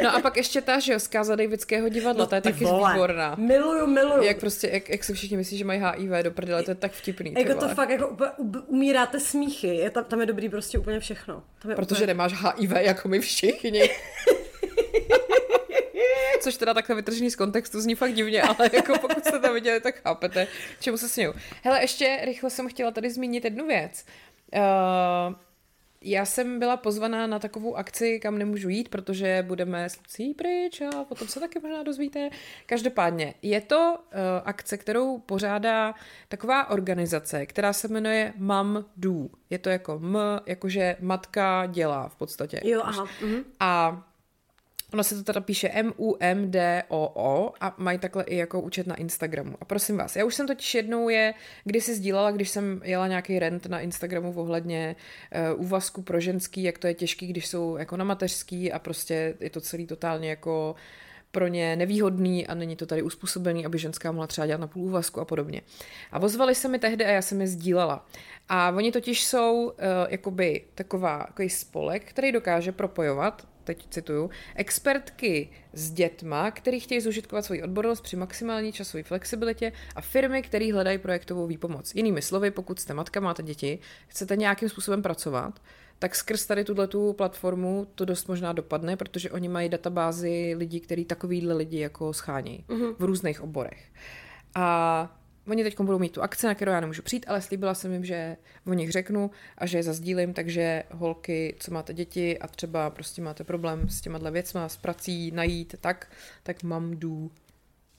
No 0.03 0.15
a 0.15 0.19
pak 0.21 0.37
ještě 0.37 0.61
ta, 0.61 0.79
že 0.79 0.93
jo, 0.93 0.99
zkáza 0.99 1.35
Davidského 1.35 1.89
divadla, 1.89 2.25
to 2.25 2.35
je 2.35 2.41
ty 2.41 2.51
taky 2.51 2.65
vole. 2.65 2.93
výborná. 2.93 3.35
Miluju, 3.35 3.87
miluju. 3.87 4.23
Jak 4.23 4.39
prostě, 4.39 4.69
jak, 4.73 4.89
jak 4.89 5.03
se 5.03 5.13
všichni 5.13 5.37
myslí, 5.37 5.57
že 5.57 5.65
mají 5.65 5.79
HIV 5.81 6.11
do 6.23 6.31
prdele, 6.31 6.63
to 6.63 6.71
je 6.71 6.75
tak 6.75 6.91
vtipný. 6.91 7.33
jako 7.37 7.59
to 7.59 7.67
fakt 7.67 7.89
jako 7.89 8.07
úplně 8.07 8.29
umíráte 8.67 9.19
smíchy. 9.19 9.67
Je 9.67 9.89
tam, 9.89 10.03
tam 10.03 10.19
je 10.19 10.25
dobrý 10.25 10.49
prostě 10.49 10.79
úplně 10.79 10.99
všechno. 10.99 11.43
Tam 11.61 11.71
je 11.71 11.75
Protože 11.75 11.95
úplně... 11.95 12.07
nemáš 12.07 12.33
HIV 12.33 12.71
jako 12.71 13.07
my 13.07 13.19
všichni. 13.19 13.89
Což 16.41 16.57
teda 16.57 16.73
takhle 16.73 16.95
vytržený 16.95 17.31
z 17.31 17.35
kontextu 17.35 17.81
zní 17.81 17.95
fakt 17.95 18.13
divně, 18.13 18.41
ale 18.41 18.69
jako 18.73 18.99
pokud 18.99 19.25
jste 19.25 19.39
to 19.39 19.53
viděli, 19.53 19.81
tak 19.81 20.01
chápete, 20.01 20.47
čemu 20.79 20.97
se 20.97 21.09
směju. 21.09 21.33
Hele, 21.63 21.81
ještě 21.81 22.19
rychle 22.23 22.49
jsem 22.49 22.69
chtěla 22.69 22.91
tady 22.91 23.09
zmínit 23.09 23.43
jednu 23.43 23.67
věc. 23.67 24.05
Uh, 24.55 25.35
já 26.01 26.25
jsem 26.25 26.59
byla 26.59 26.77
pozvaná 26.77 27.27
na 27.27 27.39
takovou 27.39 27.75
akci, 27.75 28.19
kam 28.19 28.37
nemůžu 28.37 28.69
jít, 28.69 28.89
protože 28.89 29.43
budeme 29.47 29.89
s 29.89 29.97
Lucí 29.97 30.33
pryč 30.33 30.81
a 30.81 31.03
potom 31.03 31.27
se 31.27 31.39
taky 31.39 31.59
možná 31.59 31.83
dozvíte. 31.83 32.29
Každopádně 32.65 33.33
je 33.41 33.61
to 33.61 33.97
uh, 33.97 34.19
akce, 34.45 34.77
kterou 34.77 35.17
pořádá 35.17 35.95
taková 36.27 36.69
organizace, 36.69 37.45
která 37.45 37.73
se 37.73 37.87
jmenuje 37.87 38.33
Mam 38.37 38.85
Do. 38.97 39.27
Je 39.49 39.59
to 39.59 39.69
jako 39.69 39.99
M, 40.03 40.17
jakože 40.45 40.95
matka 40.99 41.65
dělá 41.65 42.09
v 42.09 42.15
podstatě. 42.15 42.61
Jo, 42.63 42.81
aha. 42.83 43.05
Mhm. 43.21 43.43
A 43.59 44.03
ono 44.93 45.03
se 45.03 45.15
to 45.15 45.23
teda 45.23 45.41
píše 45.41 45.69
M-U-M-D-O-O 45.69 47.53
a 47.61 47.75
mají 47.77 47.99
takhle 47.99 48.23
i 48.23 48.35
jako 48.37 48.61
účet 48.61 48.87
na 48.87 48.95
Instagramu. 48.95 49.57
A 49.61 49.65
prosím 49.65 49.97
vás, 49.97 50.15
já 50.15 50.25
už 50.25 50.35
jsem 50.35 50.47
totiž 50.47 50.75
jednou 50.75 51.09
je 51.09 51.33
kdysi 51.63 51.95
sdílela, 51.95 52.31
když 52.31 52.49
jsem 52.49 52.81
jela 52.83 53.07
nějaký 53.07 53.39
rent 53.39 53.65
na 53.65 53.79
Instagramu 53.79 54.33
ohledně 54.35 54.95
uh, 55.55 55.61
úvazku 55.61 56.01
pro 56.01 56.19
ženský, 56.19 56.63
jak 56.63 56.77
to 56.77 56.87
je 56.87 56.93
těžký, 56.93 57.27
když 57.27 57.47
jsou 57.47 57.77
jako 57.77 57.97
na 57.97 58.03
mateřský 58.03 58.71
a 58.71 58.79
prostě 58.79 59.35
je 59.39 59.49
to 59.49 59.61
celý 59.61 59.87
totálně 59.87 60.29
jako 60.29 60.75
pro 61.31 61.47
ně 61.47 61.75
nevýhodný 61.75 62.47
a 62.47 62.53
není 62.53 62.75
to 62.75 62.85
tady 62.85 63.01
uspůsobený, 63.01 63.65
aby 63.65 63.77
ženská 63.77 64.11
mohla 64.11 64.27
třeba 64.27 64.47
dělat 64.47 64.61
na 64.61 64.67
půl 64.67 64.83
úvazku 64.83 65.21
a 65.21 65.25
podobně. 65.25 65.61
A 66.11 66.19
ozvali 66.19 66.55
se 66.55 66.67
mi 66.67 66.79
tehdy 66.79 67.05
a 67.05 67.09
já 67.09 67.21
jsem 67.21 67.41
je 67.41 67.47
sdílela. 67.47 68.05
A 68.49 68.69
oni 68.69 68.91
totiž 68.91 69.23
jsou 69.23 69.65
uh, 69.65 69.73
jakoby 70.09 70.63
taková, 70.75 71.23
takový 71.27 71.49
spolek, 71.49 72.03
který 72.03 72.31
dokáže 72.31 72.71
propojovat 72.71 73.47
teď 73.67 73.87
cituju, 73.89 74.29
expertky 74.55 75.49
s 75.73 75.91
dětma, 75.91 76.51
který 76.51 76.79
chtějí 76.79 77.01
zužitkovat 77.01 77.45
svoji 77.45 77.63
odbornost 77.63 78.01
při 78.01 78.15
maximální 78.15 78.71
časové 78.71 79.03
flexibilitě 79.03 79.71
a 79.95 80.01
firmy, 80.01 80.41
které 80.41 80.73
hledají 80.73 80.97
projektovou 80.97 81.47
výpomoc. 81.47 81.95
Jinými 81.95 82.21
slovy, 82.21 82.51
pokud 82.51 82.79
jste 82.79 82.93
matka, 82.93 83.19
máte 83.19 83.43
děti, 83.43 83.79
chcete 84.07 84.35
nějakým 84.35 84.69
způsobem 84.69 85.01
pracovat, 85.01 85.61
tak 85.99 86.15
skrz 86.15 86.45
tady 86.45 86.63
tuto 86.63 87.13
platformu 87.13 87.87
to 87.95 88.05
dost 88.05 88.27
možná 88.27 88.53
dopadne, 88.53 88.95
protože 88.95 89.31
oni 89.31 89.49
mají 89.49 89.69
databázi 89.69 90.55
lidí, 90.57 90.79
který 90.79 91.05
takovýhle 91.05 91.53
lidi 91.53 91.79
jako 91.79 92.13
schánějí 92.13 92.65
mm-hmm. 92.67 92.95
v 92.99 93.03
různých 93.03 93.41
oborech. 93.41 93.91
A 94.55 95.16
Oni 95.47 95.63
teď 95.63 95.79
budou 95.79 95.99
mít 95.99 96.11
tu 96.11 96.21
akci, 96.21 96.47
na 96.47 96.55
kterou 96.55 96.71
já 96.71 96.79
nemůžu 96.79 97.01
přijít, 97.01 97.25
ale 97.29 97.41
slíbila 97.41 97.73
jsem 97.73 97.93
jim, 97.93 98.05
že 98.05 98.37
o 98.65 98.73
nich 98.73 98.91
řeknu 98.91 99.31
a 99.57 99.65
že 99.65 99.77
je 99.77 99.83
zazdílím, 99.83 100.33
takže 100.33 100.83
holky, 100.91 101.55
co 101.59 101.71
máte 101.71 101.93
děti 101.93 102.39
a 102.39 102.47
třeba 102.47 102.89
prostě 102.89 103.21
máte 103.21 103.43
problém 103.43 103.89
s 103.89 104.01
těma 104.01 104.29
věcma, 104.29 104.69
s 104.69 104.77
prací, 104.77 105.31
najít, 105.31 105.75
tak, 105.81 106.11
tak 106.43 106.63
mam 106.63 106.97
dů. 106.97 107.31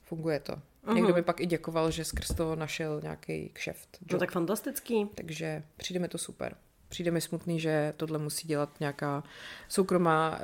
Funguje 0.03 0.41
to. 0.41 0.53
Uh-huh. 0.53 0.95
Někdo 0.95 1.15
mi 1.15 1.23
pak 1.23 1.41
i 1.41 1.47
děkoval, 1.47 1.91
že 1.91 2.05
skrz 2.05 2.29
to 2.29 2.57
našel 2.57 3.01
nějaký 3.03 3.51
kšeft. 3.53 3.99
No 4.13 4.19
tak 4.19 4.31
fantastický. 4.31 5.07
Takže 5.15 5.63
přijde 5.77 6.01
mi 6.01 6.09
to 6.09 6.19
super. 6.19 6.57
Přijde 6.89 7.11
mi 7.11 7.21
smutný, 7.21 7.61
že 7.61 7.95
tohle 7.97 8.19
musí 8.19 8.49
dělat 8.49 8.81
nějaká 8.81 9.23
soukromá, 9.69 10.41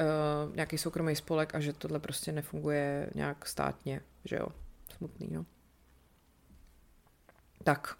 uh, 0.48 0.57
nějaký 0.57 0.78
soukromý 0.78 1.16
spolek 1.16 1.55
a 1.55 1.61
že 1.61 1.72
tohle 1.72 2.00
prostě 2.00 2.32
nefunguje 2.32 3.11
nějak 3.14 3.48
státně, 3.48 4.00
že 4.24 4.36
jo. 4.36 4.46
Smutný, 4.96 5.28
no. 5.32 5.46
Tak. 7.64 7.96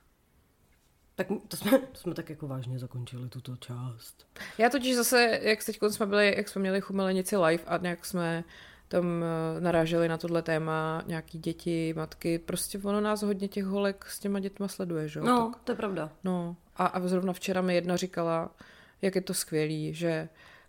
Tak 1.17 1.27
to 1.49 1.57
jsme, 1.57 1.79
to 1.79 1.99
jsme 1.99 2.15
tak 2.15 2.31
jako 2.31 2.49
vážně 2.49 2.79
zakončili 2.79 3.29
tuto 3.29 3.57
část. 3.57 4.27
Já 4.59 4.71
totiž 4.71 4.97
zase, 4.97 5.41
jak 5.43 5.65
teď 5.65 5.79
jsme 5.91 6.07
byli, 6.07 6.35
jak 6.37 6.49
jsme 6.49 6.61
měli 6.61 6.81
chumelenici 6.81 7.37
live 7.37 7.65
a 7.67 7.77
nějak 7.77 8.05
jsme 8.05 8.45
tam 8.89 9.25
eh, 9.25 9.61
naráželi 9.61 10.09
na 10.09 10.19
tohle 10.19 10.43
téma 10.43 11.03
nějaký 11.07 11.39
děti, 11.39 11.95
matky, 11.97 12.39
prostě 12.39 12.79
ono 12.79 13.01
nás 13.01 13.23
hodně 13.23 13.49
těch 13.49 13.65
holek 13.65 14.05
s 14.09 14.19
těma 14.19 14.41
dětma 14.41 14.69
sleduje, 14.69 15.09
že 15.09 15.21
jo? 15.21 15.27
No, 15.27 15.51
tak, 15.55 15.63
to 15.65 15.73
je 15.73 15.77
pravda. 15.77 16.11
No 16.25 16.57
a, 16.77 16.87
a 16.87 17.01
zrovna 17.01 17.33
včera 17.33 17.61
mi 17.61 17.75
jedna 17.75 17.97
říkala, 17.97 18.51
jak 19.03 19.15
je 19.15 19.21
to 19.21 19.35
skvělý, 19.35 19.95
že 19.95 20.29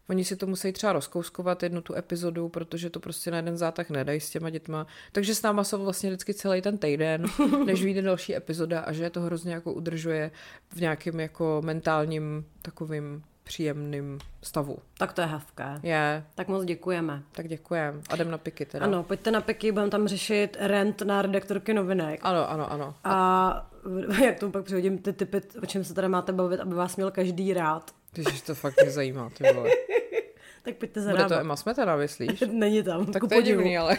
Oni 0.10 0.26
si 0.26 0.36
to 0.36 0.48
musí 0.48 0.72
třeba 0.72 0.94
rozkouskovat 0.94 1.64
jednu 1.64 1.82
tu 1.82 1.96
epizodu, 1.96 2.50
protože 2.50 2.90
to 2.90 3.00
prostě 3.00 3.32
na 3.32 3.38
jeden 3.38 3.58
zátah 3.58 3.90
nedají 3.90 4.20
s 4.20 4.30
těma 4.30 4.50
dětma. 4.50 4.88
Takže 5.12 5.36
s 5.36 5.42
náma 5.42 5.64
jsou 5.64 5.84
vlastně 5.84 6.10
vždycky 6.10 6.34
celý 6.34 6.62
ten 6.62 6.78
týden, 6.78 7.26
než 7.66 7.84
vyjde 7.84 8.02
další 8.02 8.36
epizoda 8.36 8.80
a 8.80 8.92
že 8.92 9.10
to 9.10 9.22
hrozně 9.22 9.54
jako 9.54 9.74
udržuje 9.74 10.32
v 10.70 10.82
nějakém 10.82 11.20
jako 11.20 11.62
mentálním 11.66 12.46
takovým 12.62 13.24
příjemným 13.46 14.20
stavu. 14.44 14.78
Tak 14.98 15.14
to 15.14 15.22
je 15.22 15.28
hezké. 15.28 15.80
Je. 15.84 16.24
Tak 16.36 16.48
moc 16.48 16.66
děkujeme. 16.66 17.24
Tak 17.32 17.48
děkujeme. 17.48 18.02
A 18.10 18.16
jdem 18.16 18.32
na 18.32 18.38
piky 18.38 18.66
teda. 18.66 18.86
Ano, 18.86 19.04
pojďte 19.04 19.32
na 19.32 19.42
piky, 19.42 19.72
budeme 19.72 19.92
tam 19.92 20.08
řešit 20.08 20.58
rent 20.60 21.02
na 21.02 21.22
redaktorky 21.22 21.74
novinek. 21.74 22.20
Ano, 22.24 22.50
ano, 22.50 22.72
ano. 22.72 22.96
A 23.04 23.72
jak 24.26 24.40
tomu 24.40 24.52
pak 24.52 24.66
přihodím 24.66 24.98
ty 24.98 25.14
typy, 25.14 25.42
o 25.64 25.66
čem 25.66 25.84
se 25.84 25.94
tady 25.94 26.08
máte 26.08 26.32
bavit, 26.32 26.60
aby 26.60 26.76
vás 26.76 26.96
měl 26.96 27.12
každý 27.12 27.54
rád. 27.54 27.92
Když 28.22 28.42
to 28.42 28.56
fakt 28.56 28.84
nezajímá, 28.84 29.30
ty 29.30 29.54
vole. 29.54 29.70
tak 30.64 30.76
pojďte 30.76 31.02
za 31.02 31.12
Bude 31.12 31.26
to 31.26 31.36
Emma 31.36 31.56
Smetana, 31.56 31.96
myslíš? 31.96 32.44
Není 32.52 32.84
tam. 32.84 33.06
Tak 33.06 33.24
to 33.30 33.36
je 33.36 33.42
divný, 33.42 33.78
ale... 33.78 33.98